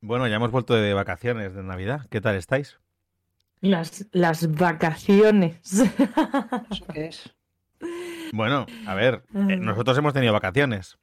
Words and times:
Bueno, 0.00 0.26
ya 0.26 0.36
hemos 0.36 0.50
vuelto 0.50 0.74
de 0.74 0.94
vacaciones 0.94 1.54
de 1.54 1.62
Navidad. 1.62 2.06
¿Qué 2.10 2.20
tal 2.20 2.36
estáis? 2.36 2.78
Las, 3.60 4.06
las 4.12 4.50
vacaciones. 4.54 5.58
¿Eso 6.70 6.86
qué 6.92 7.06
es? 7.06 7.34
Bueno, 8.32 8.66
a 8.86 8.94
ver, 8.94 9.22
eh, 9.34 9.56
nosotros 9.56 9.98
hemos 9.98 10.12
tenido 10.14 10.32
vacaciones. 10.32 10.96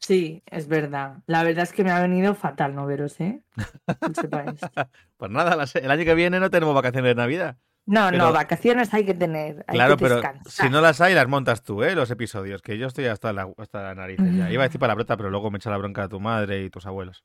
Sí, 0.00 0.42
es 0.46 0.66
verdad. 0.66 1.18
La 1.26 1.44
verdad 1.44 1.62
es 1.64 1.72
que 1.72 1.84
me 1.84 1.90
ha 1.92 2.00
venido 2.00 2.34
fatal 2.34 2.74
no 2.74 2.86
veros, 2.86 3.20
¿eh? 3.20 3.42
Que 3.86 4.14
sepáis. 4.14 4.60
Pues 5.16 5.30
nada, 5.30 5.54
las- 5.56 5.76
el 5.76 5.90
año 5.90 6.04
que 6.04 6.14
viene 6.14 6.40
no 6.40 6.50
tenemos 6.50 6.74
vacaciones 6.74 7.10
de 7.10 7.14
Navidad. 7.14 7.56
No, 7.86 8.08
Pero- 8.10 8.24
no, 8.24 8.32
vacaciones 8.32 8.92
hay 8.92 9.04
que 9.06 9.14
tener. 9.14 9.64
Hay 9.68 9.76
claro, 9.76 9.96
que 9.96 10.04
pero 10.04 10.20
si 10.46 10.68
no 10.70 10.80
las 10.80 11.00
hay, 11.00 11.14
las 11.14 11.28
montas 11.28 11.62
tú, 11.62 11.82
¿eh? 11.84 11.94
Los 11.94 12.10
episodios, 12.10 12.60
que 12.62 12.76
yo 12.76 12.86
estoy 12.88 13.06
hasta 13.06 13.32
la, 13.32 13.48
hasta 13.56 13.82
la 13.82 13.94
nariz 13.94 14.18
ya. 14.18 14.50
Iba 14.50 14.64
a 14.64 14.66
decir 14.66 14.80
palabrota, 14.80 15.16
pero 15.16 15.30
luego 15.30 15.50
me 15.50 15.58
echa 15.58 15.70
la 15.70 15.76
bronca 15.78 16.02
a 16.04 16.08
tu 16.08 16.18
madre 16.18 16.64
y 16.64 16.70
tus 16.70 16.84
abuelos. 16.86 17.24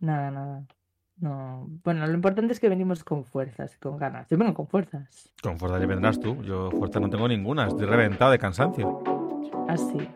Nada, 0.00 0.30
nada. 0.30 0.64
No. 1.20 1.66
Bueno, 1.82 2.06
lo 2.06 2.14
importante 2.14 2.52
es 2.52 2.60
que 2.60 2.68
venimos 2.68 3.02
con 3.02 3.24
fuerzas, 3.24 3.76
con 3.78 3.96
ganas. 3.96 4.28
Yo 4.28 4.38
vengo 4.38 4.54
con 4.54 4.68
fuerzas. 4.68 5.32
Con 5.42 5.58
fuerza 5.58 5.80
ya 5.80 5.86
vendrás 5.86 6.20
tú. 6.20 6.40
Yo 6.42 6.70
fuerza 6.70 7.00
no 7.00 7.10
tengo 7.10 7.26
ninguna. 7.26 7.66
Estoy 7.66 7.86
reventado 7.86 8.30
de 8.30 8.38
cansancio. 8.38 9.02
Así. 9.68 10.08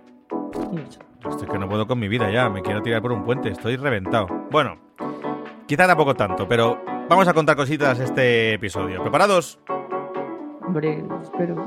Eso. 0.86 1.00
Estoy 1.28 1.48
que 1.48 1.58
no 1.58 1.68
puedo 1.68 1.86
con 1.86 1.98
mi 1.98 2.08
vida 2.08 2.30
ya. 2.30 2.48
Me 2.48 2.62
quiero 2.62 2.82
tirar 2.82 3.02
por 3.02 3.12
un 3.12 3.24
puente. 3.24 3.48
Estoy 3.48 3.76
reventado. 3.76 4.28
Bueno, 4.50 4.78
quizá 5.66 5.86
tampoco 5.86 6.14
tanto, 6.14 6.46
pero 6.46 6.80
vamos 7.08 7.26
a 7.26 7.34
contar 7.34 7.56
cositas 7.56 7.98
este 7.98 8.54
episodio. 8.54 9.02
¿Preparados? 9.02 9.58
Hombre, 10.64 11.04
espero. 11.22 11.64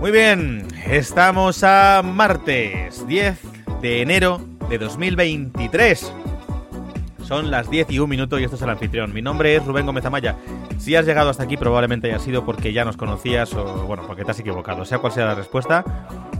Muy 0.00 0.10
bien, 0.10 0.66
estamos 0.86 1.62
a 1.62 2.02
martes 2.02 3.06
10 3.06 3.40
de 3.82 4.02
enero 4.02 4.40
de 4.68 4.78
2023. 4.78 6.21
Son 7.22 7.50
las 7.50 7.70
10 7.70 7.90
y 7.90 7.98
un 7.98 8.10
minuto 8.10 8.38
y 8.38 8.44
esto 8.44 8.56
es 8.56 8.62
el 8.62 8.70
anfitrión. 8.70 9.12
Mi 9.12 9.22
nombre 9.22 9.56
es 9.56 9.64
Rubén 9.64 9.86
Gómez 9.86 10.04
Amaya. 10.04 10.36
Si 10.78 10.96
has 10.96 11.06
llegado 11.06 11.30
hasta 11.30 11.44
aquí 11.44 11.56
probablemente 11.56 12.08
haya 12.08 12.18
sido 12.18 12.44
porque 12.44 12.72
ya 12.72 12.84
nos 12.84 12.96
conocías 12.96 13.54
o 13.54 13.86
bueno, 13.86 14.04
porque 14.06 14.24
te 14.24 14.32
has 14.32 14.40
equivocado. 14.40 14.84
Sea 14.84 14.98
cual 14.98 15.12
sea 15.12 15.26
la 15.26 15.34
respuesta, 15.34 15.84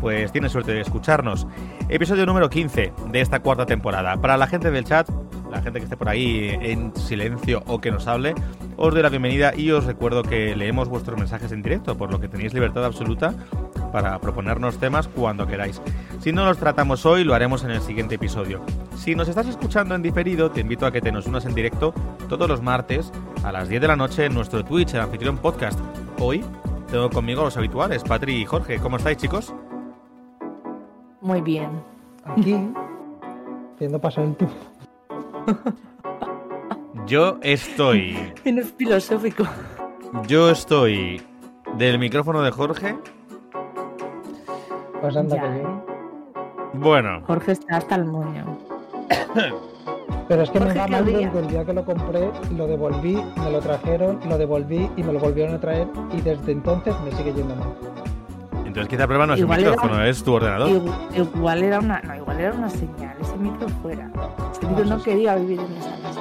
pues 0.00 0.32
tienes 0.32 0.52
suerte 0.52 0.72
de 0.72 0.80
escucharnos. 0.80 1.46
Episodio 1.88 2.26
número 2.26 2.50
15 2.50 2.92
de 3.10 3.20
esta 3.20 3.40
cuarta 3.40 3.64
temporada. 3.64 4.20
Para 4.20 4.36
la 4.36 4.46
gente 4.46 4.70
del 4.70 4.84
chat, 4.84 5.08
la 5.50 5.62
gente 5.62 5.78
que 5.78 5.84
esté 5.84 5.96
por 5.96 6.08
ahí 6.08 6.50
en 6.60 6.94
silencio 6.96 7.62
o 7.66 7.80
que 7.80 7.90
nos 7.90 8.06
hable, 8.06 8.34
os 8.76 8.92
doy 8.92 9.02
la 9.02 9.08
bienvenida 9.08 9.52
y 9.56 9.70
os 9.70 9.84
recuerdo 9.84 10.22
que 10.22 10.56
leemos 10.56 10.88
vuestros 10.88 11.18
mensajes 11.18 11.52
en 11.52 11.62
directo, 11.62 11.96
por 11.96 12.10
lo 12.10 12.20
que 12.20 12.28
tenéis 12.28 12.54
libertad 12.54 12.84
absoluta 12.84 13.34
para 13.92 14.18
proponernos 14.20 14.78
temas 14.78 15.06
cuando 15.08 15.46
queráis. 15.46 15.80
Si 16.20 16.32
no 16.32 16.44
los 16.44 16.58
tratamos 16.58 17.06
hoy, 17.06 17.22
lo 17.24 17.34
haremos 17.34 17.62
en 17.64 17.70
el 17.70 17.82
siguiente 17.82 18.16
episodio. 18.16 18.64
Si 18.96 19.14
nos 19.14 19.28
estás 19.28 19.48
escuchando 19.48 19.94
en 19.94 20.02
diferido, 20.02 20.50
te 20.50 20.60
invito 20.60 20.86
a 20.86 20.92
que 20.92 21.00
te 21.00 21.10
nos 21.10 21.26
unas 21.26 21.44
en 21.44 21.54
directo 21.54 21.92
todos 22.28 22.48
los 22.48 22.62
martes 22.62 23.12
a 23.42 23.50
las 23.50 23.68
10 23.68 23.80
de 23.80 23.88
la 23.88 23.96
noche 23.96 24.26
en 24.26 24.34
nuestro 24.34 24.64
Twitch, 24.64 24.94
el 24.94 25.00
Anfitrión 25.00 25.38
Podcast. 25.38 25.78
Hoy 26.20 26.44
tengo 26.90 27.10
conmigo 27.10 27.40
a 27.40 27.44
los 27.44 27.56
habituales, 27.56 28.04
Patri 28.04 28.34
y 28.36 28.44
Jorge. 28.44 28.78
¿Cómo 28.78 28.96
estáis, 28.96 29.16
chicos? 29.16 29.52
Muy 31.20 31.40
bien. 31.40 31.82
Aquí, 32.24 32.56
viendo 33.80 34.00
pasar 34.00 34.24
el 34.24 34.36
tubo. 34.36 34.50
Yo 37.06 37.38
estoy. 37.42 38.32
Menos 38.44 38.72
filosófico. 38.72 39.44
Yo 40.28 40.50
estoy 40.50 41.20
del 41.76 41.98
micrófono 41.98 42.42
de 42.42 42.50
Jorge. 42.50 42.96
Pues 45.00 45.16
anda 45.16 45.40
que 45.40 45.48
bien. 45.48 45.82
Bueno, 46.74 47.22
Jorge 47.26 47.52
está 47.52 47.78
hasta 47.78 47.96
el 47.96 48.04
moño. 48.04 48.58
Pero 50.28 50.42
es 50.42 50.50
que 50.50 50.60
me 50.60 50.66
Jorge, 50.66 50.78
va 50.80 50.86
¿qué 50.86 50.92
mal 50.92 51.04
desde 51.04 51.38
el 51.40 51.48
día 51.48 51.64
que 51.64 51.72
lo 51.72 51.84
compré, 51.84 52.30
lo 52.56 52.66
devolví, 52.66 53.22
me 53.44 53.50
lo 53.50 53.60
trajeron, 53.60 54.20
lo 54.28 54.38
devolví 54.38 54.88
y 54.96 55.02
me 55.02 55.12
lo 55.12 55.18
volvieron 55.18 55.54
a 55.56 55.60
traer 55.60 55.88
y 56.12 56.20
desde 56.20 56.52
entonces 56.52 56.94
me 57.04 57.10
sigue 57.12 57.34
yendo 57.34 57.54
mal. 57.56 57.68
entonces 58.64 58.88
quizá 58.88 59.06
problema 59.06 59.26
no 59.26 59.34
es 59.34 59.40
Igual 59.40 59.60
era 59.60 59.70
micrófono, 59.72 59.94
un- 60.00 60.06
es 60.06 60.22
tu 60.24 60.32
ordenador. 60.32 60.68
Igu- 60.70 60.94
Igual 61.16 61.62
era 61.62 61.78
una, 61.80 62.00
no, 62.00 62.16
igual 62.16 62.40
era 62.40 62.52
una 62.52 62.70
señal. 62.70 63.16
Ese 63.20 63.36
micro 63.36 63.68
fuera. 63.82 64.10
Ese 64.52 64.66
micro 64.66 64.84
no 64.86 65.02
quería 65.02 65.34
vivir 65.34 65.60
en 65.60 65.76
esa 65.76 65.90
casa. 66.02 66.20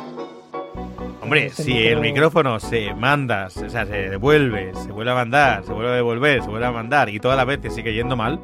Hombre, 1.21 1.45
Ese 1.45 1.63
si 1.63 1.73
micro- 1.73 1.89
el 1.93 2.01
micrófono 2.01 2.59
se 2.59 2.93
manda, 2.95 3.45
o 3.47 3.69
sea, 3.69 3.85
se 3.85 4.09
devuelve, 4.09 4.73
se 4.75 4.91
vuelve 4.91 5.11
a 5.11 5.15
mandar, 5.15 5.63
se 5.63 5.71
vuelve 5.71 5.91
a 5.91 5.95
devolver, 5.95 6.41
se 6.43 6.49
vuelve 6.49 6.65
a 6.65 6.71
mandar 6.71 7.07
y 7.09 7.19
toda 7.21 7.35
la 7.37 7.45
vez 7.45 7.61
te 7.61 7.69
sigue 7.69 7.93
yendo 7.93 8.17
mal, 8.17 8.39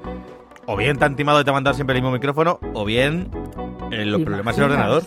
o 0.66 0.78
bien 0.78 0.98
te 0.98 1.04
han 1.04 1.16
timado 1.18 1.40
de 1.40 1.44
te 1.44 1.52
mandar 1.52 1.74
siempre 1.76 1.96
el 1.98 2.02
mismo 2.02 2.14
micrófono, 2.14 2.60
o 2.74 2.86
bien 2.86 3.30
eh, 3.92 4.06
los 4.06 4.20
¿Te 4.20 4.26
problemas 4.26 4.56
es 4.58 4.64
el 4.64 4.66
imaginas? 4.72 4.94
ordenador. 4.94 5.04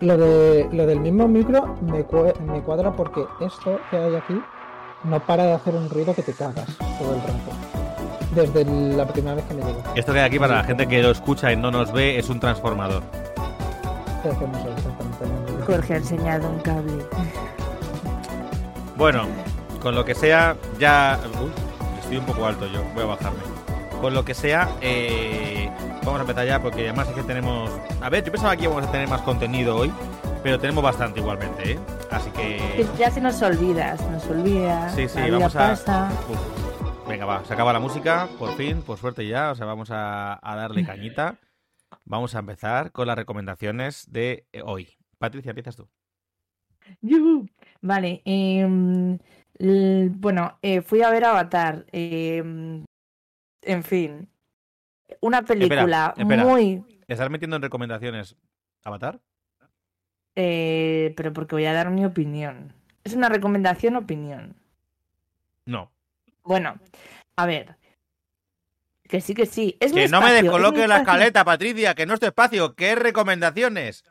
Lo, 0.00 0.16
de, 0.18 0.68
lo 0.72 0.86
del 0.86 1.00
mismo 1.00 1.28
micro 1.28 1.76
me, 1.80 2.04
me 2.52 2.60
cuadra 2.62 2.92
porque 2.92 3.24
esto 3.40 3.78
que 3.90 3.96
hay 3.96 4.14
aquí 4.16 4.40
no 5.04 5.20
para 5.20 5.44
de 5.44 5.52
hacer 5.52 5.74
un 5.74 5.88
ruido 5.88 6.14
que 6.14 6.22
te 6.22 6.32
cagas 6.32 6.66
todo 6.98 7.14
el 7.14 7.20
rato. 7.20 7.52
Desde 8.34 8.64
la 8.96 9.06
primera 9.06 9.36
vez 9.36 9.44
que 9.44 9.54
me 9.54 9.62
llegó. 9.62 9.82
Esto 9.94 10.12
que 10.12 10.18
hay 10.18 10.26
aquí 10.26 10.38
para 10.38 10.56
la 10.56 10.64
gente 10.64 10.86
que 10.88 11.02
lo 11.02 11.10
escucha 11.10 11.52
y 11.52 11.56
no 11.56 11.70
nos 11.70 11.92
ve 11.92 12.18
es 12.18 12.28
un 12.28 12.40
transformador. 12.40 13.02
Jorge 15.66 15.94
ha 15.94 15.96
enseñado 15.98 16.48
un 16.48 16.58
cable. 16.60 17.04
Bueno, 18.96 19.22
con 19.82 19.94
lo 19.94 20.04
que 20.04 20.14
sea, 20.14 20.56
ya... 20.78 21.18
Uy, 21.42 21.50
estoy 22.00 22.16
un 22.18 22.24
poco 22.24 22.46
alto 22.46 22.66
yo, 22.66 22.82
voy 22.94 23.04
a 23.04 23.06
bajarme. 23.06 23.53
Con 24.04 24.12
lo 24.12 24.22
que 24.22 24.34
sea, 24.34 24.68
eh, 24.82 25.66
vamos 26.04 26.18
a 26.18 26.20
empezar 26.20 26.46
ya 26.46 26.60
porque 26.60 26.82
además 26.82 27.08
es 27.08 27.14
que 27.14 27.22
tenemos... 27.22 27.70
A 28.02 28.10
ver, 28.10 28.22
yo 28.22 28.30
pensaba 28.30 28.54
que 28.54 28.64
íbamos 28.64 28.86
a 28.86 28.92
tener 28.92 29.08
más 29.08 29.22
contenido 29.22 29.76
hoy, 29.78 29.90
pero 30.42 30.60
tenemos 30.60 30.84
bastante 30.84 31.20
igualmente, 31.20 31.72
¿eh? 31.72 31.78
Así 32.10 32.30
que... 32.32 32.86
Ya 32.98 33.10
se 33.10 33.22
nos 33.22 33.40
olvida, 33.40 33.96
se 33.96 34.10
nos 34.10 34.26
olvida. 34.26 34.90
Sí, 34.90 35.08
sí, 35.08 35.18
la 35.20 35.24
vida 35.24 35.38
vamos 35.38 35.56
a- 35.56 35.58
pasa. 35.58 36.12
Uf. 36.28 37.08
Venga, 37.08 37.24
va, 37.24 37.46
se 37.46 37.54
acaba 37.54 37.72
la 37.72 37.80
música, 37.80 38.28
por 38.38 38.54
fin, 38.56 38.82
por 38.82 38.98
suerte 38.98 39.26
ya, 39.26 39.52
o 39.52 39.54
sea, 39.54 39.64
vamos 39.64 39.90
a, 39.90 40.38
a 40.42 40.54
darle 40.54 40.84
cañita. 40.84 41.38
Vamos 42.04 42.34
a 42.34 42.40
empezar 42.40 42.92
con 42.92 43.06
las 43.06 43.16
recomendaciones 43.16 44.12
de 44.12 44.46
eh, 44.52 44.60
hoy. 44.66 44.98
Patricia, 45.16 45.48
empiezas 45.48 45.76
tú. 45.76 45.88
Vale, 47.80 48.20
em, 48.26 49.18
bueno, 50.20 50.58
eh, 50.60 50.82
fui 50.82 51.00
a 51.00 51.08
ver 51.08 51.24
Avatar. 51.24 51.86
em, 51.90 52.84
en 53.66 53.82
fin, 53.82 54.28
una 55.20 55.42
película 55.42 56.14
espera. 56.16 56.44
muy... 56.44 56.82
¿Estás 57.08 57.30
metiendo 57.30 57.56
en 57.56 57.62
recomendaciones 57.62 58.36
Avatar? 58.84 59.20
eh, 60.36 61.12
pero 61.16 61.32
porque 61.32 61.54
voy 61.54 61.66
a 61.66 61.72
dar 61.72 61.90
mi 61.90 62.04
opinión. 62.04 62.72
Es 63.04 63.14
una 63.14 63.28
recomendación, 63.28 63.96
opinión. 63.96 64.56
No. 65.66 65.92
Bueno, 66.42 66.78
a 67.36 67.46
ver. 67.46 67.76
Que 69.04 69.20
sí, 69.20 69.34
que 69.34 69.46
sí. 69.46 69.76
Es 69.80 69.92
mi 69.92 70.02
Que 70.02 70.08
no 70.08 70.20
me 70.20 70.34
es 70.36 70.42
descoloque 70.42 70.78
la 70.88 70.96
espacio. 70.96 71.02
escaleta, 71.02 71.44
Patricia, 71.44 71.94
que 71.94 72.06
no 72.06 72.14
es 72.14 72.20
tu 72.20 72.26
espacio. 72.26 72.74
¿Qué 72.74 72.94
recomendaciones? 72.94 74.04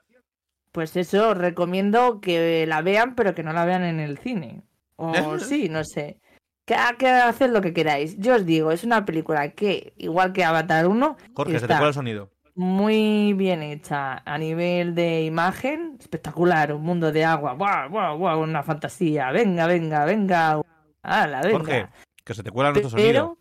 Pues 0.72 0.96
eso, 0.96 1.34
recomiendo 1.34 2.22
que 2.22 2.66
la 2.68 2.81
vean, 2.81 3.16
pero 3.16 3.36
que 3.36 3.44
no 3.44 3.53
la 3.53 3.66
vean 3.66 3.84
en 3.84 4.00
el 4.00 4.18
cine. 4.18 4.63
O 4.96 5.13
sí, 5.40 5.68
no 5.69 5.84
sé. 5.84 6.19
Que, 6.66 6.75
que 6.97 7.07
haced 7.09 7.50
lo 7.51 7.62
que 7.62 7.74
queráis. 7.74 8.18
Yo 8.19 8.35
os 8.35 8.46
digo, 8.46 8.72
es 8.72 8.84
una 8.84 9.06
película 9.06 9.50
que, 9.51 9.94
igual 9.97 10.31
que 10.34 10.44
Avatar 10.46 10.88
1, 10.88 11.18
Jorge, 11.34 11.53
se 11.53 11.59
te 11.59 11.66
Está. 11.66 11.78
cuela 11.78 11.90
el 11.90 11.94
sonido. 11.94 12.29
muy 12.56 13.34
bien 13.34 13.62
hecha 13.63 14.22
a 14.25 14.38
nivel 14.38 14.96
de 14.96 15.24
imagen. 15.25 15.97
Espectacular, 16.00 16.72
un 16.74 16.84
mundo 16.84 17.12
de 17.12 17.25
agua. 17.25 17.53
¡Guau, 17.53 17.90
guau, 17.90 18.18
guau! 18.18 18.41
Una 18.44 18.63
fantasía. 18.63 19.31
Venga, 19.31 19.68
venga, 19.68 20.06
venga. 20.06 20.62
¡Hala, 21.01 21.41
venga! 21.41 21.57
Jorge, 21.57 21.88
que 22.24 22.34
se 22.34 22.44
te 22.44 22.51
cuela 22.51 22.69
nuestro 22.72 22.91
sonido. 22.91 23.12
pero 23.12 23.38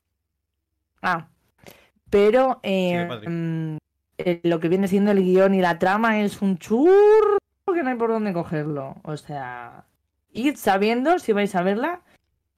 ah 1.03 1.29
pero 2.11 2.61
eh, 2.63 3.09
mm, 3.27 3.77
eh, 4.19 4.41
lo 4.43 4.61
que 4.61 4.69
viene 4.69 4.87
siendo 4.89 5.13
el 5.13 5.23
guion 5.23 5.55
y 5.55 5.61
la 5.63 5.79
trama 5.79 6.21
es 6.21 6.43
un 6.43 6.59
churro 6.59 7.39
que 7.73 7.83
no 7.83 7.91
hay 7.91 7.97
por 7.97 8.11
dónde 8.11 8.33
cogerlo 8.33 8.97
o 9.03 9.17
sea 9.17 9.87
id 10.33 10.57
sabiendo 10.57 11.19
si 11.19 11.33
vais 11.33 11.55
a 11.55 11.63
verla 11.63 12.03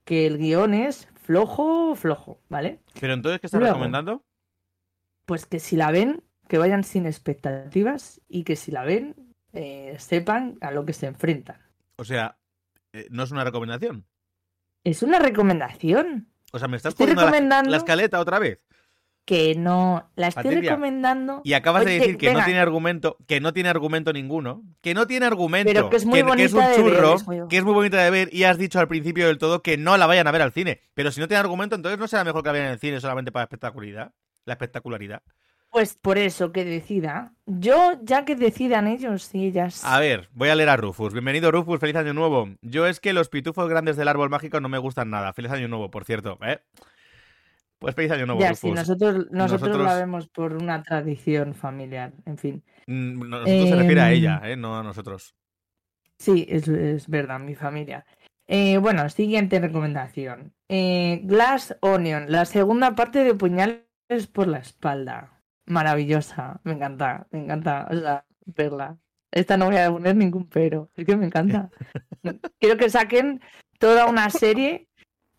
que 0.05 0.27
el 0.27 0.39
guion 0.39 0.75
es 0.75 1.09
flojo 1.23 1.95
flojo 1.95 2.41
vale 2.49 2.81
Pero 3.01 3.15
entonces, 3.15 3.41
¿qué 3.41 3.47
estás 3.47 3.61
Luego. 3.61 3.75
recomendando? 3.75 4.25
pues 5.27 5.47
que 5.47 5.59
si 5.59 5.77
la 5.77 5.91
ven 5.91 6.23
que 6.49 6.59
vayan 6.59 6.85
sin 6.85 7.07
expectativas 7.07 8.21
y 8.29 8.45
que 8.45 8.57
si 8.57 8.71
la 8.71 8.85
ven 8.85 9.15
eh, 9.55 9.97
sepan 9.99 10.59
a 10.61 10.71
lo 10.71 10.85
que 10.85 10.93
se 10.93 11.07
enfrentan 11.07 11.59
O 11.97 12.05
sea, 12.05 12.37
eh, 12.93 13.07
no 13.11 13.23
es 13.23 13.31
una 13.31 13.45
recomendación. 13.45 14.05
es 14.85 15.03
una 15.03 15.19
recomendación 15.19 16.29
O 16.53 16.59
sea, 16.59 16.69
me 16.69 16.77
estás 16.77 16.93
Estoy 16.93 17.07
poniendo 17.07 17.23
la, 17.23 17.31
recomendando- 17.31 17.71
la 17.71 17.77
escaleta 17.79 18.21
otra 18.21 18.39
vez. 18.39 18.61
Que 19.25 19.55
no 19.55 20.11
la 20.17 20.29
estoy 20.29 20.45
Patricia, 20.45 20.71
recomendando 20.73 21.41
Y 21.45 21.55
acabas 21.55 21.85
de 21.85 21.99
decir 21.99 22.19
que 22.19 22.33
no 22.33 22.45
tiene 22.45 22.61
argumento, 22.61 23.17
que 23.27 23.41
no 23.41 23.53
tiene 23.53 23.71
argumento 23.71 24.13
ninguno, 24.13 24.63
que 24.83 24.93
no 24.95 25.07
tiene 25.07 25.27
argumento, 25.27 25.73
Pero 25.73 25.91
que 25.91 25.97
es 25.97 26.05
muy 26.05 26.19
es 26.19 26.25
un 26.25 26.29
bonita 26.29 26.69
de 26.69 26.83
ver, 26.83 26.95
churro, 26.95 27.15
es 27.15 27.27
muy- 27.27 27.49
que 27.49 27.57
es 27.57 27.65
muy 27.65 27.73
bonita 27.73 28.03
de 28.03 28.11
ver 28.11 28.29
y 28.33 28.45
has 28.45 28.59
dicho 28.59 28.79
al 28.81 28.89
principio 28.89 29.27
del 29.27 29.39
todo 29.39 29.63
que 29.63 29.77
no 29.79 29.97
la 29.97 30.07
vayan 30.07 30.27
a 30.27 30.31
ver 30.31 30.43
al 30.43 30.53
cine. 30.53 30.81
Pero 30.95 31.11
si 31.11 31.21
no 31.21 31.29
tiene 31.29 31.41
argumento, 31.41 31.75
entonces 31.75 31.99
no 31.99 32.07
será 32.07 32.25
mejor 32.25 32.43
que 32.43 32.49
la 32.49 32.53
vean 32.53 32.67
en 32.67 32.73
el 32.73 32.79
cine 32.79 33.01
solamente 33.01 33.33
para 33.33 33.43
la 33.43 33.45
espectacularidad. 33.45 34.13
La 34.45 34.53
espectacularidad. 34.55 35.23
Pues 35.71 35.99
por 36.01 36.19
eso 36.19 36.53
que 36.53 36.65
decida. 36.65 37.33
Yo, 37.47 37.95
ya 38.03 38.25
que 38.25 38.37
decidan 38.37 38.87
ellos 38.87 39.35
y 39.35 39.47
ellas. 39.47 39.85
A 39.85 39.99
ver, 39.99 40.29
voy 40.33 40.49
a 40.51 40.55
leer 40.55 40.69
a 40.69 40.77
Rufus. 40.77 41.13
Bienvenido, 41.13 41.51
Rufus. 41.51 41.81
Feliz 41.81 41.97
año 41.97 42.15
nuevo. 42.15 42.49
Yo 42.63 42.87
es 42.87 43.01
que 43.01 43.13
los 43.13 43.29
pitufos 43.29 43.69
grandes 43.69 43.97
del 43.97 44.07
árbol 44.07 44.31
mágico 44.31 44.61
no 44.61 44.69
me 44.69 44.79
gustan 44.79 45.11
nada. 45.11 45.33
Feliz 45.33 45.51
año 45.51 45.67
nuevo, 45.67 45.91
por 45.91 46.05
cierto. 46.05 46.39
¿eh? 46.43 46.61
Pues 47.85 47.95
feliz 47.95 48.11
año 48.13 48.27
nuevo, 48.27 48.41
ya, 48.41 48.55
sí, 48.55 48.71
nosotros, 48.71 49.27
nosotros, 49.31 49.61
Nosotros- 49.61 49.87
la 49.87 49.97
vemos 49.97 50.29
por 50.29 50.55
una 50.55 50.83
tradición 50.83 51.55
familiar. 51.55 52.13
En 52.27 52.39
fin. 52.39 52.63
Mm, 52.87 53.29
Nosotros 53.29 53.69
se 53.69 53.77
refiere 53.77 54.01
a 54.01 54.11
Em, 54.11 54.17
ella, 54.19 54.41
¿eh? 54.45 54.57
no 54.57 54.79
a 54.79 54.83
nosotros. 54.83 55.35
Sí, 56.19 56.47
es, 56.49 56.67
es 56.69 57.09
verdad, 57.09 57.41
mi 57.41 57.55
familia. 57.55 58.07
Eh, 58.47 58.79
bueno, 58.79 59.09
siguiente 59.09 59.59
recomendación. 59.59 60.53
Eh, 60.69 61.21
Glass 61.25 61.77
Onion, 61.81 62.27
la 62.29 62.45
segunda 62.45 62.95
parte 62.95 63.25
de 63.25 63.35
Puñales 63.35 63.83
por 64.33 64.49
la 64.49 64.59
espalda. 64.59 65.41
Maravillosa, 65.67 66.61
me 66.65 66.73
encanta, 66.73 67.27
me 67.31 67.41
encanta, 67.41 67.89
o 67.91 67.95
sea, 67.97 68.25
verla. 68.47 68.99
Esta 69.33 69.57
no 69.57 69.67
voy 69.67 69.77
a 69.77 69.91
poner 69.91 70.15
ningún 70.15 70.47
pero, 70.49 70.91
es 70.95 71.05
que 71.07 71.17
me 71.17 71.27
encanta. 71.27 71.71
Quiero 72.61 72.77
que 72.77 72.89
saquen 72.91 73.41
toda 73.79 74.07
una 74.07 74.31
serie 74.31 74.89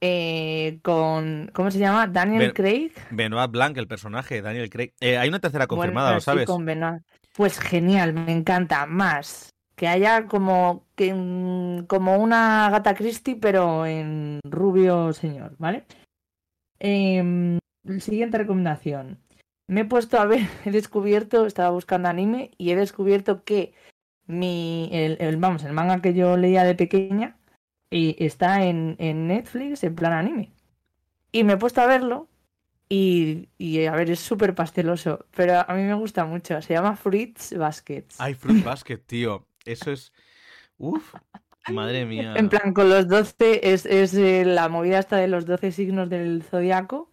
eh, 0.02 0.80
con, 0.84 1.50
¿cómo 1.54 1.72
se 1.72 1.80
llama? 1.80 2.08
Daniel 2.08 2.54
Craig. 2.54 2.92
Benoit 3.12 3.52
Blanc, 3.52 3.78
el 3.78 3.88
personaje, 3.88 4.42
Daniel 4.42 4.70
Craig. 4.70 4.94
Eh, 5.00 5.18
hay 5.18 5.30
una 5.30 5.40
tercera 5.40 5.68
Bueno, 5.68 5.82
confirmada, 5.82 6.14
¿lo 6.14 6.22
sabes? 6.22 6.46
con 6.46 6.66
Benoit. 6.66 7.02
Pues 7.34 7.60
genial, 7.60 8.14
me 8.14 8.32
encanta. 8.32 8.86
Más 8.86 9.50
que 9.76 9.88
haya 9.90 10.26
como 10.28 10.86
que 10.96 11.14
mm, 11.14 11.86
como 11.88 12.18
una 12.18 12.70
gata 12.72 12.94
Christie, 12.96 13.36
pero 13.36 13.86
en 13.86 14.40
rubio 14.50 15.12
señor, 15.14 15.56
¿vale? 15.58 15.86
Em, 16.80 17.60
siguiente 18.00 18.38
recomendación. 18.38 19.20
Me 19.68 19.82
he 19.82 19.86
puesto 19.86 20.20
a 20.20 20.26
ver, 20.26 20.42
he 20.66 20.72
descubierto, 20.72 21.46
estaba 21.46 21.70
buscando 21.72 22.10
anime 22.10 22.52
y 22.58 22.72
he 22.72 22.76
descubierto 22.76 23.44
que 23.44 23.74
mi, 24.28 24.90
el, 24.92 25.18
el- 25.20 25.38
vamos, 25.38 25.64
el 25.64 25.74
manga 25.74 26.02
que 26.02 26.14
yo 26.14 26.38
leía 26.38 26.64
de 26.64 26.76
pequeña 26.76 27.38
y 27.90 28.16
está 28.24 28.66
en, 28.66 28.96
en 29.00 29.28
Netflix 29.28 29.84
en 29.84 29.96
plan 29.96 30.14
anime. 30.14 30.52
Y 31.32 31.44
me 31.44 31.54
he 31.54 31.58
puesto 31.58 31.82
a 31.82 31.88
verlo 31.88 32.30
y, 32.88 33.50
y, 33.58 33.86
a 33.86 33.94
ver, 33.94 34.12
es 34.12 34.20
súper 34.20 34.54
pasteloso, 34.54 35.26
pero 35.36 35.60
a 35.68 35.74
mí 35.74 35.82
me 35.84 35.96
gusta 35.96 36.26
mucho. 36.26 36.62
Se 36.62 36.74
llama 36.74 36.96
Fruits 36.96 37.58
Baskets. 37.58 38.22
Ay, 38.22 38.36
Fruit 38.36 38.64
Basket, 38.64 38.98
tío. 38.98 39.48
Eso 39.66 39.92
es. 39.92 40.14
Uf, 40.78 41.16
madre 41.72 42.06
mía. 42.06 42.36
En 42.38 42.50
plan, 42.50 42.74
con 42.74 42.90
los 42.90 43.08
12 43.08 43.74
es, 43.74 43.86
es 43.88 44.14
eh, 44.14 44.46
la 44.46 44.70
movida 44.70 45.00
esta 45.00 45.18
de 45.18 45.28
los 45.28 45.46
12 45.48 45.72
signos 45.72 46.10
del 46.10 46.44
zodiaco, 46.44 47.10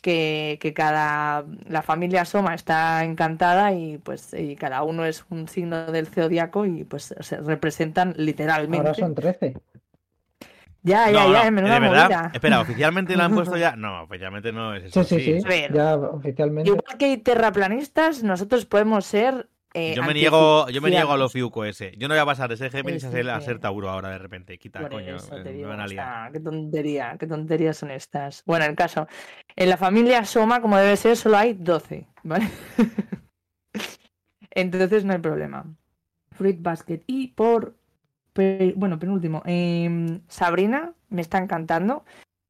que, 0.00 0.58
que 0.60 0.72
cada. 0.72 1.44
La 1.68 1.82
familia 1.82 2.24
Soma 2.24 2.54
está 2.54 3.04
encantada 3.04 3.74
y 3.74 3.98
pues 3.98 4.32
y 4.32 4.56
cada 4.56 4.82
uno 4.84 5.04
es 5.04 5.26
un 5.28 5.48
signo 5.48 5.92
del 5.92 6.06
zodiaco 6.06 6.64
y 6.64 6.84
pues 6.84 7.14
se 7.20 7.36
representan 7.36 8.14
literalmente. 8.16 8.88
Ahora 8.88 8.94
son 8.94 9.14
13. 9.14 9.54
Ya, 10.82 11.10
ya, 11.10 11.12
No, 11.12 11.32
ya, 11.32 11.44
no, 11.44 11.50
menuda 11.52 11.74
de 11.74 11.80
verdad. 11.80 12.04
movida. 12.04 12.30
Espera, 12.32 12.60
¿oficialmente 12.62 13.16
lo 13.16 13.22
han 13.24 13.34
puesto 13.34 13.56
ya? 13.56 13.76
No, 13.76 14.02
oficialmente 14.02 14.52
no 14.52 14.74
es 14.74 14.84
Sí, 14.92 15.00
eso. 15.00 15.04
sí, 15.04 15.20
sí. 15.20 15.38
A 15.44 15.48
ver. 15.48 15.72
Ya 15.74 15.96
oficialmente. 15.96 16.70
Igual 16.70 16.98
que 16.98 17.04
hay 17.06 17.16
terraplanistas, 17.18 18.22
nosotros 18.22 18.66
podemos 18.66 19.04
ser. 19.04 19.48
eh, 19.74 19.94
Yo 19.94 20.02
me 20.02 20.14
niego, 20.14 20.68
yo 20.70 20.80
me 20.80 20.90
niego 20.90 21.12
a 21.12 21.16
lo 21.16 21.28
cristianos. 21.28 21.32
fiuco 21.32 21.64
ese. 21.64 21.92
Yo 21.98 22.08
no 22.08 22.14
voy 22.14 22.20
a 22.20 22.26
pasar 22.26 22.48
de 22.50 22.56
ser 22.56 22.70
Géminis 22.70 23.04
a 23.04 23.10
Sí, 23.10 23.12
ser, 23.12 23.28
a 23.30 23.40
sí. 23.40 23.46
ser 23.46 23.58
Tauro 23.60 23.90
ahora 23.90 24.10
de 24.10 24.18
repente. 24.18 24.58
Quita, 24.58 24.80
Por 24.80 24.90
coño. 24.90 25.16
eso 25.16 25.36
eh, 25.36 25.42
te 25.42 25.52
me 25.52 25.52
digo, 25.52 25.68
van 25.68 25.80
a 25.80 25.84
o 25.84 25.86
liar. 25.86 26.06
sea, 26.06 26.30
qué 26.32 26.40
tontería, 26.40 27.16
qué 27.18 27.26
tonterías 27.26 27.76
son 27.76 27.90
estas. 27.90 28.42
Bueno, 28.46 28.64
el 28.64 28.74
caso, 28.74 29.06
en 29.56 29.68
la 29.68 29.76
familia 29.76 30.24
Soma, 30.24 30.60
como 30.60 30.76
debe 30.78 30.96
ser, 30.96 31.16
solo 31.16 31.36
hay 31.36 31.54
12, 31.54 32.06
¿vale? 32.22 32.48
Entonces 34.50 35.04
no 35.04 35.12
hay 35.12 35.18
problema. 35.18 35.64
Fruit 36.32 36.60
Basket. 36.60 37.02
Y 37.06 37.28
por, 37.28 37.76
pe- 38.40 38.74
bueno, 38.76 38.98
penúltimo, 38.98 39.42
em, 39.44 40.20
Sabrina, 40.28 40.92
me 41.10 41.20
está 41.20 41.38
encantando. 41.38 42.04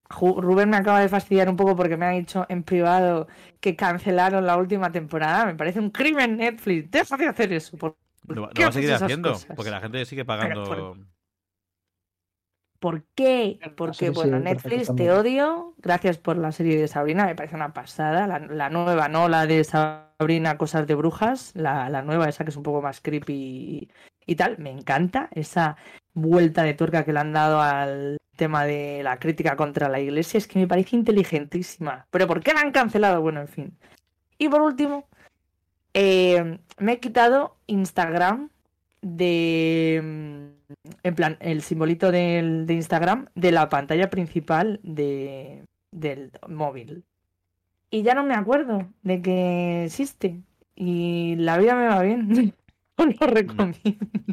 Rubén 0.09 0.69
me 0.71 0.77
acaba 0.77 1.01
de 1.01 1.09
fastidiar 1.09 1.49
un 1.49 1.57
poco 1.57 1.77
porque 1.77 1.97
me 1.97 2.05
ha 2.07 2.11
dicho 2.11 2.45
en 2.49 2.63
privado 2.65 3.29
que 3.61 3.77
cancelaron 3.77 4.45
la 4.45 4.57
última 4.57 4.91
temporada. 4.91 5.47
Me 5.47 5.55
parece 5.55 5.79
un 5.79 5.91
crimen 5.91 6.37
Netflix. 6.37 6.91
Deja 6.91 7.17
de 7.17 7.27
hacer 7.29 7.53
eso. 7.53 7.77
¿Por, 7.77 7.97
Lo, 8.27 8.43
va 8.43 8.49
a 8.69 8.73
seguir 8.73 8.93
haciendo. 8.93 9.33
cosas? 9.33 9.55
Porque 9.57 9.71
la 9.71 9.81
gente 9.81 10.05
sigue 10.07 10.25
pagando. 10.25 10.65
por- 10.65 10.97
¿Por 12.81 13.05
qué? 13.15 13.61
Porque, 13.77 14.07
sí, 14.07 14.09
bueno, 14.09 14.39
sí, 14.39 14.45
Netflix, 14.45 14.97
te 14.97 15.13
odio. 15.13 15.75
Gracias 15.79 16.17
por 16.17 16.39
la 16.39 16.51
serie 16.51 16.81
de 16.81 16.89
Sabrina, 16.89 17.27
me 17.27 17.35
parece 17.35 17.55
una 17.55 17.75
pasada. 17.75 18.27
La, 18.27 18.39
la 18.39 18.71
nueva, 18.71 19.09
no 19.09 19.29
la 19.29 19.47
de 19.47 19.63
Sabrina, 19.65 20.57
Cosas 20.57 20.87
de 20.87 20.95
Brujas. 20.95 21.53
La, 21.55 21.91
la 21.91 22.01
nueva, 22.01 22.29
esa 22.29 22.43
que 22.45 22.51
es 22.51 22.57
un 22.57 22.63
poco 22.63 22.81
más 22.81 23.03
creepy 23.03 23.35
y, 23.35 23.91
y 24.25 24.35
tal. 24.37 24.59
Me 24.59 24.71
encanta 24.71 25.29
esa 25.33 25.77
vuelta 26.15 26.63
de 26.63 26.73
tuerca 26.73 27.05
que 27.05 27.13
le 27.13 27.21
han 27.21 27.35
dado 27.35 27.61
al 27.61 28.17
tema 28.37 28.65
de 28.65 29.03
la 29.03 29.19
crítica 29.19 29.57
contra 29.57 29.91
la 29.91 30.01
iglesia. 30.01 30.39
Es 30.39 30.47
que 30.47 30.59
me 30.59 30.67
parece 30.67 30.97
inteligentísima. 30.97 32.07
Pero 32.11 32.27
¿por 32.27 32.43
qué 32.43 32.55
la 32.55 32.61
han 32.61 32.73
cancelado? 32.73 33.21
Bueno, 33.21 33.43
en 33.43 33.49
fin. 33.49 33.79
Y 34.39 34.49
por 34.49 34.63
último, 34.63 35.07
eh, 35.93 36.59
me 36.79 36.93
he 36.93 36.99
quitado 36.99 37.59
Instagram 37.67 38.49
de 39.03 40.01
mm, 40.03 40.60
en 41.03 41.15
plan 41.15 41.37
el 41.41 41.63
simbolito 41.63 42.11
del- 42.11 42.67
de 42.67 42.75
Instagram 42.75 43.27
de 43.35 43.53
la 43.53 43.69
pantalla 43.69 44.11
principal 44.11 44.81
de, 44.83 45.65
del 45.91 46.31
móvil 46.49 47.05
y 47.91 48.03
ya 48.03 48.15
no 48.15 48.25
me 48.25 48.35
acuerdo 48.35 48.89
de 49.03 49.21
que 49.23 49.85
existe 49.87 50.41
y 50.77 51.35
la 51.37 51.59
vida 51.59 51.75
me 51.75 51.89
va 51.89 52.03
bien 52.03 52.55
lo 53.21 53.27
recomiendo 53.27 53.77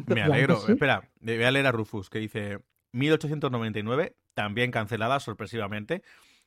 Me 0.06 0.22
alegro. 0.22 0.56
sí. 0.58 0.72
Espera, 0.72 1.08
voy 1.20 1.42
a 1.42 1.50
leer 1.50 1.66
a 1.66 1.72
Rufus 1.72 2.08
que 2.10 2.18
dice 2.18 2.58
1899, 2.92 4.14
también 4.34 4.70
cancelada 4.70 5.20
sorpresivamente. 5.20 6.02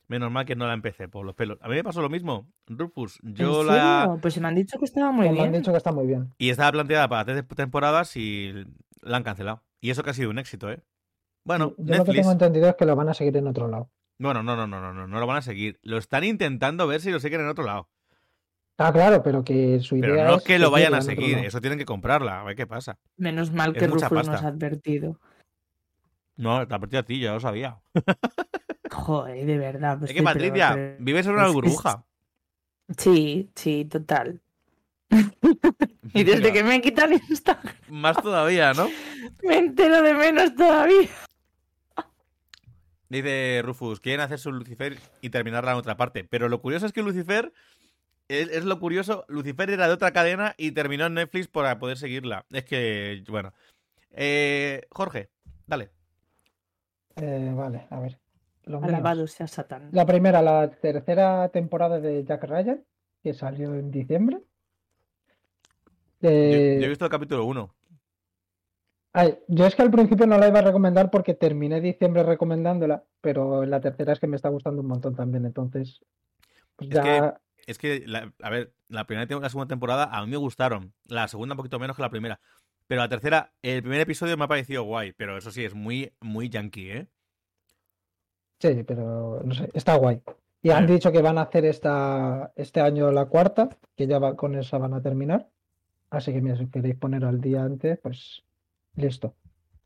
Menos 0.08 0.30
mal 0.32 0.44
que 0.44 0.56
no 0.56 0.66
la 0.66 0.74
empecé 0.74 1.06
por 1.08 1.24
los 1.24 1.34
pelos. 1.36 1.58
A 1.62 1.68
mí 1.68 1.74
me 1.76 1.84
pasó 1.84 2.02
lo 2.02 2.08
mismo. 2.10 2.46
Rufus, 2.66 3.18
yo 3.22 3.60
¿En 3.62 3.66
la. 3.68 4.00
serio? 4.02 4.18
pues 4.20 4.34
se 4.34 4.40
me 4.40 4.48
han 4.48 4.54
dicho 4.56 4.78
que 4.78 4.84
estaba 4.84 5.12
muy 5.12 5.26
Pues 5.26 5.36
me 5.38 5.44
han 5.44 5.50
bien 5.52 5.62
dicho 5.62 5.70
que 5.72 5.78
está 5.78 5.92
muy 5.92 6.06
bien. 6.06 6.32
Y 6.38 6.50
estaba 6.50 6.72
planteada 6.72 7.08
para 7.08 7.24
tres 7.24 7.44
temporadas 7.56 8.16
y 8.16 8.52
la 9.02 9.16
han 9.18 9.22
cancelado. 9.22 9.62
Y 9.82 9.90
eso 9.90 10.02
que 10.02 10.10
ha 10.10 10.14
sido 10.14 10.30
un 10.30 10.38
éxito, 10.38 10.70
¿eh? 10.70 10.80
Bueno, 11.44 11.74
Yo 11.76 11.82
lo 11.82 11.84
que 11.86 11.92
Netflix. 11.98 12.16
tengo 12.20 12.32
entendido 12.32 12.68
es 12.68 12.76
que 12.76 12.86
lo 12.86 12.94
van 12.96 13.08
a 13.08 13.14
seguir 13.14 13.36
en 13.36 13.48
otro 13.48 13.66
lado. 13.68 13.90
Bueno, 14.18 14.42
no, 14.44 14.54
no, 14.54 14.66
no, 14.68 14.80
no, 14.80 14.94
no, 14.94 15.08
no 15.08 15.20
lo 15.20 15.26
van 15.26 15.38
a 15.38 15.42
seguir. 15.42 15.80
Lo 15.82 15.98
están 15.98 16.22
intentando 16.22 16.86
ver 16.86 17.00
si 17.00 17.10
lo 17.10 17.18
siguen 17.18 17.40
en 17.40 17.48
otro 17.48 17.64
lado. 17.64 17.88
Ah, 18.78 18.92
claro, 18.92 19.22
pero 19.22 19.42
que 19.44 19.80
su 19.80 19.96
idea 19.96 20.08
Pero 20.14 20.24
no 20.30 20.36
es 20.36 20.44
que 20.44 20.58
lo 20.58 20.70
vayan 20.70 20.94
a 20.94 21.02
seguir, 21.02 21.38
eso 21.38 21.60
tienen 21.60 21.78
que 21.78 21.84
comprarla, 21.84 22.40
a 22.40 22.44
ver 22.44 22.56
qué 22.56 22.66
pasa. 22.66 22.98
menos 23.16 23.52
mal 23.52 23.72
Es 23.72 23.78
que 23.78 23.86
Rufus 23.88 24.10
nos 24.26 24.42
ha 24.42 24.46
advertido 24.48 25.18
No, 26.36 26.66
te 26.66 26.74
ha 26.74 26.78
partido 26.78 27.00
a 27.00 27.02
ti, 27.04 27.20
ya 27.20 27.32
lo 27.34 27.40
sabía. 27.40 27.80
joder 28.90 29.46
de 29.46 29.58
verdad 29.58 29.98
pues 29.98 30.10
es 30.10 30.16
que 30.16 30.22
Patricia, 30.22 30.72
pero- 30.74 30.96
vives 31.00 31.26
en 31.26 31.32
una 31.32 31.48
burbuja. 31.48 32.04
sí 32.96 33.50
sí 33.54 33.84
total 33.86 34.40
y 36.14 36.24
desde 36.24 36.40
Mira, 36.40 36.52
que 36.52 36.64
me 36.64 36.80
quitan 36.80 37.12
Instagram 37.12 37.74
Más 37.88 38.16
todavía, 38.16 38.72
¿no? 38.72 38.88
me 39.42 39.58
entero 39.58 40.02
de 40.02 40.14
menos 40.14 40.54
todavía 40.54 41.08
Dice 43.12 43.60
Rufus, 43.62 44.00
quieren 44.00 44.22
hacer 44.22 44.38
su 44.38 44.50
Lucifer 44.52 44.96
y 45.20 45.28
terminarla 45.28 45.72
en 45.72 45.76
otra 45.76 45.98
parte. 45.98 46.24
Pero 46.24 46.48
lo 46.48 46.62
curioso 46.62 46.86
es 46.86 46.92
que 46.92 47.02
Lucifer, 47.02 47.52
es, 48.28 48.48
es 48.48 48.64
lo 48.64 48.80
curioso, 48.80 49.26
Lucifer 49.28 49.68
era 49.68 49.86
de 49.86 49.92
otra 49.92 50.12
cadena 50.12 50.54
y 50.56 50.72
terminó 50.72 51.04
en 51.04 51.14
Netflix 51.14 51.46
para 51.46 51.78
poder 51.78 51.98
seguirla. 51.98 52.46
Es 52.50 52.64
que, 52.64 53.22
bueno. 53.28 53.52
Eh, 54.12 54.86
Jorge, 54.90 55.28
dale. 55.66 55.90
Eh, 57.16 57.52
vale, 57.54 57.86
a 57.90 58.00
ver. 58.00 58.18
Los 58.64 58.80
míos. 58.80 58.94
alabado 58.94 59.26
sea 59.26 59.46
Satán 59.46 59.90
La 59.92 60.06
primera, 60.06 60.40
la 60.40 60.70
tercera 60.70 61.48
temporada 61.48 62.00
de 62.00 62.24
Jack 62.24 62.44
Ryan, 62.44 62.82
que 63.22 63.34
salió 63.34 63.74
en 63.74 63.90
diciembre. 63.90 64.40
Yo, 66.22 66.28
Eh, 66.30 66.76
yo 66.80 66.86
he 66.86 66.88
visto 66.88 67.04
el 67.04 67.10
capítulo 67.10 67.44
1. 67.44 67.74
ay, 69.12 69.38
yo 69.48 69.66
es 69.66 69.74
que 69.74 69.82
al 69.82 69.90
principio 69.90 70.26
no 70.26 70.38
la 70.38 70.48
iba 70.48 70.60
a 70.60 70.62
recomendar 70.62 71.10
porque 71.10 71.34
terminé 71.34 71.80
diciembre 71.80 72.22
recomendándola, 72.22 73.04
pero 73.20 73.64
la 73.66 73.80
tercera 73.80 74.12
es 74.12 74.20
que 74.20 74.26
me 74.26 74.36
está 74.36 74.48
gustando 74.48 74.80
un 74.80 74.88
montón 74.88 75.14
también, 75.14 75.44
entonces 75.44 76.00
pues 76.76 76.90
Es 76.90 77.00
que- 77.00 77.32
Es 77.64 77.78
que, 77.78 78.02
la- 78.06 78.32
a 78.42 78.50
ver, 78.50 78.72
la 78.88 79.06
primera 79.06 79.24
y 79.32 79.40
la 79.40 79.48
segunda 79.48 79.68
temporada 79.68 80.04
a 80.10 80.24
mí 80.24 80.30
me 80.32 80.36
gustaron. 80.36 80.92
La 81.06 81.28
segunda 81.28 81.52
un 81.52 81.58
poquito 81.58 81.78
menos 81.78 81.94
que 81.94 82.02
la 82.02 82.10
primera. 82.10 82.40
Pero 82.88 83.02
la 83.02 83.08
tercera, 83.08 83.52
el 83.62 83.82
primer 83.82 84.00
episodio 84.00 84.36
me 84.36 84.44
ha 84.44 84.48
parecido 84.48 84.82
guay. 84.82 85.12
Pero 85.12 85.36
eso 85.38 85.52
sí, 85.52 85.64
es 85.64 85.72
muy, 85.72 86.12
muy 86.20 86.48
yankee, 86.48 86.90
¿eh? 86.90 87.06
sí, 88.58 88.82
pero 88.84 89.40
no 89.44 89.54
sé, 89.54 89.70
está 89.74 89.94
guay. 89.96 90.20
Y 90.62 90.70
han 90.70 90.86
dicho 90.88 91.10
que 91.12 91.22
van 91.22 91.38
a 91.38 91.42
hacer 91.42 91.64
esta, 91.64 92.52
este 92.56 92.80
año 92.80 93.10
la 93.12 93.26
cuarta, 93.26 93.68
que 93.96 94.06
ya 94.08 94.18
va, 94.18 94.34
con 94.36 94.56
esa 94.56 94.78
van 94.78 94.94
a 94.94 95.02
terminar. 95.02 95.48
Así 96.12 96.30
que 96.32 96.42
mira, 96.42 96.56
si 96.58 96.66
queréis 96.66 96.96
poner 96.96 97.24
al 97.24 97.40
día 97.40 97.64
antes, 97.64 97.98
pues 98.02 98.42
listo. 98.96 99.34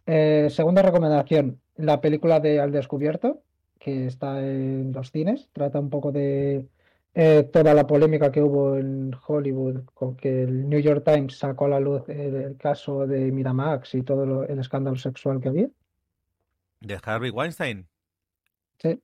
Eh, 0.07 0.49
segunda 0.51 0.83
recomendación, 0.83 1.61
la 1.77 2.01
película 2.01 2.41
de 2.41 2.59
Al 2.61 2.73
Descubierto, 2.73 3.43
que 3.79 4.07
está 4.07 4.41
en 4.45 4.91
los 4.93 5.13
cines, 5.13 5.49
trata 5.53 5.79
un 5.79 5.89
poco 5.89 6.11
de, 6.11 6.67
eh, 7.15 7.49
toda 7.53 7.75
la 7.75 7.87
polémica 7.87 8.33
que 8.33 8.43
hubo 8.43 8.77
en 8.77 9.13
Hollywood 9.27 9.85
con 9.95 10.17
que 10.17 10.43
el 10.43 10.69
New 10.69 10.81
York 10.81 11.05
Times 11.05 11.39
sacó 11.39 11.67
a 11.67 11.69
la 11.69 11.81
luz 11.81 12.03
el, 12.09 12.35
el 12.35 12.57
caso 12.57 13.07
de 13.07 13.31
Miramax 13.31 13.95
y 13.95 14.03
todo 14.03 14.27
lo- 14.27 14.43
el 14.49 14.59
escándalo 14.59 14.97
sexual 14.97 15.41
que 15.41 15.49
había. 15.49 15.69
De 16.81 16.99
Harvey 17.05 17.31
Weinstein. 17.31 17.87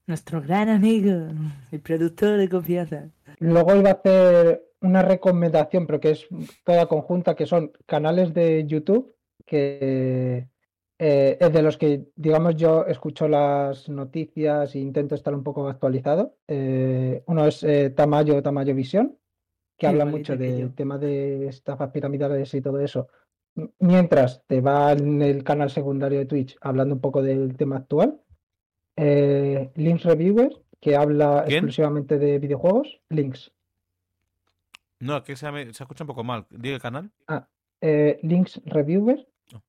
Nuestro 0.06 0.42
gran 0.42 0.68
amigo, 0.68 1.28
el 1.70 1.80
productor 1.80 2.36
de 2.36 2.48
confianza. 2.48 3.08
Luego 3.38 3.74
iba 3.76 3.90
a 3.90 3.94
hacer 3.94 4.62
una 4.82 5.02
recomendación, 5.02 5.86
pero 5.86 6.00
que 6.00 6.10
es 6.10 6.28
toda 6.64 6.86
conjunta, 6.86 7.34
que 7.34 7.46
son 7.46 7.72
canales 7.86 8.34
de 8.34 8.66
YouTube, 8.66 9.14
que 9.46 10.48
eh, 10.98 11.36
es 11.40 11.52
de 11.52 11.62
los 11.62 11.78
que, 11.78 12.06
digamos, 12.14 12.56
yo 12.56 12.86
escucho 12.86 13.26
las 13.26 13.88
noticias 13.88 14.74
e 14.74 14.78
intento 14.78 15.14
estar 15.14 15.34
un 15.34 15.42
poco 15.42 15.68
actualizado. 15.68 16.36
Eh, 16.46 17.22
uno 17.26 17.46
es 17.46 17.62
eh, 17.64 17.90
Tamayo, 17.90 18.42
Tamayo 18.42 18.74
Visión, 18.74 19.18
que 19.76 19.86
habla 19.86 20.04
mucho 20.04 20.36
del 20.36 20.74
tema 20.74 20.98
de 20.98 21.48
estafas 21.48 21.90
piramidales 21.90 22.54
y 22.54 22.60
todo 22.60 22.78
eso. 22.80 23.08
Mientras 23.80 24.44
te 24.46 24.60
va 24.60 24.92
en 24.92 25.22
el 25.22 25.42
canal 25.44 25.70
secundario 25.70 26.20
de 26.20 26.26
Twitch 26.26 26.56
hablando 26.60 26.94
un 26.94 27.00
poco 27.00 27.22
del 27.22 27.56
tema 27.56 27.78
actual. 27.78 28.20
Links 28.96 30.04
Reviewer, 30.04 30.52
que 30.80 30.96
habla 30.96 31.42
¿Quién? 31.46 31.56
exclusivamente 31.56 32.18
de 32.18 32.38
videojuegos. 32.38 33.00
Links. 33.08 33.52
No, 35.02 35.22
que 35.24 35.34
se, 35.36 35.50
me- 35.50 35.72
se 35.72 35.82
escucha 35.82 36.04
un 36.04 36.08
poco 36.08 36.22
mal. 36.24 36.46
Diga 36.50 36.76
el 36.76 36.80
canal. 36.80 37.10
eh, 37.80 38.20
Links 38.22 38.60
Reviewer, 38.64 39.26
Oh. 39.54 39.60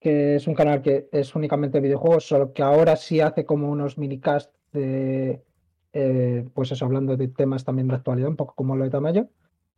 que 0.00 0.34
es 0.36 0.46
un 0.48 0.54
canal 0.54 0.82
que 0.82 1.08
es 1.12 1.34
únicamente 1.36 1.78
videojuegos, 1.80 2.26
solo 2.26 2.52
que 2.52 2.62
ahora 2.62 2.96
sí 2.96 3.20
hace 3.20 3.44
como 3.46 3.70
unos 3.70 3.96
minicasts 3.98 4.52
de, 4.72 5.44
eh, 5.92 6.48
pues 6.54 6.72
eso, 6.72 6.84
hablando 6.84 7.16
de 7.16 7.28
temas 7.28 7.64
también 7.64 7.86
de 7.88 7.94
actualidad, 7.94 8.28
un 8.28 8.36
poco 8.36 8.54
como 8.56 8.74
lo 8.76 8.84
de 8.84 8.90
Tamayo. 8.90 9.28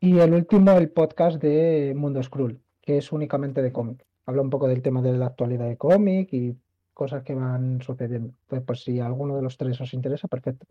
Y 0.01 0.19
el 0.19 0.33
último, 0.33 0.73
el 0.73 0.89
podcast 0.91 1.41
de 1.43 1.93
Mundo 1.97 2.23
Skrull, 2.23 2.59
que 2.81 2.97
es 2.99 3.13
únicamente 3.13 3.61
de 3.63 3.73
cómic. 3.73 4.07
Habla 4.27 4.43
un 4.43 4.51
poco 4.51 4.67
del 4.69 4.81
tema 4.83 5.03
de 5.03 5.13
la 5.13 5.27
actualidad 5.27 5.69
de 5.69 5.77
cómic 5.77 6.33
y 6.33 6.57
cosas 6.95 7.23
que 7.23 7.35
van 7.35 7.83
sucediendo. 7.83 8.29
Entonces, 8.43 8.65
pues 8.67 8.83
si 8.83 9.01
alguno 9.01 9.37
de 9.37 9.43
los 9.43 9.57
tres 9.59 9.81
os 9.81 9.93
interesa, 9.95 10.27
perfecto. 10.29 10.67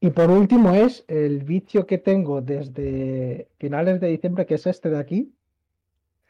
Y 0.00 0.10
por 0.10 0.30
último 0.30 0.74
es 0.74 1.04
el 1.08 1.42
vicio 1.42 1.86
que 1.86 1.98
tengo 1.98 2.42
desde 2.42 3.48
finales 3.58 4.00
de 4.00 4.08
diciembre, 4.08 4.46
que 4.46 4.54
es 4.54 4.66
este 4.66 4.90
de 4.90 4.98
aquí, 4.98 5.32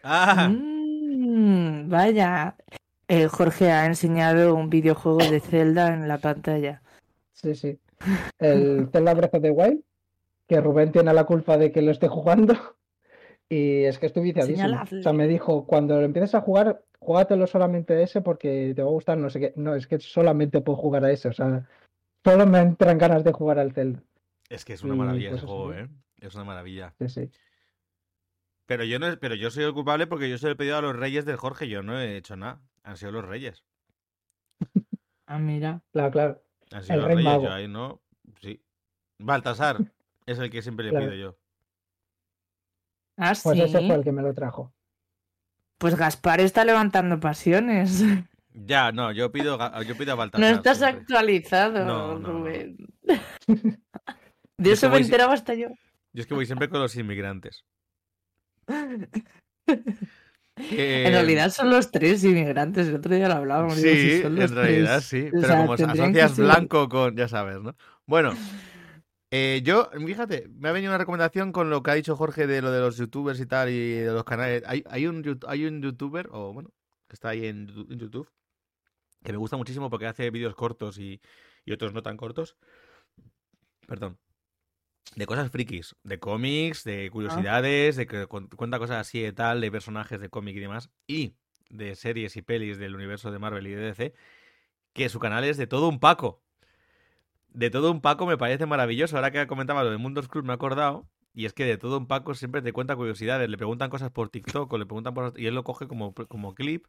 ¡Ah! 0.08 0.48
Mm, 0.48 1.88
vaya. 1.88 2.54
Eh, 3.08 3.26
Jorge 3.26 3.72
ha 3.72 3.86
enseñado 3.86 4.54
un 4.54 4.70
videojuego 4.70 5.18
de 5.18 5.40
Zelda 5.40 5.92
en 5.92 6.06
la 6.06 6.18
pantalla. 6.18 6.80
Sí, 7.32 7.56
sí. 7.56 7.78
El 8.38 8.88
Zelda 8.92 9.14
Breath 9.14 9.34
of 9.34 9.42
the 9.42 9.50
Wild, 9.50 9.80
que 10.46 10.60
Rubén 10.60 10.92
tiene 10.92 11.12
la 11.12 11.24
culpa 11.24 11.58
de 11.58 11.72
que 11.72 11.82
lo 11.82 11.90
esté 11.90 12.08
jugando. 12.08 12.54
Y 13.48 13.84
es 13.84 14.00
que 14.00 14.06
estoy 14.06 14.24
viciadísimo. 14.24 14.82
O 14.82 15.02
sea, 15.04 15.12
me 15.12 15.28
dijo, 15.28 15.68
cuando 15.68 16.00
lo 16.00 16.04
empieces 16.04 16.34
a 16.34 16.40
jugar, 16.40 16.82
júgatelo 16.98 17.46
solamente 17.46 17.94
a 17.94 18.00
ese 18.00 18.20
porque 18.20 18.72
te 18.74 18.82
va 18.82 18.88
a 18.88 18.92
gustar, 18.92 19.18
no 19.18 19.30
sé 19.30 19.38
qué. 19.38 19.52
No, 19.54 19.76
es 19.76 19.86
que 19.86 20.00
solamente 20.00 20.62
puedo 20.62 20.76
jugar 20.76 21.04
a 21.04 21.12
ese. 21.12 21.28
O 21.28 21.32
sea, 21.32 21.64
solo 22.26 22.44
me 22.46 22.58
entran 22.58 22.98
ganas 22.98 23.22
de 23.22 23.32
jugar 23.32 23.58
al 23.60 23.72
Zelda. 23.72 24.02
Es 24.48 24.64
que 24.64 24.72
es 24.72 24.82
una 24.82 24.94
maravilla 24.96 25.30
ese 25.30 25.46
juego. 25.46 25.72
¿eh? 25.74 25.88
Es 26.20 26.34
una 26.34 26.42
maravilla. 26.44 26.92
Sí, 26.98 27.08
sí. 27.08 27.30
Pero 28.66 28.82
yo 28.82 28.98
no, 28.98 29.16
pero 29.20 29.36
yo 29.36 29.50
soy 29.52 29.62
el 29.64 29.72
culpable 29.72 30.08
porque 30.08 30.28
yo 30.28 30.38
se 30.38 30.46
lo 30.46 30.52
he 30.52 30.56
pedido 30.56 30.76
a 30.76 30.82
los 30.82 30.96
reyes 30.96 31.24
del 31.24 31.36
Jorge. 31.36 31.68
Yo 31.68 31.82
no 31.84 31.98
he 32.00 32.16
hecho 32.16 32.36
nada. 32.36 32.60
Han 32.82 32.96
sido 32.96 33.12
los 33.12 33.24
reyes. 33.24 33.64
Ah, 35.28 35.38
mira. 35.40 35.82
Claro, 35.92 36.10
claro. 36.12 36.42
Han 36.70 36.82
sido 36.84 36.94
El 36.94 37.00
los 37.00 37.06
rey 37.08 37.16
reyes. 37.16 37.32
mago. 37.32 37.44
Yo 37.44 37.52
ahí 37.52 37.66
no. 37.66 38.00
Sí. 38.40 38.62
Baltasar 39.18 39.78
es 40.26 40.38
el 40.38 40.50
que 40.50 40.62
siempre 40.62 40.84
le 40.84 40.90
Claro. 40.92 41.06
pido 41.06 41.16
yo. 41.16 41.36
Ah, 43.16 43.32
Pues 43.42 43.58
ese 43.58 43.78
sí. 43.80 43.86
fue 43.88 43.96
el 43.96 44.04
que 44.04 44.12
me 44.12 44.22
lo 44.22 44.32
trajo. 44.34 44.72
Pues 45.78 45.96
Gaspar 45.96 46.40
está 46.40 46.64
levantando 46.64 47.18
pasiones. 47.18 48.02
Ya, 48.58 48.90
no, 48.92 49.12
yo 49.12 49.30
pido, 49.30 49.58
yo 49.82 49.96
pido 49.96 50.12
a 50.12 50.14
No 50.14 50.18
Baltasar. 50.18 50.54
estás 50.54 50.78
siempre. 50.78 51.00
actualizado, 51.00 51.84
No, 51.84 52.18
no, 52.18 52.18
no. 52.18 52.28
Rubén. 52.28 52.76
De 54.58 54.72
eso 54.72 54.88
que 54.90 54.96
me 54.96 55.02
enteraba 55.02 55.34
hasta 55.34 55.54
yo. 55.54 55.68
Yo 56.14 56.20
es 56.22 56.26
que 56.26 56.34
voy 56.34 56.46
siempre 56.46 56.68
con 56.70 56.80
los 56.80 56.96
inmigrantes. 56.96 57.64
En 60.58 61.12
realidad 61.12 61.50
son 61.50 61.68
los 61.68 61.90
tres 61.90 62.24
inmigrantes. 62.24 62.88
El 62.88 62.94
otro 62.94 63.14
día 63.14 63.28
lo 63.28 63.34
hablábamos. 63.34 63.76
digo, 63.76 63.94
si 63.94 64.10
Sí, 64.16 64.22
son 64.22 64.32
en 64.34 64.40
los 64.40 64.50
realidad 64.52 64.94
tres. 64.96 65.04
sí. 65.04 65.26
O 65.26 65.30
Pero 65.32 65.46
sea, 65.46 65.56
como 65.58 65.72
asocias 65.74 66.36
blanco 66.38 66.88
con. 66.88 67.14
Ya 67.14 67.28
sabes, 67.28 67.60
¿no? 67.60 67.76
Bueno. 68.06 68.32
eh, 69.30 69.60
yo, 69.64 69.90
fíjate, 70.06 70.48
me 70.56 70.70
ha 70.70 70.72
venido 70.72 70.92
una 70.92 70.98
recomendación 70.98 71.52
con 71.52 71.68
lo 71.68 71.82
que 71.82 71.90
ha 71.90 71.94
dicho 71.94 72.16
Jorge 72.16 72.46
de 72.46 72.62
lo 72.62 72.70
de 72.70 72.80
los 72.80 72.96
youtubers 72.96 73.38
y 73.40 73.44
tal 73.46 73.68
y 73.68 73.90
de 73.96 74.10
los 74.12 74.24
canales. 74.24 74.62
Hay, 74.66 74.82
hay, 74.88 75.06
un, 75.06 75.38
hay 75.46 75.66
un 75.66 75.82
youtuber, 75.82 76.28
o 76.32 76.54
bueno, 76.54 76.70
que 77.06 77.14
está 77.14 77.28
ahí 77.30 77.46
en, 77.46 77.68
en 77.90 77.98
YouTube, 77.98 78.26
que 79.26 79.32
me 79.32 79.38
gusta 79.38 79.56
muchísimo 79.56 79.90
porque 79.90 80.06
hace 80.06 80.30
vídeos 80.30 80.54
cortos 80.54 80.98
y, 80.98 81.20
y 81.64 81.72
otros 81.72 81.92
no 81.92 82.02
tan 82.02 82.16
cortos. 82.16 82.56
Perdón. 83.86 84.18
De 85.14 85.26
cosas 85.26 85.50
frikis, 85.50 85.94
de 86.02 86.18
cómics, 86.18 86.84
de 86.84 87.10
curiosidades, 87.10 87.96
de 87.96 88.06
que 88.06 88.26
cu- 88.26 88.48
cuenta 88.56 88.78
cosas 88.78 88.98
así 88.98 89.20
de 89.20 89.32
tal, 89.32 89.60
de 89.60 89.70
personajes 89.70 90.20
de 90.20 90.28
cómic 90.28 90.56
y 90.56 90.60
demás, 90.60 90.90
y 91.06 91.34
de 91.70 91.94
series 91.94 92.36
y 92.36 92.42
pelis 92.42 92.78
del 92.78 92.94
universo 92.94 93.30
de 93.30 93.38
Marvel 93.38 93.66
y 93.66 93.70
de 93.70 93.82
DC, 93.82 94.14
que 94.92 95.08
su 95.08 95.18
canal 95.20 95.44
es 95.44 95.56
de 95.56 95.66
todo 95.66 95.88
un 95.88 96.00
Paco. 96.00 96.42
De 97.48 97.70
todo 97.70 97.90
un 97.90 98.00
Paco 98.00 98.26
me 98.26 98.36
parece 98.36 98.66
maravilloso. 98.66 99.16
Ahora 99.16 99.30
que 99.30 99.46
comentaba 99.46 99.82
lo 99.84 99.90
de 99.90 99.96
Mundos 99.96 100.28
Cruz 100.28 100.44
me 100.44 100.52
he 100.52 100.54
acordado, 100.54 101.08
y 101.32 101.46
es 101.46 101.52
que 101.52 101.64
de 101.64 101.78
todo 101.78 101.98
un 101.98 102.06
Paco 102.06 102.34
siempre 102.34 102.62
te 102.62 102.72
cuenta 102.72 102.96
curiosidades, 102.96 103.48
le 103.48 103.56
preguntan 103.56 103.90
cosas 103.90 104.10
por 104.10 104.28
TikTok 104.28 104.72
o 104.72 104.78
le 104.78 104.86
preguntan 104.86 105.14
por... 105.14 105.32
y 105.38 105.46
él 105.46 105.54
lo 105.54 105.64
coge 105.64 105.86
como, 105.88 106.14
como 106.14 106.54
clip. 106.54 106.86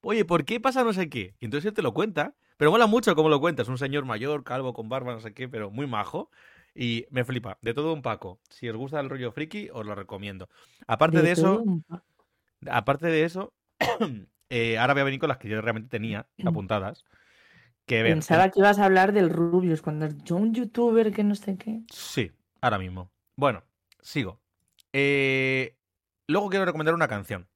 Oye, 0.00 0.24
¿por 0.24 0.44
qué 0.44 0.60
pasa 0.60 0.84
no 0.84 0.92
sé 0.92 1.08
qué? 1.08 1.34
Y 1.40 1.46
entonces 1.46 1.68
él 1.68 1.74
te 1.74 1.82
lo 1.82 1.92
cuenta, 1.92 2.34
pero 2.56 2.70
mola 2.70 2.86
mucho 2.86 3.14
cómo 3.14 3.28
lo 3.28 3.40
cuenta. 3.40 3.62
Es 3.62 3.68
un 3.68 3.78
señor 3.78 4.04
mayor, 4.04 4.44
calvo, 4.44 4.72
con 4.72 4.88
barba, 4.88 5.12
no 5.12 5.20
sé 5.20 5.34
qué, 5.34 5.48
pero 5.48 5.70
muy 5.70 5.86
majo. 5.86 6.30
Y 6.74 7.06
me 7.10 7.24
flipa. 7.24 7.58
De 7.62 7.74
todo 7.74 7.92
un 7.92 8.02
Paco. 8.02 8.40
Si 8.50 8.68
os 8.68 8.76
gusta 8.76 9.00
el 9.00 9.10
rollo 9.10 9.32
friki, 9.32 9.68
os 9.72 9.84
lo 9.84 9.94
recomiendo. 9.94 10.48
Aparte 10.86 11.22
de, 11.22 11.32
eso, 11.32 11.64
aparte 12.70 13.08
de 13.08 13.24
eso, 13.24 13.52
eh, 14.50 14.78
ahora 14.78 14.94
voy 14.94 15.00
a 15.00 15.04
venir 15.04 15.18
con 15.18 15.28
las 15.28 15.38
que 15.38 15.48
yo 15.48 15.60
realmente 15.60 15.88
tenía 15.88 16.26
apuntadas. 16.44 17.04
Que 17.86 18.02
ver, 18.02 18.12
Pensaba 18.12 18.50
que 18.50 18.60
ibas 18.60 18.78
a 18.78 18.84
hablar 18.84 19.12
del 19.12 19.30
Rubius 19.30 19.82
cuando 19.82 20.06
es 20.06 20.16
yo 20.22 20.36
un 20.36 20.54
youtuber 20.54 21.10
que 21.12 21.24
no 21.24 21.34
sé 21.34 21.56
qué. 21.56 21.80
Sí, 21.90 22.30
ahora 22.60 22.78
mismo. 22.78 23.10
Bueno, 23.34 23.64
sigo. 24.00 24.40
Eh, 24.92 25.76
luego 26.26 26.50
quiero 26.50 26.64
recomendar 26.64 26.94
una 26.94 27.08
canción 27.08 27.48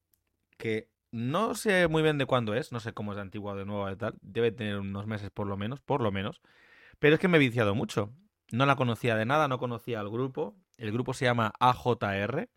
que 0.56 0.91
no 1.12 1.54
sé 1.54 1.88
muy 1.88 2.02
bien 2.02 2.18
de 2.18 2.26
cuándo 2.26 2.54
es, 2.54 2.72
no 2.72 2.80
sé 2.80 2.92
cómo 2.92 3.12
es 3.12 3.16
de 3.16 3.22
antigua 3.22 3.52
o 3.52 3.56
de 3.56 3.64
nueva 3.66 3.92
y 3.92 3.96
tal, 3.96 4.14
debe 4.22 4.50
tener 4.52 4.78
unos 4.78 5.06
meses 5.06 5.30
por 5.30 5.46
lo 5.46 5.56
menos, 5.56 5.80
por 5.80 6.00
lo 6.00 6.10
menos, 6.12 6.40
pero 6.98 7.14
es 7.14 7.20
que 7.20 7.28
me 7.28 7.36
he 7.38 7.40
viciado 7.40 7.74
mucho. 7.74 8.12
No 8.52 8.66
la 8.66 8.76
conocía 8.76 9.16
de 9.16 9.24
nada, 9.26 9.48
no 9.48 9.58
conocía 9.58 10.00
al 10.00 10.10
grupo. 10.10 10.56
El 10.76 10.92
grupo 10.92 11.14
se 11.14 11.24
llama 11.26 11.52
AJR 11.60 12.48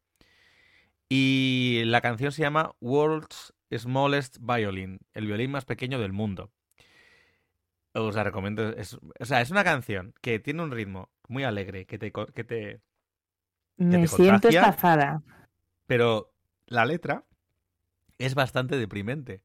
y 1.09 1.83
la 1.85 2.01
canción 2.01 2.31
se 2.31 2.41
llama 2.41 2.74
World's 2.81 3.53
Smallest 3.75 4.38
Violin, 4.39 5.00
el 5.13 5.27
violín 5.27 5.51
más 5.51 5.65
pequeño 5.65 6.00
del 6.00 6.13
mundo. 6.13 6.51
Os 7.93 8.15
la 8.15 8.24
recomiendo. 8.24 8.69
es- 8.69 8.95
o 9.19 9.25
sea, 9.25 9.41
es 9.41 9.51
una 9.51 9.63
canción 9.63 10.13
que 10.21 10.39
tiene 10.39 10.63
un 10.63 10.71
ritmo 10.71 11.09
muy 11.29 11.43
alegre, 11.43 11.85
que 11.85 11.97
te, 11.97 12.12
que 12.12 12.43
te, 12.43 12.81
Me 13.77 14.00
te 14.00 14.07
siento 14.07 14.50
estafada. 14.50 15.21
pero 15.88 16.33
la 16.67 16.85
letra 16.85 17.25
es 18.17 18.36
bastante 18.36 18.77
deprimente. 18.77 19.41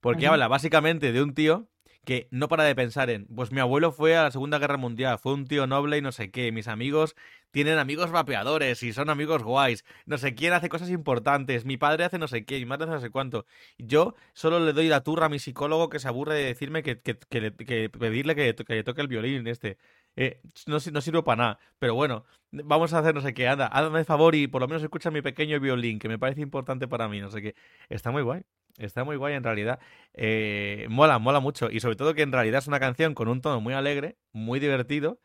Porque 0.00 0.26
Ajá. 0.26 0.34
habla 0.34 0.48
básicamente 0.48 1.12
de 1.12 1.22
un 1.22 1.34
tío 1.34 1.68
que 2.04 2.28
no 2.30 2.48
para 2.48 2.62
de 2.62 2.76
pensar 2.76 3.10
en, 3.10 3.26
pues 3.26 3.50
mi 3.50 3.58
abuelo 3.60 3.90
fue 3.90 4.16
a 4.16 4.22
la 4.22 4.30
Segunda 4.30 4.58
Guerra 4.60 4.76
Mundial, 4.76 5.18
fue 5.18 5.34
un 5.34 5.46
tío 5.46 5.66
noble 5.66 5.98
y 5.98 6.02
no 6.02 6.12
sé 6.12 6.30
qué, 6.30 6.52
mis 6.52 6.68
amigos 6.68 7.16
tienen 7.50 7.78
amigos 7.78 8.12
vapeadores 8.12 8.82
y 8.84 8.92
son 8.92 9.10
amigos 9.10 9.42
guays, 9.42 9.84
no 10.04 10.16
sé 10.16 10.36
quién 10.36 10.52
hace 10.52 10.68
cosas 10.68 10.90
importantes, 10.90 11.64
mi 11.64 11.78
padre 11.78 12.04
hace 12.04 12.18
no 12.18 12.28
sé 12.28 12.44
qué, 12.44 12.60
mi 12.60 12.64
madre 12.66 12.84
hace 12.84 12.94
no 12.94 13.00
sé 13.00 13.10
cuánto. 13.10 13.44
Yo 13.76 14.14
solo 14.34 14.60
le 14.60 14.72
doy 14.72 14.88
la 14.88 15.02
turra 15.02 15.26
a 15.26 15.28
mi 15.28 15.40
psicólogo 15.40 15.88
que 15.88 15.98
se 15.98 16.06
aburre 16.06 16.34
de 16.34 16.44
decirme 16.44 16.84
que, 16.84 17.00
que, 17.00 17.18
que 17.18 17.52
que 17.56 17.88
pedirle 17.90 18.36
que, 18.36 18.54
que 18.54 18.74
le 18.74 18.84
toque 18.84 19.00
el 19.00 19.08
violín 19.08 19.46
este. 19.48 19.78
Eh, 20.16 20.40
no, 20.66 20.78
no 20.92 21.00
sirvo 21.00 21.24
para 21.24 21.42
nada, 21.42 21.58
pero 21.78 21.94
bueno, 21.94 22.24
vamos 22.50 22.92
a 22.94 22.98
hacer 23.00 23.14
no 23.14 23.20
sé 23.20 23.34
qué, 23.34 23.48
anda, 23.48 23.66
hazme 23.66 24.04
favor 24.04 24.34
y 24.34 24.46
por 24.46 24.62
lo 24.62 24.68
menos 24.68 24.82
escucha 24.82 25.10
mi 25.10 25.22
pequeño 25.22 25.60
violín, 25.60 25.98
que 25.98 26.08
me 26.08 26.18
parece 26.18 26.40
importante 26.40 26.88
para 26.88 27.08
mí, 27.08 27.20
no 27.20 27.30
sé 27.30 27.42
qué. 27.42 27.54
Está 27.90 28.10
muy 28.10 28.22
guay, 28.22 28.42
está 28.78 29.04
muy 29.04 29.16
guay 29.16 29.34
en 29.34 29.44
realidad. 29.44 29.78
Eh, 30.14 30.86
mola, 30.88 31.18
mola 31.18 31.40
mucho. 31.40 31.70
Y 31.70 31.80
sobre 31.80 31.96
todo 31.96 32.14
que 32.14 32.22
en 32.22 32.32
realidad 32.32 32.58
es 32.58 32.66
una 32.66 32.80
canción 32.80 33.14
con 33.14 33.28
un 33.28 33.40
tono 33.42 33.60
muy 33.60 33.74
alegre, 33.74 34.16
muy 34.32 34.58
divertido, 34.58 35.20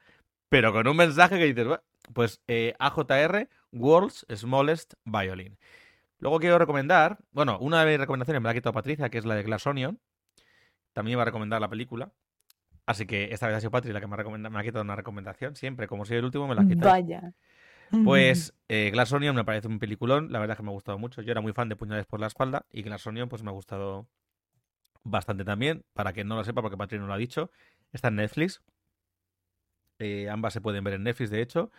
pero 0.49 0.73
con 0.73 0.87
un 0.87 0.97
mensaje 0.97 1.37
que 1.37 1.45
dices, 1.45 1.79
pues 2.13 2.41
eh, 2.47 2.73
AJR, 2.79 3.47
World's 3.71 4.25
Smallest 4.35 4.95
Violin. 5.05 5.57
Luego 6.19 6.39
quiero 6.39 6.59
recomendar, 6.59 7.17
bueno, 7.31 7.57
una 7.59 7.83
de 7.83 7.91
mis 7.91 7.99
recomendaciones 7.99 8.41
me 8.41 8.45
la 8.45 8.51
ha 8.51 8.53
quitado 8.53 8.73
Patricia, 8.73 9.09
que 9.09 9.17
es 9.17 9.25
la 9.25 9.35
de 9.35 9.43
Glass 9.43 9.65
Onion. 9.65 9.99
También 10.93 11.13
iba 11.13 11.23
a 11.23 11.25
recomendar 11.25 11.61
la 11.61 11.69
película. 11.69 12.11
Así 12.85 13.05
que 13.05 13.29
esta 13.31 13.47
vez 13.47 13.55
ha 13.57 13.59
sido 13.59 13.71
Patri 13.71 13.93
la 13.93 14.01
que 14.01 14.07
me 14.07 14.15
ha, 14.15 14.17
recomenda- 14.17 14.49
me 14.49 14.59
ha 14.59 14.63
quitado 14.63 14.83
una 14.83 14.95
recomendación. 14.95 15.55
Siempre, 15.55 15.87
como 15.87 16.03
soy 16.05 16.17
el 16.17 16.25
último, 16.25 16.47
me 16.47 16.55
la 16.55 16.65
quitáis. 16.67 16.91
Vaya. 16.91 17.33
Pues 18.03 18.53
eh, 18.69 18.89
Glass 18.91 19.11
Onion 19.13 19.35
me 19.35 19.43
parece 19.45 19.67
un 19.67 19.79
peliculón, 19.79 20.31
la 20.31 20.39
verdad 20.39 20.53
es 20.55 20.57
que 20.57 20.63
me 20.63 20.69
ha 20.69 20.73
gustado 20.73 20.97
mucho. 20.97 21.21
Yo 21.21 21.31
era 21.31 21.41
muy 21.41 21.53
fan 21.53 21.69
de 21.69 21.75
Puñales 21.75 22.05
por 22.05 22.19
la 22.19 22.27
espalda 22.27 22.65
y 22.71 22.81
Glass 22.83 23.05
Onion 23.07 23.29
pues 23.29 23.43
me 23.43 23.49
ha 23.49 23.53
gustado 23.53 24.07
bastante 25.03 25.43
también. 25.45 25.83
Para 25.93 26.11
quien 26.13 26.27
no 26.27 26.35
lo 26.35 26.43
sepa, 26.43 26.61
porque 26.61 26.77
Patri 26.77 26.99
no 26.99 27.07
lo 27.07 27.13
ha 27.13 27.17
dicho, 27.17 27.51
está 27.91 28.07
en 28.09 28.15
Netflix. 28.15 28.61
Eh, 29.99 30.29
ambas 30.29 30.53
se 30.53 30.61
pueden 30.61 30.83
ver 30.83 30.95
en 30.95 31.03
Netflix, 31.03 31.29
de 31.29 31.41
hecho. 31.41 31.71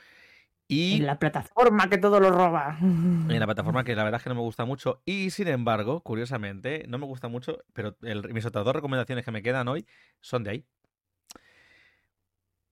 Y 0.68 0.96
En 0.96 1.06
la 1.06 1.18
plataforma 1.18 1.88
que 1.88 1.98
todo 1.98 2.20
lo 2.20 2.30
roba. 2.30 2.78
en 2.80 3.38
la 3.38 3.46
plataforma 3.46 3.84
que 3.84 3.96
la 3.96 4.04
verdad 4.04 4.20
es 4.20 4.22
que 4.24 4.28
no 4.30 4.36
me 4.36 4.40
gusta 4.42 4.64
mucho. 4.64 5.02
Y 5.04 5.30
sin 5.30 5.48
embargo, 5.48 6.00
curiosamente, 6.02 6.84
no 6.88 6.98
me 6.98 7.06
gusta 7.06 7.28
mucho, 7.28 7.58
pero 7.72 7.96
el- 8.02 8.32
mis 8.32 8.46
otras 8.46 8.64
dos 8.64 8.74
recomendaciones 8.74 9.24
que 9.24 9.32
me 9.32 9.42
quedan 9.42 9.66
hoy 9.68 9.86
son 10.20 10.44
de 10.44 10.50
ahí. 10.50 10.64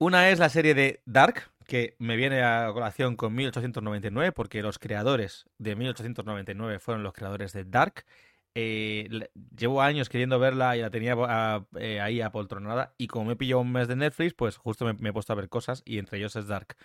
Una 0.03 0.31
es 0.31 0.39
la 0.39 0.49
serie 0.49 0.75
de 0.75 1.03
Dark, 1.05 1.51
que 1.67 1.95
me 1.99 2.17
viene 2.17 2.43
a 2.43 2.71
colación 2.73 3.17
con 3.17 3.35
1899, 3.35 4.33
porque 4.33 4.63
los 4.63 4.79
creadores 4.79 5.45
de 5.59 5.77
1899 5.77 6.79
fueron 6.79 7.03
los 7.03 7.13
creadores 7.13 7.53
de 7.53 7.65
Dark. 7.65 8.07
Eh, 8.55 9.07
le- 9.11 9.31
llevo 9.57 9.83
años 9.83 10.09
queriendo 10.09 10.39
verla 10.39 10.75
y 10.77 10.81
la 10.81 10.91
tenía 10.91 11.15
ah, 11.19 11.67
eh, 11.79 12.01
ahí 12.01 12.21
apoltronada. 12.23 12.95
Y 12.99 13.09
como 13.09 13.27
me 13.27 13.37
pillado 13.37 13.61
un 13.61 13.73
mes 13.73 13.89
de 13.89 13.97
Netflix, 13.97 14.33
pues 14.35 14.57
justo 14.57 14.85
me, 14.87 14.95
me 14.95 15.11
he 15.11 15.13
puesto 15.13 15.33
a 15.35 15.37
ver 15.37 15.49
cosas 15.51 15.83
y 15.85 15.99
entre 15.99 16.17
ellos 16.19 16.35
es 16.37 16.47
Dark. 16.49 16.77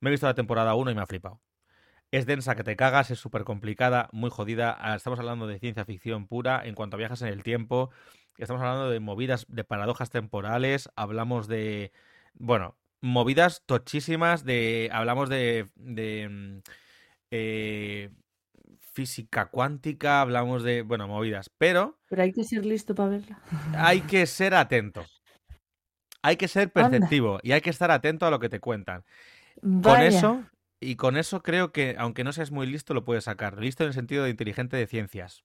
Me 0.00 0.10
he 0.10 0.12
visto 0.12 0.26
la 0.26 0.34
temporada 0.34 0.74
1 0.76 0.90
y 0.92 0.94
me 0.94 1.02
ha 1.02 1.06
flipado. 1.06 1.40
Es 2.10 2.26
densa 2.26 2.56
que 2.56 2.64
te 2.64 2.76
cagas, 2.76 3.10
es 3.10 3.20
súper 3.20 3.44
complicada, 3.44 4.08
muy 4.12 4.30
jodida. 4.30 4.76
Ah, 4.80 4.96
Estamos 4.96 5.18
hablando 5.20 5.46
de 5.46 5.58
ciencia 5.60 5.84
ficción 5.84 6.26
pura 6.26 6.62
en 6.64 6.74
cuanto 6.74 6.96
a 6.96 6.98
viajes 6.98 7.22
en 7.22 7.28
el 7.28 7.42
tiempo. 7.44 7.90
Estamos 8.36 8.62
hablando 8.62 8.90
de 8.90 8.98
movidas, 9.00 9.46
de 9.48 9.64
paradojas 9.64 10.10
temporales. 10.10 10.90
Hablamos 10.96 11.46
de. 11.48 11.92
Bueno, 12.34 12.76
movidas 13.00 13.62
tochísimas. 13.66 14.44
De. 14.44 14.88
Hablamos 14.92 15.28
de. 15.28 15.68
de 15.76 16.28
mm, 16.28 16.58
eh, 17.30 18.10
física 18.92 19.46
cuántica. 19.46 20.20
Hablamos 20.20 20.62
de. 20.62 20.82
Bueno, 20.82 21.08
movidas. 21.08 21.50
Pero 21.58 21.98
Pero 22.08 22.22
hay 22.22 22.32
que 22.32 22.44
ser 22.44 22.64
listo 22.66 22.94
para 22.94 23.10
verla. 23.10 23.40
hay 23.76 24.00
que 24.10 24.26
ser 24.26 24.54
atento. 24.54 25.04
Hay 26.22 26.36
que 26.36 26.48
ser 26.48 26.70
Anda. 26.74 26.90
perceptivo 26.90 27.40
y 27.42 27.52
hay 27.52 27.60
que 27.62 27.70
estar 27.70 27.90
atento 27.90 28.26
a 28.26 28.30
lo 28.30 28.38
que 28.40 28.48
te 28.50 28.60
cuentan. 28.60 29.04
Con 29.62 30.00
eso, 30.00 30.44
y 30.80 30.96
con 30.96 31.16
eso 31.16 31.42
creo 31.42 31.72
que, 31.72 31.96
aunque 31.98 32.24
no 32.24 32.32
seas 32.32 32.50
muy 32.50 32.66
listo, 32.66 32.94
lo 32.94 33.04
puedes 33.04 33.24
sacar. 33.24 33.58
Listo 33.58 33.84
en 33.84 33.88
el 33.88 33.94
sentido 33.94 34.24
de 34.24 34.30
inteligente 34.30 34.76
de 34.76 34.86
ciencias. 34.86 35.44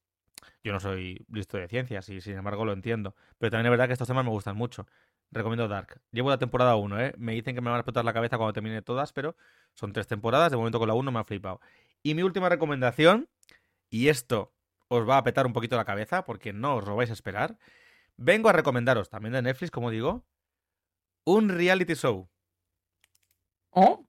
Yo 0.64 0.72
no 0.74 0.80
soy 0.80 1.26
listo 1.32 1.58
de 1.58 1.68
ciencias 1.68 2.10
y 2.10 2.22
sin 2.22 2.38
embargo 2.38 2.66
lo 2.66 2.74
entiendo. 2.74 3.16
Pero 3.38 3.52
también 3.52 3.68
es 3.68 3.72
verdad 3.72 3.88
que 3.88 3.94
estos 3.94 4.08
temas 4.08 4.24
me 4.26 4.32
gustan 4.32 4.56
mucho. 4.56 4.88
Recomiendo 5.36 5.68
Dark. 5.68 6.02
Llevo 6.12 6.30
la 6.30 6.38
temporada 6.38 6.78
1, 6.78 7.02
¿eh? 7.02 7.14
Me 7.18 7.34
dicen 7.34 7.56
que 7.56 7.62
me 7.62 7.70
van 7.70 7.76
a 7.76 7.80
explotar 7.82 8.06
la 8.06 8.14
cabeza 8.14 8.38
cuando 8.38 8.54
termine 8.54 8.82
todas, 8.82 9.12
pero 9.12 9.36
son 9.74 9.92
tres 9.92 10.08
temporadas. 10.08 10.50
De 10.50 10.56
momento 10.58 10.80
con 10.80 10.88
la 10.88 10.94
1 10.94 11.12
me 11.12 11.20
ha 11.20 11.26
flipado. 11.26 11.60
Y 12.02 12.16
mi 12.16 12.24
última 12.24 12.48
recomendación, 12.48 13.28
y 13.90 14.08
esto 14.08 14.54
os 14.88 15.08
va 15.08 15.18
a 15.18 15.24
petar 15.24 15.46
un 15.46 15.52
poquito 15.52 15.76
la 15.76 15.84
cabeza 15.84 16.24
porque 16.24 16.54
no 16.54 16.78
os 16.78 16.88
lo 16.88 16.96
vais 16.96 17.10
a 17.10 17.14
esperar. 17.14 17.58
Vengo 18.16 18.48
a 18.48 18.54
recomendaros, 18.54 19.10
también 19.10 19.34
de 19.34 19.42
Netflix, 19.42 19.72
como 19.72 19.90
digo, 19.92 20.26
un 21.26 21.50
reality 21.50 21.96
show. 21.96 22.30
Oh, 23.72 24.08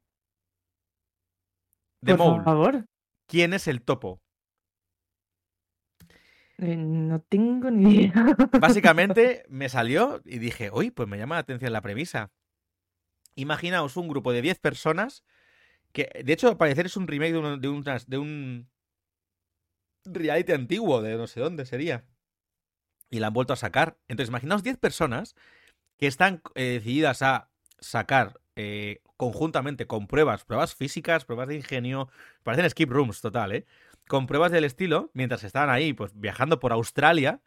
The 2.04 2.14
por 2.14 2.26
Mole. 2.28 2.45
favor. 2.45 2.85
¿Quién 3.26 3.52
es 3.52 3.66
el 3.66 3.83
topo? 3.83 4.23
Eh, 6.59 6.77
no 6.77 7.21
tengo 7.21 7.71
ni 7.71 7.95
idea. 7.95 8.13
Básicamente 8.61 9.45
me 9.49 9.69
salió 9.69 10.23
y 10.25 10.39
dije, 10.39 10.71
uy, 10.73 10.91
pues 10.91 11.09
me 11.09 11.19
llama 11.19 11.37
la 11.37 11.41
atención 11.41 11.73
la 11.73 11.83
premisa. 11.83 12.31
Imaginaos 13.35 13.97
un 13.97 14.09
grupo 14.09 14.33
de 14.33 14.43
10 14.43 14.59
personas 14.59 15.25
que, 15.93 16.11
de 16.25 16.33
hecho, 16.33 16.49
al 16.49 16.57
parecer 16.57 16.87
es 16.87 16.97
un 16.97 17.07
remake 17.07 17.33
de 17.35 18.19
un, 18.19 18.69
reality 20.05 20.53
antiguo, 20.53 21.03
de 21.03 21.17
no 21.17 21.27
sé 21.27 21.41
dónde 21.41 21.67
sería. 21.67 22.05
Y 23.11 23.21
la 23.21 23.29
han 23.29 23.35
vuelto 23.35 23.52
a 23.52 23.57
sacar. 23.57 23.99
Entonces, 24.09 24.30
imaginaos 24.30 24.63
10 24.63 24.78
personas 24.78 25.37
que 25.99 26.07
están 26.07 26.43
eh, 26.54 26.75
decididas 26.75 27.23
a 27.23 27.50
sacar 27.78 28.41
eh, 28.57 29.02
conjuntamente 29.17 29.87
con 29.87 30.07
pruebas, 30.07 30.45
pruebas 30.45 30.75
físicas, 30.75 31.25
pruebas 31.25 31.49
de 31.49 31.57
ingenio, 31.57 32.09
parecen 32.43 32.71
skip 32.71 32.91
rooms 32.91 33.21
total, 33.21 33.52
¿eh? 33.52 33.67
Con 34.08 34.26
pruebas 34.26 34.52
del 34.52 34.64
estilo, 34.64 35.10
mientras 35.14 35.42
estaban 35.45 35.71
ahí, 35.71 35.92
pues 35.92 36.12
viajando 36.19 36.60
por 36.60 36.73
Australia, 36.73 37.40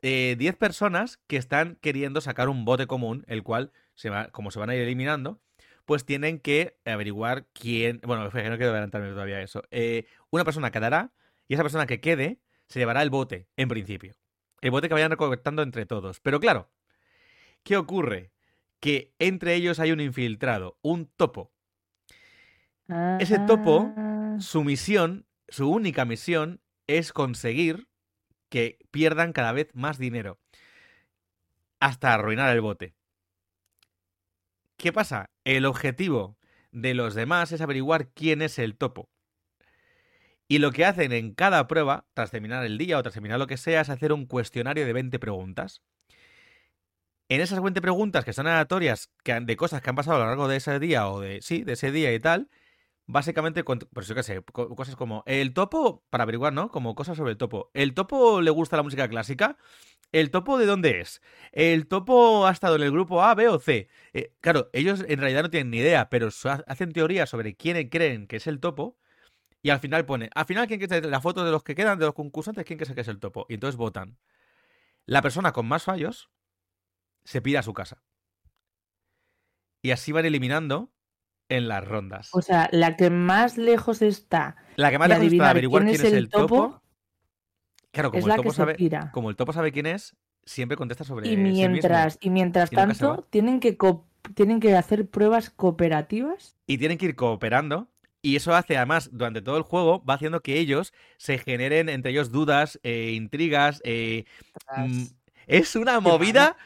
eh, 0.00 0.36
10 0.38 0.56
personas 0.56 1.18
que 1.26 1.36
están 1.36 1.76
queriendo 1.80 2.20
sacar 2.20 2.48
un 2.48 2.64
bote 2.64 2.86
común, 2.86 3.24
el 3.28 3.42
cual, 3.42 3.72
se 3.94 4.08
va, 4.10 4.28
como 4.28 4.50
se 4.50 4.58
van 4.58 4.70
a 4.70 4.74
ir 4.74 4.80
eliminando, 4.82 5.40
pues 5.84 6.04
tienen 6.04 6.38
que 6.38 6.78
averiguar 6.84 7.46
quién. 7.52 8.00
Bueno, 8.04 8.24
no 8.24 8.30
quiero 8.30 8.54
adelantarme 8.54 9.10
todavía 9.10 9.40
eso. 9.42 9.62
Eh, 9.70 10.06
una 10.30 10.44
persona 10.44 10.70
quedará 10.70 11.12
y 11.48 11.54
esa 11.54 11.62
persona 11.62 11.86
que 11.86 12.00
quede 12.00 12.40
se 12.68 12.78
llevará 12.78 13.02
el 13.02 13.10
bote, 13.10 13.48
en 13.56 13.68
principio. 13.68 14.14
El 14.60 14.70
bote 14.70 14.88
que 14.88 14.94
vayan 14.94 15.10
recolectando 15.10 15.62
entre 15.62 15.84
todos. 15.86 16.20
Pero 16.20 16.40
claro, 16.40 16.70
¿qué 17.64 17.76
ocurre? 17.76 18.30
Que 18.80 19.12
entre 19.18 19.54
ellos 19.54 19.78
hay 19.80 19.92
un 19.92 20.00
infiltrado, 20.00 20.78
un 20.82 21.06
topo. 21.06 21.52
Ese 23.20 23.38
topo- 23.40 23.92
Su 24.40 24.64
misión, 24.64 25.26
su 25.52 25.68
única 25.68 26.04
misión, 26.04 26.60
es 26.86 27.12
conseguir 27.12 27.86
que 28.48 28.78
pierdan 28.90 29.32
cada 29.32 29.52
vez 29.52 29.68
más 29.74 29.98
dinero. 29.98 30.38
Hasta 31.78 32.14
arruinar 32.14 32.52
el 32.52 32.60
bote. 32.60 32.94
¿Qué 34.76 34.92
pasa? 34.92 35.30
El 35.44 35.64
objetivo 35.66 36.36
de 36.70 36.94
los 36.94 37.14
demás 37.14 37.52
es 37.52 37.60
averiguar 37.60 38.08
quién 38.08 38.42
es 38.42 38.58
el 38.58 38.76
topo. 38.76 39.10
Y 40.48 40.58
lo 40.58 40.72
que 40.72 40.84
hacen 40.84 41.12
en 41.12 41.34
cada 41.34 41.66
prueba, 41.68 42.06
tras 42.14 42.30
terminar 42.30 42.64
el 42.64 42.78
día 42.78 42.98
o 42.98 43.02
tras 43.02 43.14
terminar 43.14 43.38
lo 43.38 43.46
que 43.46 43.56
sea, 43.56 43.80
es 43.80 43.90
hacer 43.90 44.12
un 44.12 44.26
cuestionario 44.26 44.84
de 44.84 44.92
20 44.92 45.18
preguntas. 45.18 45.82
En 47.28 47.40
esas 47.40 47.62
20 47.62 47.80
preguntas 47.80 48.24
que 48.24 48.32
son 48.32 48.46
aleatorias 48.46 49.10
de 49.24 49.56
cosas 49.56 49.80
que 49.80 49.90
han 49.90 49.96
pasado 49.96 50.16
a 50.16 50.20
lo 50.20 50.26
largo 50.26 50.48
de 50.48 50.56
ese 50.56 50.78
día 50.78 51.08
o 51.08 51.20
de 51.20 51.40
sí, 51.40 51.62
de 51.62 51.74
ese 51.74 51.90
día 51.90 52.12
y 52.12 52.20
tal, 52.20 52.50
básicamente, 53.06 53.64
pues 53.64 54.08
yo 54.08 54.14
qué 54.14 54.22
sé, 54.22 54.42
co- 54.52 54.74
cosas 54.74 54.96
como 54.96 55.22
el 55.26 55.54
topo, 55.54 56.04
para 56.10 56.22
averiguar, 56.24 56.52
¿no? 56.52 56.70
Como 56.70 56.94
cosas 56.94 57.16
sobre 57.16 57.32
el 57.32 57.38
topo. 57.38 57.70
¿El 57.74 57.94
topo 57.94 58.40
le 58.40 58.50
gusta 58.50 58.76
la 58.76 58.82
música 58.82 59.08
clásica? 59.08 59.56
¿El 60.12 60.30
topo 60.30 60.58
de 60.58 60.66
dónde 60.66 61.00
es? 61.00 61.22
¿El 61.52 61.88
topo 61.88 62.46
ha 62.46 62.52
estado 62.52 62.76
en 62.76 62.82
el 62.82 62.92
grupo 62.92 63.22
A, 63.22 63.34
B 63.34 63.48
o 63.48 63.58
C? 63.58 63.88
Eh, 64.12 64.34
claro, 64.40 64.70
ellos 64.72 65.04
en 65.08 65.20
realidad 65.20 65.42
no 65.44 65.50
tienen 65.50 65.70
ni 65.70 65.78
idea, 65.78 66.10
pero 66.10 66.28
hacen 66.66 66.92
teorías 66.92 67.30
sobre 67.30 67.56
quién 67.56 67.88
creen 67.88 68.26
que 68.26 68.36
es 68.36 68.46
el 68.46 68.60
topo. 68.60 68.98
Y 69.62 69.70
al 69.70 69.80
final 69.80 70.06
pone, 70.06 70.30
al 70.34 70.46
final, 70.46 70.66
¿quién 70.68 70.80
cree 70.80 71.02
la 71.02 71.20
foto 71.20 71.44
de 71.44 71.50
los 71.52 71.62
que 71.64 71.74
quedan, 71.74 71.98
de 71.98 72.06
los 72.06 72.14
concursantes, 72.14 72.64
quién 72.64 72.78
cree 72.78 72.94
que 72.94 73.00
es 73.02 73.08
el 73.08 73.20
topo? 73.20 73.46
Y 73.48 73.54
entonces 73.54 73.76
votan. 73.76 74.18
La 75.06 75.22
persona 75.22 75.52
con 75.52 75.66
más 75.66 75.84
fallos 75.84 76.30
se 77.24 77.42
pide 77.42 77.58
a 77.58 77.62
su 77.62 77.74
casa. 77.74 78.02
Y 79.82 79.90
así 79.90 80.12
van 80.12 80.24
eliminando 80.26 80.92
en 81.56 81.68
las 81.68 81.86
rondas. 81.86 82.30
O 82.32 82.42
sea, 82.42 82.68
la 82.72 82.96
que 82.96 83.10
más 83.10 83.58
lejos 83.58 84.02
está 84.02 84.56
La 84.76 84.90
que 84.90 84.98
más 84.98 85.08
lejos 85.08 85.32
está 85.32 85.50
averiguar 85.50 85.84
quién, 85.84 85.94
es 85.94 86.04
el 86.04 86.28
topo. 86.28 86.82
Claro, 87.90 88.10
como 88.10 88.20
es 88.20 88.26
el 88.26 88.36
topo 88.36 88.50
que 88.50 88.56
sabe, 88.56 89.10
como 89.12 89.30
el 89.30 89.36
topo 89.36 89.52
sabe 89.52 89.70
quién 89.72 89.86
es, 89.86 90.16
siempre 90.44 90.76
contesta 90.76 91.04
sobre 91.04 91.28
Y 91.28 91.30
sí 91.32 91.36
mismo. 91.36 91.68
mientras, 91.68 92.18
y 92.20 92.30
mientras 92.30 92.72
Y 92.72 92.76
tanto, 92.76 93.26
tienen 93.30 93.60
que, 93.60 93.76
tienen 94.34 94.60
que 94.60 94.74
hacer 94.76 95.08
pruebas 95.08 95.50
cooperativas. 95.50 96.56
y 96.66 96.78
tienen 96.78 96.98
que 96.98 97.06
ir 97.06 97.16
cooperando. 97.16 97.88
Y 98.24 98.36
eso 98.36 98.54
hace, 98.54 98.76
además, 98.76 99.10
durante 99.12 99.42
todo 99.42 99.56
el 99.56 99.64
juego, 99.64 100.04
va 100.04 100.14
haciendo 100.14 100.42
que 100.42 100.58
ellos 100.58 100.94
se 101.16 101.38
generen 101.38 101.88
entre 101.88 102.12
ellos 102.12 102.30
dudas, 102.30 102.78
eh, 102.84 103.12
intrigas. 103.14 103.82
eh, 103.84 104.24
mm, 104.76 105.02
es 105.48 105.74
una 105.74 105.98
movida, 105.98 106.56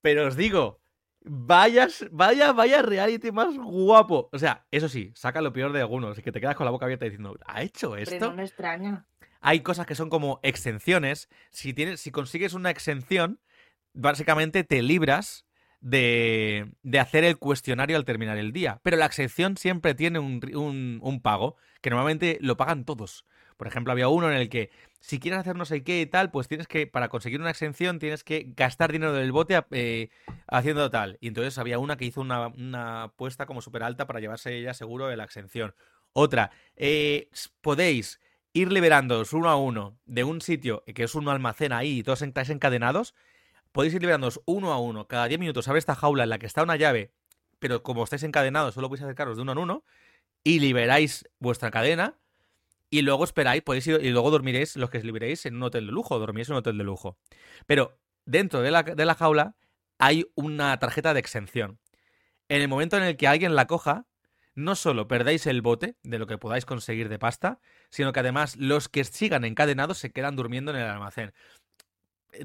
pero 0.00 0.26
os 0.26 0.36
digo, 0.36 0.81
vaya, 1.24 1.88
vaya, 2.10 2.52
vaya 2.52 2.82
reality 2.82 3.30
más 3.32 3.56
guapo. 3.56 4.28
O 4.32 4.38
sea, 4.38 4.66
eso 4.70 4.88
sí, 4.88 5.12
saca 5.14 5.40
lo 5.40 5.52
peor 5.52 5.72
de 5.72 5.80
algunos 5.80 6.18
y 6.18 6.22
que 6.22 6.32
te 6.32 6.40
quedas 6.40 6.56
con 6.56 6.64
la 6.64 6.70
boca 6.70 6.84
abierta 6.86 7.04
diciendo, 7.04 7.36
¿ha 7.46 7.62
hecho 7.62 7.96
esto? 7.96 8.30
no 8.30 8.36
me 8.36 8.44
extraña. 8.44 9.06
Hay 9.40 9.60
cosas 9.60 9.86
que 9.86 9.94
son 9.94 10.08
como 10.08 10.38
exenciones. 10.42 11.28
Si, 11.50 11.74
tienes, 11.74 12.00
si 12.00 12.10
consigues 12.12 12.54
una 12.54 12.70
exención, 12.70 13.40
básicamente 13.92 14.62
te 14.64 14.82
libras 14.82 15.46
de, 15.80 16.72
de 16.82 17.00
hacer 17.00 17.24
el 17.24 17.38
cuestionario 17.38 17.96
al 17.96 18.04
terminar 18.04 18.38
el 18.38 18.52
día. 18.52 18.80
Pero 18.84 18.96
la 18.96 19.06
exención 19.06 19.56
siempre 19.56 19.94
tiene 19.94 20.20
un- 20.20 21.00
un 21.02 21.20
pago, 21.20 21.56
que 21.80 21.90
normalmente 21.90 22.38
lo 22.40 22.56
pagan 22.56 22.84
todos. 22.84 23.26
Por 23.56 23.66
ejemplo, 23.66 23.92
había 23.92 24.08
uno 24.08 24.30
en 24.30 24.36
el 24.36 24.48
que 24.48 24.70
si 25.00 25.18
quieres 25.18 25.40
hacer 25.40 25.56
no 25.56 25.64
sé 25.64 25.82
qué 25.82 26.00
y 26.00 26.06
tal, 26.06 26.30
pues 26.30 26.48
tienes 26.48 26.68
que, 26.68 26.86
para 26.86 27.08
conseguir 27.08 27.40
una 27.40 27.50
exención, 27.50 27.98
tienes 27.98 28.24
que 28.24 28.52
gastar 28.56 28.92
dinero 28.92 29.12
del 29.12 29.32
bote 29.32 29.60
eh, 29.72 30.10
haciendo 30.46 30.90
tal. 30.90 31.18
Y 31.20 31.28
entonces 31.28 31.58
había 31.58 31.78
una 31.78 31.96
que 31.96 32.04
hizo 32.04 32.20
una, 32.20 32.48
una 32.48 33.04
apuesta 33.04 33.46
como 33.46 33.60
súper 33.60 33.82
alta 33.82 34.06
para 34.06 34.20
llevarse 34.20 34.56
ella 34.56 34.74
seguro 34.74 35.08
de 35.08 35.16
la 35.16 35.24
exención. 35.24 35.74
Otra, 36.12 36.50
eh, 36.76 37.30
podéis 37.60 38.20
ir 38.52 38.70
liberándoos 38.70 39.32
uno 39.32 39.48
a 39.48 39.56
uno 39.56 39.98
de 40.04 40.24
un 40.24 40.40
sitio 40.40 40.84
que 40.94 41.04
es 41.04 41.14
un 41.14 41.28
almacén 41.28 41.72
ahí 41.72 41.98
y 41.98 42.02
todos 42.02 42.22
estáis 42.22 42.50
encadenados, 42.50 43.14
podéis 43.72 43.94
ir 43.94 44.02
liberándoos 44.02 44.40
uno 44.44 44.72
a 44.72 44.78
uno. 44.78 45.08
Cada 45.08 45.26
10 45.26 45.40
minutos 45.40 45.68
abre 45.68 45.78
esta 45.78 45.94
jaula 45.94 46.24
en 46.24 46.30
la 46.30 46.38
que 46.38 46.46
está 46.46 46.62
una 46.62 46.76
llave, 46.76 47.12
pero 47.58 47.82
como 47.82 48.04
estáis 48.04 48.22
encadenados, 48.24 48.74
solo 48.74 48.88
podéis 48.88 49.04
acercaros 49.04 49.36
de 49.36 49.42
uno 49.42 49.52
en 49.52 49.58
uno 49.58 49.84
y 50.44 50.60
liberáis 50.60 51.28
vuestra 51.38 51.70
cadena. 51.70 52.18
Y 52.92 53.00
luego 53.00 53.24
esperáis, 53.24 53.62
podéis 53.62 53.86
ir, 53.86 54.00
y 54.04 54.10
luego 54.10 54.30
dormiréis, 54.30 54.76
los 54.76 54.90
que 54.90 54.98
liberéis, 54.98 55.46
en 55.46 55.56
un 55.56 55.62
hotel 55.62 55.86
de 55.86 55.92
lujo, 55.92 56.18
dormiréis 56.18 56.50
en 56.50 56.52
un 56.52 56.58
hotel 56.58 56.76
de 56.76 56.84
lujo. 56.84 57.16
Pero 57.64 57.98
dentro 58.26 58.60
de 58.60 58.70
la, 58.70 58.82
de 58.82 59.06
la 59.06 59.14
jaula 59.14 59.56
hay 59.98 60.26
una 60.34 60.78
tarjeta 60.78 61.14
de 61.14 61.20
exención. 61.20 61.80
En 62.50 62.60
el 62.60 62.68
momento 62.68 62.98
en 62.98 63.04
el 63.04 63.16
que 63.16 63.26
alguien 63.26 63.56
la 63.56 63.66
coja, 63.66 64.04
no 64.54 64.74
solo 64.76 65.08
perdéis 65.08 65.46
el 65.46 65.62
bote 65.62 65.96
de 66.02 66.18
lo 66.18 66.26
que 66.26 66.36
podáis 66.36 66.66
conseguir 66.66 67.08
de 67.08 67.18
pasta, 67.18 67.60
sino 67.88 68.12
que 68.12 68.20
además 68.20 68.56
los 68.56 68.90
que 68.90 69.04
sigan 69.04 69.46
encadenados 69.46 69.96
se 69.96 70.12
quedan 70.12 70.36
durmiendo 70.36 70.70
en 70.72 70.76
el 70.76 70.86
almacén. 70.86 71.32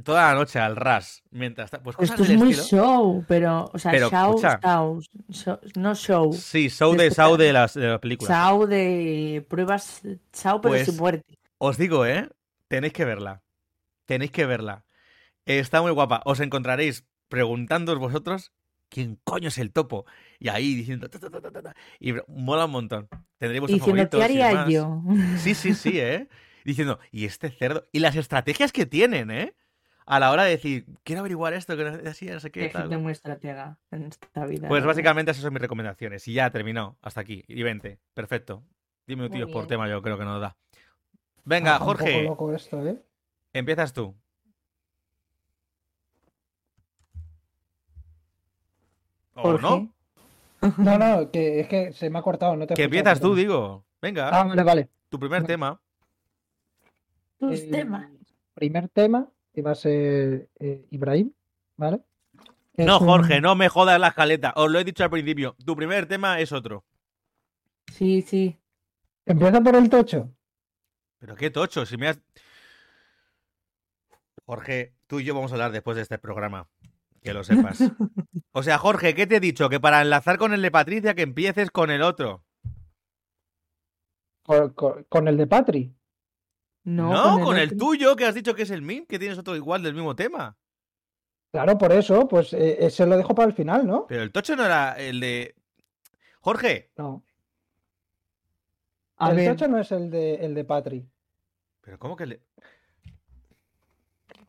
Toda 0.03 0.27
la 0.33 0.35
noche 0.35 0.59
al 0.59 0.75
ras. 0.75 1.23
Mientras 1.31 1.71
pues 1.83 1.95
cosas 1.95 2.11
Esto 2.11 2.23
es 2.23 2.29
del 2.29 2.37
muy 2.39 2.51
estilo. 2.51 2.83
show, 2.83 3.25
pero, 3.27 3.69
o 3.73 3.79
sea, 3.79 3.91
Pero, 3.91 4.09
show, 4.09 4.29
escucha. 4.35 4.59
show, 4.61 5.01
show, 5.31 5.59
no 5.75 5.95
show. 5.95 6.33
Sí, 6.33 6.69
show 6.69 6.93
de, 6.95 7.09
show 7.09 7.37
de 7.37 7.53
las, 7.53 7.73
de 7.73 7.87
las 7.87 7.99
películas. 7.99 8.29
Show 8.37 8.65
de 8.67 9.45
pruebas, 9.49 10.01
show, 10.33 10.59
pero 10.61 10.73
Pues- 10.73 10.87
sin 10.87 10.97
muerte. 10.97 11.37
Os 11.57 11.77
digo, 11.77 12.05
¿eh? 12.05 12.29
Tenéis 12.67 12.93
que 12.93 13.05
verla. 13.05 13.41
Tenéis 14.05 14.31
que 14.31 14.45
verla. 14.45 14.83
Está 15.45 15.81
muy 15.81 15.91
guapa. 15.91 16.21
Os 16.25 16.39
encontraréis 16.41 17.05
preguntándoos 17.29 17.97
vosotros 17.97 18.51
quién 18.89 19.17
coño 19.23 19.47
es 19.47 19.57
el 19.57 19.71
topo. 19.71 20.05
Y 20.39 20.49
ahí 20.49 20.75
diciendo... 20.75 21.09
ta, 21.09 21.17
ta, 21.19 21.29
ta. 21.29 21.75
Y 21.99 22.13
mola 22.27 22.65
un 22.65 22.71
montón. 22.71 23.07
Tendréis 23.37 23.61
vuestros 23.61 23.85
Diciendo, 23.85 24.17
¿qué 24.17 24.23
haría 24.23 24.67
yo? 24.67 25.01
Sí, 25.37 25.55
sí, 25.55 25.73
sí, 25.73 25.99
¿eh? 25.99 26.27
Diciendo, 26.65 26.99
y 27.11 27.23
este 27.25 27.49
cerdo. 27.49 27.87
Y 27.93 27.99
las 27.99 28.15
estrategias 28.17 28.71
que 28.73 28.85
tienen, 28.85 29.31
¿eh? 29.31 29.55
A 30.09 30.21
la 30.21 30.31
hora 30.31 30.45
de 30.45 30.51
decir, 30.51 30.85
quiero 31.03 31.19
averiguar 31.19 31.53
esto, 31.53 31.75
que 31.75 31.83
no 31.83 31.97
sé 31.99 32.07
así, 32.07 32.25
no 32.27 32.39
sé 32.39 32.49
qué. 32.49 32.63
Hay 32.63 32.69
tal. 32.71 32.83
gente 32.83 32.97
muy 32.97 33.11
estratega 33.11 33.77
en 33.91 34.03
esta 34.05 34.45
vida. 34.45 34.69
Pues 34.69 34.85
básicamente 34.85 35.31
esas 35.31 35.43
son 35.43 35.51
mis 35.53 35.61
recomendaciones. 35.61 36.25
Y 36.29 36.33
ya 36.33 36.49
terminó. 36.49 36.97
Hasta 37.01 37.19
aquí. 37.21 37.43
Y 37.49 37.61
20. 37.61 37.99
Perfecto. 38.13 38.63
10 39.07 39.17
Muy 39.17 39.23
minutillos 39.27 39.51
por 39.51 39.67
tema 39.67 39.87
yo 39.89 40.01
creo 40.01 40.17
que 40.17 40.23
nos 40.23 40.39
da. 40.39 40.55
Venga, 41.43 41.75
Ah, 41.75 41.79
Un 41.79 41.79
poco 41.87 41.97
Jorge, 41.99 42.23
loco 42.23 42.53
esto, 42.53 42.85
¿eh? 42.87 43.01
empiezas 43.53 43.91
tú. 43.91 44.15
¿O 49.35 49.41
Jorge, 49.41 49.61
no? 49.61 49.93
No, 50.77 50.97
no, 50.97 51.31
que 51.31 51.59
es 51.59 51.67
que 51.67 51.93
se 51.93 52.09
me 52.09 52.19
ha 52.19 52.21
cortado. 52.21 52.55
No 52.55 52.65
te 52.65 52.73
Que 52.73 52.83
empiezas 52.83 53.19
tú, 53.19 53.35
digo. 53.35 53.85
Venga, 54.01 54.29
Ah, 54.29 54.43
vale, 54.43 54.63
vale. 54.63 54.89
tu 55.09 55.19
primer 55.19 55.41
vale. 55.41 55.47
tema. 55.53 55.81
tus 57.39 57.61
El 57.61 57.71
temas. 57.71 58.09
Primer 58.55 58.89
tema 58.89 59.27
iba 59.59 59.71
a 59.71 59.75
ser 59.75 60.49
eh, 60.59 60.85
Ibrahim, 60.91 61.31
¿vale? 61.75 62.01
Es 62.75 62.85
No, 62.85 62.99
un- 62.99 63.07
Jorge, 63.07 63.41
no 63.41 63.55
me 63.55 63.69
jodas 63.69 63.99
la 63.99 64.09
escaleta. 64.09 64.53
Os 64.55 64.69
lo 64.71 64.79
he 64.79 64.83
dicho 64.83 65.03
al 65.03 65.09
principio. 65.09 65.55
Tu 65.65 65.75
primer 65.75 66.05
tema 66.07 66.39
es 66.39 66.51
otro. 66.51 66.85
Sí, 67.91 68.21
sí. 68.21 68.57
Empieza 69.25 69.61
por 69.61 69.75
el 69.75 69.89
tocho. 69.89 70.31
Pero 71.19 71.35
qué 71.35 71.49
tocho, 71.49 71.85
si 71.85 71.97
me 71.97 72.09
has... 72.09 72.19
Jorge, 74.45 74.93
tú 75.07 75.19
y 75.19 75.25
yo 75.25 75.33
vamos 75.35 75.51
a 75.51 75.55
hablar 75.55 75.71
después 75.71 75.95
de 75.95 76.03
este 76.03 76.17
programa. 76.19 76.69
Que 77.23 77.33
lo 77.33 77.43
sepas. 77.43 77.79
O 78.53 78.63
sea, 78.63 78.79
Jorge, 78.79 79.13
¿qué 79.13 79.27
te 79.27 79.35
he 79.35 79.39
dicho? 79.39 79.69
Que 79.69 79.79
para 79.79 80.01
enlazar 80.01 80.39
con 80.39 80.51
el 80.51 80.63
de 80.63 80.71
Patricia, 80.71 81.13
que 81.13 81.21
empieces 81.21 81.69
con 81.69 81.91
el 81.91 82.01
otro. 82.01 82.43
Con, 84.43 84.73
con- 84.73 85.03
con 85.03 85.27
el 85.27 85.37
de 85.37 85.45
Patri. 85.45 85.93
No, 86.87 87.35
No, 87.39 87.43
con 87.43 87.57
el 87.57 87.65
otro. 87.67 87.77
tuyo, 87.77 88.15
que 88.15 88.25
has 88.25 88.33
dicho 88.35 88.55
que 88.55 88.61
es 88.63 88.69
el 88.71 88.81
MIM, 88.81 89.05
que 89.05 89.19
tienes 89.19 89.37
otro 89.37 89.55
igual 89.55 89.83
del 89.83 89.93
mismo 89.93 90.15
tema. 90.15 90.55
Claro, 91.51 91.77
por 91.77 91.91
eso, 91.91 92.27
pues 92.27 92.53
eh, 92.53 92.77
ese 92.85 93.05
lo 93.05 93.17
dejo 93.17 93.33
para 93.35 93.47
el 93.47 93.53
final, 93.53 93.85
¿no? 93.85 94.05
Pero 94.07 94.21
el 94.23 94.31
tocho 94.31 94.55
no 94.55 94.65
era 94.65 94.93
el 94.93 95.19
de... 95.19 95.55
Jorge, 96.41 96.91
No. 96.97 97.23
A 99.17 99.31
el 99.31 99.35
ver, 99.37 99.49
tocho 99.51 99.67
no 99.67 99.79
es 99.79 99.91
el 99.91 100.09
de, 100.11 100.35
el 100.35 100.53
de 100.53 100.63
Patri. 100.63 101.05
pero 101.81 101.97
¿cómo 101.99 102.15
que 102.15 102.25
le...? 102.27 102.41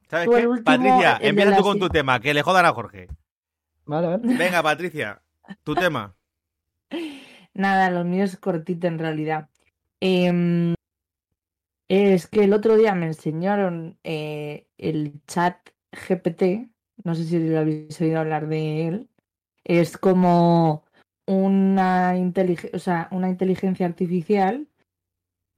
¿Sabes 0.09 0.27
Tú 0.27 0.33
qué? 0.33 0.47
último, 0.47 0.65
Patricia, 0.65 1.19
empieza 1.21 1.57
tú 1.57 1.63
con 1.63 1.79
tu 1.79 1.89
tema, 1.89 2.21
que 2.21 2.33
le 2.35 2.43
jodan 2.43 2.67
a 2.67 2.73
Jorge. 2.73 3.09
Vale, 3.87 4.07
vale. 4.07 4.37
Venga, 4.37 4.63
Patricia, 4.63 5.23
tu 5.65 5.75
tema. 5.75 6.15
nada, 7.55 7.91
lo 7.91 8.05
mío 8.05 8.25
es 8.25 8.37
cortito 8.39 8.87
en 8.87 8.99
realidad. 8.99 9.49
Em, 10.01 10.75
es 11.89 12.27
que 12.27 12.45
el 12.45 12.53
otro 12.53 12.77
día 12.77 12.95
me 12.95 13.07
enseñaron 13.07 13.99
eh, 14.05 14.67
el 14.79 15.21
chat 15.27 15.57
GPT, 15.93 16.69
no 17.05 17.15
sé 17.15 17.25
si 17.25 17.39
lo 17.39 17.59
habéis 17.61 18.01
oído 18.01 18.21
hablar 18.21 18.47
de 18.49 18.89
él. 18.89 19.09
Es 19.65 19.97
como 19.99 20.85
una, 21.27 22.17
intelig- 22.17 22.71
o 22.75 22.79
sea, 22.79 23.09
una 23.11 23.29
inteligencia 23.29 23.87
artificial 23.87 24.67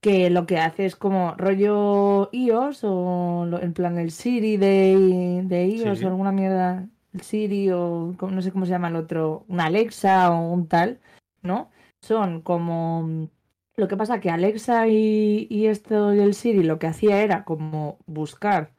que 0.02 0.30
lo 0.30 0.46
que 0.46 0.58
hace 0.58 0.86
es 0.86 0.96
como 0.96 1.34
rollo 1.36 2.30
iOS 2.32 2.84
o 2.84 3.46
en 3.60 3.72
plan 3.74 3.98
el 3.98 4.10
Siri 4.10 4.56
de, 4.56 5.42
de 5.44 5.66
iOS 5.66 5.98
Sí. 5.98 6.04
o 6.04 6.08
alguna 6.08 6.32
mierda, 6.32 6.88
el 7.12 7.20
Siri 7.20 7.70
o 7.70 8.14
no 8.20 8.40
sé 8.42 8.50
cómo 8.50 8.64
se 8.64 8.70
llama 8.70 8.88
el 8.88 8.96
otro, 8.96 9.44
un 9.48 9.60
Alexa 9.60 10.32
o 10.32 10.52
un 10.52 10.68
tal, 10.68 11.00
¿no? 11.42 11.70
Son 12.00 12.40
como... 12.40 13.28
Lo 13.76 13.88
que 13.88 13.96
pasa 13.96 14.20
que 14.20 14.30
Alexa 14.30 14.88
y, 14.88 15.46
y 15.48 15.66
esto 15.66 16.12
y 16.14 16.20
el 16.20 16.35
Siri 16.35 16.62
lo 16.62 16.78
que 16.78 16.87
hacía 16.87 17.22
era 17.22 17.44
como 17.44 17.98
buscar 18.06 18.72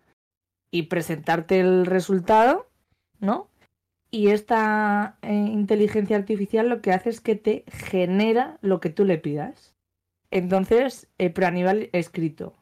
y 0.70 0.84
presentarte 0.84 1.60
el 1.60 1.86
resultado, 1.86 2.68
¿no? 3.20 3.48
Y 4.10 4.28
esta 4.28 5.18
eh, 5.22 5.34
inteligencia 5.34 6.18
artificial 6.18 6.68
lo 6.68 6.82
que 6.82 6.92
hace 6.92 7.10
es 7.10 7.22
que 7.22 7.36
te 7.36 7.64
genera 7.68 8.58
lo 8.62 8.80
que 8.80 8.90
tú 8.90 9.06
le 9.06 9.18
pidas. 9.18 9.74
Entonces, 10.32 11.08
eh, 11.18 11.30
pero 11.30 11.48
a 11.48 11.52
nivel 11.52 11.90
escrito. 11.94 12.54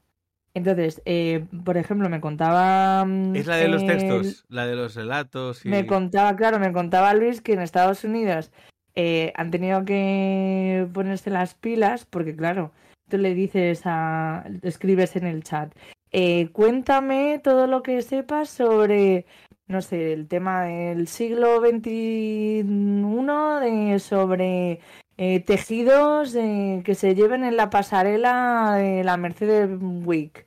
Entonces, 0.53 1.01
eh, 1.05 1.45
por 1.63 1.77
ejemplo, 1.77 2.09
me 2.09 2.21
contaba... 2.21 3.05
mm, 3.05 3.35
Es 3.35 3.47
la 3.47 3.57
de 3.57 3.67
los 3.67 3.85
textos, 3.85 4.45
la 4.49 4.65
de 4.65 4.75
los 4.75 4.95
relatos 4.95 5.65
y... 5.65 5.69
me 5.69 5.85
contaba, 5.85 6.35
claro, 6.35 6.59
me 6.59 6.73
contaba 6.73 7.13
Luis 7.13 7.41
que 7.41 7.53
en 7.53 7.61
Estados 7.61 8.03
Unidos 8.03 8.51
eh, 8.95 9.31
han 9.35 9.51
tenido 9.51 9.85
que 9.85 10.87
ponerse 10.93 11.29
las 11.29 11.55
pilas 11.55 12.05
porque, 12.05 12.35
claro, 12.35 12.71
tú 13.09 13.17
le 13.17 13.33
dices 13.33 13.81
a, 13.85 14.45
escribes 14.63 15.15
en 15.15 15.25
el 15.25 15.43
chat, 15.43 15.73
eh, 16.11 16.49
cuéntame 16.51 17.39
todo 17.43 17.67
lo 17.67 17.83
que 17.83 18.01
sepas 18.01 18.49
sobre, 18.49 19.25
no 19.67 19.81
sé, 19.81 20.13
el 20.13 20.27
tema 20.27 20.63
del 20.63 21.07
siglo 21.07 21.59
XXI, 21.59 22.63
de, 22.63 23.99
sobre 23.99 24.79
eh, 25.17 25.39
tejidos 25.41 26.33
que 26.33 26.95
se 26.95 27.15
lleven 27.15 27.43
en 27.43 27.57
la 27.57 27.69
pasarela 27.69 28.75
de 28.75 29.03
la 29.03 29.17
Mercedes 29.17 29.69
Week. 29.81 30.45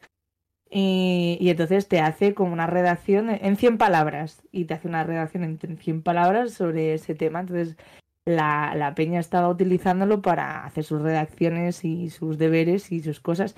Y, 0.75 1.37
y 1.39 1.51
entonces 1.51 1.87
te 1.87 2.01
hace 2.01 2.33
como 2.33 2.53
una 2.55 2.67
redacción 2.67 3.29
en 3.29 3.57
100 3.57 3.77
palabras 3.77 4.43
y 4.53 4.65
te 4.65 4.75
hace 4.75 4.89
una 4.89 5.05
redacción 5.05 5.45
en 5.45 5.79
100 5.79 6.03
palabras 6.03 6.53
sobre 6.55 6.95
ese 6.95 7.15
tema. 7.15 7.41
Entonces 7.41 7.77
la, 8.25 8.75
la 8.77 8.95
peña 8.95 9.21
estaba 9.21 9.49
utilizándolo 9.49 10.23
para 10.23 10.65
hacer 10.65 10.85
sus 10.85 11.03
redacciones 11.03 11.85
y 11.85 12.11
sus 12.11 12.39
deberes 12.39 12.93
y 12.93 13.01
sus 13.03 13.21
cosas. 13.21 13.57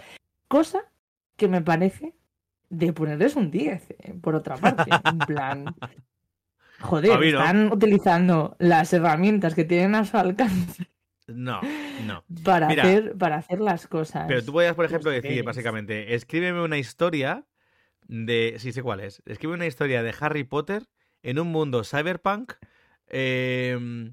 Cosa 0.49 0.85
que 1.37 1.49
me 1.49 1.61
parece 1.63 2.15
de 2.71 2.93
ponerles 2.93 3.37
un 3.37 3.51
10, 3.51 3.91
eh, 3.91 4.15
por 4.21 4.35
otra 4.35 4.57
parte. 4.57 4.91
En 5.05 5.19
plan, 5.27 5.75
joder, 6.81 7.19
no. 7.19 7.25
están 7.25 7.73
utilizando 7.73 8.57
las 8.59 8.93
herramientas 8.93 9.55
que 9.55 9.65
tienen 9.65 9.95
a 9.95 10.05
su 10.05 10.17
alcance 10.17 10.87
No, 11.27 11.61
no. 12.07 12.25
para, 12.43 12.69
Mira, 12.69 12.85
hacer, 12.85 13.17
para 13.17 13.37
hacer 13.37 13.61
las 13.61 13.87
cosas. 13.87 14.25
Pero 14.29 14.45
tú 14.45 14.53
podías, 14.53 14.75
por 14.75 14.85
ejemplo, 14.87 15.11
decir, 15.11 15.43
básicamente, 15.43 16.15
escríbeme 16.15 16.63
una 16.63 16.79
historia 16.79 17.45
de... 18.09 18.57
Sí, 18.59 18.73
sé 18.73 18.83
cuál 18.83 19.01
es. 19.01 19.23
Escribe 19.27 19.55
una 19.55 19.67
historia 19.67 20.03
de 20.03 20.15
Harry 20.19 20.45
Potter 20.45 20.85
en 21.23 21.39
un 21.39 21.49
mundo 21.49 21.85
cyberpunk 21.85 22.53
eh, 23.09 24.13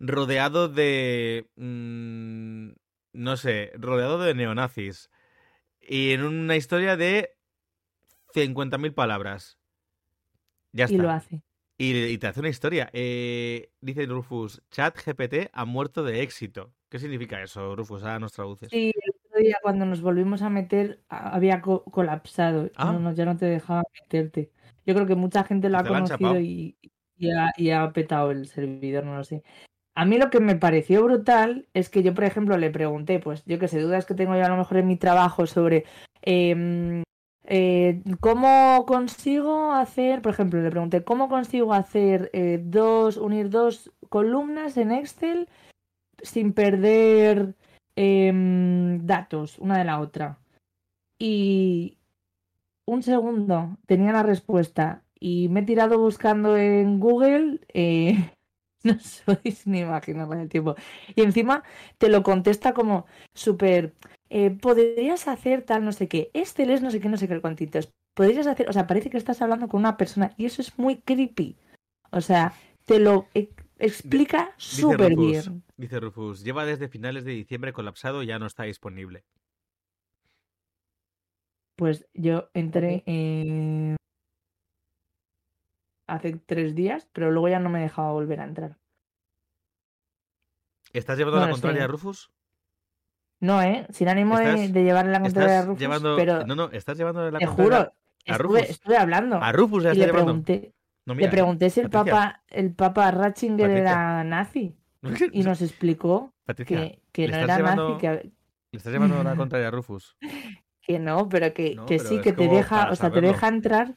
rodeado 0.00 0.68
de... 0.68 1.48
mm, 1.56 2.70
no 3.12 3.36
sé, 3.36 3.72
rodeado 3.78 4.18
de 4.18 4.34
neonazis. 4.34 5.10
Y 5.80 6.12
en 6.12 6.22
una 6.24 6.56
historia 6.56 6.96
de 6.96 7.36
50.000 8.34 8.92
palabras. 8.92 9.58
Ya 10.72 10.84
y 10.84 10.92
está. 10.92 11.02
lo 11.02 11.10
hace. 11.10 11.42
Y, 11.78 11.96
y 12.04 12.18
te 12.18 12.26
hace 12.26 12.40
una 12.40 12.48
historia. 12.48 12.90
Eh, 12.92 13.70
dice 13.80 14.06
Rufus, 14.06 14.62
chat 14.70 14.96
GPT 14.96 15.50
ha 15.52 15.64
muerto 15.64 16.04
de 16.04 16.22
éxito. 16.22 16.72
¿Qué 16.88 16.98
significa 16.98 17.42
eso, 17.42 17.74
Rufus? 17.74 18.02
Ahora 18.02 18.18
nos 18.18 18.32
traduces. 18.32 18.68
Sí, 18.70 18.92
el 18.94 19.10
otro 19.10 19.40
día 19.40 19.56
cuando 19.62 19.86
nos 19.86 20.00
volvimos 20.00 20.42
a 20.42 20.50
meter 20.50 21.02
había 21.08 21.60
co- 21.60 21.84
colapsado. 21.84 22.70
Ah. 22.76 22.92
No, 22.92 22.98
no, 22.98 23.12
ya 23.14 23.24
no 23.24 23.36
te 23.36 23.46
dejaba 23.46 23.82
meterte. 24.02 24.50
Yo 24.84 24.94
creo 24.94 25.06
que 25.06 25.14
mucha 25.14 25.44
gente 25.44 25.68
lo 25.68 25.78
ha 25.78 25.84
conocido 25.84 26.38
y, 26.38 26.76
y 27.16 27.30
ha, 27.30 27.52
y 27.56 27.70
ha 27.70 27.90
petado 27.92 28.30
el 28.30 28.46
servidor, 28.46 29.04
no 29.04 29.16
lo 29.16 29.24
sé. 29.24 29.42
A 29.94 30.04
mí 30.04 30.18
lo 30.18 30.30
que 30.30 30.40
me 30.40 30.56
pareció 30.56 31.02
brutal 31.04 31.66
es 31.74 31.90
que 31.90 32.02
yo, 32.02 32.14
por 32.14 32.24
ejemplo, 32.24 32.56
le 32.56 32.70
pregunté, 32.70 33.18
pues 33.18 33.44
yo 33.44 33.58
que 33.58 33.68
sé, 33.68 33.80
dudas 33.80 34.06
que 34.06 34.14
tengo 34.14 34.36
yo 34.36 34.44
a 34.44 34.48
lo 34.48 34.56
mejor 34.56 34.78
en 34.78 34.86
mi 34.86 34.96
trabajo 34.96 35.46
sobre 35.46 35.84
em, 36.22 37.02
eh, 37.44 38.02
¿cómo 38.20 38.84
consigo 38.86 39.72
hacer, 39.72 40.22
por 40.22 40.32
ejemplo, 40.32 40.62
le 40.62 40.70
pregunté, 40.70 41.02
¿cómo 41.02 41.28
consigo 41.28 41.74
hacer 41.74 42.30
eh, 42.32 42.60
dos, 42.62 43.16
unir 43.16 43.50
dos 43.50 43.92
columnas 44.08 44.76
en 44.76 44.92
Excel 44.92 45.48
sin 46.22 46.52
perder 46.52 47.56
em, 47.96 49.04
datos 49.06 49.58
una 49.58 49.78
de 49.78 49.84
la 49.84 50.00
otra? 50.00 50.38
Y 51.18 51.98
un 52.86 53.02
segundo, 53.02 53.76
tenía 53.86 54.12
la 54.12 54.22
respuesta 54.22 55.02
y 55.18 55.48
me 55.48 55.60
he 55.60 55.64
tirado 55.64 55.98
buscando 55.98 56.56
en 56.56 57.00
Google. 57.00 57.60
eh, 57.74 58.30
no 58.84 58.98
sois 59.00 59.66
ni 59.66 59.80
imaginar 59.80 60.26
con 60.26 60.38
el 60.40 60.48
tiempo. 60.48 60.74
Y 61.14 61.22
encima 61.22 61.62
te 61.98 62.08
lo 62.08 62.22
contesta 62.22 62.72
como 62.74 63.06
súper. 63.34 63.94
eh, 64.30 64.50
podrías 64.50 65.28
hacer 65.28 65.62
tal, 65.62 65.84
no 65.84 65.92
sé 65.92 66.08
qué. 66.08 66.30
Excel 66.34 66.70
es 66.70 66.82
no 66.82 66.90
sé 66.90 67.00
qué, 67.00 67.08
no 67.08 67.16
sé 67.16 67.28
qué 67.28 67.40
cuantitos. 67.40 67.92
Podrías 68.14 68.46
hacer. 68.46 68.68
O 68.68 68.72
sea, 68.72 68.86
parece 68.86 69.10
que 69.10 69.16
estás 69.18 69.40
hablando 69.42 69.68
con 69.68 69.80
una 69.80 69.96
persona 69.96 70.34
y 70.36 70.46
eso 70.46 70.62
es 70.62 70.78
muy 70.78 70.96
creepy. 71.02 71.56
O 72.10 72.20
sea, 72.20 72.52
te 72.84 72.98
lo 72.98 73.26
e- 73.34 73.50
explica 73.78 74.52
súper 74.56 75.16
bien. 75.16 75.62
dice 75.76 76.00
Rufus, 76.00 76.42
lleva 76.44 76.64
desde 76.64 76.88
finales 76.88 77.24
de 77.24 77.32
diciembre 77.32 77.72
colapsado 77.72 78.22
y 78.22 78.26
ya 78.26 78.38
no 78.38 78.46
está 78.46 78.64
disponible. 78.64 79.24
Pues 81.76 82.06
yo 82.14 82.50
entré 82.54 83.02
eh, 83.06 83.96
hace 86.14 86.32
tres 86.46 86.74
días, 86.74 87.08
pero 87.12 87.30
luego 87.30 87.48
ya 87.48 87.58
no 87.58 87.68
me 87.70 87.80
dejaba 87.80 88.12
volver 88.12 88.40
a 88.40 88.44
entrar. 88.44 88.76
¿Estás 90.92 91.18
llevando 91.18 91.38
No 91.40 91.46
la 91.46 91.52
contraria 91.52 91.84
a 91.84 91.86
Rufus? 91.86 92.30
No, 93.40 93.62
¿eh? 93.62 93.86
Sin 93.90 94.08
ánimo 94.08 94.38
de, 94.38 94.68
de 94.68 94.82
llevarle 94.84 95.12
la 95.12 95.20
contraria 95.20 95.50
a 95.50 95.54
¿Estás 95.54 95.66
Rufus, 95.68 95.80
llevando... 95.80 96.16
pero 96.16 96.46
No, 96.46 96.54
no, 96.54 96.70
estás 96.72 96.98
llevando 96.98 97.30
la 97.30 97.38
te 97.38 97.46
contraria 97.46 97.64
juro, 97.64 97.76
a 97.76 98.32
estuve, 98.32 98.38
Rufus. 98.58 98.70
estuve 98.70 98.96
hablando. 98.96 99.36
A 99.42 99.52
Rufus 99.52 99.82
ya 99.84 99.90
y 99.90 99.92
está 99.92 100.06
le 100.06 100.12
llevando. 100.12 100.26
pregunté, 100.42 100.74
No, 101.06 101.14
le 101.14 101.28
pregunté 101.28 101.70
si 101.70 101.80
el 101.80 101.90
Patricia. 101.90 102.12
papa, 102.20 102.42
el 102.48 102.74
papa 102.74 103.10
Ratzinger 103.12 103.66
Patricia. 103.68 103.80
era 103.92 104.24
nazi. 104.24 104.76
Y 105.32 105.42
nos 105.42 105.62
explicó 105.62 106.34
Patricia, 106.44 106.76
que, 106.76 107.02
que 107.12 107.28
no 107.28 107.36
era 107.36 107.56
llevando- 107.56 107.88
nazi, 107.94 108.00
que, 108.00 108.12
le 108.72 108.76
estás 108.76 108.92
llevando 108.92 109.22
la 109.24 109.34
contraria 109.36 109.68
a 109.68 109.70
Rufus. 109.70 110.16
que 110.82 110.98
no, 110.98 111.28
pero 111.28 111.54
que, 111.54 111.76
No, 111.76 111.86
que 111.86 111.96
pero 111.96 112.08
sí, 112.10 112.20
que 112.20 112.32
te 112.34 112.48
deja, 112.48 112.90
o 112.90 112.96
sea, 112.96 113.10
te 113.10 113.20
deja 113.22 113.48
entrar, 113.48 113.94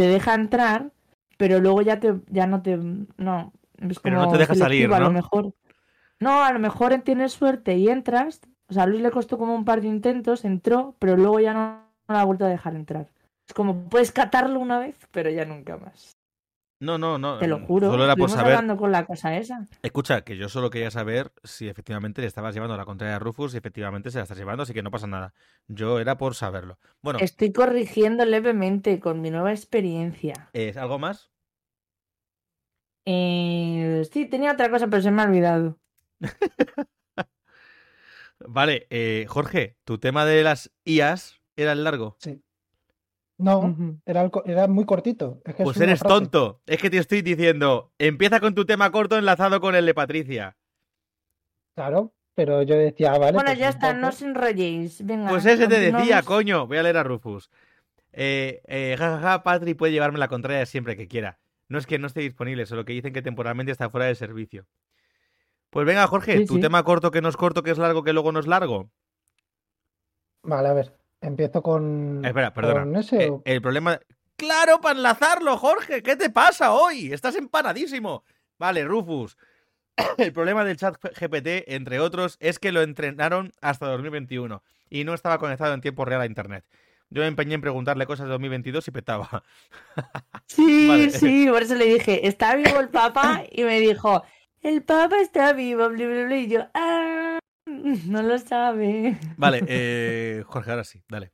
te 0.00 0.08
deja 0.08 0.32
entrar, 0.34 0.92
pero 1.36 1.60
luego 1.60 1.82
ya 1.82 2.00
te, 2.00 2.14
ya 2.28 2.46
no 2.46 2.62
te, 2.62 2.78
no, 2.78 3.52
es 3.76 3.98
Pero 4.00 4.16
no 4.16 4.22
como 4.22 4.32
te 4.32 4.38
deja 4.38 4.54
salir, 4.54 4.84
selectivo, 4.84 4.94
a 4.94 5.00
lo 5.00 5.06
¿no? 5.08 5.12
mejor. 5.12 5.54
No, 6.18 6.42
a 6.42 6.50
lo 6.52 6.58
mejor 6.58 6.98
tienes 7.02 7.32
suerte 7.32 7.76
y 7.76 7.88
entras, 7.88 8.40
o 8.68 8.72
sea, 8.72 8.84
a 8.84 8.86
Luis 8.86 9.02
le 9.02 9.10
costó 9.10 9.36
como 9.36 9.54
un 9.54 9.66
par 9.66 9.82
de 9.82 9.88
intentos, 9.88 10.46
entró, 10.46 10.96
pero 10.98 11.18
luego 11.18 11.38
ya 11.38 11.52
no, 11.52 11.84
no 12.08 12.14
la 12.14 12.22
ha 12.22 12.24
vuelto 12.24 12.46
a 12.46 12.48
dejar 12.48 12.76
entrar. 12.76 13.10
Es 13.46 13.52
como, 13.52 13.90
puedes 13.90 14.10
catarlo 14.10 14.58
una 14.58 14.78
vez, 14.78 14.96
pero 15.10 15.28
ya 15.28 15.44
nunca 15.44 15.76
más. 15.76 16.16
No, 16.80 16.96
no, 16.96 17.18
no. 17.18 17.38
Te 17.38 17.46
lo 17.46 17.58
mm, 17.58 17.66
juro. 17.66 17.90
Solo 17.90 18.04
era 18.04 18.16
por 18.16 18.30
saber. 18.30 18.54
hablando 18.54 18.78
con 18.78 18.90
la 18.90 19.04
cosa 19.04 19.36
esa. 19.36 19.68
Escucha, 19.82 20.22
que 20.22 20.38
yo 20.38 20.48
solo 20.48 20.70
quería 20.70 20.90
saber 20.90 21.30
si 21.44 21.68
efectivamente 21.68 22.22
le 22.22 22.26
estabas 22.26 22.54
llevando 22.54 22.74
la 22.76 22.86
contraria 22.86 23.16
a 23.16 23.18
Rufus 23.18 23.52
y 23.52 23.58
efectivamente 23.58 24.10
se 24.10 24.16
la 24.16 24.22
estás 24.22 24.38
llevando, 24.38 24.62
así 24.62 24.72
que 24.72 24.82
no 24.82 24.90
pasa 24.90 25.06
nada. 25.06 25.34
Yo 25.68 26.00
era 26.00 26.16
por 26.16 26.34
saberlo. 26.34 26.78
Bueno, 27.02 27.18
Estoy 27.20 27.52
corrigiendo 27.52 28.24
levemente 28.24 28.98
con 28.98 29.20
mi 29.20 29.30
nueva 29.30 29.52
experiencia. 29.52 30.48
¿es 30.54 30.78
algo 30.78 30.98
más? 30.98 31.30
Eh, 33.04 34.02
sí, 34.10 34.24
tenía 34.26 34.52
otra 34.52 34.70
cosa, 34.70 34.88
pero 34.88 35.02
se 35.02 35.10
me 35.10 35.20
ha 35.20 35.26
olvidado. 35.26 35.78
Vale, 38.38 38.86
eh, 38.88 39.26
Jorge, 39.28 39.76
tu 39.84 39.98
tema 39.98 40.24
de 40.24 40.42
las 40.42 40.72
IAS 40.84 41.42
era 41.56 41.72
el 41.72 41.84
largo. 41.84 42.16
Sí. 42.20 42.42
No, 43.40 43.74
era, 44.06 44.30
era 44.44 44.66
muy 44.68 44.84
cortito. 44.84 45.40
Es 45.44 45.54
que 45.54 45.62
es 45.62 45.66
Pues 45.66 45.80
eres 45.80 46.00
frase. 46.00 46.14
tonto. 46.14 46.60
Es 46.66 46.78
que 46.80 46.90
te 46.90 46.98
estoy 46.98 47.22
diciendo, 47.22 47.92
empieza 47.98 48.40
con 48.40 48.54
tu 48.54 48.64
tema 48.64 48.90
corto 48.92 49.16
enlazado 49.16 49.60
con 49.60 49.74
el 49.74 49.86
de 49.86 49.94
Patricia. 49.94 50.56
Claro, 51.74 52.12
pero 52.34 52.62
yo 52.62 52.76
decía, 52.76 53.12
ah, 53.14 53.18
vale. 53.18 53.32
bueno, 53.32 53.48
pues 53.48 53.58
ya 53.58 53.68
está, 53.70 53.92
no 53.94 54.08
os 54.08 54.20
enrolléis. 54.22 55.04
Venga, 55.04 55.28
Pues 55.30 55.46
ese 55.46 55.66
te 55.68 55.78
decía, 55.80 56.22
coño. 56.22 56.66
Voy 56.66 56.78
a 56.78 56.82
leer 56.82 56.96
a 56.98 57.02
Rufus. 57.02 57.50
Eh, 58.12 58.60
eh, 58.66 58.96
jajaja, 58.98 59.42
Patri 59.42 59.74
puede 59.74 59.92
llevarme 59.92 60.18
la 60.18 60.28
contraria 60.28 60.66
siempre 60.66 60.96
que 60.96 61.08
quiera. 61.08 61.38
No 61.68 61.78
es 61.78 61.86
que 61.86 61.98
no 61.98 62.08
esté 62.08 62.20
disponible, 62.20 62.66
solo 62.66 62.84
que 62.84 62.92
dicen 62.92 63.12
que 63.12 63.22
temporalmente 63.22 63.70
está 63.72 63.88
fuera 63.88 64.06
de 64.06 64.14
servicio. 64.16 64.66
Pues 65.70 65.86
venga, 65.86 66.06
Jorge, 66.08 66.38
Sí, 66.38 66.46
tu 66.46 66.54
sí. 66.56 66.60
tema 66.60 66.82
corto 66.82 67.12
que 67.12 67.22
no 67.22 67.28
es 67.28 67.36
corto, 67.36 67.62
que 67.62 67.70
es 67.70 67.78
largo, 67.78 68.02
que 68.02 68.12
luego 68.12 68.32
no 68.32 68.40
es 68.40 68.48
largo. 68.48 68.90
Vale, 70.42 70.68
a 70.68 70.72
ver. 70.72 70.99
Empiezo 71.20 71.62
con. 71.62 72.24
Espera, 72.24 72.52
perdona. 72.54 72.80
con 72.80 72.96
ese 72.96 73.24
Eh, 73.24 73.30
o- 73.30 73.42
el 73.44 73.60
problema. 73.62 74.00
¡Claro, 74.36 74.80
para 74.80 74.96
enlazarlo, 74.96 75.56
Jorge! 75.58 76.02
¿Qué 76.02 76.16
te 76.16 76.30
pasa 76.30 76.72
hoy? 76.72 77.12
Estás 77.12 77.36
empanadísimo. 77.36 78.24
Vale, 78.58 78.84
Rufus. 78.84 79.36
El 80.16 80.32
problema 80.32 80.64
del 80.64 80.78
chat 80.78 80.96
GPT, 81.02 81.64
entre 81.74 82.00
otros, 82.00 82.36
es 82.40 82.58
que 82.58 82.72
lo 82.72 82.80
entrenaron 82.80 83.52
hasta 83.60 83.86
2021 83.88 84.62
y 84.88 85.04
no 85.04 85.12
estaba 85.12 85.38
conectado 85.38 85.74
en 85.74 85.82
tiempo 85.82 86.06
real 86.06 86.22
a 86.22 86.26
Internet. 86.26 86.64
Yo 87.10 87.20
me 87.22 87.28
empeñé 87.28 87.54
en 87.56 87.60
preguntarle 87.60 88.06
cosas 88.06 88.26
de 88.26 88.32
2022 88.32 88.88
y 88.88 88.90
petaba. 88.92 89.42
Sí, 90.46 90.86
Vale. 90.88 91.10
sí, 91.10 91.46
por 91.50 91.62
eso 91.62 91.74
le 91.74 91.84
dije, 91.84 92.26
¿está 92.26 92.56
vivo 92.56 92.80
el 92.80 92.88
Papa? 92.88 93.42
Y 93.52 93.62
me 93.64 93.78
dijo, 93.80 94.22
el 94.62 94.82
Papa 94.82 95.18
está 95.20 95.52
vivo, 95.52 95.88
bla, 95.90 96.06
bla, 96.06 96.24
bla. 96.24 96.36
Y 96.36 96.48
yo, 96.48 96.66
ah, 96.72 97.09
no 98.06 98.22
lo 98.22 98.38
sabe. 98.38 99.16
Vale, 99.36 99.62
eh, 99.66 100.42
Jorge, 100.46 100.70
ahora 100.70 100.84
sí, 100.84 101.02
dale. 101.08 101.32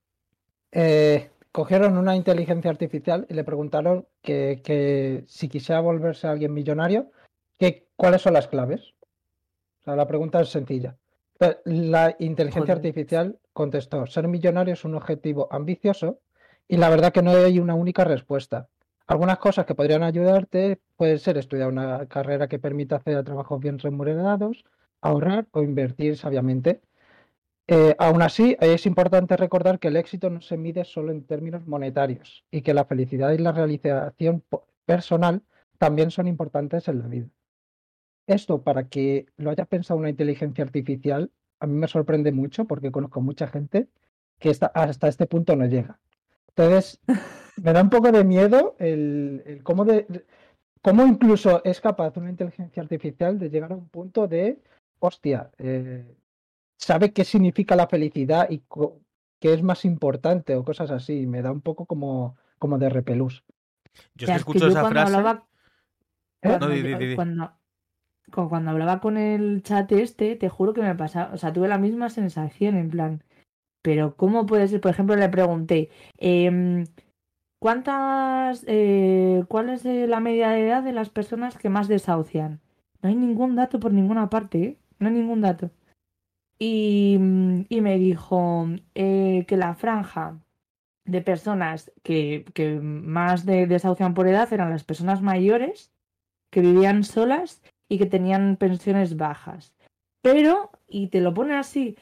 Eh, 0.72 1.30
cogieron 1.52 1.96
una 1.96 2.16
inteligencia 2.16 2.70
artificial 2.70 3.26
y 3.28 3.34
le 3.34 3.44
preguntaron 3.44 4.06
que, 4.22 4.60
que 4.62 5.24
si 5.26 5.48
quisiera 5.48 5.80
volverse 5.80 6.26
alguien 6.26 6.52
millonario, 6.52 7.10
que, 7.58 7.88
¿cuáles 7.96 8.22
son 8.22 8.34
las 8.34 8.48
claves? 8.48 8.94
O 9.80 9.84
sea, 9.84 9.96
la 9.96 10.06
pregunta 10.06 10.40
es 10.40 10.48
sencilla. 10.48 10.96
La 11.64 12.16
inteligencia 12.18 12.74
Joder. 12.74 12.76
artificial 12.76 13.38
contestó, 13.52 14.06
ser 14.06 14.26
millonario 14.26 14.72
es 14.74 14.84
un 14.84 14.94
objetivo 14.94 15.48
ambicioso 15.50 16.20
y 16.66 16.78
la 16.78 16.88
verdad 16.88 17.12
que 17.12 17.22
no 17.22 17.30
hay 17.30 17.58
una 17.58 17.74
única 17.74 18.04
respuesta. 18.04 18.68
Algunas 19.06 19.38
cosas 19.38 19.66
que 19.66 19.74
podrían 19.74 20.02
ayudarte 20.02 20.80
pueden 20.96 21.18
ser 21.18 21.36
estudiar 21.36 21.68
una 21.68 22.06
carrera 22.06 22.48
que 22.48 22.58
permita 22.58 22.96
hacer 22.96 23.22
trabajos 23.22 23.60
bien 23.60 23.78
remunerados, 23.78 24.64
ahorrar 25.08 25.46
o 25.52 25.62
invertir 25.62 26.16
sabiamente. 26.16 26.80
Eh, 27.68 27.96
aún 27.98 28.22
así, 28.22 28.56
es 28.60 28.86
importante 28.86 29.36
recordar 29.36 29.78
que 29.80 29.88
el 29.88 29.96
éxito 29.96 30.30
no 30.30 30.40
se 30.40 30.56
mide 30.56 30.84
solo 30.84 31.12
en 31.12 31.24
términos 31.26 31.66
monetarios 31.66 32.44
y 32.50 32.62
que 32.62 32.74
la 32.74 32.84
felicidad 32.84 33.32
y 33.32 33.38
la 33.38 33.52
realización 33.52 34.44
personal 34.86 35.42
también 35.78 36.10
son 36.10 36.28
importantes 36.28 36.88
en 36.88 37.00
la 37.00 37.08
vida. 37.08 37.28
Esto, 38.26 38.62
para 38.62 38.88
que 38.88 39.26
lo 39.36 39.50
haya 39.50 39.64
pensado 39.66 40.00
una 40.00 40.10
inteligencia 40.10 40.64
artificial, 40.64 41.30
a 41.60 41.66
mí 41.66 41.74
me 41.74 41.88
sorprende 41.88 42.32
mucho 42.32 42.64
porque 42.66 42.90
conozco 42.90 43.20
mucha 43.20 43.46
gente 43.46 43.88
que 44.38 44.50
está- 44.50 44.66
hasta 44.74 45.08
este 45.08 45.26
punto 45.26 45.54
no 45.56 45.66
llega. 45.66 46.00
Entonces, 46.48 47.00
me 47.62 47.72
da 47.72 47.82
un 47.82 47.90
poco 47.90 48.12
de 48.12 48.24
miedo 48.24 48.76
el, 48.78 49.42
el 49.46 49.62
cómo, 49.62 49.84
de, 49.84 50.06
cómo 50.82 51.06
incluso 51.06 51.62
es 51.64 51.80
capaz 51.80 52.16
una 52.16 52.30
inteligencia 52.30 52.82
artificial 52.82 53.38
de 53.38 53.50
llegar 53.50 53.72
a 53.72 53.76
un 53.76 53.88
punto 53.88 54.28
de, 54.28 54.60
hostia, 54.98 55.50
eh, 55.58 56.16
sabe 56.78 57.12
qué 57.12 57.24
significa 57.24 57.76
la 57.76 57.86
felicidad 57.86 58.48
y 58.50 58.62
qué 59.40 59.52
es 59.54 59.62
más 59.62 59.84
importante 59.84 60.54
o 60.54 60.64
cosas 60.64 60.90
así. 60.90 61.26
Me 61.26 61.42
da 61.42 61.52
un 61.52 61.60
poco 61.60 61.86
como, 61.86 62.36
como 62.58 62.78
de 62.78 62.88
repelús. 62.88 63.44
Yo 64.14 64.24
es 64.24 64.26
Ya, 64.26 64.26
que 64.26 64.32
es 64.32 64.32
que 64.32 64.38
escucho 64.38 64.58
yo 64.66 64.70
esa 64.70 64.80
cuando 64.80 65.00
frase. 65.00 65.16
hablaba- 65.16 65.46
¿Eh? 66.42 66.48
Cuando, 66.48 66.68
No, 66.68 66.74
di, 66.74 66.82
yo- 66.82 66.88
di, 66.88 66.94
di, 66.96 67.06
di. 67.10 67.14
cuando- 67.14 67.52
cu- 68.32 68.48
cuando 68.48 68.70
hablaba 68.70 69.00
con 69.00 69.16
el 69.16 69.62
chat 69.62 69.90
este, 69.92 70.36
te 70.36 70.48
juro 70.48 70.72
que 70.74 70.82
me 70.82 70.94
pasaba, 70.94 71.32
o 71.32 71.38
sea, 71.38 71.52
tuve 71.52 71.68
la 71.68 71.78
misma 71.78 72.10
sensación, 72.10 72.76
en 72.76 72.90
plan, 72.90 73.24
pero 73.82 74.16
¿cómo 74.16 74.46
puede 74.46 74.68
ser? 74.68 74.80
Por 74.80 74.90
ejemplo, 74.90 75.16
le 75.16 75.28
pregunté, 75.28 75.90
em, 76.18 76.84
¿cuántas, 77.58 78.64
eh, 78.66 79.44
cuál 79.48 79.70
es 79.70 79.84
eh, 79.86 80.06
la 80.06 80.20
media 80.20 80.50
de 80.50 80.66
edad 80.66 80.82
de 80.82 80.92
las 80.92 81.08
personas 81.10 81.56
que 81.56 81.68
más 81.68 81.88
desahucian? 81.88 82.60
No 83.02 83.08
hay 83.08 83.14
ningún 83.16 83.56
dato 83.56 83.78
por 83.80 83.92
ninguna 83.92 84.28
parte, 84.28 84.62
¿eh? 84.62 84.78
No 84.98 85.10
ningún 85.10 85.40
dato. 85.40 85.70
Y, 86.58 87.16
mm, 87.18 87.66
y 87.68 87.80
me 87.80 87.98
dijo 87.98 88.66
eh, 88.94 89.44
que 89.46 89.56
la 89.56 89.74
franja 89.74 90.40
de 91.04 91.20
personas 91.22 91.92
que, 92.02 92.44
que 92.54 92.80
más 92.80 93.46
de, 93.46 93.66
desahucian 93.66 94.14
por 94.14 94.26
edad 94.26 94.52
eran 94.52 94.70
las 94.70 94.84
personas 94.84 95.22
mayores 95.22 95.92
que 96.50 96.60
vivían 96.60 97.04
solas 97.04 97.62
y 97.88 97.98
que 97.98 98.06
tenían 98.06 98.56
pensiones 98.56 99.16
bajas. 99.16 99.74
Pero, 100.22 100.70
y 100.88 101.08
te 101.08 101.20
lo 101.20 101.34
pone 101.34 101.54
así, 101.54 101.96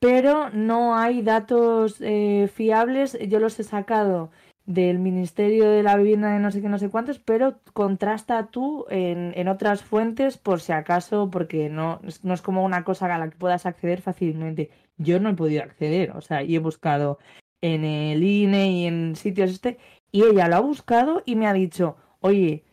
pero 0.00 0.50
no 0.50 0.96
hay 0.96 1.22
datos 1.22 2.00
eh, 2.00 2.50
fiables. 2.52 3.18
Yo 3.28 3.38
los 3.38 3.58
he 3.60 3.64
sacado 3.64 4.30
del 4.70 5.00
Ministerio 5.00 5.68
de 5.68 5.82
la 5.82 5.96
Vivienda 5.96 6.32
de 6.32 6.38
no 6.38 6.52
sé 6.52 6.62
qué, 6.62 6.68
no 6.68 6.78
sé 6.78 6.90
cuántos, 6.90 7.18
pero 7.18 7.58
contrasta 7.72 8.46
tú 8.46 8.86
en, 8.88 9.32
en 9.34 9.48
otras 9.48 9.82
fuentes 9.82 10.38
por 10.38 10.60
si 10.60 10.70
acaso, 10.70 11.28
porque 11.28 11.68
no, 11.68 12.00
no 12.22 12.34
es 12.34 12.40
como 12.40 12.64
una 12.64 12.84
cosa 12.84 13.12
a 13.12 13.18
la 13.18 13.28
que 13.28 13.36
puedas 13.36 13.66
acceder 13.66 14.00
fácilmente. 14.00 14.70
Yo 14.96 15.18
no 15.18 15.30
he 15.30 15.34
podido 15.34 15.64
acceder, 15.64 16.12
o 16.12 16.20
sea, 16.20 16.44
y 16.44 16.54
he 16.54 16.60
buscado 16.60 17.18
en 17.60 17.84
el 17.84 18.22
INE 18.22 18.70
y 18.70 18.86
en 18.86 19.16
sitios 19.16 19.50
este, 19.50 19.78
y 20.12 20.22
ella 20.22 20.46
lo 20.46 20.56
ha 20.56 20.60
buscado 20.60 21.24
y 21.26 21.34
me 21.34 21.48
ha 21.48 21.52
dicho, 21.52 21.96
oye, 22.20 22.64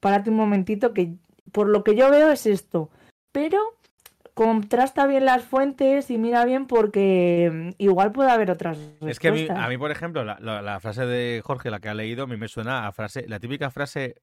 párate 0.00 0.30
un 0.30 0.36
momentito 0.36 0.92
que 0.94 1.14
por 1.52 1.68
lo 1.68 1.84
que 1.84 1.94
yo 1.94 2.10
veo 2.10 2.32
es 2.32 2.44
esto, 2.44 2.90
pero 3.30 3.77
contrasta 4.38 5.06
bien 5.06 5.24
las 5.24 5.42
fuentes 5.42 6.10
y 6.10 6.18
mira 6.18 6.44
bien 6.44 6.66
porque 6.66 7.50
mm, 7.52 7.82
igual 7.82 8.12
puede 8.12 8.30
haber 8.30 8.50
otras 8.50 8.78
respuestas. 8.78 9.10
Es 9.10 9.18
que 9.18 9.28
a 9.28 9.32
mí, 9.32 9.48
a 9.52 9.68
mí 9.68 9.76
por 9.78 9.90
ejemplo, 9.90 10.24
la, 10.24 10.38
la- 10.40 10.62
la 10.62 10.80
frase 10.80 11.04
de 11.06 11.42
Jorge, 11.44 11.70
la 11.70 11.80
que 11.80 11.88
ha 11.88 11.94
leído, 11.94 12.24
a 12.24 12.26
mí 12.26 12.36
me 12.36 12.48
suena 12.48 12.86
a 12.86 12.92
frase, 12.92 13.24
la 13.28 13.40
típica 13.40 13.70
frase 13.70 14.14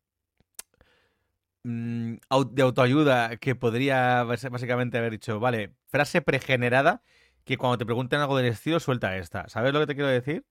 mm, 1.63 2.15
de 2.51 2.61
autoayuda 2.61 3.37
que 3.37 3.55
podría 3.55 4.23
básicamente 4.23 4.97
haber 4.97 5.11
dicho, 5.11 5.39
vale, 5.39 5.71
frase 5.87 6.21
pregenerada 6.21 7.01
que 7.43 7.57
cuando 7.57 7.77
te 7.77 7.85
pregunten 7.85 8.19
algo 8.21 8.37
del 8.37 8.47
estilo 8.47 8.79
suelta 8.79 9.17
esta. 9.17 9.47
¿Sabes 9.49 9.73
lo 9.73 9.79
que 9.79 9.87
te 9.87 9.95
quiero 9.95 10.09
decir? 10.09 10.45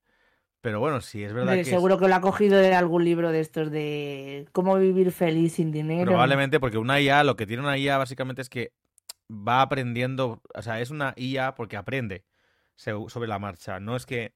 Pero 0.60 0.80
bueno, 0.80 1.00
sí, 1.00 1.22
es 1.22 1.32
verdad 1.32 1.54
que 1.54 1.60
es- 1.62 1.68
seguro 1.68 1.98
que 1.98 2.08
lo 2.08 2.14
ha 2.14 2.20
cogido 2.20 2.58
de 2.58 2.74
algún 2.74 3.04
libro 3.04 3.32
de 3.32 3.40
estos 3.40 3.70
de 3.70 4.46
cómo 4.52 4.76
vivir 4.76 5.12
feliz 5.12 5.54
sin 5.54 5.72
dinero. 5.72 6.10
probablemente 6.12 6.58
porque 6.60 6.78
una 6.78 7.00
IA, 7.00 7.24
lo 7.24 7.36
que 7.36 7.46
tiene 7.46 7.62
una 7.62 7.76
IA 7.76 7.98
básicamente 7.98 8.42
es 8.42 8.48
que 8.48 8.72
va 9.30 9.62
aprendiendo, 9.62 10.42
o 10.54 10.62
sea, 10.62 10.80
es 10.80 10.90
una 10.90 11.14
IA 11.16 11.54
porque 11.54 11.76
aprende 11.76 12.24
sobre 12.76 13.28
la 13.28 13.38
marcha. 13.38 13.80
No 13.80 13.96
es 13.96 14.06
que 14.06 14.34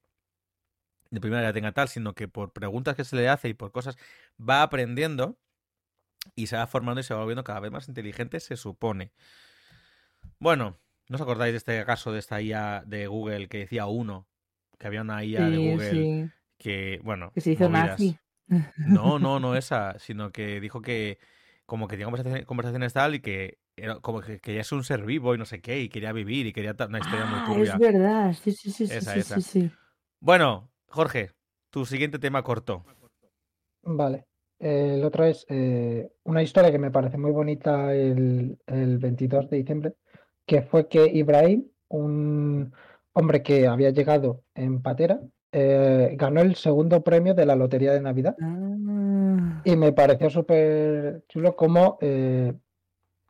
de 1.11 1.21
primera 1.21 1.43
ya 1.43 1.53
tenga 1.53 1.73
tal, 1.73 1.89
sino 1.89 2.15
que 2.15 2.29
por 2.29 2.53
preguntas 2.53 2.95
que 2.97 3.05
se 3.05 3.17
le 3.17 3.29
hace 3.29 3.49
y 3.49 3.55
por 3.55 3.73
cosas 3.73 3.97
va 4.39 4.63
aprendiendo 4.63 5.39
y 6.35 6.47
se 6.47 6.57
va 6.57 6.67
formando 6.67 7.01
y 7.01 7.05
se 7.05 7.15
va 7.15 7.21
volviendo 7.21 7.45
cada 7.45 7.61
vez 7.61 7.71
más 7.71 7.89
inteligente, 7.89 8.41
se 8.41 8.57
supone. 8.57 9.13
Bueno, 10.39 10.79
¿no 11.09 11.17
os 11.17 11.21
acordáis 11.21 11.53
de 11.53 11.59
este 11.59 11.85
caso 11.85 12.13
de 12.13 12.19
esta 12.19 12.41
IA 12.41 12.85
de 12.87 13.07
Google 13.07 13.49
que 13.49 13.59
decía 13.59 13.87
uno? 13.87 14.27
Que 14.79 14.87
había 14.87 15.03
una 15.03 15.25
IA 15.25 15.51
de 15.51 15.59
Google 15.59 16.05
sí, 16.05 16.31
que, 16.59 17.01
bueno, 17.03 17.33
que 17.35 17.41
se 17.41 17.53
hizo 17.53 17.69
movidas. 17.69 18.01
nazi. 18.01 18.19
No, 18.77 19.19
no, 19.19 19.41
no 19.41 19.55
esa, 19.57 19.99
sino 19.99 20.31
que 20.31 20.61
dijo 20.61 20.83
que 20.83 21.19
como 21.69 21.87
que 21.87 21.97
tenía 21.97 22.07
conversaciones, 22.07 22.47
conversaciones 22.47 22.93
tal 22.95 23.15
y 23.15 23.21
que 23.21 23.59
era 23.77 24.01
como 24.01 24.23
que 24.23 24.41
quería 24.41 24.65
ser 24.65 24.79
un 24.79 24.85
ser 24.85 25.05
vivo 25.05 25.35
y 25.35 25.39
no 25.39 25.45
sé 25.45 25.61
qué, 25.61 25.81
y 25.81 25.91
quería 25.91 26.13
vivir 26.13 26.47
y 26.47 26.53
quería 26.55 26.75
una 26.89 26.99
historia 26.99 27.27
muy 27.27 27.41
Ah, 27.41 27.47
turbia. 27.47 27.75
es 27.75 27.79
verdad, 27.79 28.33
sí, 28.33 28.53
sí, 28.53 28.71
sí, 28.71 28.87
sí, 28.87 28.95
Esa, 28.95 29.13
sí, 29.13 29.21
esa. 29.21 29.35
sí, 29.35 29.43
sí. 29.43 29.71
Bueno, 30.21 30.71
Jorge, 30.89 31.31
tu 31.71 31.85
siguiente 31.85 32.19
tema 32.19 32.43
corto. 32.43 32.85
Vale. 33.83 34.25
Eh, 34.61 34.95
el 34.97 35.05
otro 35.05 35.25
es 35.25 35.45
eh, 35.49 36.11
una 36.25 36.43
historia 36.43 36.73
que 36.73 36.79
me 36.79 36.91
parece 36.91 37.19
muy 37.19 37.31
bonita 37.33 37.95
el, 37.95 38.59
el 38.67 38.99
22 38.99 39.49
de 39.51 39.59
diciembre, 39.59 39.95
que 40.47 40.63
fue 40.63 40.89
que 40.89 41.07
Ibrahim, 41.07 41.69
un 41.89 42.73
hombre 43.13 43.43
que 43.43 43.67
había 43.67 43.91
llegado 43.91 44.43
en 44.55 44.83
patera, 44.83 45.21
eh, 45.53 46.15
ganó 46.17 46.41
el 46.41 46.57
segundo 46.57 47.03
premio 47.05 47.35
de 47.35 47.47
la 47.47 47.57
Lotería 47.57 47.93
de 47.93 48.01
Navidad. 48.01 48.37
Ah, 48.41 48.47
Y 49.65 49.77
me 49.77 49.93
pareció 49.93 50.31
súper 50.31 51.25
chulo 51.29 51.57
cómo 51.57 51.99
eh, 52.01 52.55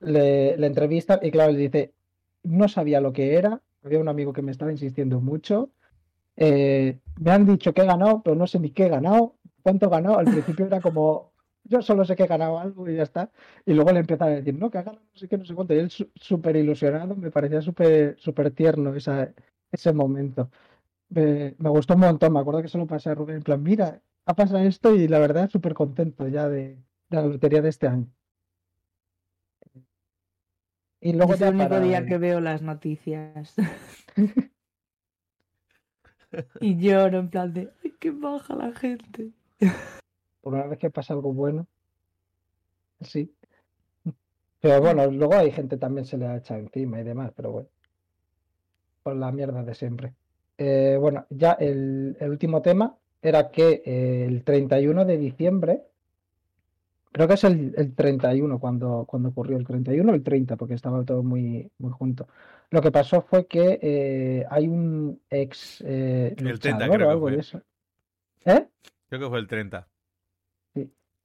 le, 0.00 0.56
le 0.56 0.66
entrevistan 0.66 1.20
y 1.22 1.30
claro, 1.30 1.52
le 1.52 1.58
dice, 1.58 1.92
no 2.42 2.68
sabía 2.68 3.00
lo 3.00 3.12
que 3.12 3.34
era, 3.34 3.60
había 3.82 3.98
un 3.98 4.08
amigo 4.08 4.32
que 4.32 4.42
me 4.42 4.52
estaba 4.52 4.70
insistiendo 4.70 5.20
mucho, 5.20 5.70
eh, 6.36 6.98
me 7.20 7.30
han 7.32 7.46
dicho 7.46 7.72
que 7.74 7.82
he 7.82 7.86
ganado, 7.86 8.22
pero 8.22 8.36
no 8.36 8.46
sé 8.46 8.60
ni 8.60 8.70
qué 8.70 8.86
he 8.86 8.88
ganado, 8.88 9.36
cuánto 9.62 9.86
he 9.86 9.90
ganado, 9.90 10.18
al 10.18 10.26
principio 10.26 10.66
era 10.66 10.80
como, 10.80 11.32
yo 11.64 11.82
solo 11.82 12.04
sé 12.04 12.14
que 12.14 12.24
he 12.24 12.28
ganado 12.28 12.58
algo 12.58 12.88
y 12.88 12.96
ya 12.96 13.02
está, 13.02 13.30
y 13.66 13.72
luego 13.72 13.92
le 13.92 14.00
empiezan 14.00 14.28
a 14.28 14.36
decir, 14.36 14.54
no, 14.54 14.70
que 14.70 14.78
ha 14.78 14.82
ganado 14.82 15.04
no 15.12 15.18
sé 15.18 15.28
qué, 15.28 15.36
no 15.38 15.44
sé 15.44 15.54
cuánto, 15.54 15.74
y 15.74 15.78
él 15.78 15.90
súper 15.90 16.56
ilusionado, 16.56 17.16
me 17.16 17.30
parecía 17.30 17.60
súper 17.60 18.16
súper 18.18 18.52
tierno 18.52 18.94
esa, 18.94 19.32
ese 19.72 19.92
momento. 19.92 20.50
Me, 21.10 21.54
me 21.58 21.70
gustó 21.70 21.94
un 21.94 22.00
montón, 22.00 22.32
me 22.34 22.40
acuerdo 22.40 22.62
que 22.62 22.68
se 22.68 22.78
lo 22.78 22.86
pasé 22.86 23.10
a 23.10 23.14
Rubén, 23.14 23.36
en 23.36 23.42
plan, 23.42 23.62
mira, 23.62 24.00
ha 24.28 24.34
pasado 24.34 24.58
esto 24.58 24.94
y 24.94 25.08
la 25.08 25.18
verdad 25.18 25.48
súper 25.48 25.72
contento 25.72 26.28
ya 26.28 26.50
de, 26.50 26.76
de 27.08 27.16
la 27.16 27.22
lotería 27.22 27.62
de 27.62 27.70
este 27.70 27.88
año. 27.88 28.06
Y 31.00 31.14
luego 31.14 31.32
es 31.32 31.40
el 31.40 31.54
único 31.54 31.70
para 31.70 31.80
día 31.80 32.04
que 32.04 32.18
veo 32.18 32.38
las 32.38 32.60
noticias. 32.60 33.54
y 36.60 36.76
lloro 36.76 37.20
en 37.20 37.30
plan 37.30 37.54
de, 37.54 37.72
ay, 37.82 37.94
qué 37.98 38.10
baja 38.10 38.54
la 38.54 38.74
gente. 38.74 39.30
por 40.42 40.52
una 40.52 40.66
vez 40.66 40.78
que 40.78 40.90
pasa 40.90 41.14
algo 41.14 41.32
bueno, 41.32 41.66
sí. 43.00 43.32
Pero 44.60 44.82
bueno, 44.82 45.06
luego 45.10 45.36
hay 45.36 45.52
gente 45.52 45.78
también 45.78 46.04
se 46.04 46.18
le 46.18 46.26
ha 46.26 46.36
echado 46.36 46.60
encima 46.60 47.00
y 47.00 47.04
demás, 47.04 47.32
pero 47.34 47.50
bueno, 47.50 47.68
por 49.02 49.16
la 49.16 49.32
mierda 49.32 49.62
de 49.62 49.74
siempre. 49.74 50.12
Eh, 50.58 50.98
bueno, 51.00 51.24
ya 51.30 51.52
el, 51.52 52.14
el 52.20 52.28
último 52.28 52.60
tema 52.60 52.94
era 53.22 53.50
que 53.50 53.82
eh, 53.84 54.24
el 54.26 54.44
31 54.44 55.04
de 55.04 55.18
diciembre, 55.18 55.82
creo 57.12 57.28
que 57.28 57.34
es 57.34 57.44
el, 57.44 57.74
el 57.76 57.94
31 57.94 58.58
cuando, 58.58 59.04
cuando 59.08 59.30
ocurrió, 59.30 59.56
el 59.56 59.66
31 59.66 60.10
o 60.10 60.14
el 60.14 60.22
30, 60.22 60.56
porque 60.56 60.74
estaba 60.74 61.04
todo 61.04 61.22
muy, 61.22 61.70
muy 61.78 61.90
junto. 61.92 62.28
Lo 62.70 62.82
que 62.82 62.90
pasó 62.90 63.22
fue 63.22 63.46
que 63.46 63.78
eh, 63.80 64.46
hay 64.50 64.68
un 64.68 65.20
ex 65.30 65.82
eh, 65.86 66.34
El 66.36 66.58
30 66.58 66.86
luchador 66.86 66.96
creo 66.96 67.26
que 67.26 67.42
fue. 67.42 67.62
¿Eh? 68.44 68.66
Creo 69.08 69.20
que 69.20 69.28
fue 69.28 69.38
el 69.38 69.46
30. 69.46 69.88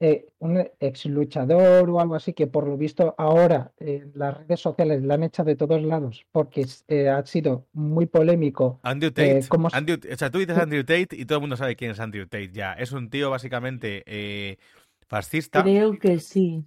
Eh, 0.06 0.26
un 0.40 0.58
ex 0.82 1.06
luchador 1.06 1.90
o 1.90 2.00
algo 2.02 2.16
así 2.16 2.34
que 2.34 2.46
por 2.46 2.68
lo 2.68 2.76
visto 2.76 3.16
ahora 3.18 3.72
en 3.80 4.12
las 4.16 4.38
redes 4.38 4.60
sociales 4.60 5.02
la 5.02 5.14
han 5.14 5.24
echado 5.24 5.48
de 5.48 5.56
todos 5.56 5.82
lados 5.82 6.26
porque 6.34 6.66
eh, 6.90 7.08
ha 7.08 7.26
sido 7.26 7.68
muy 7.72 8.06
polémico. 8.06 8.82
Andrew 8.84 9.12
Tate. 9.12 9.38
Eh, 9.38 9.46
¿cómo 9.48 9.70
se- 9.70 9.78
Andrew- 9.78 10.14
o 10.14 10.18
sea, 10.18 10.30
tú 10.30 10.40
dices 10.40 10.58
Andrew 10.58 10.84
Tate 10.84 11.08
y 11.12 11.24
todo 11.26 11.38
el 11.38 11.42
mundo 11.42 11.56
sabe 11.56 11.78
quién 11.78 11.92
es 11.92 12.02
Andrew 12.02 12.26
Tate 12.26 12.52
ya. 12.52 12.74
Es 12.74 12.92
un 12.92 13.10
tío 13.10 13.30
básicamente 13.30 14.04
eh, 14.06 14.58
fascista. 15.08 15.64
Creo 15.64 15.98
que 15.98 16.20
sí. 16.20 16.66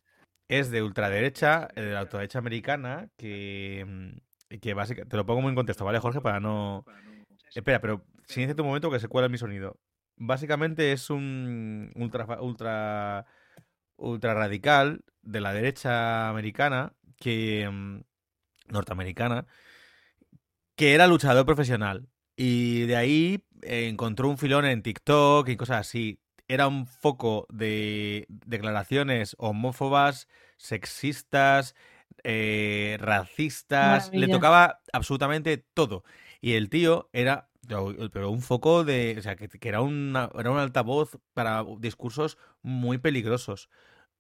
es 0.48 0.70
de 0.70 0.82
ultraderecha, 0.82 1.68
eh, 1.76 1.82
de 1.82 1.92
la 1.92 2.02
ultraderecha 2.02 2.38
americana, 2.38 3.10
que, 3.18 3.84
mm, 3.86 4.56
que 4.60 4.72
básicamente... 4.72 5.10
Te 5.10 5.16
lo 5.18 5.26
pongo 5.26 5.42
muy 5.42 5.50
en 5.50 5.56
contexto, 5.56 5.84
¿vale, 5.84 5.98
Jorge? 5.98 6.22
Para 6.22 6.40
no... 6.40 6.86
Espera, 7.54 7.80
pero 7.82 8.02
silencia 8.24 8.56
un 8.58 8.66
momento 8.68 8.90
que 8.90 8.98
se 8.98 9.08
cuela 9.08 9.28
mi 9.28 9.36
sonido. 9.36 9.76
Básicamente 10.16 10.92
es 10.92 11.10
un 11.10 11.92
ultra, 11.94 12.40
ultra, 12.40 13.26
ultra 13.96 14.34
radical 14.34 15.04
de 15.22 15.40
la 15.40 15.52
derecha 15.52 16.28
americana, 16.28 16.94
que 17.18 17.68
mm, 17.70 18.00
norteamericana, 18.68 19.46
que 20.74 20.94
era 20.94 21.06
luchador 21.06 21.44
profesional. 21.46 22.08
Y 22.36 22.82
de 22.82 22.96
ahí 22.96 23.44
encontró 23.62 24.28
un 24.28 24.38
filón 24.38 24.64
en 24.64 24.82
TikTok 24.82 25.48
y 25.48 25.56
cosas 25.56 25.80
así. 25.80 26.20
Era 26.48 26.68
un 26.68 26.86
foco 26.86 27.46
de 27.50 28.26
declaraciones 28.28 29.34
homófobas, 29.38 30.28
sexistas, 30.58 31.74
eh, 32.22 32.96
racistas. 33.00 34.12
Le 34.12 34.28
tocaba 34.28 34.80
absolutamente 34.92 35.58
todo. 35.58 36.04
Y 36.40 36.52
el 36.52 36.68
tío 36.68 37.08
era 37.12 37.48
pero 37.66 38.30
un 38.30 38.42
foco 38.42 38.84
de. 38.84 39.16
O 39.18 39.22
sea, 39.22 39.36
que, 39.36 39.48
que 39.48 39.68
era, 39.68 39.80
una, 39.80 40.30
era 40.38 40.50
un 40.50 40.58
altavoz 40.58 41.18
para 41.34 41.64
discursos 41.78 42.38
muy 42.62 42.98
peligrosos. 42.98 43.68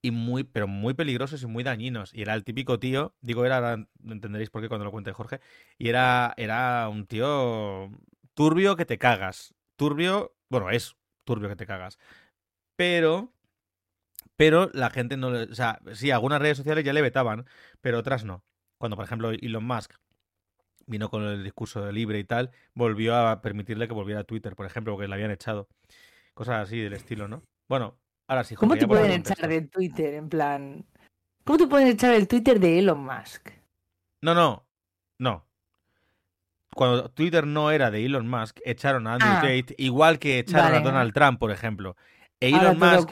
Y 0.02 0.10
muy, 0.10 0.44
pero 0.44 0.68
muy 0.68 0.94
peligrosos 0.94 1.42
y 1.42 1.46
muy 1.46 1.64
dañinos. 1.64 2.14
Y 2.14 2.22
era 2.22 2.34
el 2.34 2.44
típico 2.44 2.78
tío, 2.78 3.14
digo 3.20 3.44
era, 3.44 3.56
ahora 3.56 3.88
entenderéis 4.04 4.50
por 4.50 4.62
qué 4.62 4.68
cuando 4.68 4.84
lo 4.84 4.92
cuente 4.92 5.12
Jorge, 5.12 5.40
y 5.78 5.88
era, 5.88 6.34
era 6.36 6.88
un 6.88 7.06
tío 7.06 7.90
turbio 8.34 8.76
que 8.76 8.84
te 8.86 8.98
cagas. 8.98 9.54
Turbio, 9.76 10.36
bueno, 10.48 10.70
es 10.70 10.96
turbio 11.24 11.48
que 11.48 11.56
te 11.56 11.66
cagas. 11.66 11.98
Pero, 12.76 13.32
pero 14.36 14.70
la 14.74 14.90
gente 14.90 15.16
no, 15.16 15.28
o 15.28 15.54
sea, 15.54 15.80
sí, 15.94 16.10
algunas 16.10 16.40
redes 16.40 16.58
sociales 16.58 16.84
ya 16.84 16.92
le 16.92 17.02
vetaban, 17.02 17.46
pero 17.80 17.98
otras 17.98 18.24
no. 18.24 18.44
Cuando, 18.78 18.96
por 18.96 19.06
ejemplo, 19.06 19.30
Elon 19.30 19.64
Musk 19.64 19.94
vino 20.86 21.08
con 21.10 21.24
el 21.24 21.42
discurso 21.44 21.90
libre 21.92 22.18
y 22.18 22.24
tal, 22.24 22.50
volvió 22.74 23.16
a 23.16 23.42
permitirle 23.42 23.88
que 23.88 23.94
volviera 23.94 24.20
a 24.20 24.24
Twitter, 24.24 24.54
por 24.56 24.66
ejemplo, 24.66 24.94
porque 24.94 25.08
le 25.08 25.14
habían 25.14 25.30
echado. 25.30 25.68
Cosas 26.34 26.62
así 26.66 26.78
del 26.78 26.92
estilo, 26.92 27.28
¿no? 27.28 27.42
Bueno, 27.68 27.96
ahora 28.28 28.44
sí, 28.44 28.54
¿Cómo 28.54 28.76
te 28.76 28.86
pueden 28.86 29.10
echar 29.12 29.48
de 29.48 29.62
Twitter? 29.62 30.14
En 30.14 30.28
plan. 30.28 30.84
¿Cómo 31.44 31.58
te 31.58 31.66
pueden 31.66 31.88
echar 31.88 32.14
el 32.14 32.28
Twitter 32.28 32.60
de 32.60 32.78
Elon 32.78 33.04
Musk? 33.04 33.50
No, 34.22 34.34
no, 34.34 34.66
no. 35.18 35.44
Cuando 36.74 37.08
Twitter 37.10 37.46
no 37.46 37.70
era 37.70 37.90
de 37.90 38.04
Elon 38.04 38.28
Musk, 38.28 38.58
echaron 38.64 39.06
a 39.06 39.14
Andrew 39.14 39.30
Ah. 39.30 39.40
Tate, 39.40 39.74
igual 39.78 40.18
que 40.18 40.40
echaron 40.40 40.72
Vale. 40.72 40.76
a 40.76 40.80
Donald 40.80 41.12
Trump, 41.14 41.38
por 41.38 41.50
ejemplo. 41.50 41.96
E 42.38 42.50
Elon 42.50 42.78
Musk 42.78 43.08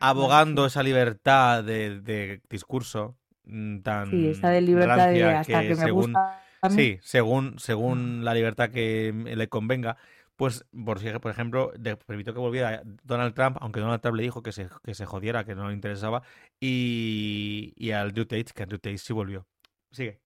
abogando 0.00 0.62
Vale, 0.62 0.68
esa 0.68 0.82
libertad 0.82 1.62
de, 1.64 2.00
de 2.00 2.40
discurso 2.48 3.14
mm, 3.44 3.80
tan 3.80 4.10
Sí, 4.10 4.16
Sí, 4.22 4.28
esa 4.28 4.48
de 4.48 4.60
libertad 4.62 5.10
de 5.10 5.24
hasta 5.24 5.60
que, 5.60 5.68
me 5.70 5.74
según 5.76 6.12
gusta. 6.14 6.43
Sí, 6.70 6.98
según 7.02 7.58
según 7.58 8.24
la 8.24 8.34
libertad 8.34 8.70
que 8.70 9.12
le 9.12 9.48
convenga, 9.48 9.96
pues 10.36 10.64
por, 10.84 10.98
si- 10.98 11.10
por 11.18 11.30
ejemplo, 11.30 11.72
permitió 12.06 12.34
que 12.34 12.40
volviera 12.40 12.82
Donald 13.04 13.34
Trump, 13.34 13.56
aunque 13.60 13.80
Donald 13.80 14.00
Trump 14.00 14.16
le 14.16 14.24
dijo 14.24 14.42
que 14.42 14.52
se, 14.52 14.68
que 14.82 14.94
se 14.94 15.06
jodiera, 15.06 15.44
que 15.44 15.54
no 15.54 15.68
le 15.68 15.74
interesaba, 15.74 16.22
y, 16.60 17.72
y 17.76 17.90
a 17.92 18.00
Andrew 18.00 18.24
Tate, 18.26 18.46
que 18.54 18.62
Andrew 18.62 18.78
Tate 18.78 18.98
sí 18.98 19.12
volvió. 19.12 19.46
Sigue. 19.92 20.20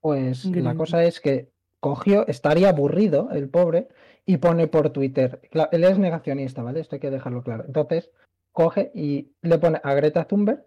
Pues 0.00 0.44
la 0.44 0.74
cosa 0.76 1.04
es 1.04 1.20
que 1.20 1.50
cogió, 1.80 2.26
estaría 2.26 2.68
aburrido 2.70 3.30
el 3.32 3.48
pobre, 3.48 3.88
y 4.24 4.36
pone 4.36 4.68
por 4.68 4.90
Twitter, 4.90 5.40
él 5.72 5.84
es 5.84 5.98
negacionista, 5.98 6.62
¿vale? 6.62 6.80
Esto 6.80 6.96
hay 6.96 7.00
que 7.00 7.10
dejarlo 7.10 7.42
claro. 7.42 7.64
Entonces, 7.66 8.10
coge 8.52 8.92
y 8.94 9.32
le 9.42 9.58
pone 9.58 9.80
a 9.82 9.94
Greta 9.94 10.24
Thunberg, 10.26 10.64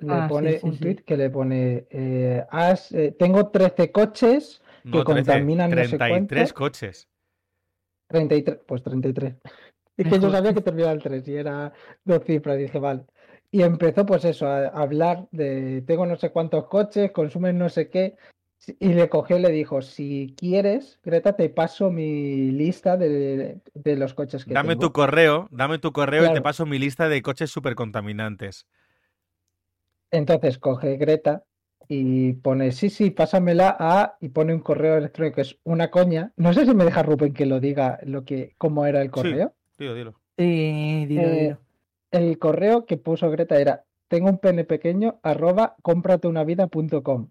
le 0.00 0.14
Ah, 0.14 0.26
pone 0.28 0.58
sí, 0.58 0.66
un 0.66 0.72
sí. 0.72 0.78
tweet 0.80 0.96
que 1.04 1.16
le 1.16 1.30
pone, 1.30 1.86
eh, 1.90 2.44
"Has, 2.50 2.92
eh, 2.92 3.14
tengo 3.18 3.48
13 3.48 3.90
coches 3.92 4.60
que 4.82 4.90
No, 4.90 5.04
13, 5.04 5.04
contaminan 5.04 5.70
no 5.70 5.76
sé 5.84 5.96
33 5.98 6.52
cuánto". 6.52 6.54
coches. 6.54 7.08
33, 8.08 8.58
pues 8.66 8.82
33. 8.82 9.34
Es 9.98 10.06
que 10.08 10.20
yo 10.20 10.30
sabía 10.30 10.52
que 10.52 10.60
terminaba 10.60 10.92
el 10.92 11.02
3 11.02 11.26
y 11.26 11.36
era 11.36 11.72
dos 12.04 12.22
cifras, 12.26 12.58
dije, 12.58 12.78
vale. 12.78 13.04
Y 13.50 13.62
empezó 13.62 14.04
pues 14.04 14.26
eso, 14.26 14.46
a 14.46 14.66
hablar 14.68 15.26
de, 15.32 15.82
tengo 15.86 16.04
no 16.04 16.16
sé 16.16 16.30
cuántos 16.30 16.66
coches, 16.66 17.12
consumen 17.12 17.56
no 17.56 17.70
sé 17.70 17.88
qué, 17.88 18.14
y 18.78 18.88
le 18.92 19.08
cogió 19.08 19.38
y 19.38 19.40
le 19.40 19.50
dijo, 19.50 19.80
si 19.80 20.34
quieres, 20.36 21.00
Greta, 21.02 21.34
te 21.34 21.48
paso 21.48 21.90
mi 21.90 22.50
lista 22.50 22.98
de, 22.98 23.60
de 23.72 23.96
los 23.96 24.12
coches 24.12 24.44
que 24.44 24.52
Dame 24.52 24.74
tengo". 24.74 24.80
tu 24.82 24.92
correo, 24.92 25.48
dame 25.50 25.78
tu 25.78 25.92
correo 25.92 26.26
y 26.26 26.32
te 26.34 26.42
paso 26.42 26.66
mi 26.66 26.78
lista 26.78 27.08
de 27.08 27.22
coches 27.22 27.50
súper 27.50 27.74
contaminantes. 27.74 28.66
Entonces 30.10 30.58
coge 30.58 30.96
Greta 30.96 31.44
y 31.88 32.32
pone, 32.34 32.72
sí, 32.72 32.90
sí, 32.90 33.10
pásamela 33.10 33.76
a, 33.78 34.16
y 34.20 34.30
pone 34.30 34.54
un 34.54 34.60
correo 34.60 34.96
electrónico 34.96 35.36
que 35.36 35.42
es 35.42 35.58
una 35.64 35.90
coña. 35.90 36.32
No 36.36 36.52
sé 36.52 36.66
si 36.66 36.74
me 36.74 36.84
deja 36.84 37.02
Rubén 37.02 37.32
que 37.32 37.46
lo 37.46 37.60
diga 37.60 37.98
lo 38.02 38.24
que, 38.24 38.54
cómo 38.58 38.86
era 38.86 39.02
el 39.02 39.10
correo. 39.10 39.54
Dilo, 39.78 39.94
dilo. 39.94 40.20
Sí, 40.36 41.06
dilo, 41.06 41.22
Eh, 41.22 41.36
dilo. 41.38 41.58
El 42.10 42.38
correo 42.38 42.86
que 42.86 42.96
puso 42.96 43.30
Greta 43.30 43.58
era 43.60 43.84
tengo 44.08 44.28
un 44.30 44.38
pene 44.38 44.64
pequeño 44.64 45.18
arroba 45.22 45.76
cómprateunavida.com. 45.82 47.28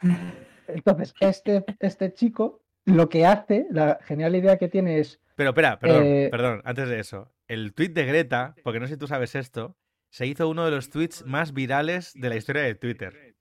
Entonces, 0.68 1.14
este, 1.20 1.64
este 1.80 2.12
chico 2.12 2.60
lo 2.84 3.08
que 3.08 3.26
hace, 3.26 3.66
la 3.70 3.98
genial 4.02 4.34
idea 4.34 4.56
que 4.58 4.68
tiene 4.68 4.98
es, 4.98 5.20
Pero 5.36 5.50
espera, 5.50 5.78
perdón, 5.78 6.02
Eh, 6.04 6.28
perdón, 6.30 6.62
antes 6.64 6.88
de 6.88 6.98
eso. 7.00 7.30
El 7.46 7.74
tweet 7.74 7.90
de 7.90 8.04
Greta, 8.06 8.54
porque 8.64 8.80
no 8.80 8.86
sé 8.86 8.94
si 8.94 8.98
tú 8.98 9.06
sabes 9.06 9.34
esto, 9.34 9.76
se 10.12 10.26
hizo 10.26 10.46
uno 10.46 10.66
de 10.66 10.70
los 10.70 10.90
tweets 10.90 11.24
más 11.24 11.54
virales 11.54 12.12
de 12.14 12.28
la 12.28 12.36
historia 12.36 12.62
de 12.62 12.74
Twitter. 12.74 13.34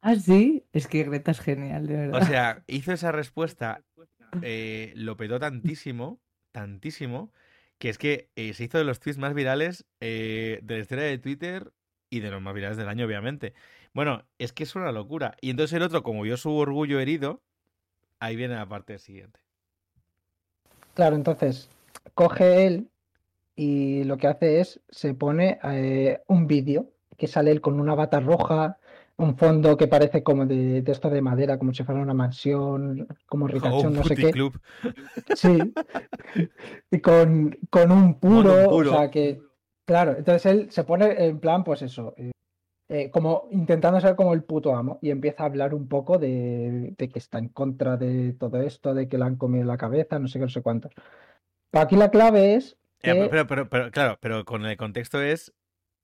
Ah, 0.00 0.14
sí, 0.14 0.64
es 0.72 0.88
que 0.88 1.04
Greta 1.04 1.32
es 1.32 1.40
genial, 1.40 1.86
de 1.86 1.96
verdad. 1.96 2.22
O 2.22 2.24
sea, 2.24 2.64
hizo 2.66 2.92
esa 2.92 3.12
respuesta, 3.12 3.84
eh, 4.42 4.94
lo 4.96 5.18
petó 5.18 5.38
tantísimo, 5.38 6.18
tantísimo, 6.50 7.30
que 7.76 7.90
es 7.90 7.98
que 7.98 8.30
eh, 8.36 8.54
se 8.54 8.64
hizo 8.64 8.78
de 8.78 8.84
los 8.84 9.00
tweets 9.00 9.18
más 9.18 9.34
virales 9.34 9.84
eh, 10.00 10.60
de 10.62 10.76
la 10.76 10.80
historia 10.80 11.04
de 11.04 11.18
Twitter 11.18 11.72
y 12.08 12.20
de 12.20 12.30
los 12.30 12.40
más 12.40 12.54
virales 12.54 12.78
del 12.78 12.88
año, 12.88 13.04
obviamente. 13.04 13.52
Bueno, 13.92 14.24
es 14.38 14.54
que 14.54 14.62
es 14.62 14.74
una 14.76 14.92
locura. 14.92 15.36
Y 15.42 15.50
entonces 15.50 15.76
el 15.76 15.82
otro, 15.82 16.02
como 16.02 16.22
vio 16.22 16.38
su 16.38 16.56
orgullo 16.56 17.00
herido, 17.00 17.42
ahí 18.18 18.34
viene 18.34 18.54
la 18.54 18.66
parte 18.66 18.98
siguiente. 18.98 19.40
claro, 20.94 21.16
entonces 21.16 21.68
coge 22.14 22.66
él 22.66 22.88
y 23.58 24.04
lo 24.04 24.18
que 24.18 24.28
hace 24.28 24.60
es, 24.60 24.80
se 24.88 25.14
pone 25.14 25.58
eh, 25.64 26.22
un 26.28 26.46
vídeo 26.46 26.92
que 27.16 27.26
sale 27.26 27.50
él 27.50 27.60
con 27.60 27.80
una 27.80 27.96
bata 27.96 28.20
roja, 28.20 28.78
un 29.16 29.36
fondo 29.36 29.76
que 29.76 29.88
parece 29.88 30.22
como 30.22 30.46
de, 30.46 30.80
de 30.80 30.92
esto 30.92 31.10
de 31.10 31.20
madera, 31.20 31.58
como 31.58 31.74
si 31.74 31.82
fuera 31.82 32.00
una 32.00 32.14
mansión, 32.14 33.08
como 33.26 33.48
Ricachón, 33.48 33.94
no 33.94 34.04
sé 34.04 34.14
qué. 34.14 34.22
puticlub. 34.22 34.60
Sí. 35.34 35.58
Y 36.92 37.00
con, 37.00 37.58
con 37.68 37.90
un 37.90 38.20
puro, 38.20 38.66
Con 38.66 38.74
un 38.74 38.86
o 38.86 38.90
sea 38.90 39.10
que, 39.10 39.42
claro, 39.84 40.14
entonces 40.16 40.46
él 40.46 40.70
se 40.70 40.84
pone 40.84 41.26
en 41.26 41.40
plan, 41.40 41.64
pues 41.64 41.82
eso, 41.82 42.14
eh, 42.16 42.30
eh, 42.88 43.10
como 43.10 43.48
intentando 43.50 44.00
ser 44.00 44.14
como 44.14 44.34
el 44.34 44.44
puto 44.44 44.76
amo 44.76 45.00
y 45.02 45.10
empieza 45.10 45.42
a 45.42 45.46
hablar 45.46 45.74
un 45.74 45.88
poco 45.88 46.16
de, 46.16 46.94
de 46.96 47.08
que 47.08 47.18
está 47.18 47.38
en 47.38 47.48
contra 47.48 47.96
de 47.96 48.34
todo 48.34 48.60
esto, 48.62 48.94
de 48.94 49.08
que 49.08 49.18
le 49.18 49.24
han 49.24 49.34
comido 49.36 49.64
la 49.64 49.76
cabeza, 49.76 50.20
no 50.20 50.28
sé 50.28 50.38
qué, 50.38 50.44
no 50.44 50.48
sé 50.48 50.62
cuánto. 50.62 50.90
Pero 51.70 51.82
aquí 51.82 51.96
la 51.96 52.10
clave 52.10 52.54
es 52.54 52.77
Eh, 53.02 53.28
pero, 53.30 53.46
pero, 53.46 53.68
pero, 53.68 53.90
claro, 53.90 54.18
pero 54.20 54.44
con 54.44 54.66
el 54.66 54.76
contexto 54.76 55.22
es 55.22 55.52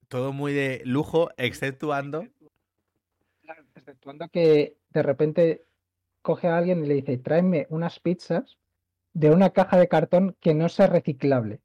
todo 0.08 0.32
muy 0.32 0.52
de 0.52 0.82
lujo, 0.84 1.30
exceptuando. 1.36 2.26
exceptuando 3.74 4.28
que 4.28 4.76
de 4.90 5.02
repente 5.02 5.64
coge 6.22 6.48
a 6.48 6.56
alguien 6.56 6.84
y 6.84 6.88
le 6.88 6.94
dice, 6.94 7.18
tráeme 7.18 7.66
unas 7.70 7.98
pizzas 8.00 8.58
de 9.12 9.30
una 9.30 9.50
caja 9.50 9.76
de 9.78 9.88
cartón 9.88 10.36
que 10.40 10.54
no 10.54 10.68
sea 10.68 10.86
reciclable. 10.86 11.60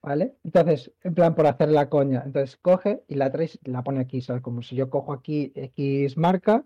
¿Vale? 0.00 0.36
Entonces, 0.44 0.92
en 1.02 1.14
plan 1.14 1.34
por 1.34 1.46
hacer 1.46 1.70
la 1.70 1.88
coña. 1.88 2.22
Entonces 2.26 2.58
coge 2.60 3.02
y 3.08 3.14
la 3.14 3.32
trae, 3.32 3.50
y 3.64 3.70
la 3.70 3.82
pone 3.82 4.00
aquí, 4.00 4.20
¿sabes? 4.20 4.42
Como 4.42 4.62
si 4.62 4.76
yo 4.76 4.90
cojo 4.90 5.12
aquí 5.12 5.50
X 5.54 6.16
marca 6.18 6.64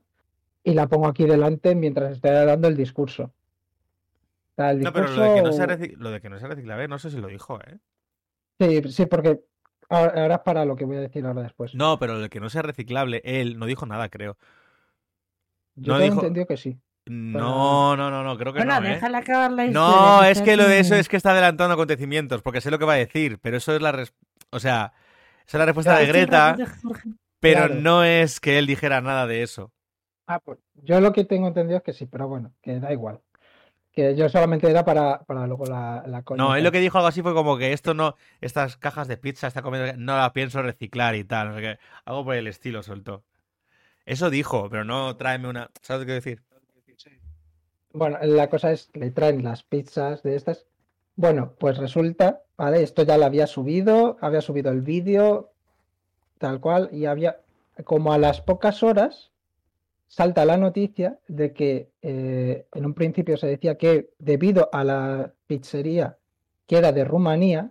y 0.65 0.75
la 0.75 0.89
pongo 0.89 1.07
aquí 1.07 1.25
delante 1.25 1.75
mientras 1.75 2.13
estoy 2.13 2.33
dando 2.33 2.69
el 2.69 2.77
discurso. 2.77 3.33
No, 4.59 4.93
pero 4.93 5.09
lo 5.09 5.23
de 5.23 5.35
que 5.35 5.43
no 5.43 5.53
sea, 5.53 5.67
discurso- 5.67 5.85
reci- 5.85 5.97
lo 5.97 6.11
de 6.11 6.21
que 6.21 6.29
no 6.31 6.39
sea 6.39 6.49
reciclable, 6.49 6.89
no 6.89 6.99
sé 6.99 7.11
si 7.11 7.19
lo 7.19 7.29
dijo, 7.29 7.59
¿eh? 7.61 7.79
Sí, 8.61 8.83
sí, 8.93 9.07
porque 9.07 9.41
ahora 9.89 10.21
ahora 10.23 10.35
es 10.37 10.41
para 10.41 10.65
lo 10.65 10.75
que 10.77 10.85
voy 10.85 10.97
a 10.97 11.01
decir 11.01 11.25
ahora 11.25 11.43
después. 11.43 11.75
No, 11.75 11.99
pero 11.99 12.15
lo 12.15 12.21
de 12.21 12.29
que 12.29 12.41
no 12.41 12.51
sea 12.51 12.63
reciclable, 12.63 13.23
él 13.25 13.59
no 13.59 13.67
dijo 13.67 13.87
nada, 13.87 14.09
creo. 14.09 14.37
Yo 15.77 15.93
no 15.93 15.99
tengo 16.01 16.11
dijo- 16.15 16.21
entendido 16.23 16.47
que 16.47 16.57
sí. 16.57 16.79
No, 17.07 17.97
no, 17.97 18.11
no, 18.11 18.23
no, 18.23 18.37
creo 18.37 18.53
que 18.53 18.59
Bueno, 18.59 18.81
no, 18.81 18.87
¿eh? 18.87 18.91
déjala 18.91 19.19
acabar 19.19 19.51
la 19.53 19.65
historia. 19.65 19.81
No, 19.97 20.25
es 20.25 20.43
que 20.43 20.57
lo 20.59 20.65
de 20.69 20.81
eso 20.81 20.95
es 20.95 21.09
que 21.09 21.17
está 21.17 21.31
adelantando 21.31 21.73
acontecimientos, 21.73 22.43
porque 22.43 22.61
sé 22.61 22.71
lo 22.71 22.79
que 22.79 22.85
va 22.85 22.95
a 22.95 22.97
decir, 22.97 23.39
pero 23.41 23.57
eso 23.57 23.75
es 23.75 23.81
la 23.81 23.93
res- 23.93 24.13
o 24.51 24.59
sea, 24.59 24.93
esa 25.47 25.57
es 25.57 25.59
la 25.59 25.65
respuesta 25.67 25.97
de 25.97 26.07
Greta, 26.07 26.57
pero 27.41 27.67
Claro. 27.67 27.75
no 27.77 28.05
es 28.05 28.41
que 28.41 28.59
él 28.59 28.67
dijera 28.67 29.01
nada 29.01 29.27
de 29.27 29.43
eso. 29.43 29.73
Ah, 30.27 30.41
pues 30.41 30.59
yo 30.75 31.01
lo 31.01 31.13
que 31.15 31.25
tengo 31.25 31.49
entendido 31.49 31.79
es 31.79 31.83
que 31.85 31.95
sí, 31.95 32.05
pero 32.05 32.29
bueno, 32.29 32.53
que 32.61 32.79
da 32.79 32.93
igual. 32.93 33.21
Que 33.99 34.15
yo 34.15 34.29
solamente 34.29 34.71
era 34.71 34.85
para, 34.85 35.19
para 35.25 35.45
luego 35.49 35.67
la, 35.67 36.05
la 36.07 36.23
coña. 36.23 36.41
No, 36.41 36.55
él 36.55 36.63
lo 36.63 36.71
que 36.71 36.79
dijo 36.79 36.99
algo 36.99 37.09
así 37.09 37.21
fue 37.21 37.35
como 37.35 37.59
que 37.59 37.73
esto 37.73 37.95
no, 37.95 38.15
estas 38.41 38.77
cajas 38.77 39.09
de 39.09 39.17
pizza, 39.17 39.49
esta 39.49 39.61
comida, 39.61 39.95
no 39.97 40.17
la 40.17 40.33
pienso 40.33 40.63
reciclar 40.63 41.17
y 41.17 41.25
tal, 41.25 41.49
no 41.49 41.57
sé 41.57 41.63
qué. 41.63 41.79
Algo 42.05 42.25
por 42.27 42.37
el 42.37 42.47
estilo 42.47 42.85
soltó. 42.85 43.25
Eso 44.07 44.31
dijo, 44.31 44.71
pero 44.71 44.85
no 44.85 45.17
tráeme 45.17 45.49
una. 45.49 45.73
¿Sabes 45.83 46.07
qué 46.07 46.13
decir? 46.13 46.45
Bueno, 47.93 48.19
la 48.23 48.49
cosa 48.49 48.71
es 48.71 48.87
que 48.87 49.01
le 49.01 49.11
traen 49.11 49.43
las 49.43 49.65
pizzas 49.65 50.23
de 50.23 50.37
estas. 50.37 50.69
Bueno, 51.17 51.55
pues 51.59 51.77
resulta, 51.79 52.43
¿vale? 52.57 52.85
Esto 52.85 53.03
ya 53.03 53.19
lo 53.19 53.25
había 53.25 53.49
subido, 53.49 54.17
había 54.21 54.43
subido 54.43 54.71
el 54.71 54.83
vídeo, 54.83 55.51
tal 56.39 56.61
cual, 56.61 56.89
y 56.93 57.07
había, 57.07 57.41
como 57.83 58.13
a 58.13 58.19
las 58.19 58.43
pocas 58.43 58.85
horas, 58.85 59.33
salta 60.09 60.45
la 60.45 60.57
noticia 60.57 61.19
de 61.29 61.53
que 61.53 61.91
eh, 62.03 62.67
en 62.75 62.87
un 62.87 62.95
principio 62.95 63.37
se 63.37 63.47
decía 63.47 63.77
que 63.77 64.11
debido 64.19 64.69
a 64.73 64.83
la 64.85 65.33
pizzería 65.47 66.17
que 66.67 66.77
era 66.79 66.93
de 66.93 67.05
Rumanía, 67.05 67.71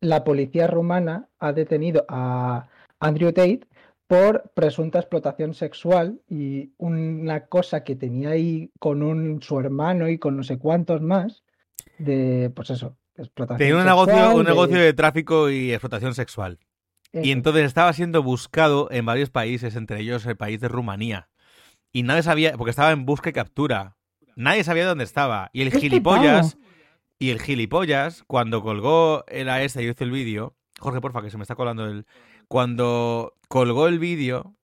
la 0.00 0.24
policía 0.24 0.66
rumana 0.66 1.28
ha 1.38 1.52
detenido 1.52 2.04
a 2.08 2.68
Andrew 3.00 3.32
Tate 3.32 3.60
por 4.06 4.50
presunta 4.54 4.98
explotación 4.98 5.54
sexual 5.54 6.20
y 6.28 6.70
una 6.76 7.46
cosa 7.46 7.82
que 7.82 7.96
tenía 7.96 8.30
ahí 8.30 8.70
con 8.78 9.02
un, 9.02 9.40
su 9.42 9.58
hermano 9.58 10.08
y 10.08 10.18
con 10.18 10.36
no 10.36 10.42
sé 10.42 10.58
cuántos 10.58 11.00
más, 11.00 11.42
de, 11.98 12.52
pues 12.54 12.70
eso, 12.70 12.96
explotación 13.16 13.58
Tenía 13.58 13.76
un 13.76 13.86
negocio, 13.86 14.14
sexual, 14.14 14.36
un 14.36 14.44
de- 14.44 14.50
negocio 14.50 14.78
de 14.78 14.92
tráfico 14.92 15.50
y 15.50 15.72
explotación 15.72 16.14
sexual. 16.14 16.58
Y 17.12 17.32
entonces 17.32 17.64
estaba 17.64 17.92
siendo 17.94 18.22
buscado 18.22 18.88
en 18.90 19.06
varios 19.06 19.30
países, 19.30 19.74
entre 19.76 20.00
ellos 20.00 20.26
el 20.26 20.36
país 20.36 20.60
de 20.60 20.68
Rumanía. 20.68 21.28
Y 21.92 22.02
nadie 22.02 22.22
sabía, 22.22 22.56
porque 22.56 22.70
estaba 22.70 22.92
en 22.92 23.06
busca 23.06 23.30
y 23.30 23.32
captura. 23.32 23.96
Nadie 24.34 24.64
sabía 24.64 24.86
dónde 24.86 25.04
estaba. 25.04 25.50
Y 25.52 25.62
el 25.62 25.68
Este 25.68 25.80
gilipollas, 25.80 26.58
y 27.18 27.30
el 27.30 27.40
gilipollas, 27.40 28.22
cuando 28.26 28.62
colgó 28.62 29.24
el 29.28 29.48
a 29.48 29.62
este 29.62 29.82
y 29.82 29.88
hizo 29.88 30.04
el 30.04 30.10
vídeo, 30.10 30.54
Jorge, 30.78 31.00
porfa, 31.00 31.22
que 31.22 31.30
se 31.30 31.38
me 31.38 31.42
está 31.42 31.54
colando 31.54 31.86
el. 31.86 32.06
Cuando 32.48 33.34
colgó 33.48 33.88
el 33.88 33.98
vídeo, 33.98 34.54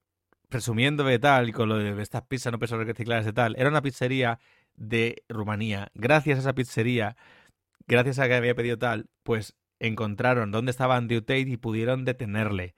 presumiendo 0.48 1.02
de 1.04 1.18
tal, 1.18 1.48
y 1.48 1.52
con 1.52 1.68
lo 1.68 1.76
de 1.76 2.00
estas 2.00 2.22
pizzas 2.22 2.52
no 2.52 2.58
peso 2.58 2.78
recicladas 2.78 3.24
de 3.24 3.32
tal, 3.32 3.56
era 3.58 3.68
una 3.68 3.82
pizzería 3.82 4.38
de 4.76 5.24
Rumanía. 5.28 5.88
Gracias 5.94 6.38
a 6.38 6.40
esa 6.42 6.54
pizzería, 6.54 7.16
gracias 7.86 8.18
a 8.18 8.28
que 8.28 8.34
había 8.34 8.54
pedido 8.54 8.78
tal, 8.78 9.08
pues 9.24 9.56
encontraron 9.80 10.50
dónde 10.52 10.70
estaba 10.70 10.96
Andrew 10.96 11.20
Tate 11.20 11.40
y 11.40 11.56
pudieron 11.56 12.04
detenerle. 12.04 12.74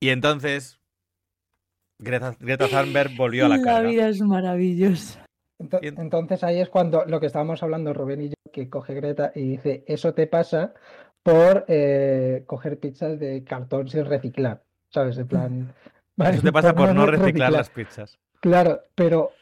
Y 0.00 0.10
entonces, 0.10 0.78
Greta, 1.98 2.36
Greta 2.38 2.68
Thunberg 2.68 3.16
volvió 3.16 3.46
a 3.46 3.48
la 3.48 3.56
La 3.58 3.62
carga. 3.62 3.88
vida 3.88 4.08
es 4.08 4.20
maravillosa. 4.20 5.24
Entonces 5.58 6.44
ahí 6.44 6.60
es 6.60 6.68
cuando 6.68 7.04
lo 7.06 7.18
que 7.20 7.26
estábamos 7.26 7.62
hablando 7.62 7.94
Rubén 7.94 8.22
y 8.22 8.28
yo, 8.28 8.34
que 8.52 8.68
coge 8.68 8.94
Greta 8.94 9.32
y 9.34 9.42
dice, 9.50 9.84
eso 9.86 10.12
te 10.12 10.26
pasa 10.26 10.74
por 11.22 11.64
eh, 11.68 12.44
coger 12.46 12.78
pizzas 12.78 13.18
de 13.18 13.42
cartón 13.44 13.88
sin 13.88 14.04
reciclar, 14.04 14.62
¿sabes? 14.92 15.18
En 15.18 15.26
plan... 15.26 15.74
Eso 16.18 16.40
te 16.40 16.52
pasa 16.52 16.74
por 16.74 16.94
no 16.94 17.04
re- 17.04 17.18
reciclar 17.18 17.52
las 17.52 17.68
pizzas. 17.68 18.18
Claro, 18.40 18.80
pero 18.94 19.32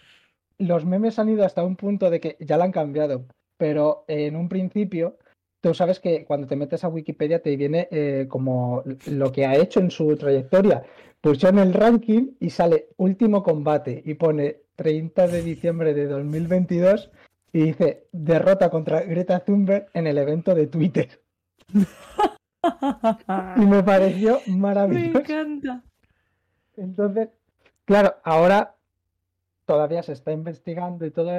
los 0.59 0.85
memes 0.85 1.19
han 1.21 1.29
ido 1.29 1.45
hasta 1.45 1.63
un 1.63 1.77
punto 1.77 2.11
de 2.11 2.19
que 2.21 2.37
ya 2.41 2.57
la 2.57 2.65
han 2.65 2.73
cambiado, 2.73 3.27
pero 3.57 4.05
en 4.09 4.35
un 4.35 4.49
principio 4.49 5.17
tú 5.65 5.73
sabes 5.73 5.99
que 5.99 6.27
cuando 6.27 6.47
te 6.47 6.57
metes 6.57 6.85
a 6.85 6.89
Wikipedia 6.89 7.41
te 7.41 7.57
viene 7.57 7.89
eh, 7.91 8.27
como 8.29 8.85
lo 9.07 9.33
que 9.33 9.47
ha 9.47 9.57
hecho 9.57 9.81
en 9.81 9.91
su 9.91 10.15
trayectoria. 10.15 10.83
Pues 11.23 11.43
en 11.43 11.59
el 11.59 11.73
ranking 11.73 12.33
y 12.39 12.51
sale 12.51 12.89
último 12.99 13.43
combate 13.43 14.03
y 14.05 14.13
pone 14.13 14.59
30 14.77 15.27
de 15.27 15.41
diciembre 15.41 15.95
de 15.95 16.07
2022 16.07 17.11
y 17.55 17.63
dice 17.63 18.09
derrota 18.13 18.69
contra 18.69 19.01
Greta 19.05 19.41
Thunberg 19.41 19.87
en 19.95 20.07
el 20.07 20.19
evento 20.19 20.55
de 20.55 20.67
Twitter. 20.67 21.23
y 23.57 23.65
me 23.65 23.83
pareció 23.83 24.41
maravilloso. 24.49 25.13
Me 25.15 25.21
encanta. 25.21 25.83
Entonces, 26.77 27.31
claro, 27.87 28.17
ahora 28.23 28.75
todavía 29.65 30.03
se 30.03 30.13
está 30.13 30.31
investigando 30.31 31.07
y 31.07 31.11
todo, 31.11 31.31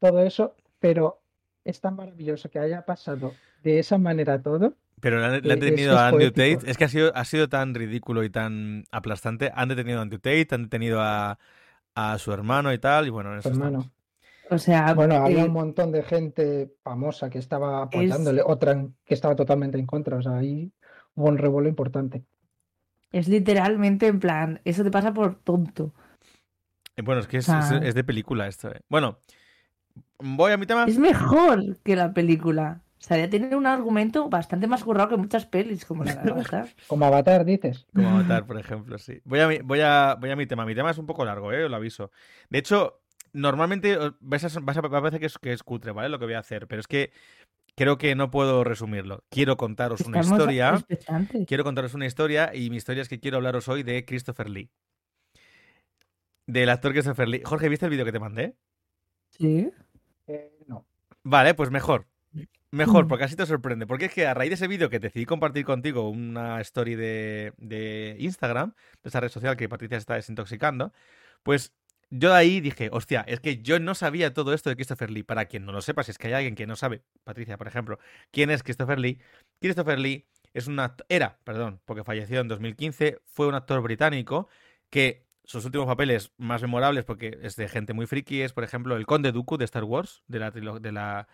todo 0.00 0.20
eso, 0.20 0.54
pero 0.80 1.22
es 1.64 1.80
tan 1.80 1.96
maravilloso 1.96 2.50
que 2.50 2.58
haya 2.58 2.84
pasado 2.84 3.32
de 3.64 3.78
esa 3.80 3.98
manera 3.98 4.40
todo. 4.42 4.74
Pero 5.00 5.18
le 5.18 5.26
han, 5.26 5.32
le 5.42 5.52
han 5.52 5.58
Eh, 5.58 5.60
detenido 5.60 5.94
es 5.94 5.98
a 5.98 6.08
Andrew 6.08 6.32
poético. 6.32 6.60
Tate. 6.60 6.70
Es 6.70 6.78
que 6.78 6.84
ha 6.84 6.88
sido, 6.88 7.12
ha 7.16 7.24
sido 7.24 7.48
tan 7.48 7.74
ridículo 7.74 8.22
y 8.24 8.30
tan 8.30 8.84
aplastante. 8.92 9.50
Han 9.54 9.68
detenido 9.68 9.98
a 9.98 10.02
Andrew 10.02 10.20
Tate, 10.20 10.48
han 10.52 10.62
detenido 10.64 11.00
a, 11.02 11.38
a 11.94 12.18
su 12.18 12.32
hermano 12.32 12.72
y 12.72 12.78
tal. 12.78 13.06
Y 13.06 13.10
bueno, 13.10 13.32
en 13.32 13.38
eso 13.40 13.48
hermano. 13.50 13.90
O 14.50 14.58
sea, 14.58 14.92
Bueno, 14.94 15.16
había 15.16 15.42
eh, 15.42 15.46
un 15.46 15.52
montón 15.52 15.90
de 15.92 16.02
gente 16.02 16.70
famosa 16.82 17.30
que 17.30 17.38
estaba 17.38 17.82
apoyándole, 17.82 18.42
otra 18.44 18.86
que 19.04 19.14
estaba 19.14 19.34
totalmente 19.36 19.78
en 19.78 19.86
contra. 19.86 20.16
O 20.18 20.22
sea, 20.22 20.36
ahí 20.38 20.70
hubo 21.14 21.28
un 21.28 21.38
revuelo 21.38 21.68
importante. 21.68 22.24
es 23.12 23.28
literalmente 23.28 24.06
en 24.08 24.18
plan, 24.20 24.60
eso 24.64 24.82
te 24.84 24.90
pasa 24.90 25.12
por 25.14 25.36
tonto. 25.36 25.94
Eh, 26.96 27.02
Bueno, 27.02 27.20
es 27.20 27.26
que 27.28 27.38
es, 27.38 27.48
Ah. 27.48 27.60
es- 27.80 27.88
es 27.88 27.94
de 27.94 28.04
película 28.04 28.46
esto. 28.48 28.70
eh. 28.70 28.80
Bueno, 28.88 29.18
voy 30.18 30.52
a 30.52 30.56
mi 30.56 30.66
tema. 30.66 30.84
Es 30.84 30.98
mejor 30.98 31.78
que 31.82 31.96
la 31.96 32.12
película. 32.12 32.80
O 33.04 33.06
sea, 33.06 33.18
ya 33.18 33.28
tiene 33.28 33.54
un 33.54 33.66
argumento 33.66 34.30
bastante 34.30 34.66
más 34.66 34.82
currado 34.82 35.10
que 35.10 35.16
muchas 35.18 35.44
pelis 35.44 35.84
como 35.84 36.04
la 36.04 36.14
de 36.14 36.30
Avatar. 36.32 36.68
Como 36.86 37.04
Avatar, 37.04 37.44
dices. 37.44 37.86
Como 37.94 38.08
Avatar, 38.20 38.46
por 38.46 38.58
ejemplo, 38.58 38.96
sí. 38.96 39.20
Voy 39.24 39.40
a, 39.40 39.46
mi, 39.48 39.58
voy, 39.58 39.80
a, 39.82 40.16
voy 40.18 40.30
a 40.30 40.36
mi 40.36 40.46
tema. 40.46 40.64
Mi 40.64 40.74
tema 40.74 40.90
es 40.90 40.96
un 40.96 41.04
poco 41.04 41.22
largo, 41.26 41.52
¿eh? 41.52 41.64
Os 41.64 41.70
lo 41.70 41.76
aviso. 41.76 42.10
De 42.48 42.58
hecho, 42.60 43.02
normalmente 43.34 43.98
vais 44.20 44.42
a, 44.44 44.46
a- 44.58 44.60
va 44.62 44.98
a 44.98 45.02
parecer 45.02 45.20
que 45.20 45.26
es, 45.26 45.36
que 45.38 45.52
es 45.52 45.62
cutre, 45.62 45.92
¿vale? 45.92 46.08
Lo 46.08 46.18
que 46.18 46.24
voy 46.24 46.32
a 46.32 46.38
hacer. 46.38 46.66
Pero 46.66 46.80
es 46.80 46.86
que 46.86 47.12
creo 47.76 47.98
que 47.98 48.14
no 48.14 48.30
puedo 48.30 48.64
resumirlo. 48.64 49.22
Quiero 49.28 49.58
contaros 49.58 50.00
una 50.00 50.20
Estamos 50.20 50.40
historia. 50.40 50.84
Quiero 51.46 51.62
contaros 51.62 51.92
una 51.92 52.06
historia 52.06 52.54
y 52.54 52.70
mi 52.70 52.76
historia 52.78 53.02
es 53.02 53.10
que 53.10 53.20
quiero 53.20 53.36
hablaros 53.36 53.68
hoy 53.68 53.82
de 53.82 54.06
Christopher 54.06 54.48
Lee. 54.48 54.70
Del 56.46 56.70
actor 56.70 56.92
Christopher 56.92 57.28
Lee. 57.28 57.42
Jorge, 57.44 57.68
¿viste 57.68 57.84
el 57.84 57.90
vídeo 57.90 58.06
que 58.06 58.12
te 58.12 58.18
mandé? 58.20 58.56
Sí. 59.30 59.70
Eh, 60.26 60.58
no. 60.66 60.86
Vale, 61.22 61.52
pues 61.54 61.70
mejor. 61.70 62.06
Mejor, 62.74 63.04
Mm. 63.04 63.08
porque 63.08 63.24
así 63.24 63.36
te 63.36 63.46
sorprende. 63.46 63.86
Porque 63.86 64.06
es 64.06 64.12
que 64.12 64.26
a 64.26 64.34
raíz 64.34 64.50
de 64.50 64.54
ese 64.54 64.68
vídeo 64.68 64.90
que 64.90 64.98
decidí 64.98 65.26
compartir 65.26 65.64
contigo 65.64 66.08
una 66.10 66.60
story 66.60 66.94
de, 66.96 67.52
de 67.58 68.16
Instagram, 68.18 68.74
de 69.02 69.08
esa 69.08 69.20
red 69.20 69.28
social 69.28 69.56
que 69.56 69.68
Patricia 69.68 69.96
está 69.96 70.14
desintoxicando, 70.14 70.92
pues 71.42 71.72
yo 72.10 72.30
de 72.30 72.36
ahí 72.36 72.60
dije, 72.60 72.90
hostia, 72.92 73.22
es 73.26 73.40
que 73.40 73.62
yo 73.62 73.78
no 73.80 73.94
sabía 73.94 74.32
todo 74.34 74.54
esto 74.54 74.70
de 74.70 74.76
Christopher 74.76 75.10
Lee. 75.10 75.22
Para 75.22 75.46
quien 75.46 75.64
no 75.64 75.72
lo 75.72 75.82
sepa, 75.82 76.02
si 76.02 76.10
es 76.10 76.18
que 76.18 76.28
hay 76.28 76.34
alguien 76.34 76.54
que 76.54 76.66
no 76.66 76.76
sabe, 76.76 77.02
Patricia, 77.24 77.56
por 77.56 77.66
ejemplo, 77.68 77.98
quién 78.30 78.50
es 78.50 78.62
Christopher 78.62 78.98
Lee. 78.98 79.18
Christopher 79.60 79.98
Lee 79.98 80.26
es 80.52 80.66
un 80.66 80.80
era, 81.08 81.38
perdón, 81.44 81.80
porque 81.84 82.04
falleció 82.04 82.40
en 82.40 82.48
2015, 82.48 83.20
fue 83.24 83.46
un 83.48 83.54
actor 83.54 83.80
británico 83.82 84.48
que 84.90 85.24
sus 85.44 85.64
últimos 85.64 85.86
papeles 85.86 86.32
más 86.38 86.62
memorables, 86.62 87.04
porque 87.04 87.38
es 87.42 87.56
de 87.56 87.68
gente 87.68 87.92
muy 87.92 88.06
friki, 88.06 88.42
es, 88.42 88.52
por 88.52 88.64
ejemplo, 88.64 88.96
el 88.96 89.06
Conde 89.06 89.32
Dooku 89.32 89.58
de 89.58 89.64
Star 89.64 89.84
Wars, 89.84 90.22
de 90.26 90.38
la, 90.38 90.50
de 90.50 90.92
la 90.92 91.28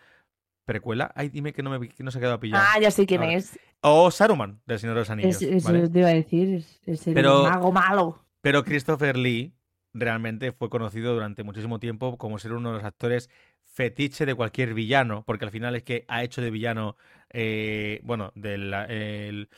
precuela. 0.73 1.11
Ay, 1.15 1.29
dime 1.29 1.53
que 1.53 1.63
no, 1.63 1.71
me, 1.71 1.89
que 1.89 2.03
no 2.05 2.11
se 2.11 2.19
ha 2.19 2.21
quedado 2.21 2.39
pillado. 2.41 2.65
Ah, 2.67 2.79
ya 2.81 2.91
sé 2.91 3.05
quién 3.07 3.23
Ahora. 3.23 3.35
es. 3.35 3.59
O 3.81 4.11
Saruman, 4.11 4.61
del 4.67 4.79
Señor 4.79 4.95
de 4.95 5.01
los 5.01 5.11
Anillos. 5.11 5.43
Es- 5.43 5.43
Eso 5.43 5.73
¿vale? 5.73 5.89
te 5.89 5.99
iba 5.99 6.09
a 6.09 6.15
decir. 6.15 6.55
Es, 6.55 6.81
es 6.87 7.07
el 7.07 7.15
Pero- 7.15 7.43
mago 7.43 7.73
malo. 7.73 8.25
Pero 8.41 8.65
Christopher 8.65 9.17
Lee 9.17 9.53
realmente 9.93 10.53
fue 10.53 10.71
conocido 10.71 11.13
durante 11.15 11.43
muchísimo 11.43 11.81
tiempo 11.81 12.17
como 12.17 12.39
ser 12.39 12.53
uno 12.53 12.71
de 12.71 12.77
los 12.77 12.85
actores 12.85 13.29
fetiche 13.65 14.25
de 14.27 14.35
cualquier 14.35 14.73
villano, 14.75 15.25
porque 15.27 15.45
al 15.45 15.51
final 15.51 15.75
es 15.77 15.83
que 15.83 16.05
ha 16.09 16.23
hecho 16.23 16.41
de 16.43 16.51
villano, 16.51 16.97
eh, 17.31 18.01
bueno, 18.05 18.33
del, 18.35 18.73
el- 18.89 19.49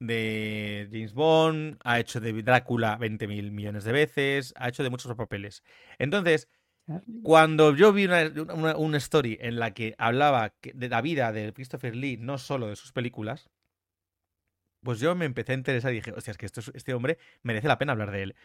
de 0.00 0.88
James 0.90 1.14
Bond, 1.14 1.78
ha 1.84 1.98
hecho 2.00 2.20
de 2.20 2.32
Drácula 2.42 2.98
20.000 2.98 3.50
millones 3.52 3.84
de 3.84 3.92
veces, 3.92 4.52
ha 4.56 4.68
hecho 4.68 4.82
de 4.82 4.90
muchos 4.90 5.14
papeles. 5.14 5.62
Entonces, 5.98 6.48
cuando 7.22 7.74
yo 7.74 7.92
vi 7.92 8.04
una, 8.04 8.30
una- 8.54 8.76
una 8.76 8.96
story 8.98 9.38
en 9.40 9.58
la 9.58 9.72
que 9.72 9.94
hablaba 9.98 10.52
de 10.62 10.88
la 10.88 11.00
vida 11.00 11.32
de 11.32 11.52
Christopher 11.52 11.96
Lee, 11.96 12.16
no 12.18 12.38
solo 12.38 12.66
de 12.68 12.76
sus 12.76 12.92
películas, 12.92 13.48
pues 14.82 15.00
yo 15.00 15.14
me 15.14 15.24
empecé 15.24 15.52
a 15.52 15.54
interesar 15.54 15.92
y 15.92 15.96
dije, 15.96 16.12
hostia, 16.12 16.32
es 16.32 16.36
que 16.38 16.46
esto 16.46 16.60
este 16.74 16.92
hombre 16.94 17.18
merece 17.42 17.68
la 17.68 17.78
pena 17.78 17.92
hablar 17.92 18.10
de 18.10 18.22
él. 18.22 18.36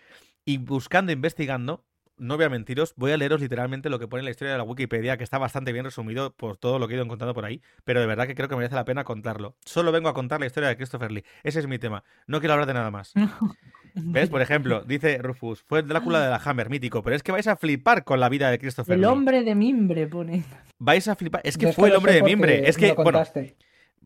Y 0.46 0.58
buscando, 0.58 1.12
investigando, 1.12 1.86
no 2.18 2.38
voy 2.38 2.46
a 2.46 2.50
mentiros, 2.50 2.94
voy 2.96 3.12
a 3.12 3.18
leeros 3.18 3.42
literalmente 3.42 3.90
lo 3.90 4.00
que 4.00 4.08
pone 4.08 4.22
en 4.22 4.26
la 4.26 4.32
historia 4.32 4.54
de 4.54 4.58
la 4.58 4.64
Wikipedia, 4.64 5.18
que 5.18 5.24
está 5.26 5.38
bastante 5.38 5.74
bien 5.74 5.86
resumido 5.86 6.34
por 6.36 6.58
todo 6.58 6.80
lo 6.80 6.88
que 6.88 6.94
he 6.94 6.98
ido 6.98 7.04
encontrando 7.04 7.34
por 7.34 7.46
ahí, 7.46 7.62
pero 7.84 8.00
de 8.00 8.08
verdad 8.08 8.28
que 8.28 8.36
creo 8.36 8.48
que 8.50 8.56
merece 8.56 8.76
la 8.76 8.86
pena 8.86 9.04
contarlo. 9.04 9.58
Solo 9.66 9.92
vengo 9.92 10.10
a 10.10 10.14
contar 10.14 10.40
la 10.40 10.46
historia 10.46 10.70
de 10.70 10.78
Christopher 10.78 11.12
Lee. 11.12 11.26
Ese 11.44 11.60
es 11.60 11.68
mi 11.68 11.80
tema. 11.80 12.04
No 12.28 12.40
quiero 12.40 12.54
hablar 12.54 12.68
de 12.68 12.74
nada 12.74 12.92
más. 12.92 13.14
¿Ves? 13.94 14.30
Por 14.30 14.42
ejemplo, 14.42 14.84
dice 14.84 15.18
Rufus, 15.20 15.64
fue 15.64 15.80
el 15.80 15.88
Drácula 15.88 16.22
de 16.22 16.30
la 16.30 16.42
Hammer, 16.44 16.70
mítico, 16.70 17.04
pero 17.04 17.16
es 17.16 17.24
que 17.24 17.32
vais 17.32 17.48
a 17.48 17.56
flipar 17.56 18.04
con 18.04 18.20
la 18.20 18.30
vida 18.30 18.50
de 18.52 18.60
Christopher 18.60 18.96
El 18.96 19.02
Lee. 19.02 19.08
hombre 19.08 19.44
de 19.44 19.56
mimbre 19.56 20.08
pone. 20.08 20.44
Vais 20.78 21.08
a 21.08 21.16
flipar. 21.16 21.42
Es 21.44 21.58
que 21.58 21.74
fue 21.74 21.90
el 21.90 21.96
hombre 21.96 22.14
de 22.14 22.24
mimbre. 22.24 22.68
Es 22.70 22.78
que, 22.78 22.94
bueno, 22.94 23.24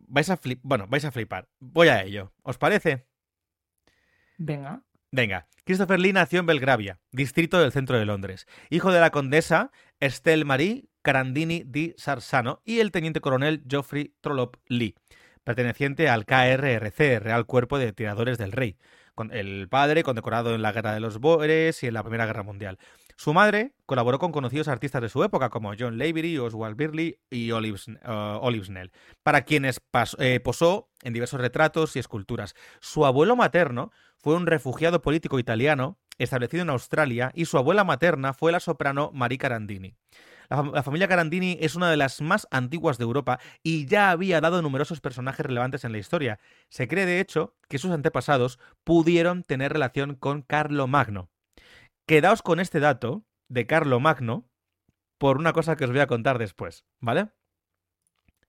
vais 0.07 0.29
a 0.29 0.37
flip... 0.37 0.59
bueno, 0.63 0.87
vais 0.87 1.05
a 1.05 1.11
flipar. 1.11 1.47
Voy 1.59 1.87
a 1.89 2.03
ello. 2.03 2.33
¿Os 2.43 2.57
parece? 2.57 3.05
Venga. 4.37 4.81
Venga, 5.11 5.47
Christopher 5.63 5.99
Lee 5.99 6.11
nació 6.11 6.39
en 6.39 6.47
Belgravia, 6.47 6.99
distrito 7.11 7.59
del 7.59 7.71
centro 7.71 7.99
de 7.99 8.05
Londres, 8.05 8.47
hijo 8.71 8.91
de 8.91 8.99
la 8.99 9.11
condesa 9.11 9.71
Estelle 9.99 10.43
Marie 10.43 10.89
Carandini 11.03 11.63
di 11.67 11.93
Sarsano 11.97 12.61
y 12.65 12.79
el 12.79 12.91
teniente 12.91 13.21
coronel 13.21 13.63
Geoffrey 13.69 14.15
Trollope 14.21 14.57
Lee, 14.67 14.95
perteneciente 15.43 16.09
al 16.09 16.25
KRRC, 16.25 17.19
Real 17.19 17.45
Cuerpo 17.45 17.77
de 17.77 17.93
Tiradores 17.93 18.39
del 18.39 18.53
Rey, 18.53 18.77
con 19.15 19.31
el 19.31 19.67
padre 19.69 20.03
condecorado 20.03 20.55
en 20.55 20.61
la 20.61 20.71
Guerra 20.71 20.93
de 20.93 20.99
los 20.99 21.19
Bóeres 21.19 21.83
y 21.83 21.87
en 21.87 21.93
la 21.93 22.03
Primera 22.03 22.25
Guerra 22.25 22.43
Mundial. 22.43 22.77
Su 23.15 23.33
madre 23.33 23.73
colaboró 23.85 24.19
con 24.19 24.31
conocidos 24.31 24.67
artistas 24.67 25.01
de 25.01 25.09
su 25.09 25.23
época 25.23 25.49
como 25.49 25.73
John 25.77 25.97
Lavery, 25.97 26.37
Oswald 26.39 26.75
Birley 26.75 27.19
y 27.29 27.51
Olive, 27.51 27.79
Olive 28.05 28.65
Snell, 28.65 28.91
para 29.21 29.43
quienes 29.43 29.81
eh, 30.17 30.39
posó 30.39 30.89
en 31.03 31.13
diversos 31.13 31.39
retratos 31.39 31.95
y 31.95 31.99
esculturas. 31.99 32.55
Su 32.79 33.05
abuelo 33.05 33.35
materno 33.35 33.91
fue 34.17 34.35
un 34.35 34.47
refugiado 34.47 35.01
político 35.01 35.37
italiano 35.37 35.99
establecido 36.17 36.63
en 36.63 36.69
Australia 36.69 37.31
y 37.35 37.45
su 37.45 37.57
abuela 37.57 37.83
materna 37.83 38.33
fue 38.33 38.51
la 38.51 38.59
soprano 38.59 39.11
Marie 39.13 39.37
Carandini. 39.37 39.95
La, 40.49 40.57
fam- 40.57 40.73
la 40.73 40.83
familia 40.83 41.07
Carandini 41.07 41.57
es 41.61 41.75
una 41.75 41.89
de 41.89 41.97
las 41.97 42.21
más 42.21 42.47
antiguas 42.51 42.97
de 42.97 43.03
Europa 43.03 43.39
y 43.63 43.85
ya 43.85 44.11
había 44.11 44.41
dado 44.41 44.61
numerosos 44.61 45.01
personajes 45.01 45.45
relevantes 45.45 45.83
en 45.85 45.91
la 45.91 45.97
historia. 45.97 46.39
Se 46.69 46.87
cree, 46.87 47.05
de 47.05 47.19
hecho, 47.19 47.55
que 47.67 47.77
sus 47.79 47.91
antepasados 47.91 48.59
pudieron 48.83 49.43
tener 49.43 49.73
relación 49.73 50.15
con 50.15 50.41
Carlo 50.41 50.87
Magno. 50.87 51.29
Quedaos 52.05 52.41
con 52.41 52.59
este 52.59 52.79
dato 52.79 53.25
de 53.47 53.65
Carlo 53.67 53.99
Magno 53.99 54.49
por 55.17 55.37
una 55.37 55.53
cosa 55.53 55.75
que 55.75 55.85
os 55.85 55.91
voy 55.91 55.99
a 56.01 56.07
contar 56.07 56.37
después, 56.37 56.85
¿vale? 56.99 57.29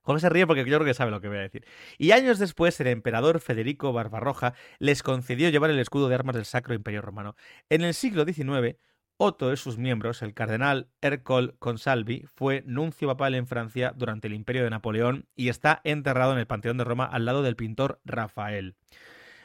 Jorge 0.02 0.20
se 0.20 0.28
ríe 0.28 0.46
porque 0.46 0.60
yo 0.66 0.76
creo 0.76 0.84
que 0.84 0.92
sabe 0.92 1.10
lo 1.10 1.20
que 1.20 1.28
voy 1.28 1.38
a 1.38 1.42
decir. 1.42 1.64
Y 1.96 2.10
años 2.10 2.38
después, 2.38 2.78
el 2.80 2.88
emperador 2.88 3.40
Federico 3.40 3.92
Barbarroja 3.92 4.54
les 4.78 5.02
concedió 5.02 5.48
llevar 5.48 5.70
el 5.70 5.78
escudo 5.78 6.08
de 6.08 6.14
armas 6.14 6.36
del 6.36 6.44
Sacro 6.44 6.74
Imperio 6.74 7.00
Romano. 7.00 7.36
En 7.70 7.80
el 7.82 7.94
siglo 7.94 8.24
XIX, 8.26 8.76
otro 9.16 9.48
de 9.48 9.56
sus 9.56 9.78
miembros, 9.78 10.22
el 10.22 10.34
cardenal 10.34 10.88
Ercole 11.00 11.54
Consalvi, 11.58 12.24
fue 12.34 12.62
nuncio 12.66 13.08
papal 13.08 13.34
en 13.34 13.46
Francia 13.46 13.92
durante 13.96 14.28
el 14.28 14.34
Imperio 14.34 14.64
de 14.64 14.70
Napoleón 14.70 15.28
y 15.34 15.48
está 15.48 15.80
enterrado 15.84 16.32
en 16.32 16.38
el 16.38 16.46
Panteón 16.46 16.78
de 16.78 16.84
Roma 16.84 17.04
al 17.04 17.24
lado 17.24 17.42
del 17.42 17.56
pintor 17.56 18.00
Rafael. 18.04 18.76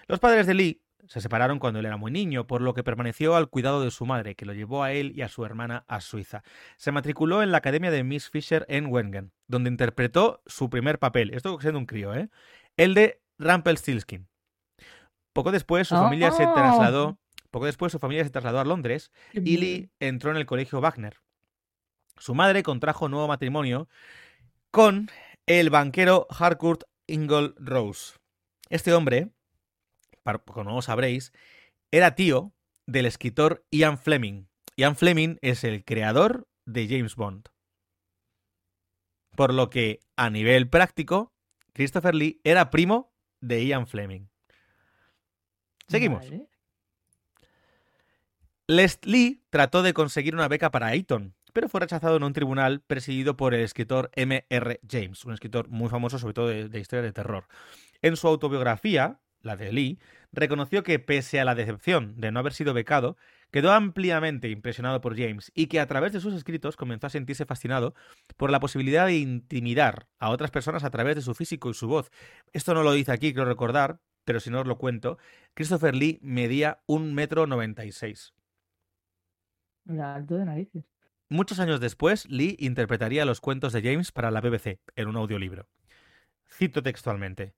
Los 0.07 0.20
padres 0.20 0.47
de 0.47 0.53
Lee 0.53 0.82
se 1.07 1.22
separaron 1.22 1.59
cuando 1.59 1.80
él 1.80 1.86
era 1.86 1.97
muy 1.97 2.11
niño, 2.11 2.45
por 2.45 2.61
lo 2.61 2.74
que 2.74 2.84
permaneció 2.84 3.36
al 3.36 3.49
cuidado 3.49 3.84
de 3.84 3.91
su 3.91 4.05
madre, 4.05 4.36
que 4.36 4.45
lo 4.45 4.53
llevó 4.53 4.84
a 4.84 4.91
él 4.91 5.13
y 5.15 5.22
a 5.22 5.30
su 5.30 5.43
hermana 5.45 5.86
a 5.88 6.01
Suiza. 6.01 6.43
Se 6.78 6.91
matriculó 6.91 7.41
en 7.41 7.51
la 7.51 7.57
Academia 7.57 7.89
de 7.89 8.03
Miss 8.03 8.30
Fisher 8.30 8.65
en 8.70 8.88
Wengen, 8.88 9.32
donde 9.47 9.70
interpretó 9.70 10.41
su 10.45 10.70
primer 10.70 10.99
papel, 10.99 11.34
esto 11.34 11.59
siendo 11.59 11.80
un 11.80 11.86
crío, 11.86 12.13
¿eh? 12.13 12.30
El 12.78 12.93
de 12.93 13.22
Rumpelstiltskin. 13.39 14.28
Poco 15.34 15.51
después 15.51 15.88
su 15.88 15.95
familia 15.95 16.32
se 16.32 16.45
¡Oh! 16.45 16.53
trasladó, 16.53 17.20
poco 17.52 17.66
después 17.66 17.91
su 17.91 18.00
familia 18.00 18.24
se 18.24 18.30
trasladó 18.30 18.60
a 18.60 18.66
Londres 18.66 19.12
y. 19.34 19.58
Lee 19.58 19.91
entró 20.00 20.32
en 20.32 20.38
el 20.38 20.45
colegio 20.45 20.82
Wagner. 20.82 21.18
Su 22.18 22.36
madre 22.36 22.64
contrajo 22.64 23.10
nuevo 23.10 23.28
matrimonio 23.28 23.88
con 24.72 25.10
el 25.45 25.70
banquero 25.70 26.28
Harcourt 26.30 26.84
Ingold 27.08 27.56
Rose. 27.58 28.16
Este 28.70 28.93
hombre, 28.93 29.32
como 30.45 30.72
no 30.72 30.82
sabréis, 30.82 31.32
era 31.91 32.16
tío 32.16 32.54
del 32.86 33.06
escritor 33.06 33.66
Ian 33.72 33.97
Fleming. 33.97 34.45
Ian 34.78 34.95
Fleming 34.95 35.38
es 35.41 35.64
el 35.64 35.84
creador 35.84 36.47
de 36.66 36.88
James 36.88 37.16
Bond. 37.16 37.50
Por 39.36 39.54
lo 39.54 39.70
que, 39.70 40.02
a 40.16 40.30
nivel 40.30 40.70
práctico, 40.70 41.34
Christopher 41.74 42.14
Lee 42.14 42.41
era 42.43 42.70
primo 42.70 43.14
de 43.41 43.66
Ian 43.66 43.88
Fleming. 43.88 44.28
Seguimos. 45.88 46.30
Vale. 46.30 46.49
Les 48.70 48.99
Lee 49.03 49.41
trató 49.49 49.82
de 49.82 49.95
conseguir 49.95 50.36
una 50.36 50.47
beca 50.47 50.70
para 50.70 50.93
Eton, 50.93 51.34
pero 51.53 51.67
fue 51.67 51.80
rechazado 51.80 52.17
en 52.17 52.22
un 52.22 52.34
tribunal 52.34 52.82
presidido 52.82 53.36
por 53.36 53.55
el 53.55 53.61
escritor 53.61 54.11
M.R. 54.13 54.80
James, 54.88 55.26
un 55.26 55.34
escritor 55.34 55.70
muy 55.70 55.89
famoso 55.89 56.20
sobre 56.20 56.36
todo 56.36 56.49
de, 56.49 56.70
de 56.70 56.80
historias 56.80 57.05
de 57.05 57.11
terror. 57.11 57.47
En 58.03 58.15
su 58.15 58.28
autobiografía, 58.28 59.22
la 59.41 59.57
de 59.57 59.74
Lee, 59.74 59.99
reconoció 60.32 60.84
que 60.84 60.99
pese 60.99 61.39
a 61.39 61.45
la 61.45 61.55
decepción 61.55 62.22
de 62.22 62.32
no 62.32 62.41
haber 62.41 62.53
sido 62.53 62.76
becado, 62.76 63.17
quedó 63.49 63.72
ampliamente 63.72 64.51
impresionado 64.51 65.01
por 65.01 65.17
James 65.17 65.51
y 65.55 65.65
que 65.65 65.80
a 65.80 65.88
través 65.88 66.13
de 66.13 66.20
sus 66.20 66.36
escritos 66.36 66.78
comenzó 66.78 67.07
a 67.07 67.09
sentirse 67.09 67.47
fascinado 67.47 67.95
por 68.38 68.51
la 68.51 68.59
posibilidad 68.59 69.07
de 69.07 69.17
intimidar 69.17 70.09
a 70.20 70.30
otras 70.30 70.51
personas 70.51 70.84
a 70.84 70.91
través 70.91 71.15
de 71.15 71.24
su 71.24 71.34
físico 71.34 71.72
y 71.72 71.74
su 71.74 71.88
voz. 71.88 72.11
Esto 72.53 72.76
no 72.76 72.84
lo 72.84 72.93
dice 72.93 73.13
aquí, 73.13 73.34
quiero 73.34 73.49
recordar, 73.49 73.99
pero 74.26 74.39
si 74.39 74.51
no 74.51 74.61
os 74.61 74.67
lo 74.67 74.78
cuento, 74.78 75.17
Christopher 75.55 75.95
Lee 75.95 76.20
medía 76.22 76.84
un 76.86 77.15
metro 77.15 77.47
noventa 77.47 77.84
y 77.84 77.91
seis. 77.91 78.36
Muchos 81.30 81.60
años 81.60 81.80
después, 81.80 82.28
Lee 82.30 82.56
interpretaría 82.60 83.26
los 83.26 83.42
cuentos 83.42 83.74
de 83.74 83.82
James 83.82 84.12
para 84.12 84.32
la 84.32 84.42
BBC 84.42 84.80
en 84.96 85.08
un 85.08 85.16
audiolibro. 85.16 85.68
Cito 86.48 86.82
textualmente. 86.82 87.54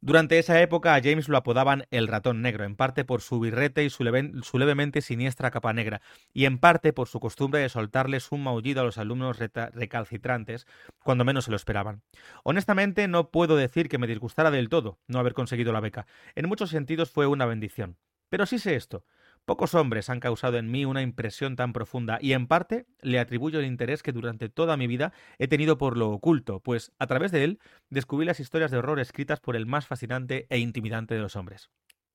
Durante 0.00 0.40
esa 0.40 0.60
época 0.60 0.96
a 0.96 1.00
James 1.00 1.28
lo 1.28 1.36
apodaban 1.36 1.84
el 1.92 2.08
ratón 2.08 2.42
negro, 2.42 2.64
en 2.64 2.74
parte 2.74 3.04
por 3.04 3.20
su 3.20 3.38
birrete 3.38 3.84
y 3.84 3.90
su, 3.90 4.02
su 4.42 4.58
levemente 4.58 5.00
siniestra 5.00 5.52
capa 5.52 5.72
negra, 5.72 6.02
y 6.32 6.46
en 6.46 6.58
parte 6.58 6.92
por 6.92 7.06
su 7.06 7.20
costumbre 7.20 7.60
de 7.60 7.68
soltarles 7.68 8.32
un 8.32 8.42
maullido 8.42 8.80
a 8.80 8.84
los 8.84 8.98
alumnos 8.98 9.38
recalcitrantes 9.38 10.66
cuando 11.04 11.24
menos 11.24 11.44
se 11.44 11.52
lo 11.52 11.56
esperaban. 11.56 12.02
Honestamente, 12.42 13.06
no 13.06 13.30
puedo 13.30 13.54
decir 13.54 13.88
que 13.88 13.98
me 13.98 14.08
disgustara 14.08 14.50
del 14.50 14.68
todo 14.68 14.98
no 15.06 15.20
haber 15.20 15.34
conseguido 15.34 15.72
la 15.72 15.78
beca. 15.78 16.08
En 16.34 16.48
muchos 16.48 16.70
sentidos 16.70 17.12
fue 17.12 17.28
una 17.28 17.46
bendición. 17.46 17.96
Pero 18.28 18.46
sí 18.46 18.58
sé 18.58 18.74
esto. 18.74 19.04
Pocos 19.44 19.74
hombres 19.74 20.08
han 20.08 20.20
causado 20.20 20.56
en 20.56 20.70
mí 20.70 20.84
una 20.84 21.02
impresión 21.02 21.56
tan 21.56 21.72
profunda 21.72 22.18
y 22.20 22.32
en 22.32 22.46
parte 22.46 22.86
le 23.00 23.18
atribuyo 23.18 23.58
el 23.58 23.66
interés 23.66 24.02
que 24.02 24.12
durante 24.12 24.48
toda 24.48 24.76
mi 24.76 24.86
vida 24.86 25.12
he 25.38 25.48
tenido 25.48 25.78
por 25.78 25.96
lo 25.96 26.10
oculto, 26.10 26.60
pues 26.60 26.92
a 27.00 27.08
través 27.08 27.32
de 27.32 27.42
él 27.42 27.58
descubrí 27.90 28.24
las 28.24 28.38
historias 28.38 28.70
de 28.70 28.78
horror 28.78 29.00
escritas 29.00 29.40
por 29.40 29.56
el 29.56 29.66
más 29.66 29.88
fascinante 29.88 30.46
e 30.48 30.58
intimidante 30.58 31.14
de 31.14 31.20
los 31.20 31.34
hombres. 31.34 31.70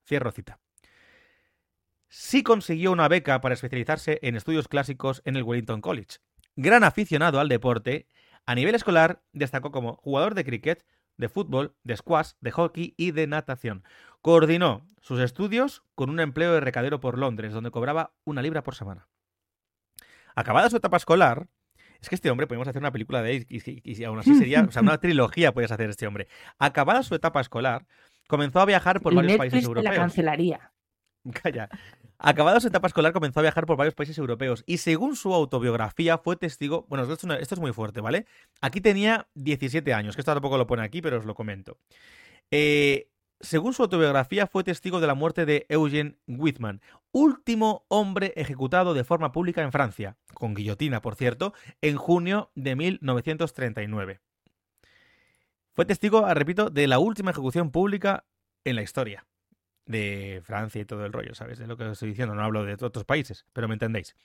Cierro 0.05 0.31
cita. 0.31 0.59
Sí 2.07 2.43
consiguió 2.43 2.93
una 2.93 3.09
beca 3.09 3.41
para 3.41 3.55
especializarse 3.55 4.19
en 4.21 4.37
estudios 4.37 4.69
clásicos 4.69 5.21
en 5.25 5.35
el 5.35 5.43
Wellington 5.43 5.81
College. 5.81 6.19
Gran 6.55 6.85
aficionado 6.85 7.41
al 7.41 7.49
deporte, 7.49 8.07
a 8.45 8.55
nivel 8.55 8.75
escolar 8.75 9.21
destacó 9.33 9.71
como 9.71 9.97
jugador 9.97 10.33
de 10.33 10.45
cricket, 10.45 10.85
de 11.17 11.29
fútbol, 11.29 11.75
de 11.83 11.97
squash, 11.97 12.31
de 12.39 12.51
hockey 12.51 12.93
y 12.97 13.11
de 13.11 13.27
natación. 13.27 13.83
Coordinó 14.21 14.85
sus 15.01 15.19
estudios 15.19 15.83
con 15.95 16.09
un 16.09 16.19
empleo 16.19 16.53
de 16.53 16.59
recadero 16.59 16.99
por 16.99 17.17
Londres, 17.17 17.53
donde 17.53 17.71
cobraba 17.71 18.13
una 18.23 18.41
libra 18.41 18.63
por 18.63 18.75
semana. 18.75 19.07
Acabada 20.35 20.69
su 20.69 20.77
etapa 20.77 20.97
escolar, 20.97 21.47
es 21.99 22.09
que 22.09 22.15
este 22.15 22.29
hombre 22.29 22.45
podemos 22.45 22.67
hacer 22.67 22.81
una 22.81 22.91
película 22.91 23.21
de 23.23 23.37
él 23.37 23.45
y, 23.49 23.57
y- 23.69 23.81
y 24.01 24.03
aún 24.03 24.19
así 24.19 24.35
sería, 24.35 24.61
o 24.63 24.71
sea, 24.71 24.81
una 24.83 24.97
trilogía 24.99 25.53
puedes 25.53 25.71
hacer 25.71 25.89
este 25.89 26.05
hombre. 26.07 26.27
Acabada 26.59 27.01
su 27.03 27.15
etapa 27.15 27.41
escolar, 27.41 27.87
comenzó 28.27 28.59
a 28.59 28.65
viajar 28.65 29.01
por 29.01 29.15
varios 29.15 29.31
Netflix 29.33 29.51
países 29.53 29.59
te 29.69 29.73
la 29.75 29.79
europeos. 29.79 29.95
cancelaría. 29.97 30.71
Calla. 31.43 31.69
Acabada 32.19 32.59
su 32.59 32.67
etapa 32.67 32.87
escolar, 32.87 33.13
comenzó 33.13 33.39
a 33.39 33.43
viajar 33.43 33.67
por 33.67 33.77
varios 33.77 33.93
países 33.93 34.17
europeos 34.17 34.63
y 34.65 34.77
según 34.77 35.15
su 35.15 35.35
autobiografía 35.35 36.17
fue 36.17 36.35
testigo... 36.35 36.87
Bueno, 36.89 37.03
esto 37.11 37.27
es, 37.37 37.59
muy 37.59 37.73
fuerte, 37.73 38.01
¿vale? 38.01 38.25
Aquí 38.59 38.81
tenía 38.81 39.27
17 39.35 39.93
años, 39.93 40.15
que 40.15 40.21
esto 40.21 40.33
tampoco 40.33 40.57
lo 40.57 40.65
pone 40.65 40.81
aquí, 40.81 40.99
pero 40.99 41.19
os 41.19 41.25
lo 41.25 41.35
comento. 41.35 41.77
Eh, 42.49 43.11
según 43.39 43.73
su 43.75 43.83
autobiografía, 43.83 44.47
fue 44.47 44.63
testigo 44.63 44.99
de 44.99 45.05
la 45.05 45.13
muerte 45.13 45.45
de 45.45 45.67
Eugene 45.69 46.17
Whitman, 46.25 46.81
último 47.11 47.85
hombre 47.87 48.33
ejecutado 48.35 48.95
de 48.95 49.03
forma 49.03 49.31
pública 49.31 49.61
en 49.61 49.71
Francia, 49.71 50.17
con 50.33 50.55
guillotina, 50.55 51.01
por 51.01 51.13
cierto, 51.13 51.53
en 51.81 51.97
junio 51.97 52.49
de 52.55 52.75
1939. 52.75 54.21
Fue 55.71 55.85
testigo, 55.85 56.25
ah, 56.25 56.33
repito, 56.33 56.71
de 56.71 56.87
la 56.87 56.97
última 56.97 57.29
ejecución 57.29 57.69
pública 57.69 58.25
en 58.63 58.75
la 58.75 58.81
historia 58.81 59.27
de 59.87 60.41
Francia 60.43 60.81
y 60.81 60.85
todo 60.85 61.05
el 61.05 61.13
rollo, 61.13 61.33
¿sabes? 61.33 61.57
De 61.59 61.67
lo 61.67 61.77
que 61.77 61.85
os 61.85 61.93
estoy 61.93 62.09
diciendo, 62.09 62.35
no 62.35 62.43
hablo 62.43 62.63
de 62.63 62.73
otros 62.73 63.05
países, 63.05 63.45
pero 63.53 63.67
me 63.67 63.75
entendéis. 63.75 64.15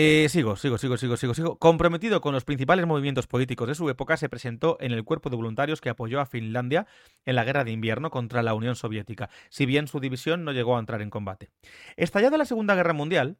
Eh, 0.00 0.28
sigo, 0.28 0.54
sigo, 0.54 0.78
sigo, 0.78 0.96
sigo, 0.96 1.16
sigo, 1.16 1.34
sigo. 1.34 1.58
Comprometido 1.58 2.20
con 2.20 2.32
los 2.32 2.44
principales 2.44 2.86
movimientos 2.86 3.26
políticos 3.26 3.66
de 3.66 3.74
su 3.74 3.90
época, 3.90 4.16
se 4.16 4.28
presentó 4.28 4.76
en 4.80 4.92
el 4.92 5.02
cuerpo 5.02 5.28
de 5.28 5.34
voluntarios 5.36 5.80
que 5.80 5.88
apoyó 5.88 6.20
a 6.20 6.26
Finlandia 6.26 6.86
en 7.24 7.34
la 7.34 7.42
guerra 7.42 7.64
de 7.64 7.72
invierno 7.72 8.10
contra 8.10 8.42
la 8.42 8.54
Unión 8.54 8.76
Soviética, 8.76 9.28
si 9.48 9.66
bien 9.66 9.88
su 9.88 9.98
división 9.98 10.44
no 10.44 10.52
llegó 10.52 10.76
a 10.76 10.80
entrar 10.80 11.02
en 11.02 11.10
combate. 11.10 11.50
Estallada 11.96 12.38
la 12.38 12.44
Segunda 12.44 12.76
Guerra 12.76 12.92
Mundial, 12.92 13.38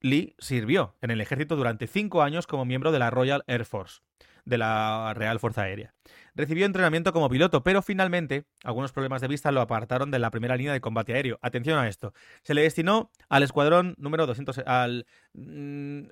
Lee 0.00 0.34
sirvió 0.38 0.96
en 1.00 1.10
el 1.10 1.22
ejército 1.22 1.56
durante 1.56 1.86
cinco 1.86 2.22
años 2.22 2.46
como 2.46 2.66
miembro 2.66 2.92
de 2.92 2.98
la 2.98 3.08
Royal 3.08 3.42
Air 3.46 3.64
Force, 3.64 4.02
de 4.46 4.56
la 4.56 5.12
Real 5.14 5.38
Fuerza 5.38 5.62
Aérea. 5.62 5.92
Recibió 6.34 6.64
entrenamiento 6.64 7.12
como 7.12 7.28
piloto, 7.28 7.62
pero 7.62 7.82
finalmente 7.82 8.46
algunos 8.64 8.92
problemas 8.92 9.20
de 9.20 9.28
vista 9.28 9.52
lo 9.52 9.60
apartaron 9.60 10.10
de 10.10 10.18
la 10.18 10.30
primera 10.30 10.56
línea 10.56 10.72
de 10.72 10.80
combate 10.80 11.12
aéreo. 11.12 11.38
Atención 11.42 11.78
a 11.78 11.88
esto. 11.88 12.14
Se 12.42 12.54
le 12.54 12.62
destinó 12.62 13.10
al 13.28 13.42
escuadrón 13.42 13.94
número 13.98 14.26
200, 14.26 14.60
al... 14.66 15.06
mm, 15.34 16.02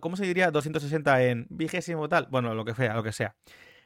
¿Cómo 0.00 0.16
se 0.16 0.26
diría? 0.26 0.50
260 0.50 1.22
en 1.24 1.46
vigésimo 1.48 2.08
tal. 2.08 2.26
Bueno, 2.30 2.54
lo 2.54 2.64
que 2.64 2.74
sea, 2.74 2.94
lo 2.94 3.02
que 3.02 3.12
sea. 3.12 3.36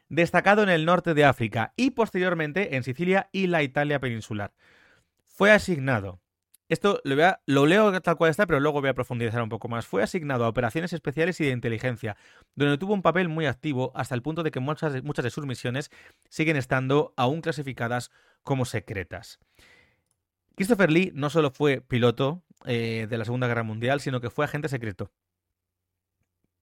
Destacado 0.09 0.63
en 0.63 0.69
el 0.69 0.85
norte 0.85 1.15
de 1.15 1.25
África 1.25 1.73
y 1.77 1.91
posteriormente 1.91 2.77
en 2.77 2.83
Sicilia 2.83 3.29
y 3.31 3.47
la 3.47 3.63
Italia 3.63 4.01
peninsular. 4.01 4.53
Fue 5.27 5.51
asignado 5.51 6.21
esto 6.73 7.01
lo, 7.05 7.67
leo 7.67 8.01
tal 8.01 8.17
cual 8.17 8.31
está, 8.31 8.47
pero 8.47 8.59
luego 8.61 8.81
voy 8.81 8.91
a 8.91 8.95
profundizar 8.95 9.43
un 9.43 9.49
poco 9.49 9.69
más. 9.69 9.87
Fue 9.87 10.03
asignado 10.03 10.45
a 10.45 10.49
operaciones 10.49 10.93
especiales 10.93 11.41
y 11.41 11.45
de 11.45 11.51
inteligencia, 11.51 12.17
donde 12.55 12.79
tuvo 12.79 12.95
un 12.95 13.03
papel 13.03 13.29
muy 13.29 13.47
activo 13.47 13.93
hasta 13.95 14.15
el 14.15 14.23
punto 14.23 14.43
de 14.43 14.51
que 14.51 14.61
muchas, 14.61 14.93
de- 14.93 15.03
muchas 15.03 15.25
de 15.25 15.31
sus 15.31 15.45
misiones 15.47 15.91
siguen 16.29 16.57
estando 16.57 17.13
aún 17.17 17.41
clasificadas 17.41 18.11
como 18.43 18.65
secretas. 18.65 19.39
Christopher 20.57 20.91
Lee 20.91 21.13
no 21.15 21.31
solo 21.31 21.51
fue 21.51 21.81
piloto 21.81 22.43
eh, 22.65 23.07
de 23.09 23.19
la 23.19 23.25
Segunda 23.25 23.47
Guerra 23.47 23.63
Mundial, 23.63 24.01
sino 24.01 24.21
que 24.21 24.31
fue 24.31 24.45
agente 24.45 24.69
secreto. 24.69 25.11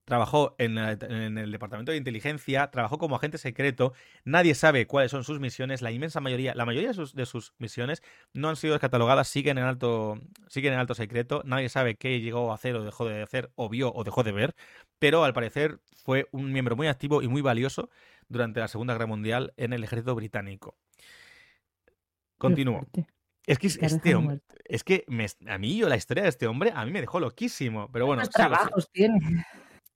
Trabajó 0.06 0.56
en, 0.58 0.74
la- 0.74 0.92
en 0.92 1.38
el 1.38 1.52
Departamento 1.52 1.92
de 1.92 1.98
Inteligencia, 1.98 2.68
trabajó 2.70 2.98
como 2.98 3.14
agente 3.16 3.38
secreto. 3.38 3.92
Nadie 4.24 4.54
sabe 4.56 4.86
cuáles 4.86 5.10
son 5.12 5.22
sus 5.22 5.38
misiones. 5.38 5.82
La 5.82 5.92
inmensa 5.92 6.20
mayoría, 6.20 6.52
la 6.54 6.64
mayoría 6.64 6.88
de 6.88 6.94
sus, 6.94 7.14
de 7.14 7.26
sus 7.26 7.54
misiones 7.58 8.02
no 8.32 8.48
han 8.48 8.56
sido 8.56 8.72
descatalogadas, 8.72 9.28
siguen 9.28 9.58
en 9.58 9.64
alto, 9.64 10.18
siguen 10.48 10.72
en 10.72 10.80
alto 10.80 10.94
secreto. 10.94 11.42
Nadie 11.44 11.68
sabe 11.68 11.94
qué 11.94 12.20
llegó 12.20 12.50
a 12.50 12.56
hacer 12.56 12.74
o 12.74 12.82
dejó 12.84 13.06
de 13.06 13.22
hacer, 13.22 13.52
o 13.54 13.68
vio 13.68 13.92
o 13.94 14.02
dejó 14.02 14.24
de 14.24 14.32
ver. 14.32 14.56
Pero 14.98 15.22
al 15.22 15.32
parecer 15.32 15.78
fue 16.04 16.28
un 16.32 16.50
miembro 16.52 16.74
muy 16.74 16.88
activo 16.88 17.22
y 17.22 17.28
muy 17.28 17.42
valioso 17.42 17.88
durante 18.28 18.58
la 18.58 18.66
Segunda 18.68 18.94
Guerra 18.94 19.06
Mundial 19.06 19.52
en 19.56 19.72
el 19.72 19.84
ejército 19.84 20.14
británico. 20.16 20.76
Continúo. 22.38 22.86
Qué. 22.92 23.06
Es 23.46 23.58
que 23.58 23.66
es- 23.68 23.78
Te 23.78 23.86
este 23.86 24.14
hombre, 24.14 24.40
es 24.64 24.82
que 24.84 25.04
me- 25.08 25.26
a 25.48 25.58
mí 25.58 25.76
yo 25.76 25.88
la 25.88 25.96
historia 25.96 26.22
de 26.24 26.28
este 26.30 26.46
hombre 26.46 26.72
a 26.74 26.84
mí 26.84 26.90
me 26.90 27.00
dejó 27.00 27.20
loquísimo. 27.20 27.90
Pero 27.92 28.06
bueno, 28.06 28.22
¿Cuántos 28.22 28.34
sigo, 28.42 28.48
sigo. 28.48 28.56
trabajos 28.58 28.90
tiene? 28.92 29.46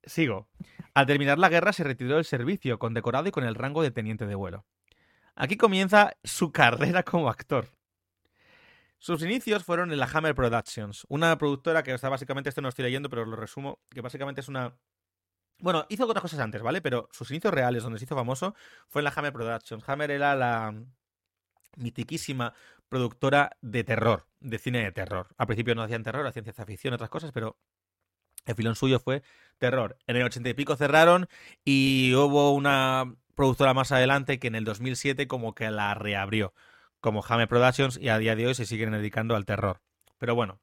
Sigo. 0.07 0.49
Al 0.95 1.07
terminar 1.07 1.39
la 1.39 1.49
guerra 1.49 1.73
se 1.73 1.85
retiró 1.85 2.17
del 2.17 2.25
servicio, 2.25 2.79
condecorado 2.79 3.29
y 3.29 3.31
con 3.31 3.45
el 3.45 3.55
rango 3.55 3.83
de 3.83 3.91
teniente 3.91 4.27
de 4.27 4.35
vuelo. 4.35 4.65
Aquí 5.35 5.57
comienza 5.57 6.17
su 6.23 6.53
carrera 6.53 7.03
como 7.03 7.29
actor. 7.29 7.69
Sus 8.99 9.23
inicios 9.23 9.65
fueron 9.65 9.93
en 9.93 9.99
la 9.99 10.09
Hammer 10.13 10.35
Productions, 10.35 11.05
una 11.09 11.37
productora 11.37 11.83
que 11.83 11.93
está 11.93 12.09
básicamente, 12.09 12.49
esto 12.49 12.63
no 12.63 12.67
lo 12.67 12.71
estoy 12.71 12.85
leyendo, 12.85 13.11
pero 13.11 13.27
lo 13.27 13.37
resumo, 13.37 13.81
que 13.91 14.01
básicamente 14.01 14.41
es 14.41 14.49
una... 14.49 14.75
Bueno, 15.59 15.85
hizo 15.89 16.05
otras 16.05 16.23
cosas 16.23 16.41
antes, 16.41 16.63
¿vale? 16.63 16.81
Pero 16.81 17.09
sus 17.13 17.31
inicios 17.31 17.53
reales, 17.53 17.83
donde 17.83 17.99
se 17.99 18.07
hizo 18.07 18.15
famoso, 18.15 18.55
fue 18.89 19.01
en 19.01 19.05
la 19.05 19.13
Hammer 19.15 19.33
Productions. 19.33 19.87
Hammer 19.89 20.11
era 20.11 20.35
la 20.35 20.75
mitiquísima 21.77 22.55
productora 22.89 23.57
de 23.61 23.85
terror, 23.85 24.27
de 24.41 24.59
cine 24.59 24.85
de 24.85 24.93
terror. 24.93 25.29
Al 25.37 25.47
principio 25.47 25.75
no 25.75 25.83
hacían 25.83 26.03
terror, 26.03 26.27
hacían 26.27 26.45
ciencia 26.45 26.65
ficción, 26.65 26.95
otras 26.95 27.11
cosas, 27.11 27.33
pero 27.33 27.59
el 28.47 28.55
filón 28.55 28.75
suyo 28.75 28.99
fue 28.99 29.23
terror. 29.59 29.97
En 30.07 30.17
el 30.17 30.25
ochenta 30.25 30.49
y 30.49 30.55
pico 30.55 30.77
cerraron 30.77 31.29
y 31.65 32.13
hubo 32.15 32.53
una 32.53 33.15
productora 33.35 33.75
más 33.75 33.93
adelante 33.93 34.39
que 34.39 34.49
en 34.49 34.55
el 34.55 34.65
2007 34.65 35.27
como 35.27 35.55
que 35.55 35.71
la 35.71 35.95
reabrió, 35.95 36.55
como 37.01 37.25
Hammer 37.27 37.49
Productions, 37.49 37.99
y 38.01 38.09
a 38.09 38.19
día 38.19 38.37
de 38.37 38.47
hoy 38.47 38.55
se 38.55 38.67
siguen 38.67 38.93
dedicando 38.93 39.37
al 39.37 39.45
terror. 39.45 39.81
Pero 40.19 40.35
bueno, 40.35 40.61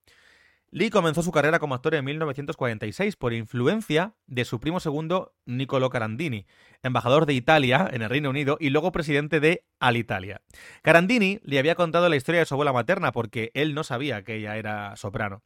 Lee 0.73 0.89
comenzó 0.89 1.21
su 1.21 1.33
carrera 1.33 1.59
como 1.59 1.75
actor 1.75 1.95
en 1.95 2.05
1946 2.05 3.17
por 3.17 3.33
influencia 3.33 4.13
de 4.27 4.45
su 4.45 4.61
primo 4.61 4.79
segundo 4.79 5.35
Niccolo 5.45 5.89
Carandini, 5.89 6.45
embajador 6.81 7.25
de 7.25 7.33
Italia 7.33 7.89
en 7.91 8.01
el 8.03 8.09
Reino 8.09 8.29
Unido 8.29 8.55
y 8.57 8.69
luego 8.69 8.93
presidente 8.93 9.41
de 9.41 9.65
Alitalia. 9.81 10.41
Carandini 10.81 11.41
le 11.43 11.59
había 11.59 11.75
contado 11.75 12.07
la 12.07 12.15
historia 12.15 12.39
de 12.39 12.45
su 12.45 12.53
abuela 12.53 12.71
materna 12.71 13.11
porque 13.11 13.51
él 13.53 13.75
no 13.75 13.83
sabía 13.83 14.23
que 14.23 14.35
ella 14.35 14.55
era 14.55 14.95
soprano. 14.95 15.43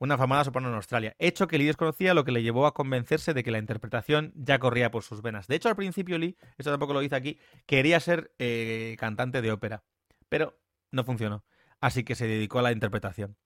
Una 0.00 0.18
famada 0.18 0.44
soprano 0.44 0.68
en 0.68 0.74
Australia. 0.74 1.14
Hecho 1.18 1.46
que 1.46 1.58
Lee 1.58 1.66
desconocía, 1.66 2.14
lo 2.14 2.24
que 2.24 2.32
le 2.32 2.42
llevó 2.42 2.66
a 2.66 2.74
convencerse 2.74 3.34
de 3.34 3.44
que 3.44 3.50
la 3.50 3.58
interpretación 3.58 4.32
ya 4.34 4.58
corría 4.58 4.90
por 4.90 5.04
sus 5.04 5.22
venas. 5.22 5.46
De 5.46 5.56
hecho, 5.56 5.68
al 5.68 5.76
principio 5.76 6.18
Lee, 6.18 6.36
esto 6.56 6.70
tampoco 6.70 6.94
lo 6.94 7.00
dice 7.00 7.16
aquí, 7.16 7.38
quería 7.66 8.00
ser 8.00 8.32
eh, 8.38 8.96
cantante 8.98 9.42
de 9.42 9.52
ópera, 9.52 9.84
pero 10.28 10.58
no 10.90 11.04
funcionó. 11.04 11.44
Así 11.80 12.02
que 12.02 12.14
se 12.14 12.26
dedicó 12.26 12.58
a 12.58 12.62
la 12.62 12.72
interpretación. 12.72 13.36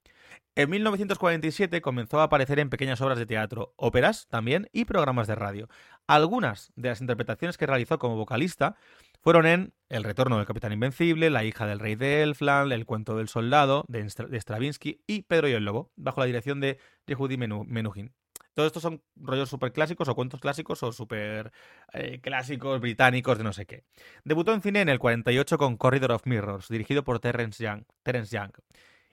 En 0.55 0.71
1947 0.71 1.83
comenzó 1.83 2.21
a 2.21 2.25
aparecer 2.25 2.61
en 2.61 2.71
pequeñas 2.71 3.01
obras 3.01 3.19
de 3.19 3.27
teatro, 3.27 3.75
óperas 3.77 4.29
también 4.29 4.69
y 4.73 4.85
programas 4.85 5.27
de 5.27 5.35
radio. 5.35 5.69
Algunas 6.07 6.73
de 6.77 6.91
las 6.91 7.01
interpretaciones 7.01 7.59
que 7.59 7.67
realizó 7.67 7.99
como 7.99 8.17
vocalista 8.17 8.77
fueron 9.25 9.47
en 9.47 9.73
El 9.89 10.05
retorno 10.05 10.37
del 10.37 10.45
Capitán 10.45 10.75
Invencible, 10.75 11.31
La 11.31 11.45
hija 11.45 11.67
del 11.67 11.79
rey 11.79 11.95
de 11.95 12.23
Elfland, 12.23 12.71
El 12.73 12.85
cuento 12.85 13.17
del 13.17 13.29
soldado 13.29 13.87
de 13.89 14.07
Stravinsky 14.39 15.01
y 15.07 15.23
Pedro 15.23 15.49
y 15.49 15.53
el 15.53 15.65
lobo, 15.65 15.91
bajo 15.97 16.21
la 16.21 16.27
dirección 16.27 16.61
de 16.61 16.79
Yehudi 17.07 17.39
Menuhin. 17.39 18.13
Todos 18.53 18.67
estos 18.67 18.83
son 18.83 19.03
rollos 19.17 19.49
súper 19.49 19.73
clásicos 19.73 20.09
o 20.09 20.15
cuentos 20.15 20.41
clásicos 20.41 20.83
o 20.83 20.93
súper 20.93 21.53
eh, 21.95 22.21
clásicos 22.21 22.83
británicos 22.83 23.39
de 23.39 23.45
no 23.45 23.55
sé 23.55 23.65
qué. 23.65 23.85
Debutó 24.25 24.53
en 24.53 24.61
cine 24.61 24.83
en 24.83 24.91
el 24.91 24.99
48 24.99 25.57
con 25.57 25.79
Corridor 25.79 26.13
of 26.13 26.27
Mirrors, 26.27 26.69
dirigido 26.69 27.03
por 27.03 27.19
Terence 27.19 27.65
Young. 27.65 27.85
Terence 28.03 28.37
Young. 28.37 28.53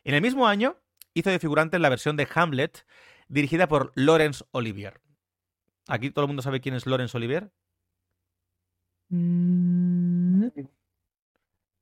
En 0.04 0.14
el 0.14 0.22
mismo 0.22 0.46
año 0.46 0.76
hizo 1.14 1.30
de 1.30 1.40
figurante 1.40 1.78
en 1.78 1.84
la 1.84 1.90
versión 1.90 2.18
de 2.18 2.28
Hamlet, 2.36 2.86
dirigida 3.30 3.70
por 3.70 3.94
Laurence 3.96 4.44
Olivier. 4.52 5.00
¿Aquí 5.88 6.12
todo 6.12 6.26
el 6.26 6.28
mundo 6.28 6.42
sabe 6.42 6.60
quién 6.60 6.76
es 6.76 6.86
Laurence 6.86 7.16
Olivier? 7.16 7.50
Mm, 9.12 10.01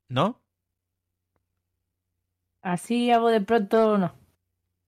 ¿No? 0.10 0.42
Así 2.62 3.12
hago 3.12 3.30
de 3.30 3.42
pronto, 3.42 3.98
no. 3.98 4.14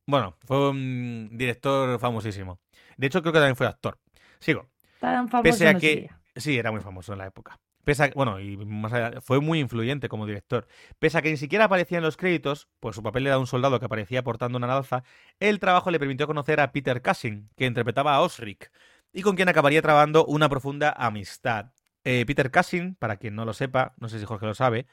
Bueno, 0.07 0.35
fue 0.45 0.69
un 0.69 1.29
director 1.31 1.99
famosísimo. 1.99 2.59
De 2.97 3.07
hecho, 3.07 3.21
creo 3.21 3.33
que 3.33 3.39
también 3.39 3.55
fue 3.55 3.67
actor. 3.67 3.97
Sigo. 4.39 4.69
Tan 4.99 5.29
famoso 5.29 5.43
Pese 5.43 5.67
a 5.67 5.73
no 5.73 5.79
que. 5.79 5.87
sería. 5.87 6.21
Sí, 6.35 6.57
era 6.57 6.71
muy 6.71 6.81
famoso 6.81 7.13
en 7.13 7.19
la 7.19 7.27
época. 7.27 7.59
Pese 7.83 8.03
a, 8.03 8.11
bueno, 8.13 8.39
y 8.39 8.57
más 8.57 8.93
allá, 8.93 9.21
fue 9.21 9.39
muy 9.39 9.59
influyente 9.59 10.09
como 10.09 10.25
director. 10.27 10.67
Pese 10.99 11.17
a 11.17 11.21
que 11.21 11.31
ni 11.31 11.37
siquiera 11.37 11.65
aparecía 11.65 11.97
en 11.97 12.03
los 12.03 12.17
créditos, 12.17 12.67
pues 12.79 12.95
su 12.95 13.03
papel 13.03 13.25
era 13.27 13.39
un 13.39 13.47
soldado 13.47 13.79
que 13.79 13.85
aparecía 13.85 14.23
portando 14.23 14.57
una 14.57 14.67
lanza, 14.67 15.03
el 15.39 15.59
trabajo 15.59 15.91
le 15.91 15.99
permitió 15.99 16.27
conocer 16.27 16.59
a 16.59 16.71
Peter 16.71 17.01
Cushing, 17.01 17.49
que 17.55 17.65
interpretaba 17.65 18.13
a 18.13 18.21
Osric, 18.21 18.71
y 19.13 19.23
con 19.23 19.35
quien 19.35 19.49
acabaría 19.49 19.81
trabando 19.81 20.25
una 20.25 20.47
profunda 20.47 20.91
amistad. 20.91 21.71
Eh, 22.03 22.25
Peter 22.25 22.51
Cushing, 22.51 22.95
para 22.95 23.17
quien 23.17 23.35
no 23.35 23.45
lo 23.45 23.53
sepa, 23.53 23.93
no 23.97 24.09
sé 24.09 24.19
si 24.19 24.25
Jorge 24.25 24.45
lo 24.45 24.53
sabe. 24.55 24.87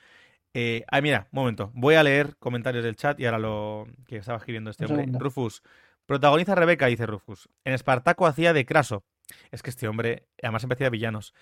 Eh, 0.54 0.84
ah, 0.90 1.00
mira, 1.00 1.28
un 1.32 1.40
momento. 1.40 1.70
Voy 1.74 1.94
a 1.94 2.02
leer 2.02 2.36
comentarios 2.38 2.84
del 2.84 2.96
chat 2.96 3.18
y 3.20 3.26
ahora 3.26 3.38
lo 3.38 3.86
que 4.06 4.16
estaba 4.16 4.38
escribiendo 4.38 4.70
este 4.70 4.86
hombre. 4.86 5.06
Rufus. 5.18 5.62
Protagoniza 6.06 6.52
a 6.52 6.54
Rebeca, 6.54 6.86
dice 6.86 7.06
Rufus. 7.06 7.48
En 7.64 7.74
Espartaco 7.74 8.26
hacía 8.26 8.52
de 8.52 8.64
Craso. 8.64 9.04
Es 9.50 9.62
que 9.62 9.70
este 9.70 9.88
hombre, 9.88 10.26
además 10.42 10.62
empecé 10.62 10.84
de 10.84 10.90
villanos. 10.90 11.34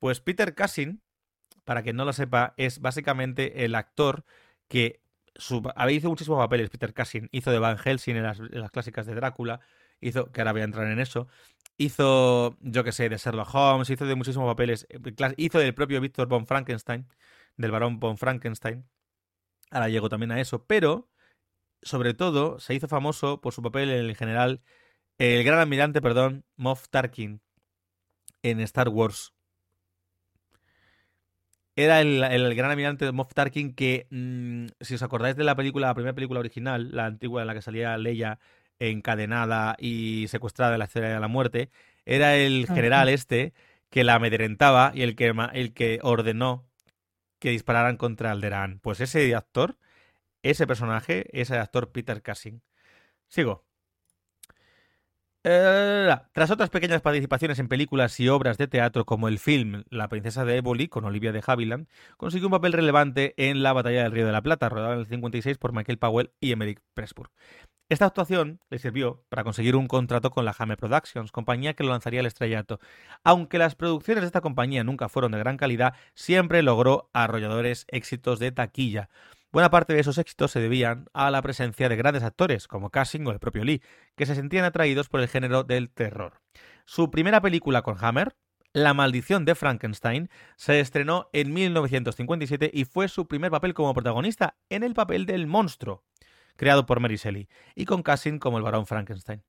Pues 0.00 0.20
Peter 0.20 0.54
Cushing, 0.54 1.00
para 1.64 1.82
quien 1.82 1.96
no 1.96 2.04
lo 2.04 2.12
sepa, 2.12 2.54
es 2.56 2.80
básicamente 2.80 3.64
el 3.64 3.74
actor 3.76 4.24
que 4.66 5.00
su, 5.36 5.62
había 5.76 5.96
hizo 5.96 6.08
muchísimos 6.08 6.38
papeles. 6.38 6.70
Peter 6.70 6.92
Cushing 6.92 7.28
hizo 7.32 7.50
de 7.52 7.58
Van 7.58 7.78
Helsing 7.78 8.16
en 8.16 8.24
las, 8.24 8.40
en 8.40 8.60
las 8.60 8.70
clásicas 8.70 9.06
de 9.06 9.14
Drácula, 9.14 9.60
hizo, 10.00 10.30
que 10.32 10.40
ahora 10.40 10.52
voy 10.52 10.62
a 10.62 10.64
entrar 10.64 10.86
en 10.86 11.00
eso, 11.00 11.28
hizo, 11.76 12.56
yo 12.60 12.84
que 12.84 12.92
sé, 12.92 13.08
de 13.08 13.16
Sherlock 13.16 13.54
Holmes, 13.54 13.90
hizo 13.90 14.06
de 14.06 14.14
muchísimos 14.14 14.46
papeles, 14.46 14.86
eh, 14.90 15.00
hizo 15.36 15.58
del 15.58 15.74
propio 15.74 16.00
Víctor 16.00 16.28
von 16.28 16.46
Frankenstein, 16.46 17.08
del 17.56 17.70
barón 17.70 18.00
von 18.00 18.18
Frankenstein. 18.18 18.86
Ahora 19.70 19.88
llego 19.88 20.08
también 20.08 20.32
a 20.32 20.40
eso, 20.40 20.64
pero 20.66 21.08
sobre 21.82 22.14
todo 22.14 22.58
se 22.60 22.74
hizo 22.74 22.88
famoso 22.88 23.40
por 23.40 23.54
su 23.54 23.62
papel 23.62 23.90
en 23.90 24.06
el 24.06 24.16
general, 24.16 24.62
el 25.18 25.44
gran 25.44 25.58
almirante, 25.58 26.02
perdón, 26.02 26.44
Moff 26.56 26.88
Tarkin 26.90 27.40
en 28.42 28.60
Star 28.60 28.88
Wars. 28.88 29.32
Era 31.76 32.00
el, 32.02 32.22
el 32.22 32.54
gran 32.54 32.70
almirante 32.70 33.10
Moff 33.12 33.32
Tarkin 33.32 33.74
que, 33.74 34.06
mm, 34.10 34.66
si 34.80 34.94
os 34.94 35.02
acordáis 35.02 35.36
de 35.36 35.44
la 35.44 35.56
película, 35.56 35.86
la 35.86 35.94
primera 35.94 36.14
película 36.14 36.40
original, 36.40 36.90
la 36.92 37.06
antigua 37.06 37.40
en 37.40 37.46
la 37.46 37.54
que 37.54 37.62
salía 37.62 37.96
Leia 37.96 38.38
encadenada 38.80 39.76
y 39.78 40.26
secuestrada 40.28 40.72
en 40.74 40.80
la 40.80 40.86
escena 40.86 41.08
de 41.08 41.20
la 41.20 41.28
muerte, 41.28 41.70
era 42.04 42.36
el 42.36 42.66
general 42.66 43.08
este 43.08 43.54
que 43.90 44.04
la 44.04 44.14
amedrentaba 44.14 44.92
y 44.94 45.02
el 45.02 45.14
que, 45.16 45.32
el 45.52 45.72
que 45.74 46.00
ordenó 46.02 46.66
que 47.38 47.50
dispararan 47.50 47.96
contra 47.96 48.32
Alderaan. 48.32 48.80
Pues 48.80 49.00
ese 49.00 49.34
actor, 49.34 49.78
ese 50.42 50.66
personaje, 50.66 51.26
es 51.32 51.50
el 51.50 51.58
actor 51.58 51.92
Peter 51.92 52.22
Cushing. 52.22 52.62
Sigo. 53.28 53.69
Eh, 55.42 56.14
tras 56.32 56.50
otras 56.50 56.68
pequeñas 56.68 57.00
participaciones 57.00 57.58
en 57.58 57.68
películas 57.68 58.20
y 58.20 58.28
obras 58.28 58.58
de 58.58 58.68
teatro 58.68 59.06
como 59.06 59.26
el 59.26 59.38
film 59.38 59.84
La 59.88 60.08
princesa 60.08 60.44
de 60.44 60.58
Éboli 60.58 60.88
con 60.88 61.06
Olivia 61.06 61.32
de 61.32 61.42
Havilland, 61.46 61.88
consiguió 62.18 62.48
un 62.48 62.52
papel 62.52 62.74
relevante 62.74 63.32
en 63.38 63.62
la 63.62 63.72
Batalla 63.72 64.02
del 64.02 64.12
Río 64.12 64.26
de 64.26 64.32
la 64.32 64.42
Plata, 64.42 64.68
rodada 64.68 64.94
en 64.94 65.00
el 65.00 65.06
56 65.06 65.56
por 65.56 65.72
Michael 65.72 65.98
Powell 65.98 66.30
y 66.40 66.52
Emerick 66.52 66.82
Pressburg. 66.92 67.30
Esta 67.88 68.04
actuación 68.04 68.60
le 68.70 68.78
sirvió 68.78 69.24
para 69.30 69.42
conseguir 69.42 69.76
un 69.76 69.88
contrato 69.88 70.30
con 70.30 70.44
la 70.44 70.54
Hammer 70.56 70.78
Productions, 70.78 71.32
compañía 71.32 71.74
que 71.74 71.84
lo 71.84 71.90
lanzaría 71.90 72.20
al 72.20 72.26
estrellato. 72.26 72.78
Aunque 73.24 73.58
las 73.58 73.74
producciones 73.74 74.20
de 74.22 74.26
esta 74.26 74.42
compañía 74.42 74.84
nunca 74.84 75.08
fueron 75.08 75.32
de 75.32 75.38
gran 75.38 75.56
calidad, 75.56 75.94
siempre 76.14 76.62
logró 76.62 77.10
arrolladores 77.14 77.86
éxitos 77.88 78.38
de 78.38 78.52
taquilla. 78.52 79.08
Buena 79.52 79.68
parte 79.68 79.94
de 79.94 80.00
esos 80.00 80.16
éxitos 80.18 80.52
se 80.52 80.60
debían 80.60 81.06
a 81.12 81.28
la 81.32 81.42
presencia 81.42 81.88
de 81.88 81.96
grandes 81.96 82.22
actores 82.22 82.68
como 82.68 82.90
Cushing 82.90 83.26
o 83.26 83.32
el 83.32 83.40
propio 83.40 83.64
Lee, 83.64 83.82
que 84.14 84.24
se 84.24 84.36
sentían 84.36 84.64
atraídos 84.64 85.08
por 85.08 85.20
el 85.20 85.26
género 85.26 85.64
del 85.64 85.90
terror. 85.90 86.40
Su 86.84 87.10
primera 87.10 87.40
película 87.40 87.82
con 87.82 87.96
Hammer, 88.00 88.36
La 88.72 88.94
maldición 88.94 89.44
de 89.44 89.56
Frankenstein, 89.56 90.30
se 90.54 90.78
estrenó 90.78 91.30
en 91.32 91.52
1957 91.52 92.70
y 92.72 92.84
fue 92.84 93.08
su 93.08 93.26
primer 93.26 93.50
papel 93.50 93.74
como 93.74 93.92
protagonista 93.92 94.56
en 94.68 94.84
el 94.84 94.94
papel 94.94 95.26
del 95.26 95.48
monstruo, 95.48 96.04
creado 96.54 96.86
por 96.86 97.00
Mary 97.00 97.16
Shelley, 97.16 97.48
y 97.74 97.86
con 97.86 98.04
Cushing 98.04 98.38
como 98.38 98.58
el 98.58 98.62
barón 98.62 98.86
Frankenstein. 98.86 99.42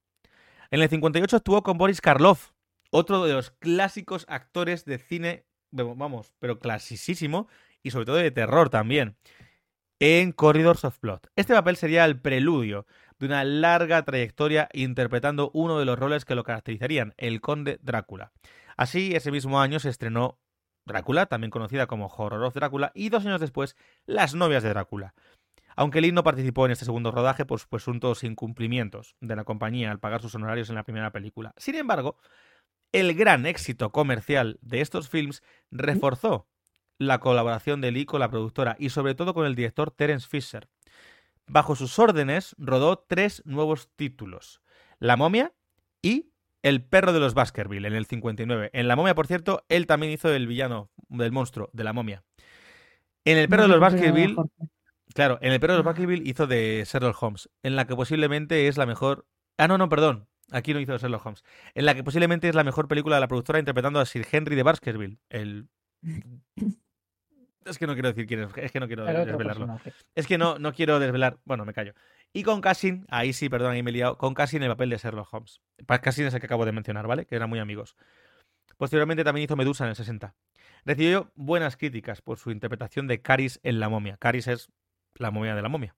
En 0.71 0.81
el 0.81 0.89
58 0.89 1.37
actuó 1.37 1.61
con 1.61 1.77
Boris 1.77 2.01
Karloff, 2.01 2.53
otro 2.89 3.23
de 3.23 3.33
los 3.33 3.51
clásicos 3.51 4.25
actores 4.27 4.83
de 4.83 4.97
cine, 4.97 5.45
vamos, 5.69 6.33
pero 6.39 6.57
clasicísimo, 6.57 7.47
y 7.83 7.91
sobre 7.91 8.05
todo 8.05 8.15
de 8.15 8.31
terror 8.31 8.71
también 8.71 9.15
en 10.01 10.31
Corridors 10.31 10.83
of 10.83 10.99
Blood. 10.99 11.19
Este 11.35 11.53
papel 11.53 11.77
sería 11.77 12.05
el 12.05 12.19
preludio 12.19 12.87
de 13.19 13.27
una 13.27 13.43
larga 13.43 14.03
trayectoria 14.03 14.67
interpretando 14.73 15.51
uno 15.53 15.77
de 15.77 15.85
los 15.85 15.97
roles 15.97 16.25
que 16.25 16.33
lo 16.33 16.43
caracterizarían, 16.43 17.13
el 17.17 17.39
conde 17.39 17.77
Drácula. 17.83 18.31
Así, 18.77 19.15
ese 19.15 19.29
mismo 19.29 19.61
año 19.61 19.79
se 19.79 19.89
estrenó 19.89 20.39
Drácula, 20.87 21.27
también 21.27 21.51
conocida 21.51 21.85
como 21.85 22.07
Horror 22.07 22.45
of 22.45 22.55
Drácula, 22.55 22.91
y 22.95 23.09
dos 23.09 23.27
años 23.27 23.39
después, 23.39 23.77
Las 24.07 24.33
novias 24.33 24.63
de 24.63 24.69
Drácula. 24.69 25.13
Aunque 25.75 26.01
Lee 26.01 26.11
no 26.11 26.23
participó 26.23 26.65
en 26.65 26.71
este 26.71 26.85
segundo 26.85 27.11
rodaje 27.11 27.45
por 27.45 27.61
presuntos 27.67 28.23
incumplimientos 28.23 29.15
de 29.21 29.35
la 29.35 29.43
compañía 29.43 29.91
al 29.91 29.99
pagar 29.99 30.23
sus 30.23 30.33
honorarios 30.33 30.69
en 30.69 30.77
la 30.77 30.83
primera 30.83 31.11
película. 31.11 31.53
Sin 31.57 31.75
embargo, 31.75 32.17
el 32.91 33.13
gran 33.13 33.45
éxito 33.45 33.91
comercial 33.91 34.57
de 34.63 34.81
estos 34.81 35.09
films 35.09 35.43
reforzó 35.69 36.47
la 37.01 37.19
colaboración 37.19 37.81
de 37.81 37.91
Lee 37.91 38.05
con 38.05 38.19
la 38.19 38.29
productora 38.29 38.75
y 38.77 38.89
sobre 38.89 39.15
todo 39.15 39.33
con 39.33 39.47
el 39.47 39.55
director 39.55 39.89
Terence 39.89 40.27
Fisher. 40.27 40.69
Bajo 41.47 41.75
sus 41.75 41.97
órdenes 41.97 42.55
rodó 42.59 42.99
tres 42.99 43.41
nuevos 43.43 43.89
títulos, 43.95 44.61
La 44.99 45.17
momia 45.17 45.51
y 46.03 46.29
El 46.61 46.83
perro 46.83 47.11
de 47.11 47.19
los 47.19 47.33
Baskerville 47.33 47.87
en 47.87 47.95
el 47.95 48.05
59. 48.05 48.69
En 48.73 48.87
La 48.87 48.95
momia, 48.95 49.15
por 49.15 49.25
cierto, 49.25 49.65
él 49.67 49.87
también 49.87 50.13
hizo 50.13 50.31
el 50.31 50.45
villano 50.45 50.91
del 51.09 51.31
monstruo 51.31 51.71
de 51.73 51.83
La 51.83 51.91
momia. 51.91 52.23
En 53.25 53.39
El 53.39 53.49
perro 53.49 53.63
de 53.63 53.69
los 53.69 53.79
Baskerville, 53.79 54.35
claro, 55.15 55.39
en 55.41 55.53
El 55.53 55.59
perro 55.59 55.73
de 55.73 55.79
los 55.79 55.85
Baskerville 55.85 56.29
hizo 56.29 56.45
de 56.45 56.83
Sherlock 56.87 57.21
Holmes, 57.21 57.49
en 57.63 57.75
la 57.75 57.87
que 57.87 57.95
posiblemente 57.95 58.67
es 58.67 58.77
la 58.77 58.85
mejor... 58.85 59.25
Ah, 59.57 59.67
no, 59.67 59.79
no, 59.79 59.89
perdón. 59.89 60.27
Aquí 60.51 60.75
no 60.75 60.79
hizo 60.79 60.91
de 60.91 60.99
Sherlock 60.99 61.25
Holmes. 61.25 61.43
En 61.73 61.85
la 61.85 61.95
que 61.95 62.03
posiblemente 62.03 62.47
es 62.47 62.53
la 62.53 62.63
mejor 62.63 62.87
película 62.87 63.15
de 63.15 63.21
la 63.21 63.27
productora 63.27 63.57
interpretando 63.57 63.99
a 63.99 64.05
Sir 64.05 64.27
Henry 64.31 64.55
de 64.55 64.63
Baskerville, 64.63 65.17
el 65.29 65.67
es 67.65 67.77
que 67.77 67.87
no 67.87 67.93
quiero 67.93 68.09
decir 68.09 68.25
quién 68.27 68.41
es, 68.41 68.49
es 68.55 68.71
que 68.71 68.79
no 68.79 68.87
quiero 68.87 69.05
desvelarlo. 69.05 69.37
personaje. 69.37 69.93
Es 70.15 70.27
que 70.27 70.37
no, 70.37 70.59
no 70.59 70.73
quiero 70.73 70.99
desvelar. 70.99 71.39
Bueno, 71.45 71.65
me 71.65 71.73
callo. 71.73 71.93
Y 72.33 72.43
con 72.43 72.61
Cassin, 72.61 73.05
ahí 73.09 73.33
sí, 73.33 73.49
perdón, 73.49 73.73
ahí 73.73 73.83
me 73.83 73.91
he 73.91 73.93
liado. 73.93 74.17
Con 74.17 74.33
Cassin 74.33 74.63
el 74.63 74.69
papel 74.69 74.89
de 74.89 74.97
Sherlock 74.97 75.33
Holmes. 75.33 75.61
Cassin 76.01 76.25
es 76.25 76.33
el 76.33 76.39
que 76.39 76.45
acabo 76.45 76.65
de 76.65 76.71
mencionar, 76.71 77.07
¿vale? 77.07 77.25
Que 77.25 77.35
eran 77.35 77.49
muy 77.49 77.59
amigos. 77.59 77.95
Posteriormente 78.77 79.23
también 79.23 79.45
hizo 79.45 79.55
Medusa 79.55 79.83
en 79.83 79.91
el 79.91 79.95
60. 79.95 80.35
Recibió 80.85 81.31
buenas 81.35 81.77
críticas 81.77 82.21
por 82.21 82.39
su 82.39 82.51
interpretación 82.51 83.07
de 83.07 83.21
Caris 83.21 83.59
en 83.63 83.79
La 83.79 83.89
momia. 83.89 84.17
Caris 84.17 84.47
es 84.47 84.71
la 85.15 85.29
momia 85.29 85.55
de 85.55 85.61
la 85.61 85.69
momia. 85.69 85.95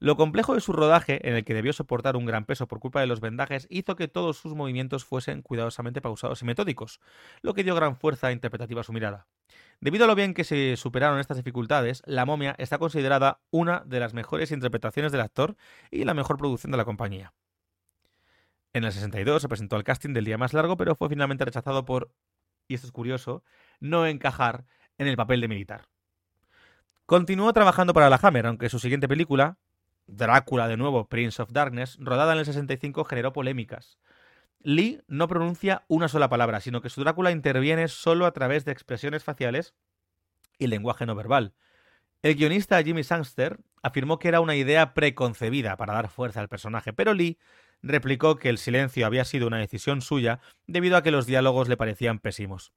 Lo 0.00 0.16
complejo 0.16 0.54
de 0.54 0.60
su 0.60 0.72
rodaje, 0.72 1.26
en 1.28 1.34
el 1.34 1.44
que 1.44 1.54
debió 1.54 1.72
soportar 1.72 2.16
un 2.16 2.24
gran 2.24 2.44
peso 2.44 2.68
por 2.68 2.78
culpa 2.78 3.00
de 3.00 3.08
los 3.08 3.20
vendajes, 3.20 3.66
hizo 3.68 3.96
que 3.96 4.06
todos 4.06 4.36
sus 4.36 4.54
movimientos 4.54 5.04
fuesen 5.04 5.42
cuidadosamente 5.42 6.00
pausados 6.00 6.40
y 6.42 6.44
metódicos, 6.44 7.00
lo 7.42 7.52
que 7.52 7.64
dio 7.64 7.74
gran 7.74 7.96
fuerza 7.96 8.30
interpretativa 8.30 8.82
a 8.82 8.84
su 8.84 8.92
mirada. 8.92 9.26
Debido 9.80 10.04
a 10.04 10.08
lo 10.08 10.14
bien 10.14 10.34
que 10.34 10.44
se 10.44 10.76
superaron 10.76 11.18
estas 11.18 11.36
dificultades, 11.36 12.02
La 12.06 12.26
momia 12.26 12.54
está 12.58 12.78
considerada 12.78 13.40
una 13.50 13.82
de 13.86 13.98
las 13.98 14.14
mejores 14.14 14.52
interpretaciones 14.52 15.10
del 15.10 15.20
actor 15.20 15.56
y 15.90 16.04
la 16.04 16.14
mejor 16.14 16.36
producción 16.36 16.70
de 16.70 16.78
la 16.78 16.84
compañía. 16.84 17.32
En 18.72 18.84
el 18.84 18.92
62 18.92 19.42
se 19.42 19.48
presentó 19.48 19.74
al 19.76 19.84
casting 19.84 20.12
del 20.12 20.24
día 20.24 20.38
más 20.38 20.52
largo, 20.52 20.76
pero 20.76 20.94
fue 20.94 21.08
finalmente 21.08 21.44
rechazado 21.44 21.84
por, 21.84 22.12
y 22.68 22.74
esto 22.74 22.86
es 22.86 22.92
curioso, 22.92 23.42
no 23.80 24.06
encajar 24.06 24.64
en 24.98 25.08
el 25.08 25.16
papel 25.16 25.40
de 25.40 25.48
militar. 25.48 25.88
Continuó 27.06 27.52
trabajando 27.52 27.94
para 27.94 28.10
la 28.10 28.20
Hammer, 28.22 28.46
aunque 28.46 28.68
su 28.68 28.78
siguiente 28.78 29.08
película, 29.08 29.58
Drácula 30.08 30.66
de 30.66 30.76
nuevo, 30.76 31.08
Prince 31.08 31.40
of 31.40 31.52
Darkness, 31.52 31.96
rodada 32.00 32.32
en 32.32 32.40
el 32.40 32.44
65, 32.44 33.04
generó 33.04 33.32
polémicas. 33.32 33.98
Lee 34.60 35.00
no 35.06 35.28
pronuncia 35.28 35.84
una 35.86 36.08
sola 36.08 36.28
palabra, 36.28 36.60
sino 36.60 36.80
que 36.80 36.90
su 36.90 37.02
Drácula 37.02 37.30
interviene 37.30 37.86
solo 37.86 38.26
a 38.26 38.32
través 38.32 38.64
de 38.64 38.72
expresiones 38.72 39.22
faciales 39.22 39.74
y 40.58 40.66
lenguaje 40.66 41.06
no 41.06 41.14
verbal. 41.14 41.54
El 42.22 42.34
guionista 42.34 42.82
Jimmy 42.82 43.04
Sangster 43.04 43.60
afirmó 43.82 44.18
que 44.18 44.26
era 44.26 44.40
una 44.40 44.56
idea 44.56 44.94
preconcebida 44.94 45.76
para 45.76 45.92
dar 45.92 46.08
fuerza 46.08 46.40
al 46.40 46.48
personaje, 46.48 46.92
pero 46.92 47.14
Lee 47.14 47.38
replicó 47.80 48.36
que 48.36 48.48
el 48.48 48.58
silencio 48.58 49.06
había 49.06 49.24
sido 49.24 49.46
una 49.46 49.58
decisión 49.58 50.00
suya 50.00 50.40
debido 50.66 50.96
a 50.96 51.02
que 51.02 51.12
los 51.12 51.26
diálogos 51.26 51.68
le 51.68 51.76
parecían 51.76 52.18
pésimos. 52.18 52.72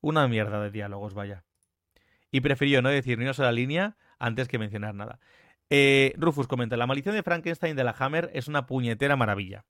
Una 0.00 0.28
mierda 0.28 0.62
de 0.62 0.70
diálogos, 0.70 1.14
vaya 1.14 1.42
y 2.30 2.40
prefirió 2.40 2.82
no 2.82 2.88
decir 2.88 3.18
ni 3.18 3.24
una 3.24 3.34
sola 3.34 3.52
línea 3.52 3.96
antes 4.18 4.48
que 4.48 4.58
mencionar 4.58 4.94
nada. 4.94 5.20
Eh, 5.70 6.14
Rufus 6.16 6.46
comenta, 6.46 6.76
la 6.76 6.86
maldición 6.86 7.14
de 7.14 7.22
Frankenstein 7.22 7.76
de 7.76 7.84
la 7.84 7.94
Hammer 7.98 8.30
es 8.34 8.48
una 8.48 8.66
puñetera 8.66 9.16
maravilla. 9.16 9.64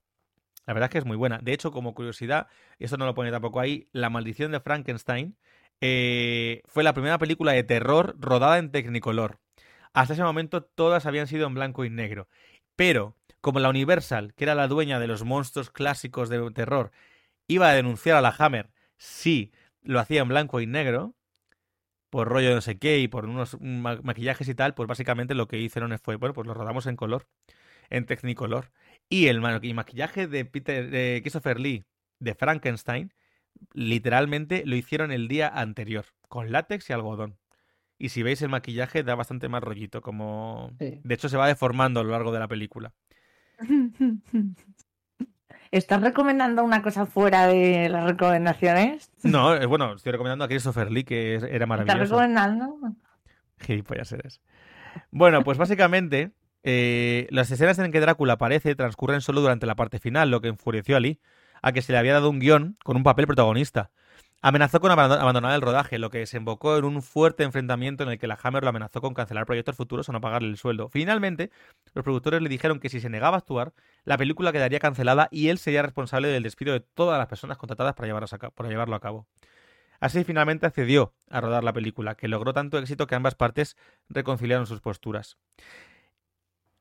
La 0.65 0.73
verdad 0.73 0.87
es 0.89 0.91
que 0.91 0.97
es 0.99 1.05
muy 1.05 1.17
buena. 1.17 1.39
De 1.41 1.53
hecho, 1.53 1.71
como 1.71 1.95
curiosidad, 1.95 2.47
y 2.77 2.85
esto 2.85 2.97
no 2.97 3.05
lo 3.05 3.15
pone 3.15 3.31
tampoco 3.31 3.59
ahí, 3.59 3.87
La 3.93 4.09
maldición 4.09 4.51
de 4.51 4.59
Frankenstein 4.59 5.37
eh, 5.81 6.61
fue 6.65 6.83
la 6.83 6.93
primera 6.93 7.17
película 7.17 7.53
de 7.53 7.63
terror 7.63 8.15
rodada 8.19 8.57
en 8.57 8.71
Technicolor. 8.71 9.39
Hasta 9.93 10.13
ese 10.13 10.23
momento 10.23 10.63
todas 10.63 11.05
habían 11.05 11.27
sido 11.27 11.47
en 11.47 11.53
blanco 11.53 11.85
y 11.85 11.89
negro. 11.89 12.27
Pero, 12.75 13.15
como 13.41 13.59
la 13.59 13.69
Universal, 13.69 14.33
que 14.35 14.43
era 14.43 14.55
la 14.55 14.67
dueña 14.67 14.99
de 14.99 15.07
los 15.07 15.23
monstruos 15.23 15.69
clásicos 15.71 16.29
de 16.29 16.51
terror, 16.51 16.91
iba 17.47 17.69
a 17.69 17.73
denunciar 17.73 18.17
a 18.17 18.21
la 18.21 18.35
Hammer 18.37 18.69
si 18.97 19.51
lo 19.81 19.99
hacía 19.99 20.21
en 20.21 20.27
blanco 20.27 20.59
y 20.59 20.67
negro, 20.67 21.15
por 22.09 22.27
rollo 22.29 22.49
de 22.49 22.55
no 22.55 22.61
sé 22.61 22.77
qué 22.77 22.99
y 22.99 23.07
por 23.07 23.25
unos 23.25 23.57
maquillajes 23.59 24.47
y 24.47 24.55
tal, 24.55 24.73
pues 24.73 24.87
básicamente 24.87 25.35
lo 25.35 25.47
que 25.47 25.59
hicieron 25.59 25.97
fue, 25.99 26.15
bueno, 26.15 26.33
pues 26.33 26.47
lo 26.47 26.53
rodamos 26.53 26.85
en 26.87 26.95
color, 26.95 27.27
en 27.89 28.05
Technicolor. 28.05 28.71
Y 29.09 29.27
el 29.27 29.41
maquillaje 29.41 30.27
de 30.27 30.45
Peter, 30.45 30.89
de 30.89 31.19
Christopher 31.21 31.59
Lee 31.59 31.85
de 32.19 32.35
Frankenstein, 32.35 33.13
literalmente 33.73 34.63
lo 34.65 34.75
hicieron 34.75 35.11
el 35.11 35.27
día 35.27 35.47
anterior, 35.47 36.05
con 36.27 36.51
látex 36.51 36.89
y 36.89 36.93
algodón. 36.93 37.37
Y 37.99 38.09
si 38.09 38.21
veis 38.23 38.41
el 38.41 38.49
maquillaje 38.49 39.03
da 39.03 39.15
bastante 39.15 39.49
más 39.49 39.63
rollito, 39.63 40.01
como... 40.01 40.71
De 40.79 41.13
hecho 41.13 41.29
se 41.29 41.37
va 41.37 41.47
deformando 41.47 41.99
a 41.99 42.03
lo 42.03 42.11
largo 42.11 42.31
de 42.31 42.39
la 42.39 42.47
película. 42.47 42.93
¿Estás 45.71 46.01
recomendando 46.01 46.63
una 46.63 46.81
cosa 46.81 47.05
fuera 47.05 47.47
de 47.47 47.89
las 47.89 48.05
recomendaciones? 48.05 49.11
No, 49.23 49.55
eh, 49.55 49.65
bueno, 49.65 49.93
estoy 49.93 50.11
recomendando 50.11 50.45
a 50.45 50.47
Christopher 50.47 50.91
Lee, 50.91 51.03
que 51.03 51.35
era 51.35 51.65
maravilloso. 51.65 52.03
¿Estás 52.03 52.09
recomendando? 52.09 52.77
Gilipollas 53.59 54.11
eres. 54.11 54.41
Bueno, 55.11 55.43
pues 55.43 55.57
básicamente, 55.57 56.31
eh, 56.63 57.27
las 57.29 57.51
escenas 57.51 57.79
en 57.79 57.91
que 57.91 57.99
Drácula 57.99 58.33
aparece 58.33 58.75
transcurren 58.75 59.21
solo 59.21 59.41
durante 59.41 59.65
la 59.65 59.75
parte 59.75 59.99
final, 59.99 60.31
lo 60.31 60.41
que 60.41 60.49
enfureció 60.49 60.97
a 60.97 60.99
Lee, 60.99 61.19
a 61.61 61.71
que 61.71 61.81
se 61.81 61.91
le 61.91 61.97
había 61.97 62.13
dado 62.13 62.29
un 62.29 62.39
guion 62.39 62.77
con 62.83 62.97
un 62.97 63.03
papel 63.03 63.27
protagonista. 63.27 63.91
Amenazó 64.43 64.79
con 64.79 64.91
abandonar 64.91 65.55
el 65.55 65.61
rodaje, 65.61 65.97
lo 65.97 66.11
que 66.11 66.19
desembocó 66.19 66.77
en 66.77 66.85
un 66.85 67.01
fuerte 67.01 67.43
enfrentamiento 67.43 68.03
en 68.03 68.09
el 68.09 68.19
que 68.19 68.27
la 68.27 68.37
Hammer 68.41 68.61
lo 68.61 68.69
amenazó 68.69 69.01
con 69.01 69.15
cancelar 69.15 69.47
proyectos 69.47 69.75
futuros 69.75 70.07
o 70.09 70.11
no 70.11 70.21
pagarle 70.21 70.49
el 70.49 70.57
sueldo. 70.57 70.89
Finalmente, 70.89 71.49
los 71.95 72.03
productores 72.03 72.39
le 72.43 72.47
dijeron 72.47 72.79
que 72.79 72.89
si 72.89 72.99
se 72.99 73.09
negaba 73.09 73.37
a 73.37 73.39
actuar, 73.39 73.73
la 74.03 74.15
película 74.15 74.51
quedaría 74.51 74.79
cancelada 74.79 75.27
y 75.31 75.47
él 75.49 75.57
sería 75.57 75.81
responsable 75.81 76.27
del 76.27 76.43
despido 76.43 76.73
de 76.73 76.81
todas 76.81 77.17
las 77.17 77.27
personas 77.27 77.57
contratadas 77.57 77.95
para, 77.95 78.07
llevarlo 78.07 78.95
a 78.95 78.99
cabo. 78.99 79.27
Así 79.99 80.23
finalmente 80.23 80.67
accedió 80.67 81.15
a 81.31 81.41
rodar 81.41 81.63
la 81.63 81.73
película, 81.73 82.13
que 82.13 82.27
logró 82.27 82.53
tanto 82.53 82.77
éxito 82.77 83.07
que 83.07 83.15
ambas 83.15 83.33
partes 83.33 83.75
reconciliaron 84.07 84.67
sus 84.67 84.81
posturas. 84.81 85.39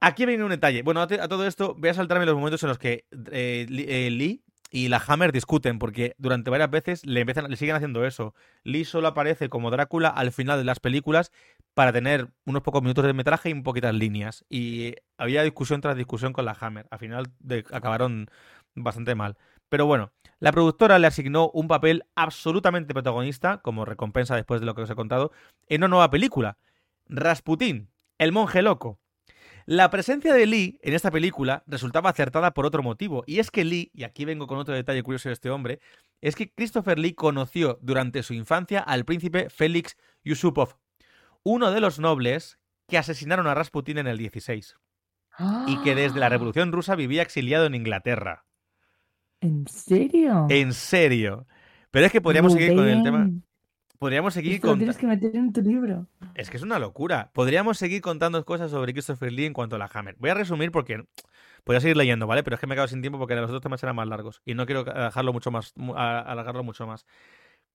Aquí 0.00 0.26
viene 0.26 0.44
un 0.44 0.50
detalle. 0.50 0.82
Bueno, 0.82 1.00
a, 1.00 1.06
todo 1.06 1.46
esto 1.46 1.74
voy 1.74 1.88
a 1.88 1.94
saltarme 1.94 2.26
los 2.26 2.36
momentos 2.36 2.62
en 2.62 2.68
los 2.68 2.78
que 2.78 3.06
eh, 3.32 3.66
eh, 3.70 4.10
Lee 4.10 4.44
y 4.70 4.88
la 4.88 5.02
Hammer 5.06 5.32
discuten 5.32 5.78
porque 5.78 6.14
durante 6.18 6.50
varias 6.50 6.70
veces 6.70 7.06
le 7.06 7.20
empiezan, 7.20 7.48
le 7.50 7.56
siguen 7.56 7.76
haciendo 7.76 8.04
eso. 8.04 8.34
Lee 8.64 8.84
solo 8.84 9.08
aparece 9.08 9.48
como 9.48 9.70
Drácula 9.70 10.08
al 10.08 10.32
final 10.32 10.58
de 10.58 10.64
las 10.64 10.80
películas 10.80 11.30
para 11.74 11.92
tener 11.92 12.28
unos 12.44 12.62
pocos 12.62 12.82
minutos 12.82 13.04
de 13.04 13.12
metraje 13.12 13.50
y 13.50 13.52
un 13.52 13.62
poquitas 13.62 13.94
líneas. 13.94 14.44
Y 14.48 14.94
había 15.18 15.42
discusión 15.42 15.80
tras 15.80 15.96
discusión 15.96 16.32
con 16.32 16.44
la 16.44 16.56
Hammer. 16.58 16.86
Al 16.90 16.98
final 16.98 17.26
acabaron 17.72 18.28
bastante 18.74 19.14
mal. 19.14 19.36
Pero 19.68 19.86
bueno, 19.86 20.12
la 20.38 20.52
productora 20.52 20.98
le 20.98 21.06
asignó 21.06 21.50
un 21.50 21.68
papel 21.68 22.04
absolutamente 22.14 22.92
protagonista, 22.92 23.58
como 23.58 23.84
recompensa 23.84 24.36
después 24.36 24.60
de 24.60 24.66
lo 24.66 24.74
que 24.74 24.82
os 24.82 24.90
he 24.90 24.94
contado, 24.94 25.32
en 25.68 25.82
una 25.82 25.88
nueva 25.88 26.10
película. 26.10 26.58
Rasputín, 27.08 27.90
el 28.18 28.32
monje 28.32 28.62
loco. 28.62 29.00
La 29.66 29.90
presencia 29.90 30.32
de 30.32 30.46
Lee 30.46 30.78
en 30.82 30.94
esta 30.94 31.10
película 31.10 31.64
resultaba 31.66 32.10
acertada 32.10 32.54
por 32.54 32.66
otro 32.66 32.84
motivo, 32.84 33.24
y 33.26 33.40
es 33.40 33.50
que 33.50 33.64
Lee, 33.64 33.90
y 33.92 34.04
aquí 34.04 34.24
vengo 34.24 34.46
con 34.46 34.58
otro 34.58 34.74
detalle 34.74 35.02
curioso 35.02 35.28
de 35.28 35.32
este 35.32 35.50
hombre, 35.50 35.80
es 36.20 36.36
que 36.36 36.52
Christopher 36.52 37.00
Lee 37.00 37.14
conoció 37.14 37.76
durante 37.82 38.22
su 38.22 38.32
infancia 38.32 38.78
al 38.78 39.04
príncipe 39.04 39.50
Félix 39.50 39.96
Yusupov, 40.24 40.76
uno 41.42 41.72
de 41.72 41.80
los 41.80 41.98
nobles 41.98 42.60
que 42.86 42.96
asesinaron 42.96 43.48
a 43.48 43.54
Rasputin 43.54 43.98
en 43.98 44.06
el 44.06 44.18
16, 44.18 44.76
y 45.66 45.82
que 45.82 45.96
desde 45.96 46.20
la 46.20 46.28
Revolución 46.28 46.70
Rusa 46.70 46.94
vivía 46.94 47.22
exiliado 47.22 47.66
en 47.66 47.74
Inglaterra. 47.74 48.44
¿En 49.40 49.66
serio? 49.66 50.46
En 50.48 50.72
serio. 50.74 51.44
Pero 51.90 52.06
es 52.06 52.12
que 52.12 52.20
podríamos 52.20 52.52
seguir 52.52 52.76
con 52.76 52.88
el 52.88 53.02
tema. 53.02 53.28
Podríamos 53.98 54.34
seguir 54.34 54.60
contando. 54.60 54.78
tienes 54.78 54.96
que 54.98 55.06
meter 55.06 55.34
en 55.36 55.52
tu 55.52 55.62
libro. 55.62 56.06
Es 56.34 56.50
que 56.50 56.56
es 56.56 56.62
una 56.62 56.78
locura. 56.78 57.30
Podríamos 57.32 57.78
seguir 57.78 58.02
contando 58.02 58.44
cosas 58.44 58.70
sobre 58.70 58.92
Christopher 58.92 59.32
Lee 59.32 59.46
en 59.46 59.52
cuanto 59.52 59.76
a 59.76 59.78
la 59.78 59.90
Hammer. 59.92 60.16
Voy 60.18 60.30
a 60.30 60.34
resumir 60.34 60.70
porque 60.70 61.04
podría 61.64 61.80
seguir 61.80 61.96
leyendo, 61.96 62.26
¿vale? 62.26 62.42
Pero 62.42 62.54
es 62.54 62.60
que 62.60 62.66
me 62.66 62.74
he 62.74 62.76
quedado 62.76 62.88
sin 62.88 63.00
tiempo 63.00 63.18
porque 63.18 63.34
los 63.34 63.44
otros 63.44 63.62
temas 63.62 63.82
eran 63.82 63.96
más 63.96 64.06
largos 64.06 64.42
y 64.44 64.54
no 64.54 64.66
quiero 64.66 64.84
dejarlo 64.84 65.32
mucho 65.32 65.50
más, 65.50 65.74
alargarlo 65.94 66.62
mucho 66.62 66.86
más. 66.86 67.06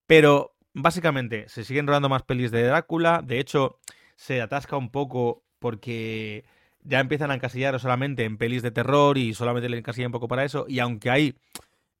Pero 0.06 0.54
básicamente 0.74 1.48
se 1.48 1.64
siguen 1.64 1.86
rodando 1.86 2.08
más 2.08 2.22
pelis 2.22 2.50
de 2.50 2.62
Drácula. 2.62 3.22
De 3.24 3.38
hecho, 3.40 3.78
se 4.16 4.40
atasca 4.40 4.76
un 4.76 4.90
poco 4.90 5.44
porque 5.58 6.44
ya 6.82 7.00
empiezan 7.00 7.30
a 7.30 7.34
encasillar 7.34 7.78
solamente 7.80 8.24
en 8.24 8.38
pelis 8.38 8.62
de 8.62 8.70
terror 8.70 9.18
y 9.18 9.34
solamente 9.34 9.68
le 9.68 9.78
encasillan 9.78 10.08
un 10.08 10.12
poco 10.12 10.28
para 10.28 10.44
eso. 10.44 10.66
Y 10.68 10.78
aunque 10.78 11.10
hay 11.10 11.34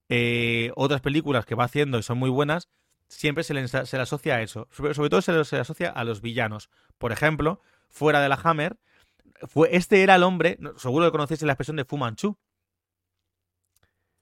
eh, 0.08 0.72
otras 0.76 1.00
películas 1.00 1.46
que 1.46 1.54
va 1.54 1.64
haciendo 1.64 1.98
y 1.98 2.02
son 2.02 2.18
muy 2.18 2.30
buenas 2.30 2.68
siempre 3.12 3.44
se 3.44 3.54
le, 3.54 3.62
asocia 3.62 4.36
a 4.36 4.42
eso. 4.42 4.68
Sobre, 4.70 4.94
todo 5.08 5.22
se 5.22 5.32
le, 5.32 5.60
asocia 5.60 5.90
a 5.90 6.04
los 6.04 6.20
villanos. 6.20 6.70
Por 6.98 7.12
ejemplo, 7.12 7.60
fuera 7.88 8.20
de 8.20 8.28
la 8.28 8.40
Hammer, 8.42 8.76
fue, 9.48 9.68
este 9.76 10.02
era 10.02 10.16
el 10.16 10.22
hombre, 10.22 10.58
seguro 10.76 11.06
que 11.06 11.12
conocéis 11.12 11.42
la 11.42 11.52
expresión 11.52 11.76
de 11.76 11.84
Fu 11.84 11.98
Manchu. 11.98 12.36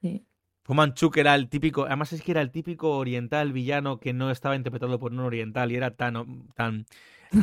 Sí. 0.01 0.27
Fu 0.65 0.75
Manchu, 0.75 1.11
que 1.11 1.21
era 1.21 1.35
el 1.35 1.49
típico, 1.49 1.87
además 1.87 2.13
es 2.13 2.23
que 2.23 2.33
era 2.33 2.43
el 2.43 2.51
típico 2.51 2.97
oriental 2.97 3.53
villano 3.53 3.99
que 3.99 4.13
no 4.13 4.31
estaba 4.31 4.57
interpretado 4.57 4.99
por 4.99 5.13
un 5.13 5.21
oriental 5.21 5.73
y 5.73 5.77
era 5.77 5.95
tan, 5.97 6.49
tan 6.55 6.87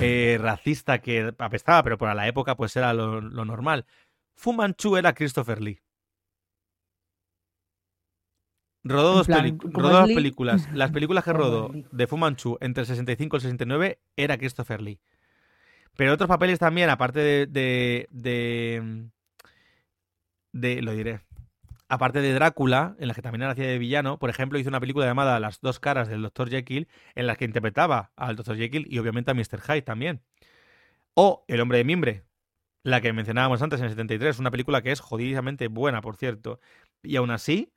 eh, 0.02 0.38
racista 0.42 1.00
que 1.00 1.34
apestaba, 1.38 1.84
pero 1.84 1.98
para 1.98 2.16
la 2.16 2.28
época 2.28 2.56
pues 2.56 2.76
era 2.76 2.94
lo, 2.94 3.22
lo 3.22 3.46
normal. 3.46 3.86
Fu 4.36 4.54
Manchu 4.54 4.98
era 4.98 5.14
Christopher 5.14 5.62
Lee. 5.62 5.82
Rodó 8.90 9.14
dos, 9.14 9.28
películas. 10.08 10.70
Las 10.74 10.92
películas 10.92 11.24
que 11.24 11.34
rodó 11.34 11.72
de 11.92 12.08
Fu 12.08 12.18
Manchu 12.18 12.58
entre 12.62 12.82
el 12.82 12.88
65 12.88 13.36
y 13.36 13.38
el 13.38 13.42
69 13.42 14.00
era 14.16 14.38
Christopher 14.38 14.82
Lee. 14.82 15.00
Pero 15.96 16.14
otros 16.14 16.28
papeles 16.28 16.60
también, 16.60 16.90
aparte 16.90 17.20
de, 17.20 17.48
de, 17.48 18.08
de, 18.12 19.10
de 20.52 20.82
lo 20.82 20.92
diré, 20.92 21.22
aparte 21.90 22.22
de 22.22 22.34
Drácula, 22.34 22.96
en 23.00 23.08
la 23.08 23.14
que 23.14 23.22
también 23.22 23.44
hacía 23.44 23.68
de 23.68 23.78
villano, 23.78 24.20
por 24.20 24.30
ejemplo, 24.30 24.60
hizo 24.60 24.70
una 24.70 24.80
película 24.80 25.06
llamada 25.06 25.40
Las 25.40 25.62
dos 25.62 25.80
caras 25.80 26.08
del 26.08 26.22
Dr. 26.22 26.50
Jekyll, 26.50 26.88
en 27.16 27.28
la 27.28 27.36
que 27.36 27.46
interpretaba 27.46 28.12
al 28.16 28.36
Dr. 28.36 28.58
Jekyll 28.58 28.88
y 28.90 29.00
obviamente 29.00 29.32
a 29.32 29.34
Mr. 29.34 29.62
Hyde 29.62 29.82
también. 29.82 30.22
O 31.14 31.44
El 31.48 31.62
hombre 31.62 31.80
de 31.80 31.84
mimbre, 31.84 32.24
la 32.84 33.02
que 33.02 33.12
mencionábamos 33.14 33.62
antes 33.62 33.80
en 33.80 33.86
el 33.86 33.92
73, 33.92 34.40
una 34.40 34.52
película 34.52 34.82
que 34.82 34.92
es 34.92 35.00
jodidamente 35.00 35.68
buena, 35.68 36.02
por 36.02 36.16
cierto. 36.16 36.60
Y 37.04 37.16
aún 37.16 37.32
así, 37.32 37.74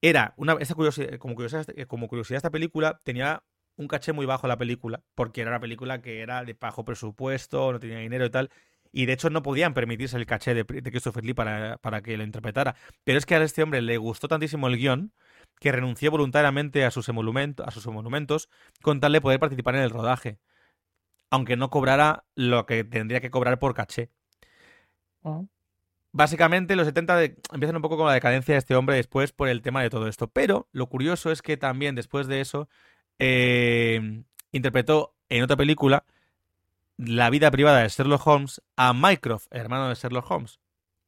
era 0.00 0.34
una 0.36 0.56
curiosidad, 0.56 1.18
como 1.18 1.34
curiosidad 1.34 1.66
como 1.86 2.08
curiosidad 2.08 2.38
esta 2.38 2.50
película 2.50 3.00
tenía 3.04 3.42
un 3.76 3.88
caché 3.88 4.12
muy 4.12 4.26
bajo 4.26 4.46
la 4.46 4.58
película 4.58 5.02
porque 5.14 5.40
era 5.40 5.50
una 5.50 5.60
película 5.60 6.02
que 6.02 6.20
era 6.20 6.44
de 6.44 6.54
bajo 6.54 6.84
presupuesto 6.84 7.72
no 7.72 7.80
tenía 7.80 7.98
dinero 7.98 8.24
y 8.26 8.30
tal 8.30 8.50
y 8.92 9.06
de 9.06 9.14
hecho 9.14 9.30
no 9.30 9.42
podían 9.42 9.74
permitirse 9.74 10.16
el 10.16 10.26
caché 10.26 10.54
de, 10.54 10.64
Christopher 10.64 11.24
Lee 11.24 11.34
para, 11.34 11.78
para, 11.78 12.02
que 12.02 12.16
lo 12.16 12.22
interpretara 12.22 12.76
pero 13.02 13.18
es 13.18 13.26
que 13.26 13.34
a 13.34 13.42
este 13.42 13.62
hombre 13.62 13.82
le 13.82 13.96
gustó 13.96 14.28
tantísimo 14.28 14.68
el 14.68 14.76
guion 14.76 15.12
que 15.58 15.72
renunció 15.72 16.10
voluntariamente 16.10 16.84
a 16.84 16.90
sus, 16.90 17.08
emolumentos, 17.08 17.66
a 17.66 17.70
sus 17.70 17.86
con 18.82 19.00
tal 19.00 19.12
de 19.12 19.20
poder 19.20 19.40
participar 19.40 19.76
en 19.76 19.82
el 19.82 19.90
rodaje 19.90 20.38
aunque 21.30 21.56
no 21.56 21.70
cobrara 21.70 22.24
lo 22.34 22.66
que 22.66 22.84
tendría 22.84 23.20
que 23.20 23.30
cobrar 23.30 23.58
por 23.58 23.74
caché 23.74 24.10
oh. 25.22 25.48
Básicamente 26.14 26.76
los 26.76 26.86
70 26.86 27.16
de- 27.16 27.36
empiezan 27.52 27.76
un 27.76 27.82
poco 27.82 27.98
con 27.98 28.06
la 28.06 28.14
decadencia 28.14 28.54
de 28.54 28.60
este 28.60 28.76
hombre 28.76 28.96
después 28.96 29.32
por 29.32 29.48
el 29.48 29.62
tema 29.62 29.82
de 29.82 29.90
todo 29.90 30.08
esto. 30.08 30.28
Pero 30.28 30.68
lo 30.72 30.88
curioso 30.88 31.32
es 31.32 31.42
que 31.42 31.58
también 31.58 31.96
después 31.96 32.28
de 32.28 32.40
eso 32.40 32.68
eh, 33.18 34.22
interpretó 34.52 35.14
en 35.28 35.42
otra 35.44 35.56
película 35.56 36.04
la 36.96 37.30
vida 37.30 37.50
privada 37.50 37.82
de 37.82 37.88
Sherlock 37.88 38.26
Holmes 38.26 38.62
a 38.76 38.92
Mycroft, 38.94 39.46
hermano 39.50 39.88
de 39.88 39.94
Sherlock 39.96 40.30
Holmes. 40.30 40.60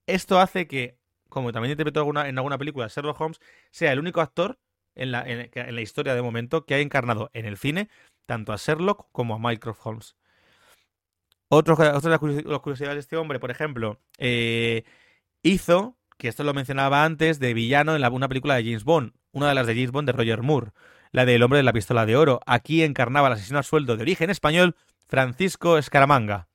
Esto 0.07 0.41
hace 0.41 0.67
que, 0.69 0.99
como 1.29 1.53
también 1.53 1.73
interpretó 1.73 2.03
en 2.25 2.39
alguna 2.39 2.59
película 2.59 2.89
Sherlock 2.89 3.21
Holmes, 3.21 3.41
sea 3.71 3.93
el 3.93 4.01
único 4.01 4.21
actor 4.21 4.59
en 4.97 5.13
la, 5.13 5.23
en- 5.23 5.51
en 5.55 5.75
la 5.75 5.81
historia 5.83 6.15
de 6.15 6.23
momento 6.23 6.67
que 6.67 6.75
ha 6.75 6.81
encarnado 6.81 7.31
en 7.35 7.47
el 7.47 7.57
cine 7.59 7.89
tanto 8.27 8.53
a 8.53 8.57
Sherlock 8.57 9.09
como 9.13 9.35
a 9.35 9.39
Mycroft 9.39 9.81
Holmes. 9.85 10.17
Otro, 11.49 11.75
otra 11.75 11.93
de 12.01 12.09
las 12.09 12.21
curiosi- 12.21 12.45
las 12.45 12.61
curiosidades 12.61 12.97
de 12.97 13.01
este 13.01 13.17
hombre, 13.17 13.39
por 13.39 13.51
ejemplo, 13.51 14.01
eh, 14.19 14.85
hizo, 15.43 15.97
que 16.19 16.29
esto 16.29 16.45
lo 16.45 16.55
mencionaba 16.55 17.05
antes, 17.05 17.39
de 17.39 17.55
villano 17.55 17.95
en 17.95 18.01
la- 18.01 18.11
una 18.11 18.29
película 18.29 18.57
de 18.57 18.65
James 18.65 18.85
Bond, 18.85 19.13
una 19.33 19.49
de 19.49 19.55
las 19.55 19.67
de 19.67 19.75
James 19.75 19.93
Bond 19.93 20.07
de 20.07 20.13
Roger 20.13 20.43
Moore, 20.43 20.73
la 21.13 21.25
del 21.25 21.43
hombre 21.43 21.59
de 21.59 21.63
la 21.63 21.73
pistola 21.73 22.05
de 22.07 22.17
oro. 22.17 22.41
Aquí 22.47 22.83
encarnaba 22.83 23.29
al 23.29 23.35
asesino 23.35 23.59
a 23.59 23.63
sueldo 23.63 23.97
de 23.97 24.03
origen 24.03 24.31
español, 24.31 24.75
Francisco 25.07 25.79
Escaramanga. 25.79 26.49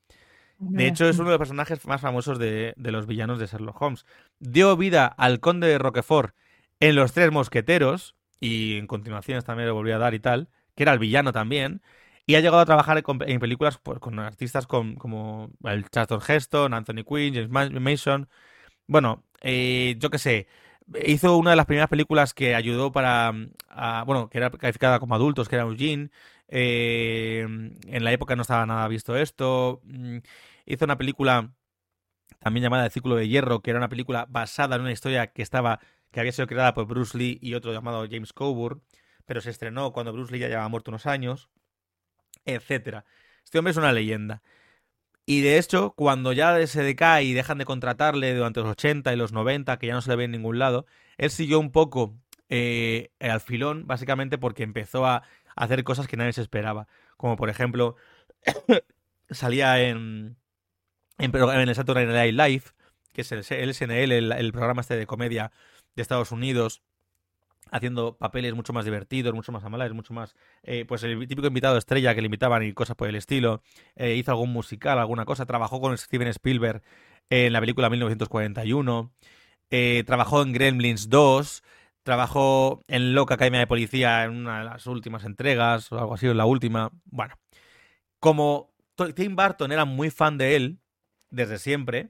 De 0.58 0.88
hecho, 0.88 1.08
es 1.10 1.18
uno 1.18 1.30
de 1.30 1.34
los 1.34 1.40
personajes 1.40 1.88
más 1.88 2.02
famosos 2.02 2.38
de, 2.38 2.74
de 2.76 2.92
los 2.92 3.08
villanos 3.08 3.40
de 3.40 3.48
Sherlock 3.48 3.82
Holmes. 3.82 4.06
Dio 4.40 4.78
vida 4.78 5.08
al 5.08 5.40
conde 5.40 5.68
de 5.68 5.80
Roquefort 5.80 6.36
en 6.80 6.96
Los 6.96 7.14
Tres 7.14 7.32
Mosqueteros, 7.32 8.16
y 8.40 8.78
en 8.78 8.88
continuaciones 8.88 9.44
también 9.44 9.70
lo 9.70 9.74
volvió 9.76 9.96
a 9.96 10.00
dar 10.00 10.14
y 10.14 10.20
tal, 10.20 10.50
que 10.76 10.84
era 10.84 10.94
el 10.94 11.00
villano 11.00 11.32
también. 11.32 11.82
Y 12.32 12.36
ha 12.36 12.40
llegado 12.40 12.60
a 12.60 12.66
trabajar 12.66 13.04
en 13.28 13.40
películas 13.40 13.78
pues, 13.80 14.00
con 14.00 14.20
artistas 14.20 14.68
como 14.68 15.50
el 15.64 15.90
Charlton 15.90 16.22
Heston, 16.28 16.74
Anthony 16.74 17.04
Quinn, 17.08 17.34
James 17.34 17.50
Ma- 17.50 17.70
Mason. 17.80 18.30
Bueno, 18.88 19.24
eh, 19.42 19.96
yo 20.00 20.10
qué 20.10 20.20
sé. 20.20 20.48
Hizo 21.06 21.38
una 21.38 21.52
de 21.52 21.58
las 21.58 21.66
primeras 21.68 21.90
películas 21.90 22.34
que 22.34 22.56
ayudó 22.56 22.92
para. 22.92 23.34
bueno, 24.06 24.30
que 24.30 24.38
era 24.40 24.52
calificada 24.52 25.00
como 25.00 25.16
adultos, 25.16 25.50
que 25.50 25.56
era 25.58 25.66
Eugene. 25.66 26.12
Eh, 26.50 27.42
en 27.88 28.04
la 28.04 28.12
época 28.14 28.36
no 28.36 28.44
estaba 28.44 28.66
nada 28.66 28.88
visto 28.88 29.16
esto. 29.18 29.82
Mm, 29.86 30.20
Hizo 30.68 30.86
una 30.86 30.98
película 30.98 31.54
también 32.40 32.64
llamada 32.64 32.86
El 32.86 32.92
Círculo 32.92 33.16
de 33.16 33.28
Hierro, 33.28 33.62
que 33.62 33.70
era 33.72 33.80
una 33.80 33.90
película 33.90 34.26
basada 34.30 34.76
en 34.76 34.82
una 34.82 34.92
historia 34.92 35.28
que 35.28 35.42
estaba 35.42 35.80
que 36.12 36.20
había 36.20 36.32
sido 36.34 36.48
creada 36.48 36.74
por 36.74 36.86
Bruce 36.88 37.18
Lee 37.18 37.40
y 37.42 37.54
otro 37.54 37.72
llamado 37.74 38.06
James 38.10 38.34
Coburn, 38.34 38.82
pero 39.26 39.40
se 39.42 39.50
estrenó 39.50 39.94
cuando 39.94 40.12
Bruce 40.12 40.32
Lee 40.34 40.40
ya 40.40 40.48
llevaba 40.50 40.68
muerto 40.68 40.92
unos 40.92 41.06
años, 41.06 41.50
etcétera. 42.46 43.06
Este 43.44 43.60
hombre 43.60 43.72
es 43.72 43.78
una 43.78 43.94
leyenda. 43.94 44.42
Y 45.26 45.42
de 45.42 45.58
hecho, 45.58 45.94
cuando 45.96 46.34
ya 46.34 46.66
se 46.68 46.84
decae 46.84 47.24
y 47.24 47.34
dejan 47.34 47.58
de 47.58 47.66
contratarle 47.66 48.34
durante 48.36 48.60
los 48.62 48.70
80 48.70 49.14
y 49.14 49.16
los 49.16 49.32
90, 49.32 49.78
que 49.78 49.88
ya 49.88 49.94
no 49.94 50.02
se 50.02 50.10
le 50.10 50.16
ve 50.16 50.24
en 50.26 50.32
ningún 50.32 50.60
lado, 50.60 50.86
él 51.18 51.30
siguió 51.32 51.60
un 51.60 51.72
poco 51.72 52.16
eh, 52.50 53.12
al 53.20 53.40
filón, 53.42 53.88
básicamente 53.88 54.38
porque 54.38 54.64
empezó 54.64 55.06
a 55.06 55.24
hacer 55.56 55.84
cosas 55.84 56.08
que 56.08 56.18
nadie 56.18 56.34
se 56.34 56.42
esperaba. 56.42 56.88
Como 57.18 57.38
por 57.38 57.50
ejemplo, 57.50 57.96
salía 59.30 59.82
en, 59.82 60.38
en, 61.18 61.36
el 61.36 61.76
Saturday 61.76 62.06
Night 62.08 62.34
Live, 62.34 62.64
que 63.14 63.22
es 63.22 63.32
el, 63.32 63.46
el 63.50 63.74
SNL, 63.74 64.12
el, 64.12 64.32
el 64.32 64.52
programa 64.52 64.82
este 64.82 64.98
de 64.98 65.08
comedia 65.08 65.52
de 65.96 66.02
Estados 66.02 66.32
Unidos, 66.32 66.82
haciendo 67.72 68.18
papeles 68.18 68.54
mucho 68.54 68.74
más 68.74 68.86
divertidos, 68.86 69.34
mucho 69.34 69.52
más 69.52 69.64
amables, 69.64 69.94
mucho 69.94 70.14
más... 70.14 70.36
eh, 70.64 70.86
pues 70.88 71.04
el 71.04 71.28
típico 71.28 71.48
invitado 71.48 71.78
estrella 71.78 72.14
que 72.14 72.22
le 72.22 72.28
invitaban 72.28 72.64
y 72.64 72.74
cosas 72.74 72.96
por 72.96 73.08
el 73.10 73.16
estilo. 73.16 73.64
Eh, 73.96 74.16
hizo 74.16 74.32
algún 74.32 74.52
musical, 74.54 75.00
alguna 75.00 75.26
cosa. 75.26 75.46
Trabajó 75.46 75.82
con 75.82 75.98
Steven 75.98 76.28
Spielberg 76.30 76.82
en 77.30 77.54
la 77.54 77.60
película 77.60 77.90
1941. 77.90 79.12
eh, 79.70 80.04
trabajó 80.06 80.42
en 80.42 80.54
Gremlins 80.54 81.10
2. 81.10 81.64
Trabajó 82.04 82.82
en 82.88 83.14
Loca 83.14 83.36
Academia 83.36 83.60
de 83.60 83.68
Policía 83.68 84.24
en 84.24 84.32
una 84.32 84.60
de 84.60 84.66
las 84.66 84.88
últimas 84.88 85.24
entregas, 85.24 85.92
o 85.92 86.00
algo 86.00 86.16
así, 86.16 86.28
en 86.28 86.38
la 86.38 86.46
última. 86.46 86.92
Bueno, 87.06 87.36
como 88.20 88.72
Tim 89.16 89.36
Burton 89.36 89.72
era 89.72 89.86
muy 89.86 90.10
fan 90.12 90.38
de 90.38 90.56
él, 90.56 90.80
desde 91.30 91.58
siempre, 91.60 92.10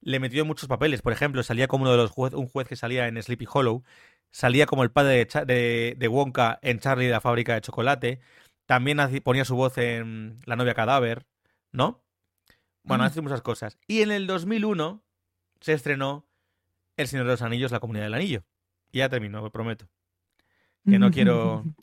le 0.00 0.20
metió 0.20 0.44
muchos 0.44 0.68
papeles. 0.68 1.02
Por 1.02 1.12
ejemplo, 1.12 1.42
salía 1.42 1.68
como 1.68 1.82
uno 1.82 1.92
de 1.92 1.98
los 1.98 2.10
juez, 2.10 2.34
un 2.34 2.48
juez 2.48 2.68
que 2.68 2.76
salía 2.76 3.08
en 3.08 3.20
Sleepy 3.22 3.46
Hollow. 3.52 3.84
Salía 4.30 4.66
como 4.66 4.82
el 4.82 4.90
padre 4.90 5.24
de, 5.26 5.44
de, 5.46 5.94
de 5.96 6.08
Wonka 6.08 6.58
en 6.62 6.78
Charlie 6.80 7.06
y 7.06 7.10
la 7.10 7.20
fábrica 7.20 7.54
de 7.54 7.60
chocolate. 7.60 8.20
También 8.66 8.98
ponía 9.24 9.44
su 9.44 9.56
voz 9.56 9.78
en 9.78 10.40
La 10.44 10.56
novia 10.56 10.74
cadáver, 10.74 11.26
¿no? 11.72 12.02
Bueno, 12.82 13.04
Mm. 13.04 13.06
hace 13.06 13.20
muchas 13.20 13.42
cosas. 13.42 13.78
Y 13.86 14.02
en 14.02 14.10
el 14.10 14.26
2001 14.26 15.02
se 15.60 15.72
estrenó 15.72 16.26
El 16.96 17.08
Señor 17.08 17.26
de 17.26 17.32
los 17.32 17.42
Anillos, 17.42 17.72
La 17.72 17.80
Comunidad 17.80 18.04
del 18.04 18.14
Anillo. 18.14 18.44
Y 18.92 18.98
ya 18.98 19.08
terminó, 19.08 19.40
lo 19.42 19.50
prometo. 19.50 19.88
Que 20.88 20.98
no 20.98 21.10
quiero... 21.10 21.64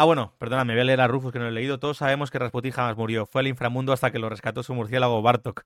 Ah, 0.00 0.04
bueno, 0.04 0.32
perdóname, 0.38 0.74
voy 0.74 0.82
a 0.82 0.84
leer 0.84 1.00
a 1.00 1.08
Rufus 1.08 1.32
que 1.32 1.40
no 1.40 1.46
lo 1.46 1.50
he 1.50 1.54
leído. 1.54 1.80
Todos 1.80 1.96
sabemos 1.96 2.30
que 2.30 2.38
Rasputín 2.38 2.70
jamás 2.70 2.96
murió. 2.96 3.26
Fue 3.26 3.40
al 3.40 3.48
inframundo 3.48 3.92
hasta 3.92 4.12
que 4.12 4.20
lo 4.20 4.28
rescató 4.28 4.62
su 4.62 4.72
murciélago 4.72 5.20
Bartok. 5.22 5.64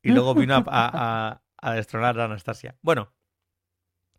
Y 0.00 0.12
luego 0.12 0.36
vino 0.36 0.54
a, 0.54 0.58
a- 0.58 1.30
a- 1.30 1.42
a 1.56 1.72
destronar 1.74 2.20
a 2.20 2.26
Anastasia. 2.26 2.76
Bueno, 2.80 3.12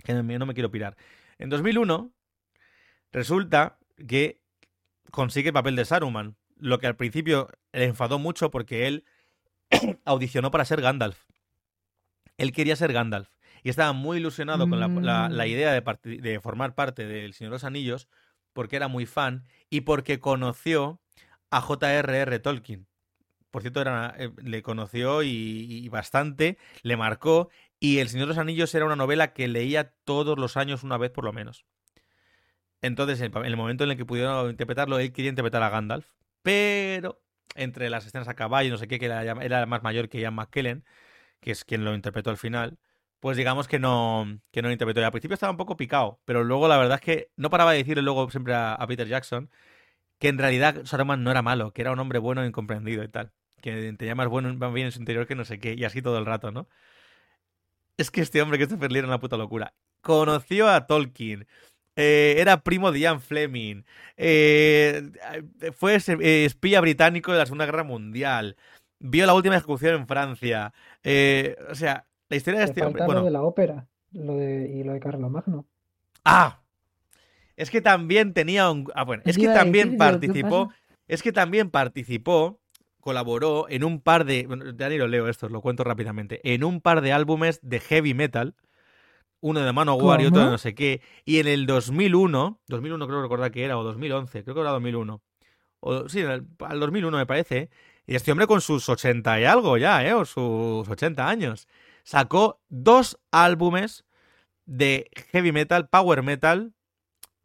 que 0.03 0.13
no 0.13 0.45
me, 0.45 0.53
quiero 0.53 0.71
pirar. 0.71 0.95
En 1.37 1.49
2001 1.49 2.11
resulta 3.11 3.77
que 4.07 4.41
consigue 5.11 5.49
el 5.49 5.53
papel 5.53 5.75
de 5.75 5.85
Saruman. 5.85 6.35
Lo 6.57 6.79
que 6.79 6.87
al 6.87 6.95
principio 6.95 7.49
le 7.73 7.85
enfadó 7.85 8.19
mucho 8.19 8.49
porque 8.51 8.87
él 8.87 9.05
audicionó 10.05 10.51
para 10.51 10.65
ser 10.65 10.81
Gandalf. 10.81 11.25
Él 12.37 12.51
quería 12.51 12.75
ser 12.75 12.93
Gandalf. 12.93 13.29
Y 13.63 13.69
estaba 13.69 13.93
muy 13.93 14.17
ilusionado 14.17 14.69
con 14.69 14.79
la, 14.79 14.87
la- 14.87 15.29
la 15.29 15.43
Mm. 15.43 15.47
idea 15.47 15.71
de, 15.73 16.39
formar 16.39 16.75
parte 16.75 17.07
del 17.07 17.33
Señor 17.33 17.51
de 17.51 17.55
los 17.55 17.63
Anillos 17.63 18.07
porque 18.53 18.75
era 18.75 18.87
muy 18.87 19.05
fan 19.05 19.43
y 19.69 19.81
porque 19.81 20.19
conoció 20.19 21.01
a 21.49 21.61
J.R.R. 21.61 22.39
Tolkien. 22.39 22.87
Por 23.51 23.61
cierto, 23.63 23.81
era, 23.81 24.13
eh, 24.17 24.31
le 24.43 24.61
conoció 24.61 25.23
y, 25.23 25.29
y 25.29 25.89
bastante, 25.89 26.57
le 26.83 26.95
marcó. 26.97 27.49
Y 27.85 27.99
El 27.99 28.09
Señor 28.09 28.25
de 28.25 28.29
los 28.29 28.39
Anillos 28.39 28.73
era 28.73 28.83
una 28.85 28.95
novela 28.95 29.31
que 29.31 29.47
leía 29.47 29.91
todos 30.05 30.39
los 30.39 30.57
años 30.57 30.83
una 30.83 30.97
vez 30.97 31.11
por 31.11 31.23
lo 31.23 31.31
menos. 31.31 31.67
Entonces, 32.81 33.21
en 33.21 33.31
el 33.45 33.55
momento 33.55 33.83
en 33.83 33.91
el 33.91 33.97
que 33.97 34.05
pudieron 34.05 34.49
interpretarlo, 34.49 34.97
él 34.97 35.13
quería 35.13 35.29
interpretar 35.29 35.61
a 35.61 35.69
Gandalf. 35.69 36.07
Pero 36.41 37.21
entre 37.53 37.91
las 37.91 38.07
escenas 38.07 38.27
a 38.27 38.33
caballo, 38.33 38.71
no 38.71 38.77
sé 38.79 38.87
qué, 38.87 38.97
que 38.97 39.05
era, 39.05 39.21
era 39.21 39.67
más 39.67 39.83
mayor 39.83 40.09
que 40.09 40.19
Ian 40.19 40.33
McKellen, 40.33 40.83
que 41.41 41.51
es 41.51 41.63
quien 41.63 41.85
lo 41.85 41.93
interpretó 41.93 42.31
al 42.31 42.37
final, 42.37 42.79
pues 43.19 43.37
digamos 43.37 43.67
que 43.67 43.77
no, 43.77 44.25
que 44.51 44.63
no 44.63 44.69
lo 44.69 44.73
interpretó. 44.73 45.05
Al 45.05 45.11
principio 45.11 45.35
estaba 45.35 45.51
un 45.51 45.57
poco 45.57 45.77
picado, 45.77 46.19
pero 46.25 46.43
luego 46.43 46.67
la 46.67 46.77
verdad 46.79 46.95
es 46.95 47.01
que 47.01 47.31
no 47.35 47.51
paraba 47.51 47.71
de 47.73 47.79
decirle 47.79 48.01
luego 48.01 48.31
siempre 48.31 48.55
a, 48.55 48.73
a 48.73 48.87
Peter 48.87 49.07
Jackson 49.07 49.51
que 50.19 50.29
en 50.29 50.39
realidad 50.39 50.85
Saruman 50.85 51.23
no 51.23 51.31
era 51.31 51.43
malo, 51.43 51.73
que 51.73 51.81
era 51.81 51.91
un 51.91 51.99
hombre 51.99 52.19
bueno 52.19 52.43
e 52.43 52.47
incomprendido 52.47 53.03
y 53.03 53.09
tal. 53.09 53.33
Que 53.61 53.93
tenía 53.93 54.15
más 54.15 54.27
bueno, 54.29 54.53
más 54.55 54.73
bien 54.73 54.87
en 54.87 54.91
su 54.93 54.99
interior 54.99 55.27
que 55.27 55.35
no 55.35 55.45
sé 55.45 55.59
qué, 55.59 55.75
y 55.75 55.85
así 55.85 56.01
todo 56.01 56.17
el 56.19 56.25
rato, 56.25 56.51
¿no? 56.51 56.67
Es 57.97 58.11
que 58.11 58.21
este 58.21 58.41
hombre, 58.41 58.57
Christopher 58.57 58.91
Lee, 58.91 58.99
era 58.99 59.07
una 59.07 59.19
puta 59.19 59.37
locura. 59.37 59.73
Conoció 60.01 60.69
a 60.69 60.85
Tolkien. 60.87 61.47
eh, 61.95 62.35
era 62.39 62.61
primo 62.61 62.91
de 62.91 62.99
Ian 62.99 63.21
Fleming. 63.21 63.83
eh, 64.17 65.01
fue 65.73 65.95
eh, 65.95 66.45
espía 66.45 66.81
británico 66.81 67.31
de 67.31 67.37
la 67.39 67.45
Segunda 67.45 67.65
Guerra 67.65 67.83
Mundial. 67.83 68.57
Vio 68.99 69.25
la 69.25 69.33
última 69.33 69.55
ejecución 69.55 69.95
en 69.95 70.07
Francia. 70.07 70.73
eh, 71.03 71.55
o 71.69 71.75
sea, 71.75 72.05
la 72.29 72.37
historia 72.37 72.59
de 72.59 72.65
Te 72.65 72.71
este 72.71 72.83
hombre. 72.83 72.99
falta 72.99 73.05
Bueno, 73.05 73.21
lo 73.21 73.25
de 73.25 73.31
la 73.31 73.41
ópera 73.43 73.87
lo 74.11 74.35
de, 74.35 74.69
y 74.69 74.83
lo 74.83 74.93
de 74.93 74.99
Carlomagno. 74.99 75.65
¡Ah! 76.23 76.61
Es 77.55 77.69
que 77.69 77.81
también 77.81 78.33
tenía 78.33 78.69
un. 78.69 78.91
Ah, 78.95 79.03
bueno, 79.03 79.23
es 79.25 79.37
que 79.37 79.47
también 79.47 79.91
decir 79.91 79.99
yo, 79.99 80.05
¿qué 80.05 80.11
participó. 80.11 80.73
Es 81.07 81.21
que 81.21 81.31
también 81.31 81.69
participó, 81.69 82.59
colaboró 83.05 83.67
en 83.69 83.83
un 83.83 84.01
par 84.01 84.25
de. 84.25 84.47
Ya 84.77 84.89
ni 84.89 84.97
lo 84.97 85.07
leo 85.07 85.29
esto, 85.29 85.45
os 85.45 85.51
lo 85.51 85.61
cuento 85.61 85.83
rápidamente. 85.83 86.41
En 86.43 86.63
un 86.63 86.81
par 86.81 87.01
de 87.01 87.13
álbumes 87.13 87.59
de 87.61 87.79
heavy 87.79 88.15
metal. 88.15 88.55
Uno 89.41 89.59
de 89.59 89.71
Manowar 89.71 90.21
y 90.21 90.25
otro 90.25 90.43
de 90.43 90.49
no 90.49 90.57
sé 90.57 90.73
qué. 90.73 91.01
Y 91.23 91.37
en 91.37 91.47
el 91.47 91.67
2001, 91.67 92.61
2001 92.67 93.07
creo 93.07 93.21
recordar 93.21 93.51
que 93.51 93.63
era, 93.63 93.77
o 93.77 93.83
2011, 93.83 94.43
creo 94.43 94.55
que 94.55 94.61
era 94.61 94.71
2001. 94.71 95.21
O, 95.81 96.09
sí, 96.09 96.23
al 96.23 96.79
2001 96.79 97.15
me 97.15 97.27
parece. 97.27 97.69
Y 98.07 98.15
este 98.15 98.31
hombre 98.31 98.47
con 98.47 98.59
sus 98.59 98.89
80 98.89 99.39
y 99.39 99.45
algo 99.45 99.77
ya, 99.77 100.03
¿eh? 100.03 100.15
O 100.15 100.25
sus 100.25 100.89
80 100.89 101.29
años. 101.29 101.67
Sacó 102.03 102.59
dos 102.69 103.19
álbumes 103.29 104.03
de 104.65 105.11
heavy 105.31 105.51
metal, 105.51 105.89
power 105.89 106.23
metal, 106.23 106.73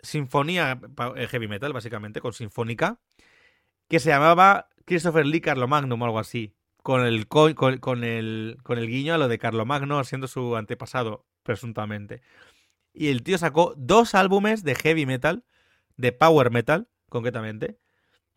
sinfonía 0.01 0.81
eh, 1.17 1.27
heavy 1.27 1.49
metal, 1.49 1.75
básicamente, 1.75 2.23
con 2.23 2.33
sinfónica, 2.33 2.99
que 3.91 4.01
se 4.01 4.09
llamaba 4.09 4.70
Christopher 4.91 5.24
Lee 5.24 5.41
Carlomagnum 5.41 6.03
o 6.03 6.05
algo 6.05 6.18
así, 6.18 6.53
con 6.82 7.07
el, 7.07 7.28
co- 7.28 7.55
con, 7.55 7.78
con 7.78 8.03
el, 8.05 8.59
con 8.64 8.76
el 8.78 8.88
guiño 8.88 9.14
a 9.14 9.18
lo 9.18 9.28
de 9.28 9.38
Carlomagno 9.38 10.03
siendo 10.03 10.26
su 10.26 10.57
antepasado, 10.57 11.26
presuntamente. 11.45 12.22
Y 12.93 13.09
el 13.09 13.22
tío 13.22 13.38
sacó 13.38 13.72
dos 13.76 14.16
álbumes 14.16 14.64
de 14.64 14.74
heavy 14.74 15.07
metal, 15.07 15.45
de 15.97 16.11
power 16.11 16.51
metal, 16.51 16.88
concretamente. 17.09 17.78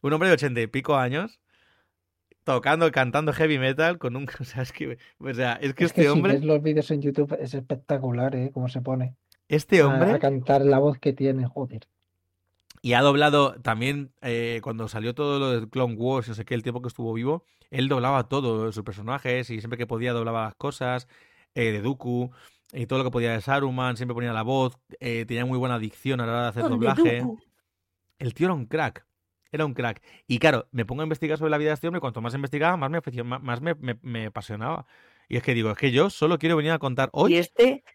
Un 0.02 0.14
hombre 0.14 0.30
de 0.30 0.36
ochenta 0.36 0.62
y 0.62 0.68
pico 0.68 0.96
años, 0.96 1.40
tocando, 2.44 2.92
cantando 2.92 3.34
heavy 3.34 3.58
metal 3.58 3.98
con 3.98 4.16
un... 4.16 4.28
O 4.40 4.44
sea, 4.44 4.62
es 4.62 4.72
que, 4.72 4.98
o 5.18 5.34
sea, 5.34 5.54
es 5.54 5.74
que 5.74 5.86
Es 5.86 5.90
este 5.92 6.02
que 6.02 6.08
si 6.08 6.14
hombre... 6.14 6.34
ves 6.34 6.44
los 6.44 6.62
vídeos 6.62 6.92
en 6.92 7.02
YouTube 7.02 7.36
es 7.40 7.54
espectacular, 7.56 8.36
¿eh? 8.36 8.52
Cómo 8.54 8.70
se 8.70 8.82
pone 8.82 9.16
Este 9.48 9.82
a- 9.82 9.88
hombre... 9.88 10.12
a 10.12 10.20
cantar 10.20 10.62
la 10.66 10.78
voz 10.80 11.00
que 11.00 11.14
tiene, 11.14 11.48
joder. 11.48 11.88
Y 12.86 12.94
ha 12.96 13.02
doblado 13.02 13.54
también, 13.62 14.12
eh, 14.22 14.60
cuando 14.62 14.90
salió 14.90 15.16
todo 15.16 15.40
lo 15.40 15.58
de 15.62 15.70
Clone 15.70 15.94
Wars, 15.96 16.28
no 16.28 16.34
sé 16.36 16.44
qué, 16.44 16.54
el 16.54 16.64
tiempo 16.64 16.82
que 16.82 16.90
estuvo 16.90 17.14
vivo, 17.14 17.46
él 17.72 17.88
doblaba 17.88 18.28
todo, 18.28 18.74
sus 18.74 18.84
personajes, 18.84 19.50
y 19.50 19.60
siempre 19.60 19.78
que 19.78 19.88
podía 19.88 20.12
doblaba 20.12 20.44
las 20.44 20.56
cosas, 20.56 21.08
eh, 21.56 21.72
de 21.72 21.82
Dooku, 21.82 22.32
y 22.74 22.86
todo 22.86 23.00
lo 23.00 23.06
que 23.06 23.12
podía 23.12 23.32
de 23.32 23.40
Saruman, 23.40 23.96
siempre 23.96 24.14
ponía 24.14 24.34
la 24.34 24.42
voz, 24.42 24.78
eh, 25.00 25.24
tenía 25.26 25.46
muy 25.46 25.58
buena 25.58 25.80
dicción 25.80 26.20
a 26.20 26.26
la 26.26 26.32
hora 26.34 26.42
de 26.44 26.48
hacer 26.50 26.64
doblaje. 26.64 27.24
El 28.20 28.34
tío 28.34 28.48
era 28.48 28.54
un 28.54 28.66
crack, 28.66 29.06
era 29.50 29.66
un 29.66 29.74
crack. 29.74 30.02
Y 30.28 30.40
claro, 30.40 30.68
me 30.72 30.86
pongo 30.86 31.04
a 31.04 31.06
investigar 31.06 31.38
sobre 31.38 31.52
la 31.52 31.58
vida 31.58 31.70
de 31.70 31.76
este 31.76 31.88
hombre, 31.88 32.00
y 32.00 32.02
cuanto 32.02 32.20
más 32.20 32.34
investigaba, 32.36 32.76
más 32.76 32.92
me, 32.92 33.24
más- 33.24 33.62
me, 33.62 33.76
me- 33.76 34.00
me 34.02 34.26
apasionaba. 34.26 34.86
Y 35.30 35.38
es 35.38 35.44
que 35.44 35.54
digo, 35.54 35.72
es 35.72 35.78
que 35.78 35.92
yo 35.92 36.10
solo 36.10 36.38
quiero 36.38 36.58
venir 36.58 36.74
a 36.74 36.80
contar 36.80 37.08
Y 37.08 37.10
hoy... 37.14 37.36
este, 37.38 37.86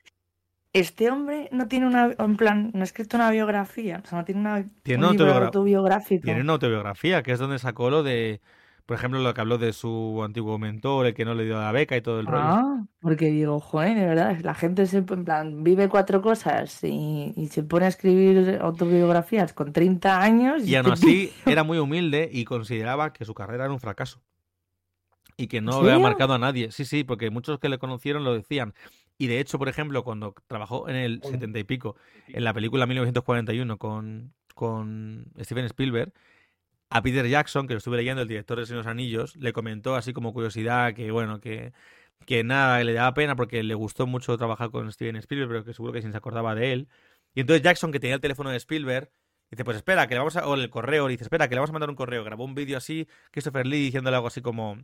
este 0.72 1.10
hombre 1.10 1.48
no 1.52 1.68
tiene 1.68 1.86
una, 1.86 2.14
en 2.18 2.36
plan, 2.36 2.70
no 2.74 2.80
ha 2.80 2.84
escrito 2.84 3.16
una 3.16 3.30
biografía, 3.30 4.00
o 4.04 4.06
sea, 4.06 4.18
no 4.18 4.24
tiene 4.24 4.40
una, 4.40 4.64
Tiene 4.82 5.06
un 5.06 5.16
libro 5.16 5.34
autobiográfico. 5.34 6.24
Tiene 6.24 6.42
una 6.42 6.52
autobiografía, 6.54 7.22
que 7.22 7.32
es 7.32 7.38
donde 7.38 7.58
sacó 7.58 7.90
lo 7.90 8.02
de, 8.02 8.40
por 8.88 8.96
ejemplo, 8.96 9.20
lo 9.20 9.34
que 9.34 9.40
habló 9.42 9.58
de 9.58 9.74
su 9.74 10.22
antiguo 10.24 10.58
mentor, 10.58 11.06
el 11.06 11.14
que 11.14 11.26
no 11.26 11.34
le 11.34 11.44
dio 11.44 11.60
la 11.60 11.72
beca 11.72 11.96
y 11.96 12.00
todo 12.00 12.20
el 12.20 12.26
rollo. 12.26 12.42
Ah, 12.42 12.84
porque 13.00 13.26
digo, 13.26 13.60
joder, 13.60 13.98
de 13.98 14.06
verdad, 14.06 14.38
la 14.42 14.54
gente 14.54 14.86
se, 14.86 14.98
en 14.98 15.24
plan, 15.24 15.62
vive 15.62 15.90
cuatro 15.90 16.22
cosas 16.22 16.82
y, 16.84 17.32
y 17.36 17.48
se 17.48 17.62
pone 17.62 17.84
a 17.84 17.88
escribir 17.88 18.58
autobiografías 18.60 19.52
con 19.52 19.74
30 19.74 20.22
años. 20.22 20.66
Y 20.66 20.74
aún 20.74 20.92
este 20.92 21.06
así 21.06 21.32
era 21.44 21.64
muy 21.64 21.78
humilde 21.78 22.30
y 22.32 22.44
consideraba 22.44 23.12
que 23.12 23.24
su 23.24 23.34
carrera 23.34 23.64
era 23.64 23.74
un 23.74 23.80
fracaso. 23.80 24.22
Y 25.36 25.48
que 25.48 25.60
no 25.60 25.80
¿En 25.80 25.90
había 25.90 25.98
marcado 25.98 26.34
a 26.34 26.38
nadie. 26.38 26.72
Sí, 26.72 26.84
sí, 26.84 27.04
porque 27.04 27.30
muchos 27.30 27.60
que 27.60 27.68
le 27.68 27.78
conocieron 27.78 28.24
lo 28.24 28.34
decían. 28.34 28.74
Y 29.18 29.26
de 29.26 29.40
hecho, 29.40 29.58
por 29.58 29.68
ejemplo, 29.68 30.04
cuando 30.04 30.34
trabajó 30.46 30.88
en 30.88 30.96
el. 30.96 31.20
70 31.22 31.58
y 31.58 31.64
pico, 31.64 31.96
en 32.28 32.44
la 32.44 32.54
película 32.54 32.86
1941 32.86 33.76
con, 33.78 34.32
con 34.54 35.26
Steven 35.40 35.64
Spielberg, 35.64 36.12
a 36.90 37.02
Peter 37.02 37.26
Jackson, 37.28 37.66
que 37.66 37.74
lo 37.74 37.78
estuve 37.78 37.98
leyendo, 37.98 38.22
el 38.22 38.28
director 38.28 38.58
de 38.58 38.66
Señor 38.66 38.84
los 38.84 38.90
Anillos, 38.90 39.36
le 39.36 39.52
comentó 39.52 39.96
así 39.96 40.12
como 40.12 40.32
curiosidad 40.32 40.94
que, 40.94 41.10
bueno, 41.10 41.40
que, 41.40 41.72
que 42.26 42.44
nada, 42.44 42.82
le 42.84 42.92
daba 42.92 43.12
pena 43.14 43.36
porque 43.36 43.62
le 43.62 43.74
gustó 43.74 44.06
mucho 44.06 44.36
trabajar 44.38 44.70
con 44.70 44.90
Steven 44.92 45.16
Spielberg, 45.16 45.48
pero 45.50 45.64
que 45.64 45.74
seguro 45.74 45.92
que 45.92 46.02
se 46.02 46.16
acordaba 46.16 46.54
de 46.54 46.72
él. 46.72 46.88
Y 47.34 47.40
entonces 47.40 47.62
Jackson, 47.62 47.92
que 47.92 48.00
tenía 48.00 48.14
el 48.14 48.20
teléfono 48.20 48.50
de 48.50 48.56
Spielberg, 48.56 49.10
dice, 49.50 49.64
pues 49.64 49.76
espera, 49.76 50.06
que 50.06 50.14
le 50.14 50.20
vamos 50.20 50.36
a... 50.36 50.46
O 50.46 50.54
el 50.54 50.70
correo, 50.70 51.08
dice, 51.08 51.24
espera, 51.24 51.48
que 51.48 51.54
le 51.54 51.60
vamos 51.60 51.70
a 51.70 51.72
mandar 51.74 51.90
un 51.90 51.96
correo. 51.96 52.24
Grabó 52.24 52.44
un 52.44 52.54
vídeo 52.54 52.78
así, 52.78 53.06
Christopher 53.30 53.66
Lee, 53.66 53.84
diciéndole 53.84 54.16
algo 54.16 54.28
así 54.28 54.40
como... 54.40 54.78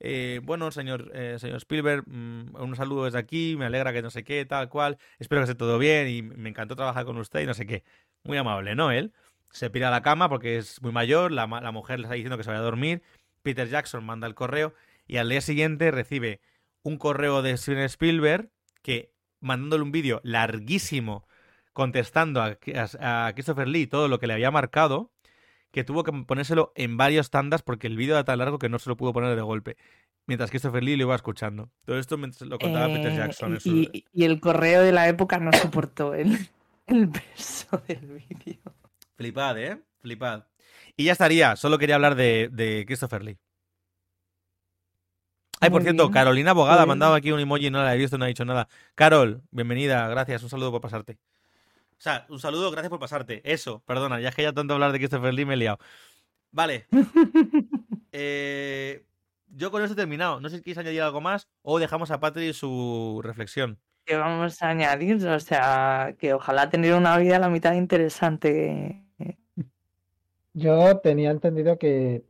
eh, 0.00 0.40
bueno, 0.42 0.70
señor, 0.70 1.10
eh, 1.14 1.36
señor 1.38 1.58
Spielberg, 1.58 2.04
mm, 2.06 2.56
un 2.56 2.76
saludo 2.76 3.04
desde 3.04 3.18
aquí, 3.18 3.54
me 3.58 3.66
alegra 3.66 3.92
que 3.92 4.00
no 4.00 4.10
sé 4.10 4.24
qué, 4.24 4.46
tal 4.46 4.70
cual, 4.70 4.98
espero 5.18 5.42
que 5.42 5.44
esté 5.44 5.54
todo 5.54 5.78
bien 5.78 6.08
y 6.08 6.22
me 6.22 6.48
encantó 6.48 6.74
trabajar 6.74 7.04
con 7.04 7.18
usted 7.18 7.40
y 7.40 7.46
no 7.46 7.54
sé 7.54 7.66
qué. 7.66 7.84
Muy 8.24 8.38
amable, 8.38 8.74
¿no? 8.74 8.90
Él 8.90 9.12
se 9.50 9.70
pira 9.70 9.88
a 9.88 9.90
la 9.90 10.02
cama 10.02 10.28
porque 10.28 10.56
es 10.58 10.80
muy 10.82 10.92
mayor, 10.92 11.32
la, 11.32 11.46
mujer 11.46 11.98
le 12.00 12.04
está 12.06 12.14
diciendo 12.14 12.38
que 12.38 12.44
se 12.44 12.50
vaya 12.50 12.60
a 12.60 12.64
dormir, 12.64 13.02
Peter 13.42 13.68
Jackson 13.68 14.04
manda 14.04 14.26
el 14.26 14.34
correo 14.34 14.74
y 15.06 15.18
al 15.18 15.28
día 15.28 15.40
siguiente 15.40 15.90
recibe 15.90 16.40
un 16.82 16.96
correo 16.98 17.42
de 17.42 17.56
Steven 17.56 17.84
Spielberg 17.84 18.50
que 18.82 19.12
mandándole 19.40 19.82
un 19.82 19.92
vídeo 19.92 20.20
larguísimo 20.24 21.26
contestando 21.72 22.42
a 22.42 23.32
Christopher 23.34 23.68
Lee 23.68 23.86
todo 23.86 24.08
lo 24.08 24.18
que 24.18 24.26
le 24.26 24.34
había 24.34 24.50
marcado, 24.50 25.12
que 25.72 25.84
tuvo 25.84 26.02
que 26.04 26.12
ponérselo 26.12 26.72
en 26.74 26.96
varios 26.96 27.30
tandas 27.30 27.62
porque 27.62 27.86
el 27.86 27.96
vídeo 27.96 28.14
era 28.14 28.24
tan 28.24 28.38
largo 28.38 28.58
que 28.58 28.68
no 28.68 28.78
se 28.78 28.88
lo 28.90 28.96
pudo 28.96 29.12
poner 29.12 29.34
de 29.36 29.42
golpe. 29.42 29.76
Mientras 30.26 30.50
Christopher 30.50 30.82
Lee 30.84 30.96
lo 30.96 31.04
iba 31.04 31.14
escuchando. 31.14 31.70
Todo 31.84 31.98
esto 31.98 32.16
lo 32.16 32.58
contaba 32.58 32.86
Peter 32.88 33.12
Eh, 33.12 33.16
Jackson. 33.16 33.54
en 33.54 33.60
su- 33.60 33.68
y, 33.76 34.04
y 34.12 34.24
el 34.24 34.40
correo 34.40 34.82
de 34.82 34.92
la 34.92 35.08
época 35.08 35.38
no 35.38 35.52
soportó 35.52 36.14
el, 36.14 36.36
el 36.86 37.08
peso 37.08 37.82
del 37.88 38.22
vídeo. 38.28 38.58
Flipad, 39.16 39.58
¿eh? 39.58 39.82
Flipad. 40.00 40.44
Y 40.96 41.04
ya 41.04 41.12
estaría. 41.12 41.56
Solo 41.56 41.78
quería 41.78 41.94
hablar 41.96 42.14
de, 42.14 42.48
de 42.52 42.84
Christopher 42.86 43.22
Lee. 43.24 43.38
Ay, 45.62 45.68
por 45.70 45.82
cierto, 45.82 46.04
bien. 46.04 46.12
Carolina 46.12 46.52
Bogada 46.54 46.76
ha 46.82 46.84
Pues- 46.84 46.88
mandado 46.88 47.14
aquí 47.14 47.32
un 47.32 47.40
emoji, 47.40 47.70
no 47.70 47.82
la 47.82 47.94
he 47.94 47.98
visto, 47.98 48.16
no 48.16 48.24
ha 48.24 48.28
dicho 48.28 48.44
nada. 48.44 48.68
Carol, 48.94 49.42
bienvenida, 49.50 50.08
gracias, 50.08 50.42
un 50.42 50.48
saludo 50.48 50.70
por 50.72 50.80
pasarte. 50.80 51.18
O 52.00 52.02
sea, 52.02 52.24
un 52.30 52.40
saludo, 52.40 52.70
gracias 52.70 52.88
por 52.88 52.98
pasarte. 52.98 53.42
Eso, 53.44 53.82
perdona, 53.84 54.18
ya 54.20 54.30
es 54.30 54.34
que 54.34 54.42
ya 54.42 54.54
tanto 54.54 54.72
hablar 54.72 54.90
de 54.90 54.96
Christopher 54.96 55.34
Lee 55.34 55.44
me 55.44 55.52
he 55.52 55.58
liado. 55.58 55.78
Vale. 56.50 56.86
Eh, 58.12 59.06
yo 59.46 59.70
con 59.70 59.82
esto 59.82 59.92
he 59.92 59.96
terminado. 59.96 60.40
No 60.40 60.48
sé 60.48 60.56
si 60.56 60.62
quieres 60.64 60.78
añadir 60.78 61.02
algo 61.02 61.20
más 61.20 61.48
o 61.62 61.78
dejamos 61.78 62.10
a 62.10 62.18
Patri 62.18 62.52
su 62.52 63.20
reflexión. 63.22 63.78
que 64.04 64.16
vamos 64.16 64.60
a 64.60 64.70
añadir, 64.70 65.24
o 65.28 65.38
sea, 65.38 66.16
que 66.18 66.34
ojalá 66.34 66.68
tener 66.68 66.94
una 66.94 67.16
vida 67.18 67.36
a 67.36 67.38
la 67.38 67.48
mitad 67.48 67.74
interesante. 67.74 69.04
Yo 70.54 70.98
tenía 70.98 71.30
entendido 71.30 71.78
que, 71.78 72.24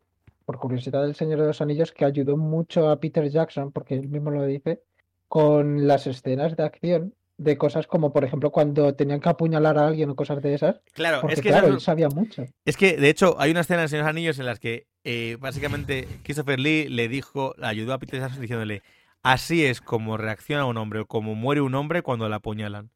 por 0.45 0.59
curiosidad 0.59 1.01
del 1.01 1.15
Señor 1.15 1.41
de 1.41 1.47
los 1.47 1.63
Anillos, 1.63 1.93
que 1.93 2.05
ayudó 2.05 2.37
mucho 2.37 2.91
a 2.91 3.01
Peter 3.01 3.31
Jackson, 3.31 3.73
porque 3.73 3.95
él 3.95 4.09
mismo 4.09 4.31
lo 4.31 4.45
dice, 4.45 4.83
con 5.29 5.87
las 5.87 6.07
escenas 6.07 6.57
de 6.57 6.65
acción 6.65 7.15
de 7.43 7.57
cosas 7.57 7.87
como, 7.87 8.13
por 8.13 8.23
ejemplo, 8.25 8.51
cuando 8.51 8.95
tenían 8.95 9.19
que 9.21 9.29
apuñalar 9.31 9.79
a 9.79 9.87
alguien 9.87 10.11
o 10.11 10.15
cosas 10.15 10.43
de 10.43 10.53
esas, 10.55 10.81
Claro, 10.93 11.23
porque 11.23 11.35
es 11.35 11.41
que 11.41 11.49
claro, 11.49 11.69
esas- 11.69 11.75
él 11.77 11.81
sabía 11.81 12.09
mucho. 12.09 12.45
Es 12.67 12.77
que, 12.77 12.97
de 12.99 13.09
hecho, 13.09 13.37
hay 13.41 13.51
una 13.51 13.61
escena 13.61 13.83
en 13.83 13.89
Señor 13.89 14.05
de 14.05 14.09
los 14.09 14.17
Anillos 14.17 14.39
en 14.39 14.47
las 14.47 14.61
que 14.61 14.87
eh, 15.05 15.37
básicamente 15.41 16.07
Christopher 16.25 16.61
Lee 16.61 16.89
le 16.89 17.09
dijo, 17.09 17.55
ayudó 17.63 17.95
a 17.95 17.99
Peter 17.99 18.21
Jackson 18.21 18.43
diciéndole, 18.43 18.83
así 19.23 19.65
es 19.65 19.81
como 19.81 20.17
reacciona 20.19 20.67
un 20.67 20.77
hombre 20.77 21.01
o 21.01 21.07
como 21.07 21.35
muere 21.35 21.63
un 21.63 21.75
hombre 21.75 22.03
cuando 22.03 22.29
le 22.29 22.35
apuñalan. 22.35 22.91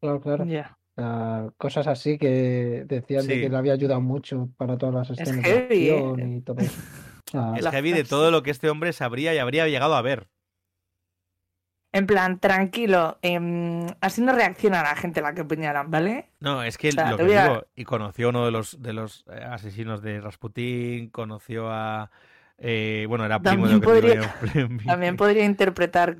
Claro, 0.00 0.20
claro. 0.20 1.52
Cosas 1.56 1.88
así 1.88 2.18
que 2.18 2.84
decían 2.86 3.26
de 3.26 3.40
que 3.40 3.48
le 3.48 3.56
había 3.56 3.72
ayudado 3.72 4.00
mucho 4.00 4.48
para 4.56 4.78
todas 4.78 4.94
las 4.94 5.10
escenas 5.18 5.42
de 5.42 5.42
heavy, 5.42 5.88
¿eh? 5.88 5.98
acción 5.98 6.32
y 6.34 6.40
todo 6.42 6.62
eso. 6.62 6.78
Es 7.56 7.66
heavy 7.68 7.90
de 7.92 8.04
todo 8.04 8.30
lo 8.30 8.44
que 8.44 8.52
este 8.52 8.70
hombre 8.70 8.92
sabría 8.92 9.34
y 9.34 9.38
habría 9.38 9.66
llegado 9.66 9.96
a 9.96 10.02
ver. 10.02 10.28
En 11.94 12.06
plan, 12.08 12.40
tranquilo, 12.40 13.18
em, 13.22 13.86
así 14.00 14.20
no 14.20 14.32
reacciona 14.34 14.82
la 14.82 14.96
gente 14.96 15.20
a 15.20 15.22
la 15.22 15.32
que 15.34 15.42
apuñalan, 15.42 15.90
¿vale? 15.92 16.28
No, 16.40 16.62
es 16.64 16.76
que 16.76 16.88
O 16.88 16.92
sea, 16.92 17.10
lo 17.12 17.16
que 17.16 17.38
a- 17.38 17.44
digo, 17.48 17.66
y 17.76 17.84
conoció 17.84 18.26
a 18.26 18.30
uno 18.30 18.44
de 18.44 18.50
los, 18.50 18.82
de 18.82 18.92
los 18.92 19.24
eh, 19.30 19.42
asesinos 19.44 20.02
de 20.02 20.20
Rasputín, 20.20 21.08
conoció 21.10 21.70
a... 21.70 22.10
eh, 22.58 23.06
bueno, 23.08 23.24
era 23.24 23.38
primo 23.38 23.68
de 23.68 23.74
lo 23.74 23.80
También 23.80 24.02
que 24.02 24.08
digo 24.10 24.24
podría- 24.52 24.68
yo. 24.76 24.78
También 24.86 25.16
podría 25.16 25.44
interpretar 25.44 26.16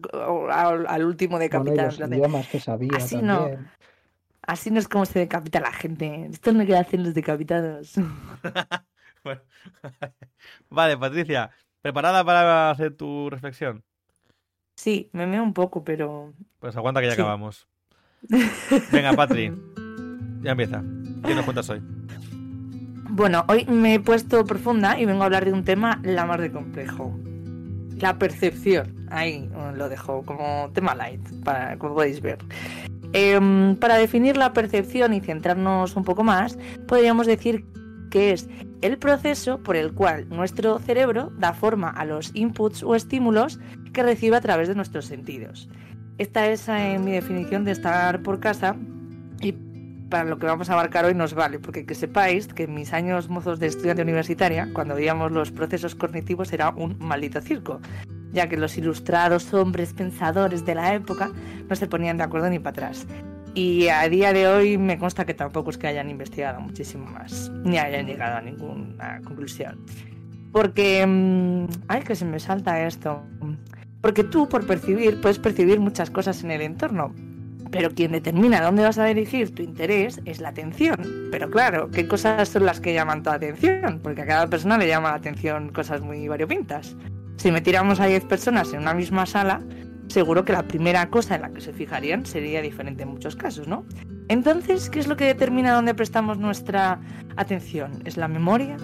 al, 0.52 0.86
al 0.86 1.04
último 1.04 1.40
decapitado. 1.40 1.90
de, 2.06 2.16
idiomas 2.18 2.46
que 2.48 2.60
sabía 2.60 2.90
así 2.96 3.16
no. 3.20 3.50
Así 4.46 4.70
no 4.70 4.78
es 4.78 4.86
como 4.88 5.06
se 5.06 5.18
decapita 5.18 5.58
la 5.58 5.72
gente. 5.72 6.26
Esto 6.30 6.52
no 6.52 6.60
es 6.62 6.68
lo 6.68 6.74
que 6.74 6.78
hacen 6.78 7.02
los 7.02 7.14
decapitados. 7.14 7.94
Bueno. 9.24 9.40
vale, 10.68 10.98
Patricia, 10.98 11.50
¿preparada 11.80 12.22
para 12.24 12.70
hacer 12.70 12.94
tu 12.94 13.30
reflexión? 13.30 13.82
Sí, 14.76 15.08
me 15.12 15.26
meo 15.26 15.42
un 15.42 15.52
poco, 15.54 15.84
pero. 15.84 16.32
Pues 16.60 16.76
aguanta 16.76 17.00
que 17.00 17.06
ya 17.08 17.14
Sí. 17.14 17.20
acabamos. 17.20 17.66
Venga, 18.92 19.12
Patri, 19.12 19.52
ya 20.42 20.52
empieza. 20.52 20.82
¿Qué 21.24 21.34
nos 21.34 21.44
cuentas 21.44 21.68
hoy? 21.70 21.80
Bueno, 23.10 23.44
hoy 23.48 23.64
me 23.66 23.94
he 23.94 24.00
puesto 24.00 24.44
profunda 24.44 24.98
y 24.98 25.04
vengo 25.04 25.22
a 25.22 25.26
hablar 25.26 25.44
de 25.44 25.52
un 25.52 25.64
tema 25.64 26.00
la 26.02 26.26
más 26.26 26.40
de 26.40 26.50
complejo. 26.50 27.16
La 28.00 28.18
percepción. 28.18 29.06
Ahí 29.10 29.48
lo 29.76 29.88
dejo 29.88 30.22
como 30.24 30.70
tema 30.72 30.94
light, 30.94 31.20
para, 31.44 31.78
como 31.78 31.94
podéis 31.94 32.20
ver. 32.20 32.38
Em, 33.12 33.76
para 33.76 33.96
definir 33.96 34.36
la 34.36 34.52
percepción 34.52 35.14
y 35.14 35.20
centrarnos 35.20 35.94
un 35.94 36.02
poco 36.02 36.24
más, 36.24 36.58
podríamos 36.88 37.28
decir 37.28 37.64
que 38.14 38.30
es 38.30 38.48
el 38.80 38.96
proceso 38.96 39.58
por 39.64 39.74
el 39.74 39.92
cual 39.92 40.28
nuestro 40.28 40.78
cerebro 40.78 41.32
da 41.36 41.52
forma 41.52 41.90
a 41.90 42.04
los 42.04 42.30
inputs 42.32 42.84
o 42.84 42.94
estímulos 42.94 43.58
que 43.92 44.04
recibe 44.04 44.36
a 44.36 44.40
través 44.40 44.68
de 44.68 44.76
nuestros 44.76 45.06
sentidos. 45.06 45.68
Esta 46.18 46.46
es 46.46 46.68
eh, 46.68 47.00
mi 47.00 47.10
definición 47.10 47.64
de 47.64 47.72
estar 47.72 48.22
por 48.22 48.38
casa 48.38 48.76
y 49.40 49.50
para 50.08 50.22
lo 50.22 50.38
que 50.38 50.46
vamos 50.46 50.70
a 50.70 50.74
abarcar 50.74 51.06
hoy 51.06 51.14
nos 51.14 51.34
vale, 51.34 51.58
porque 51.58 51.86
que 51.86 51.96
sepáis 51.96 52.46
que 52.46 52.62
en 52.62 52.74
mis 52.74 52.92
años 52.92 53.28
mozos 53.28 53.58
de 53.58 53.66
estudiante 53.66 54.02
universitaria, 54.02 54.68
cuando 54.72 54.94
veíamos 54.94 55.32
los 55.32 55.50
procesos 55.50 55.96
cognitivos 55.96 56.52
era 56.52 56.70
un 56.70 56.96
maldito 57.00 57.40
circo, 57.40 57.80
ya 58.32 58.48
que 58.48 58.56
los 58.56 58.78
ilustrados 58.78 59.52
hombres 59.52 59.92
pensadores 59.92 60.64
de 60.64 60.76
la 60.76 60.94
época 60.94 61.32
no 61.68 61.74
se 61.74 61.88
ponían 61.88 62.18
de 62.18 62.22
acuerdo 62.22 62.48
ni 62.48 62.60
para 62.60 62.70
atrás. 62.70 63.08
Y 63.54 63.86
a 63.86 64.08
día 64.08 64.32
de 64.32 64.48
hoy 64.48 64.78
me 64.78 64.98
consta 64.98 65.24
que 65.24 65.34
tampoco 65.34 65.70
es 65.70 65.78
que 65.78 65.86
hayan 65.86 66.10
investigado 66.10 66.60
muchísimo 66.60 67.06
más, 67.06 67.50
ni 67.62 67.78
hayan 67.78 68.06
llegado 68.06 68.36
a 68.36 68.40
ninguna 68.40 69.20
conclusión. 69.22 69.78
Porque... 70.52 71.06
mm, 71.06 71.66
ay, 71.88 72.02
que 72.02 72.16
se 72.16 72.24
me 72.24 72.40
salta 72.40 72.84
esto. 72.84 73.22
Porque 74.00 74.24
tú, 74.24 74.48
por 74.48 74.66
percibir, 74.66 75.20
puedes 75.20 75.38
percibir 75.38 75.80
muchas 75.80 76.10
cosas 76.10 76.42
en 76.42 76.50
el 76.50 76.62
entorno. 76.62 77.14
Pero 77.70 77.90
quien 77.90 78.12
determina 78.12 78.60
dónde 78.60 78.82
vas 78.82 78.98
a 78.98 79.06
dirigir 79.06 79.54
tu 79.54 79.62
interés 79.62 80.20
es 80.24 80.40
la 80.40 80.50
atención. 80.50 81.28
Pero 81.30 81.50
claro, 81.50 81.90
¿qué 81.90 82.06
cosas 82.06 82.48
son 82.48 82.66
las 82.66 82.80
que 82.80 82.92
llaman 82.92 83.22
tu 83.22 83.30
atención? 83.30 84.00
Porque 84.02 84.22
a 84.22 84.26
cada 84.26 84.46
persona 84.48 84.78
le 84.78 84.86
llama 84.86 85.10
la 85.10 85.16
atención 85.16 85.70
cosas 85.70 86.00
muy 86.00 86.28
variopintas. 86.28 86.96
Si 87.36 87.50
metiéramos 87.50 87.98
a 87.98 88.06
10 88.06 88.26
personas 88.26 88.72
en 88.72 88.80
una 88.80 88.94
misma 88.94 89.26
sala, 89.26 89.60
seguro 90.08 90.44
que 90.44 90.52
la 90.52 90.62
primera 90.62 91.08
cosa 91.10 91.34
en 91.34 91.42
la 91.42 91.50
que 91.50 91.60
se 91.60 91.72
fijarían 91.72 92.26
sería 92.26 92.62
diferente 92.62 93.02
en 93.02 93.10
muchos 93.10 93.36
casos, 93.36 93.68
¿no? 93.68 93.84
Entonces, 94.28 94.90
¿qué 94.90 95.00
es 95.00 95.06
lo 95.06 95.16
que 95.16 95.24
determina 95.24 95.74
dónde 95.74 95.94
prestamos 95.94 96.38
nuestra 96.38 97.00
atención? 97.36 98.02
¿Es 98.04 98.16
la 98.16 98.28
memoria? 98.28 98.76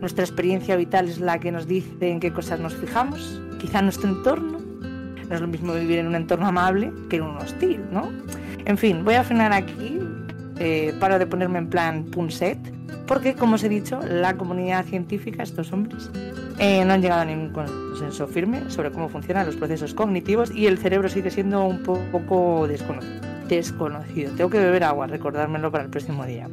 ¿Nuestra 0.00 0.24
experiencia 0.24 0.76
vital 0.76 1.08
es 1.08 1.18
la 1.18 1.38
que 1.38 1.50
nos 1.50 1.66
dice 1.66 2.10
en 2.10 2.20
qué 2.20 2.32
cosas 2.32 2.60
nos 2.60 2.74
fijamos? 2.76 3.40
¿Quizá 3.58 3.82
nuestro 3.82 4.08
entorno? 4.10 4.58
No 5.28 5.34
es 5.34 5.40
lo 5.40 5.48
mismo 5.48 5.74
vivir 5.74 5.98
en 5.98 6.06
un 6.06 6.14
entorno 6.14 6.46
amable 6.46 6.92
que 7.10 7.16
en 7.16 7.22
un 7.22 7.36
hostil, 7.38 7.80
¿no? 7.90 8.12
En 8.64 8.78
fin, 8.78 9.04
voy 9.04 9.14
a 9.14 9.24
frenar 9.24 9.52
aquí, 9.52 9.98
eh, 10.58 10.94
paro 10.98 11.18
de 11.18 11.26
ponerme 11.26 11.58
en 11.58 11.68
plan 11.68 12.04
punset, 12.04 12.58
porque, 13.06 13.34
como 13.34 13.54
os 13.54 13.64
he 13.64 13.68
dicho, 13.68 14.00
la 14.08 14.36
comunidad 14.36 14.84
científica, 14.84 15.42
estos 15.42 15.72
hombres, 15.72 16.10
eh, 16.58 16.84
no 16.84 16.94
han 16.94 17.02
llegado 17.02 17.22
a 17.22 17.24
ningún 17.24 17.50
consenso 17.50 18.26
firme 18.26 18.68
sobre 18.70 18.90
cómo 18.90 19.08
funcionan 19.08 19.46
los 19.46 19.56
procesos 19.56 19.94
cognitivos 19.94 20.50
y 20.50 20.66
el 20.66 20.78
cerebro 20.78 21.08
sigue 21.08 21.30
siendo 21.30 21.64
un 21.64 21.82
poco 21.82 22.66
desconocido. 22.66 24.32
Tengo 24.36 24.50
que 24.50 24.58
beber 24.58 24.84
agua, 24.84 25.06
recordármelo 25.06 25.70
para 25.70 25.84
el 25.84 25.90
próximo 25.90 26.24
día. 26.24 26.48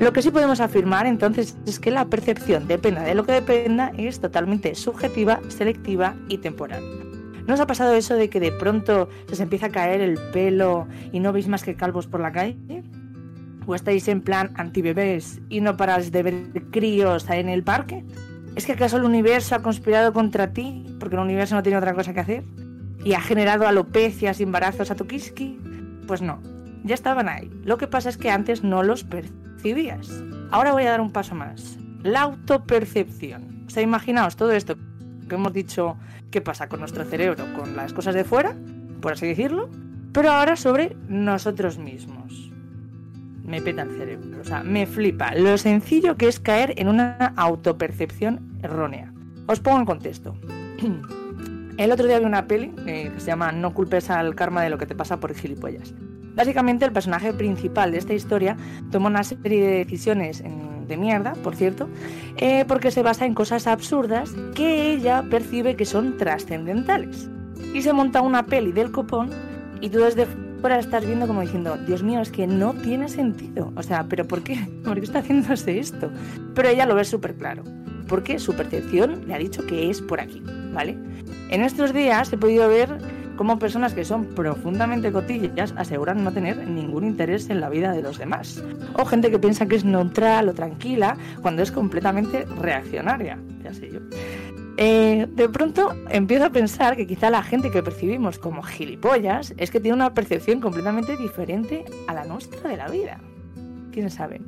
Lo 0.00 0.12
que 0.12 0.22
sí 0.22 0.30
podemos 0.30 0.60
afirmar 0.60 1.06
entonces 1.06 1.56
es 1.66 1.78
que 1.78 1.90
la 1.90 2.06
percepción, 2.06 2.66
dependa 2.66 3.02
de 3.02 3.14
lo 3.14 3.24
que 3.24 3.32
dependa, 3.32 3.92
es 3.96 4.20
totalmente 4.20 4.74
subjetiva, 4.74 5.40
selectiva 5.48 6.14
y 6.28 6.38
temporal. 6.38 6.82
¿No 7.46 7.54
os 7.54 7.60
ha 7.60 7.66
pasado 7.66 7.94
eso 7.94 8.14
de 8.14 8.30
que 8.30 8.40
de 8.40 8.52
pronto 8.52 9.08
se 9.26 9.34
os 9.34 9.40
empieza 9.40 9.66
a 9.66 9.70
caer 9.70 10.00
el 10.00 10.18
pelo 10.32 10.88
y 11.12 11.20
no 11.20 11.32
veis 11.32 11.46
más 11.46 11.62
que 11.62 11.76
calvos 11.76 12.06
por 12.06 12.20
la 12.20 12.32
calle? 12.32 12.82
¿O 13.66 13.74
estáis 13.74 14.08
en 14.08 14.20
plan 14.20 14.52
antibebés 14.56 15.40
y 15.48 15.60
no 15.60 15.76
paráis 15.76 16.12
de 16.12 16.22
ver 16.22 16.34
críos 16.70 17.28
en 17.30 17.48
el 17.48 17.62
parque? 17.62 18.04
¿Es 18.56 18.66
que 18.66 18.72
acaso 18.72 18.98
el 18.98 19.04
universo 19.04 19.54
ha 19.54 19.62
conspirado 19.62 20.12
contra 20.12 20.52
ti 20.52 20.84
porque 21.00 21.16
el 21.16 21.22
universo 21.22 21.54
no 21.54 21.62
tiene 21.62 21.78
otra 21.78 21.94
cosa 21.94 22.12
que 22.12 22.20
hacer? 22.20 22.44
¿Y 23.04 23.14
ha 23.14 23.20
generado 23.20 23.66
alopecias 23.66 24.40
y 24.40 24.44
embarazos 24.44 24.90
a 24.90 24.94
tu 24.94 25.06
kiski? 25.06 25.58
Pues 26.06 26.22
no, 26.22 26.40
ya 26.84 26.94
estaban 26.94 27.28
ahí. 27.28 27.50
Lo 27.64 27.78
que 27.78 27.86
pasa 27.86 28.08
es 28.08 28.16
que 28.16 28.30
antes 28.30 28.62
no 28.62 28.82
los 28.82 29.04
percibías. 29.04 30.22
Ahora 30.50 30.72
voy 30.72 30.84
a 30.84 30.90
dar 30.90 31.00
un 31.00 31.12
paso 31.12 31.34
más. 31.34 31.78
La 32.02 32.22
autopercepción. 32.22 33.64
O 33.66 33.70
sea, 33.70 33.82
imaginaos 33.82 34.36
todo 34.36 34.52
esto 34.52 34.76
que 35.28 35.34
hemos 35.34 35.52
dicho 35.52 35.96
que 36.30 36.40
pasa 36.40 36.68
con 36.68 36.80
nuestro 36.80 37.04
cerebro, 37.04 37.46
con 37.54 37.74
las 37.74 37.92
cosas 37.92 38.14
de 38.14 38.24
fuera, 38.24 38.54
por 39.00 39.12
así 39.12 39.26
decirlo, 39.26 39.70
pero 40.12 40.30
ahora 40.30 40.56
sobre 40.56 40.96
nosotros 41.08 41.78
mismos. 41.78 42.52
Me 43.44 43.60
peta 43.60 43.82
el 43.82 43.90
cerebro, 43.90 44.40
o 44.40 44.44
sea, 44.44 44.62
me 44.62 44.86
flipa 44.86 45.34
lo 45.34 45.58
sencillo 45.58 46.16
que 46.16 46.28
es 46.28 46.40
caer 46.40 46.74
en 46.76 46.88
una 46.88 47.34
autopercepción 47.36 48.58
errónea. 48.62 49.12
Os 49.46 49.60
pongo 49.60 49.78
en 49.78 49.84
contexto. 49.84 50.34
El 51.76 51.90
otro 51.90 52.06
día 52.06 52.20
vi 52.20 52.24
una 52.24 52.46
peli 52.46 52.72
eh, 52.86 53.10
que 53.12 53.20
se 53.20 53.26
llama 53.26 53.50
No 53.50 53.74
culpes 53.74 54.08
al 54.08 54.36
karma 54.36 54.62
de 54.62 54.70
lo 54.70 54.78
que 54.78 54.86
te 54.86 54.94
pasa 54.94 55.18
por 55.18 55.34
gilipollas. 55.34 55.92
Básicamente 56.36 56.84
el 56.84 56.92
personaje 56.92 57.32
principal 57.32 57.90
de 57.90 57.98
esta 57.98 58.14
historia 58.14 58.56
toma 58.90 59.08
una 59.08 59.24
serie 59.24 59.66
de 59.66 59.78
decisiones 59.78 60.42
de 60.42 60.96
mierda, 60.96 61.32
por 61.42 61.56
cierto, 61.56 61.88
eh, 62.36 62.64
porque 62.66 62.90
se 62.90 63.02
basa 63.02 63.26
en 63.26 63.34
cosas 63.34 63.66
absurdas 63.66 64.34
que 64.54 64.92
ella 64.92 65.24
percibe 65.30 65.76
que 65.76 65.84
son 65.84 66.16
trascendentales. 66.16 67.28
Y 67.72 67.82
se 67.82 67.92
monta 67.92 68.20
una 68.20 68.46
peli 68.46 68.72
del 68.72 68.90
copón 68.90 69.30
y 69.80 69.90
tú 69.90 69.98
desde 69.98 70.26
fuera 70.64 70.78
estás 70.78 71.04
viendo 71.04 71.26
como 71.26 71.42
diciendo, 71.42 71.76
Dios 71.86 72.02
mío, 72.02 72.22
es 72.22 72.30
que 72.30 72.46
no 72.46 72.72
tiene 72.72 73.10
sentido. 73.10 73.70
O 73.76 73.82
sea, 73.82 74.06
¿pero 74.08 74.26
por 74.26 74.42
qué? 74.42 74.66
¿Por 74.84 74.94
qué 74.94 75.04
está 75.04 75.18
haciéndose 75.18 75.78
esto? 75.78 76.10
Pero 76.54 76.70
ella 76.70 76.86
lo 76.86 76.94
ve 76.94 77.04
súper 77.04 77.34
claro, 77.34 77.64
porque 78.08 78.38
su 78.38 78.54
percepción 78.54 79.28
le 79.28 79.34
ha 79.34 79.38
dicho 79.38 79.66
que 79.66 79.90
es 79.90 80.00
por 80.00 80.20
aquí, 80.20 80.42
¿vale? 80.72 80.96
En 81.50 81.60
estos 81.60 81.92
días 81.92 82.32
he 82.32 82.38
podido 82.38 82.66
ver 82.66 82.96
cómo 83.36 83.58
personas 83.58 83.92
que 83.92 84.06
son 84.06 84.24
profundamente 84.24 85.12
cotillas 85.12 85.74
aseguran 85.76 86.24
no 86.24 86.32
tener 86.32 86.66
ningún 86.66 87.04
interés 87.04 87.50
en 87.50 87.60
la 87.60 87.68
vida 87.68 87.92
de 87.92 88.00
los 88.00 88.16
demás. 88.16 88.64
O 88.94 89.04
gente 89.04 89.30
que 89.30 89.38
piensa 89.38 89.66
que 89.66 89.76
es 89.76 89.84
neutral 89.84 90.48
o 90.48 90.54
tranquila 90.54 91.18
cuando 91.42 91.62
es 91.62 91.72
completamente 91.72 92.46
reaccionaria. 92.58 93.38
Ya 93.62 93.74
sé 93.74 93.90
yo. 93.90 94.00
Eh, 94.76 95.26
de 95.30 95.48
pronto 95.48 95.94
empiezo 96.10 96.46
a 96.46 96.50
pensar 96.50 96.96
que 96.96 97.06
quizá 97.06 97.30
la 97.30 97.44
gente 97.44 97.70
que 97.70 97.82
percibimos 97.82 98.38
como 98.38 98.62
gilipollas 98.62 99.54
es 99.56 99.70
que 99.70 99.78
tiene 99.78 99.94
una 99.94 100.14
percepción 100.14 100.60
completamente 100.60 101.16
diferente 101.16 101.84
a 102.08 102.14
la 102.14 102.24
nuestra 102.24 102.68
de 102.68 102.76
la 102.76 102.88
vida. 102.88 103.20
¿Quién 103.92 104.10
sabe? 104.10 104.40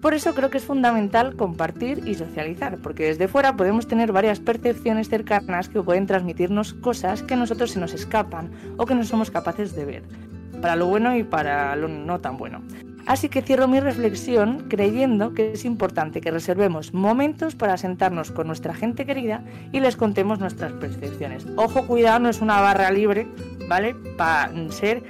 Por 0.00 0.14
eso 0.14 0.34
creo 0.34 0.50
que 0.50 0.58
es 0.58 0.64
fundamental 0.64 1.36
compartir 1.36 2.02
y 2.06 2.14
socializar, 2.14 2.78
porque 2.78 3.04
desde 3.04 3.28
fuera 3.28 3.56
podemos 3.56 3.86
tener 3.86 4.12
varias 4.12 4.40
percepciones 4.40 5.08
cercanas 5.08 5.68
que 5.68 5.82
pueden 5.82 6.06
transmitirnos 6.06 6.72
cosas 6.74 7.22
que 7.22 7.34
a 7.34 7.36
nosotros 7.36 7.72
se 7.72 7.80
nos 7.80 7.92
escapan 7.92 8.50
o 8.78 8.86
que 8.86 8.94
no 8.94 9.04
somos 9.04 9.30
capaces 9.30 9.76
de 9.76 9.84
ver, 9.84 10.02
para 10.62 10.74
lo 10.74 10.86
bueno 10.86 11.14
y 11.16 11.22
para 11.22 11.76
lo 11.76 11.86
no 11.86 12.18
tan 12.18 12.38
bueno. 12.38 12.62
Así 13.06 13.28
que 13.28 13.42
cierro 13.42 13.66
mi 13.66 13.80
reflexión 13.80 14.66
creyendo 14.68 15.34
que 15.34 15.52
es 15.52 15.64
importante 15.64 16.20
que 16.20 16.30
reservemos 16.30 16.94
momentos 16.94 17.54
para 17.54 17.76
sentarnos 17.76 18.30
con 18.30 18.46
nuestra 18.46 18.74
gente 18.74 19.06
querida 19.06 19.44
y 19.72 19.80
les 19.80 19.96
contemos 19.96 20.38
nuestras 20.38 20.72
percepciones. 20.72 21.46
Ojo, 21.56 21.86
cuidado, 21.86 22.20
no 22.20 22.28
es 22.28 22.40
una 22.40 22.60
barra 22.60 22.90
libre, 22.90 23.26
¿vale? 23.68 23.94
Para 24.16 24.52
ser 24.70 25.02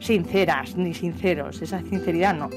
sinceras 0.00 0.76
ni 0.76 0.94
sinceros, 0.94 1.62
esa 1.62 1.80
sinceridad 1.82 2.34
no 2.34 2.50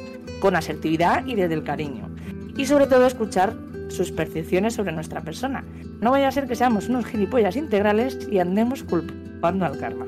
con 0.44 0.58
asertividad 0.58 1.26
y 1.26 1.36
desde 1.36 1.54
el 1.54 1.64
cariño. 1.64 2.10
Y 2.58 2.66
sobre 2.66 2.86
todo 2.86 3.08
escuchar 3.08 3.56
sus 3.88 4.12
percepciones 4.12 4.74
sobre 4.74 4.92
nuestra 4.92 5.22
persona. 5.22 5.64
No 6.02 6.12
vaya 6.12 6.28
a 6.28 6.32
ser 6.34 6.48
que 6.48 6.56
seamos 6.58 6.90
unos 6.90 7.06
gilipollas 7.06 7.56
integrales 7.56 8.28
y 8.30 8.40
andemos 8.40 8.84
culpando 8.84 9.66
al 9.66 9.78
karma. 9.78 10.06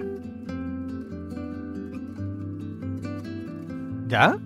¿Ya? 4.09 4.37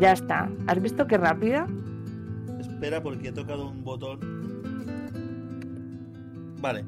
Ya 0.00 0.12
está. 0.12 0.48
¿Has 0.66 0.80
visto 0.80 1.06
qué 1.06 1.16
rápida? 1.16 1.66
Espera, 2.60 3.02
porque 3.02 3.28
he 3.28 3.32
tocado 3.32 3.68
un 3.68 3.82
botón. 3.82 4.20
Vale. 6.60 6.84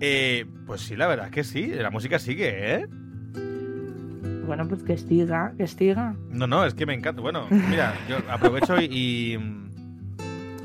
Eh, 0.00 0.46
pues 0.66 0.82
sí, 0.82 0.96
la 0.96 1.06
verdad 1.06 1.26
es 1.26 1.32
que 1.32 1.44
sí. 1.44 1.66
La 1.66 1.90
música 1.90 2.18
sigue, 2.18 2.74
¿eh? 2.74 2.86
Bueno, 4.46 4.68
pues 4.68 4.82
que 4.82 4.96
siga, 4.96 5.52
que 5.56 5.66
siga. 5.66 6.14
No, 6.30 6.46
no, 6.46 6.64
es 6.64 6.74
que 6.74 6.86
me 6.86 6.94
encanta. 6.94 7.20
Bueno, 7.20 7.46
mira, 7.50 7.94
yo 8.08 8.16
aprovecho 8.30 8.80
y, 8.80 9.38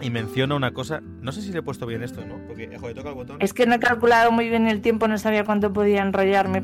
y, 0.01 0.09
menciono 0.09 0.55
una 0.55 0.71
cosa. 0.71 1.01
No 1.21 1.31
sé 1.31 1.41
si 1.41 1.51
le 1.51 1.59
he 1.59 1.61
puesto 1.61 1.85
bien 1.85 2.03
esto, 2.03 2.25
¿no? 2.25 2.35
Porque, 2.47 2.77
joder, 2.77 2.95
toca 2.95 3.09
el 3.09 3.15
botón. 3.15 3.37
Es 3.39 3.53
que 3.53 3.65
no 3.65 3.75
he 3.75 3.79
calculado 3.79 4.31
muy 4.31 4.49
bien 4.49 4.67
el 4.67 4.81
tiempo, 4.81 5.07
no 5.07 5.17
sabía 5.17 5.45
cuánto 5.45 5.71
podía 5.71 6.01
enrollarme. 6.01 6.63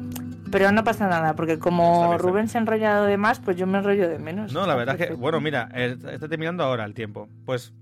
Pero 0.57 0.71
no 0.71 0.85
pasa 0.85 1.09
nada, 1.09 1.35
porque 1.35 1.59
como 1.59 2.17
Rubén 2.17 2.47
se 2.47 2.57
ha 2.57 2.61
enrollado 2.61 3.03
de 3.03 3.17
más, 3.17 3.41
pues 3.41 3.57
yo 3.57 3.67
me 3.67 3.77
enrollo 3.79 4.07
de 4.07 4.19
menos. 4.19 4.53
No, 4.53 4.65
la 4.65 4.75
verdad 4.75 4.95
es 4.97 5.09
que, 5.09 5.13
bueno, 5.13 5.41
mira, 5.41 5.69
está 5.73 6.29
terminando 6.29 6.63
ahora 6.63 6.85
el 6.85 6.93
tiempo. 6.93 7.27
Pues 7.45 7.73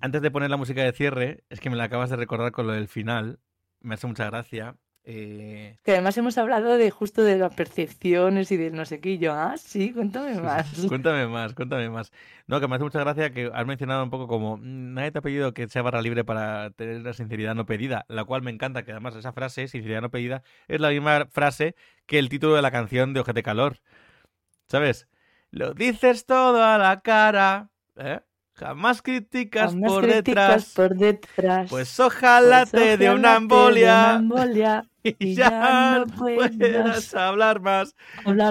antes 0.00 0.20
de 0.20 0.32
poner 0.32 0.50
la 0.50 0.56
música 0.56 0.82
de 0.82 0.90
cierre, 0.90 1.44
es 1.48 1.60
que 1.60 1.70
me 1.70 1.76
la 1.76 1.84
acabas 1.84 2.10
de 2.10 2.16
recordar 2.16 2.50
con 2.50 2.66
lo 2.66 2.72
del 2.72 2.88
final. 2.88 3.38
Me 3.80 3.94
hace 3.94 4.08
mucha 4.08 4.24
gracia. 4.24 4.74
Eh, 5.10 5.78
que 5.84 5.92
además 5.92 6.18
hemos 6.18 6.36
hablado 6.36 6.76
de 6.76 6.90
justo 6.90 7.22
de 7.22 7.38
las 7.38 7.54
percepciones 7.54 8.52
y 8.52 8.58
de 8.58 8.70
no 8.70 8.84
sé 8.84 9.00
qué. 9.00 9.16
yo, 9.16 9.32
ah, 9.32 9.56
sí, 9.56 9.90
cuéntame 9.94 10.34
más. 10.42 10.70
cuéntame 10.88 11.26
más, 11.26 11.54
cuéntame 11.54 11.88
más. 11.88 12.12
No, 12.46 12.60
que 12.60 12.68
me 12.68 12.74
hace 12.74 12.84
mucha 12.84 13.00
gracia 13.00 13.32
que 13.32 13.50
has 13.50 13.66
mencionado 13.66 14.04
un 14.04 14.10
poco 14.10 14.28
como 14.28 14.58
mm, 14.58 14.92
nadie 14.92 15.10
te 15.10 15.20
ha 15.20 15.22
pedido 15.22 15.54
que 15.54 15.66
sea 15.66 15.80
barra 15.80 16.02
libre 16.02 16.24
para 16.24 16.72
tener 16.72 17.00
la 17.00 17.14
sinceridad 17.14 17.54
no 17.54 17.64
pedida, 17.64 18.04
la 18.08 18.24
cual 18.24 18.42
me 18.42 18.50
encanta, 18.50 18.84
que 18.84 18.90
además 18.90 19.16
esa 19.16 19.32
frase, 19.32 19.66
sinceridad 19.66 20.02
no 20.02 20.10
pedida, 20.10 20.42
es 20.68 20.78
la 20.78 20.90
misma 20.90 21.26
frase 21.30 21.74
que 22.04 22.18
el 22.18 22.28
título 22.28 22.54
de 22.54 22.60
la 22.60 22.70
canción 22.70 23.14
de 23.14 23.20
Ojete 23.20 23.42
Calor. 23.42 23.78
¿Sabes? 24.66 25.08
Lo 25.50 25.72
dices 25.72 26.26
todo 26.26 26.62
a 26.62 26.76
la 26.76 27.00
cara, 27.00 27.70
¿eh? 27.96 28.20
Jamás 28.58 29.02
criticas, 29.02 29.72
por, 29.76 30.04
detrás. 30.04 30.72
por, 30.74 30.96
detrás. 30.96 31.70
Pues 31.70 32.00
ojalá 32.00 32.66
pues 32.68 32.82
te 32.82 32.96
dé 32.96 33.08
una 33.14 33.36
embolia. 33.36 34.20
y, 35.04 35.34
ya, 35.36 36.04
no 36.04 36.06
puedas 36.16 37.14
hablar 37.14 37.60
más. 37.60 37.94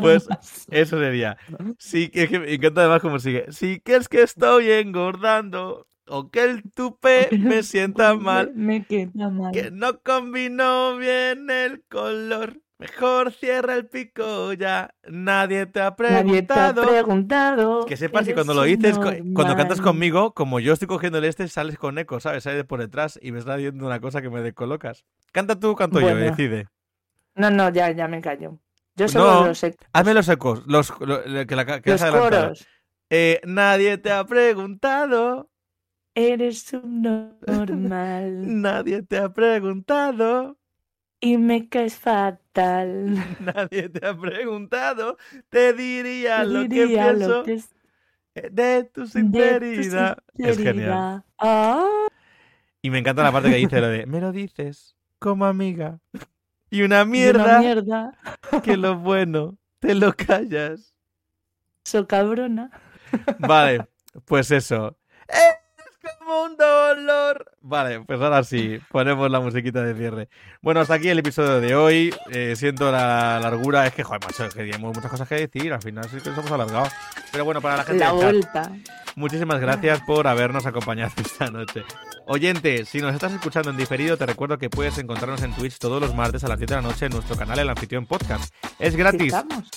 pues 0.01 0.29
eso 0.71 0.97
sería. 0.97 1.37
Sí, 1.77 2.07
que, 2.07 2.39
me 2.39 2.53
encanta 2.53 2.81
además 2.81 3.01
como 3.01 3.19
sigue. 3.19 3.51
Si 3.51 3.81
es 3.83 4.07
que 4.07 4.21
estoy 4.21 4.71
engordando 4.71 5.87
o 6.07 6.29
que 6.29 6.45
el 6.45 6.63
tupe 6.71 7.27
me 7.37 7.61
sienta 7.63 8.15
mal, 8.15 8.53
me 8.55 8.85
queda 8.85 9.29
mal. 9.29 9.51
Que 9.51 9.71
no 9.71 9.99
combinó 9.99 10.95
bien 10.95 11.49
el 11.49 11.83
color. 11.89 12.61
Mejor 12.79 13.31
cierra 13.31 13.73
el 13.75 13.87
pico 13.87 14.53
ya. 14.53 14.93
Nadie 15.07 15.65
te 15.65 15.81
ha 15.81 15.95
preguntado. 15.95 16.83
preguntado. 16.85 17.85
Que 17.85 17.97
sepas 17.97 18.25
que 18.27 18.35
cuando 18.35 18.53
lo 18.53 18.63
dices, 18.63 18.99
cuando 18.99 19.55
cantas 19.55 19.81
conmigo, 19.81 20.33
como 20.33 20.59
yo 20.59 20.73
estoy 20.73 20.87
cogiendo 20.87 21.17
el 21.17 21.23
este, 21.25 21.47
sales 21.47 21.77
con 21.77 21.97
eco, 21.97 22.19
¿sabes? 22.19 22.43
Sales 22.43 22.65
por 22.65 22.79
detrás 22.79 23.19
y 23.21 23.31
me 23.31 23.39
estás 23.39 23.57
diciendo 23.57 23.85
una 23.85 23.99
cosa 23.99 24.21
que 24.21 24.29
me 24.29 24.41
descolocas. 24.41 25.05
Canta 25.31 25.59
tú, 25.59 25.75
canto 25.75 25.99
yo, 25.99 26.15
decide. 26.15 26.67
No, 27.35 27.49
no, 27.49 27.69
ya, 27.69 27.91
ya 27.91 28.07
me 28.07 28.21
callo. 28.21 28.59
Yo 28.95 29.07
solo 29.07 29.25
No, 29.41 29.47
los, 29.47 29.63
ec- 29.63 29.77
Hazme 29.93 30.13
los 30.13 30.27
ecos, 30.29 30.63
los, 30.65 30.93
lo- 30.99 31.23
que 31.23 31.55
la 31.55 31.81
que 31.81 31.91
los 31.91 32.03
coros. 32.03 32.67
Eh, 33.09 33.41
nadie 33.45 33.97
te 33.97 34.11
ha 34.11 34.25
preguntado, 34.25 35.49
Eres 36.15 36.63
subnormal 36.63 37.21
nadie 38.61 39.03
te 39.03 39.17
ha 39.17 39.31
preguntado, 39.31 40.57
y 41.19 41.37
me 41.37 41.67
caes 41.69 41.95
fatal. 41.95 43.15
nadie 43.39 43.89
te 43.89 44.05
ha 44.05 44.17
preguntado, 44.17 45.17
te 45.49 45.73
diría 45.73 46.43
lo 46.45 46.61
que 46.61 46.87
pienso 46.87 47.29
lo 47.39 47.43
que 47.43 47.53
es 47.53 47.69
eh, 48.35 48.49
de 48.51 48.83
tu 48.83 49.01
de 49.01 49.05
tu 49.05 49.07
sinceridad. 49.07 50.17
Es 50.37 50.57
genial. 50.57 51.23
Ah, 51.39 52.07
Y 52.81 52.89
me 52.89 52.99
encanta 52.99 53.23
la 53.23 53.31
parte 53.31 53.49
que 53.49 53.55
dice 53.57 53.81
lo 53.81 53.87
de, 53.87 54.05
me 54.05 54.21
lo 54.21 54.31
dices 54.31 54.95
como 55.19 55.45
amiga. 55.45 55.99
Y 56.69 56.81
una 56.81 56.97
y 56.97 57.01
una 57.01 57.05
mierda 57.05 57.59
mierda. 57.59 58.11
que 58.63 58.77
lo 58.77 58.97
bueno 58.97 59.57
te 59.79 59.95
lo 59.95 60.13
callas. 60.13 60.93
So 61.83 62.07
cabrona. 62.07 62.69
Vale, 63.39 63.87
pues 64.25 64.51
eso. 64.51 64.97
Es 65.27 65.55
como 66.19 66.43
un 66.43 66.57
dolor. 66.57 67.51
Vale, 67.61 68.01
pues 68.01 68.19
ahora 68.21 68.43
sí, 68.43 68.79
ponemos 68.91 69.29
la 69.29 69.39
musiquita 69.39 69.81
de 69.83 69.93
cierre. 69.95 70.29
Bueno, 70.61 70.79
hasta 70.79 70.93
aquí 70.95 71.09
el 71.09 71.19
episodio 71.19 71.59
de 71.59 71.75
hoy. 71.75 72.15
Eh, 72.31 72.55
siento 72.55 72.91
la 72.91 73.39
largura, 73.39 73.85
es 73.87 73.93
que, 73.93 74.03
joder, 74.03 74.21
macho, 74.23 74.45
es 74.45 74.53
que 74.53 74.63
tenemos 74.63 74.95
muchas 74.95 75.11
cosas 75.11 75.27
que 75.27 75.35
decir. 75.47 75.73
Al 75.73 75.81
final 75.81 76.05
sí 76.09 76.17
que 76.21 76.29
nos 76.29 76.37
hemos 76.39 76.51
alargado. 76.51 76.87
Pero 77.31 77.45
bueno, 77.45 77.61
para 77.61 77.77
la 77.77 77.83
gente 77.83 77.99
La 77.99 78.11
chat, 78.11 78.15
vuelta. 78.15 78.71
muchísimas 79.15 79.59
gracias 79.59 80.01
por 80.07 80.27
habernos 80.27 80.65
acompañado 80.65 81.11
esta 81.17 81.49
noche. 81.49 81.83
Oyente, 82.27 82.85
si 82.85 82.99
nos 83.01 83.13
estás 83.13 83.33
escuchando 83.33 83.69
en 83.69 83.77
diferido, 83.77 84.17
te 84.17 84.25
recuerdo 84.25 84.57
que 84.57 84.69
puedes 84.69 84.97
encontrarnos 84.97 85.41
en 85.43 85.53
Twitch 85.53 85.77
todos 85.79 86.01
los 86.01 86.13
martes 86.15 86.43
a 86.43 86.47
las 86.47 86.57
7 86.57 86.75
de 86.75 86.81
la 86.81 86.87
noche 86.87 87.05
en 87.05 87.11
nuestro 87.13 87.35
canal 87.35 87.59
El 87.59 87.69
Anfitrión 87.69 88.05
Podcast. 88.05 88.53
Es 88.79 88.95
gratis. 88.95 89.33
Estamos. 89.33 89.69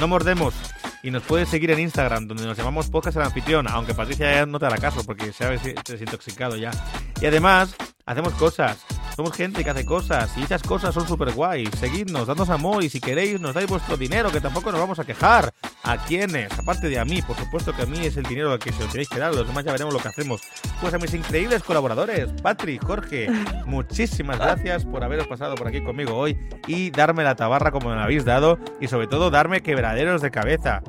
No 0.00 0.08
mordemos. 0.08 0.54
Y 1.02 1.10
nos 1.10 1.22
puedes 1.22 1.48
seguir 1.48 1.70
en 1.70 1.78
Instagram, 1.78 2.26
donde 2.26 2.44
nos 2.44 2.56
llamamos 2.58 2.88
Podcast 2.88 3.16
el 3.16 3.22
Anfitrión, 3.22 3.68
aunque 3.68 3.94
Patricia 3.94 4.32
ya 4.34 4.46
no 4.46 4.58
te 4.58 4.66
hará 4.66 4.78
caso 4.78 5.04
porque 5.04 5.32
se 5.32 5.44
ha 5.44 5.50
des- 5.50 5.74
desintoxicado 5.84 6.56
ya. 6.56 6.70
Y 7.20 7.26
además, 7.26 7.74
hacemos 8.08 8.32
cosas. 8.34 8.84
Somos 9.14 9.36
gente 9.36 9.64
que 9.64 9.70
hace 9.70 9.84
cosas 9.84 10.30
y 10.36 10.42
esas 10.42 10.62
cosas 10.62 10.94
son 10.94 11.06
súper 11.06 11.32
guays. 11.32 11.70
Seguidnos, 11.78 12.26
dadnos 12.26 12.50
amor 12.50 12.82
y 12.82 12.88
si 12.88 13.00
queréis 13.00 13.40
nos 13.40 13.54
dais 13.54 13.68
vuestro 13.68 13.96
dinero, 13.96 14.30
que 14.30 14.40
tampoco 14.40 14.70
nos 14.70 14.80
vamos 14.80 14.98
a 14.98 15.04
quejar. 15.04 15.52
¿A 15.82 15.96
quiénes? 15.96 16.52
Aparte 16.58 16.88
de 16.88 16.98
a 16.98 17.04
mí, 17.04 17.22
por 17.22 17.36
supuesto 17.36 17.74
que 17.74 17.82
a 17.82 17.86
mí 17.86 17.98
es 18.06 18.16
el 18.16 18.24
dinero 18.24 18.52
al 18.52 18.58
que 18.58 18.72
se 18.72 18.82
lo 18.82 18.88
tenéis 18.88 19.08
que 19.08 19.18
dar, 19.18 19.34
los 19.34 19.46
demás 19.46 19.64
ya 19.64 19.72
veremos 19.72 19.92
lo 19.92 20.00
que 20.00 20.08
hacemos. 20.08 20.40
Pues 20.80 20.94
a 20.94 20.98
mis 20.98 21.12
increíbles 21.14 21.62
colaboradores, 21.62 22.30
Patri, 22.42 22.78
Jorge, 22.78 23.28
muchísimas 23.66 24.38
gracias 24.38 24.84
por 24.84 25.02
haberos 25.02 25.26
pasado 25.26 25.54
por 25.54 25.68
aquí 25.68 25.82
conmigo 25.82 26.14
hoy 26.14 26.38
y 26.66 26.90
darme 26.90 27.24
la 27.24 27.36
tabarra 27.36 27.70
como 27.70 27.90
me 27.90 27.96
la 27.96 28.04
habéis 28.04 28.24
dado 28.24 28.58
y 28.80 28.88
sobre 28.88 29.06
todo 29.06 29.30
darme 29.30 29.62
quebraderos 29.62 30.22
de 30.22 30.30
cabeza. 30.30 30.82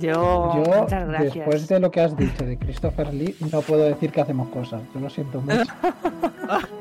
Yo, 0.00 0.52
Yo, 0.64 0.80
muchas 0.82 1.08
gracias. 1.08 1.34
después 1.34 1.68
de 1.68 1.80
lo 1.80 1.90
que 1.90 2.00
has 2.00 2.16
dicho 2.16 2.44
de 2.44 2.56
Christopher 2.58 3.12
Lee, 3.12 3.34
no 3.52 3.60
puedo 3.62 3.82
decir 3.84 4.10
que 4.12 4.20
hacemos 4.20 4.48
cosas. 4.48 4.80
Yo 4.94 5.00
lo 5.00 5.10
siento 5.10 5.40
mucho. 5.40 5.64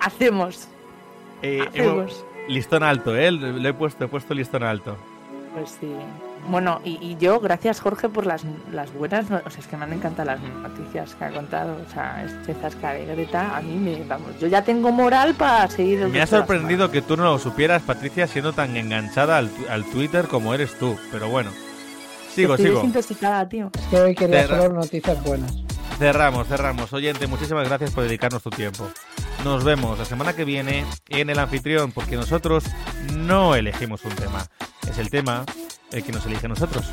Hacemos, 0.00 0.66
Eh, 1.42 1.58
hemos- 1.74 2.12
hacemos. 2.12 2.24
listón 2.48 2.82
alto, 2.82 3.16
¿eh? 3.16 3.30
Lo 3.30 3.68
he 3.68 3.72
puesto, 3.74 4.04
he 4.04 4.08
puesto 4.08 4.34
listón 4.34 4.62
alto. 4.64 4.96
Pues 5.54 5.76
sí. 5.80 5.92
Bueno, 6.48 6.80
y, 6.84 6.98
y 7.00 7.16
yo, 7.20 7.38
gracias 7.38 7.80
Jorge 7.80 8.08
por 8.08 8.26
las, 8.26 8.42
las 8.72 8.92
buenas, 8.94 9.30
no- 9.30 9.40
o 9.46 9.50
sea, 9.50 9.60
es 9.60 9.66
que 9.68 9.76
me 9.76 9.84
han 9.84 9.92
encantado 9.92 10.26
las 10.26 10.40
noticias 10.40 11.14
que 11.14 11.24
ha 11.24 11.30
contado, 11.30 11.76
o 11.88 11.92
sea, 11.92 12.24
este 12.24 12.54
zasca 12.54 12.94
de 12.94 13.06
Greta, 13.06 13.56
a 13.56 13.60
mí 13.60 13.76
me, 13.76 14.02
vamos, 14.04 14.30
yo 14.40 14.48
ya 14.48 14.62
tengo 14.64 14.90
moral 14.90 15.34
para 15.34 15.68
seguir 15.68 16.08
Me 16.08 16.20
ha 16.20 16.26
sorprendido 16.26 16.90
que 16.90 17.00
tú 17.00 17.16
no 17.16 17.22
lo 17.24 17.38
supieras, 17.38 17.82
Patricia, 17.82 18.26
siendo 18.26 18.52
tan 18.52 18.76
enganchada 18.76 19.38
al, 19.38 19.50
tu- 19.50 19.68
al 19.70 19.84
Twitter 19.84 20.26
como 20.26 20.52
eres 20.52 20.76
tú. 20.80 20.96
Pero 21.12 21.28
bueno. 21.28 21.50
Sigo, 22.34 22.54
Estoy 22.54 22.66
sigo. 22.70 22.80
tío. 23.48 23.70
Es 23.74 23.82
que 23.88 23.96
hoy 24.00 24.14
quería 24.14 24.42
Cerra- 24.46 24.62
solo 24.62 24.74
noticias 24.74 25.22
buenas. 25.24 25.54
Cerramos, 25.98 26.48
cerramos. 26.48 26.92
Oyente, 26.92 27.26
muchísimas 27.26 27.68
gracias 27.68 27.90
por 27.92 28.04
dedicarnos 28.04 28.42
tu 28.42 28.50
tiempo. 28.50 28.88
Nos 29.44 29.62
vemos 29.64 29.98
la 29.98 30.04
semana 30.04 30.34
que 30.34 30.44
viene 30.44 30.84
en 31.08 31.30
el 31.30 31.38
anfitrión, 31.38 31.92
porque 31.92 32.16
nosotros 32.16 32.64
no 33.14 33.54
elegimos 33.54 34.04
un 34.04 34.14
tema. 34.14 34.46
Es 34.88 34.98
el 34.98 35.10
tema 35.10 35.44
el 35.92 36.02
que 36.02 36.12
nos 36.12 36.24
elige 36.26 36.46
a 36.46 36.48
nosotros. 36.48 36.90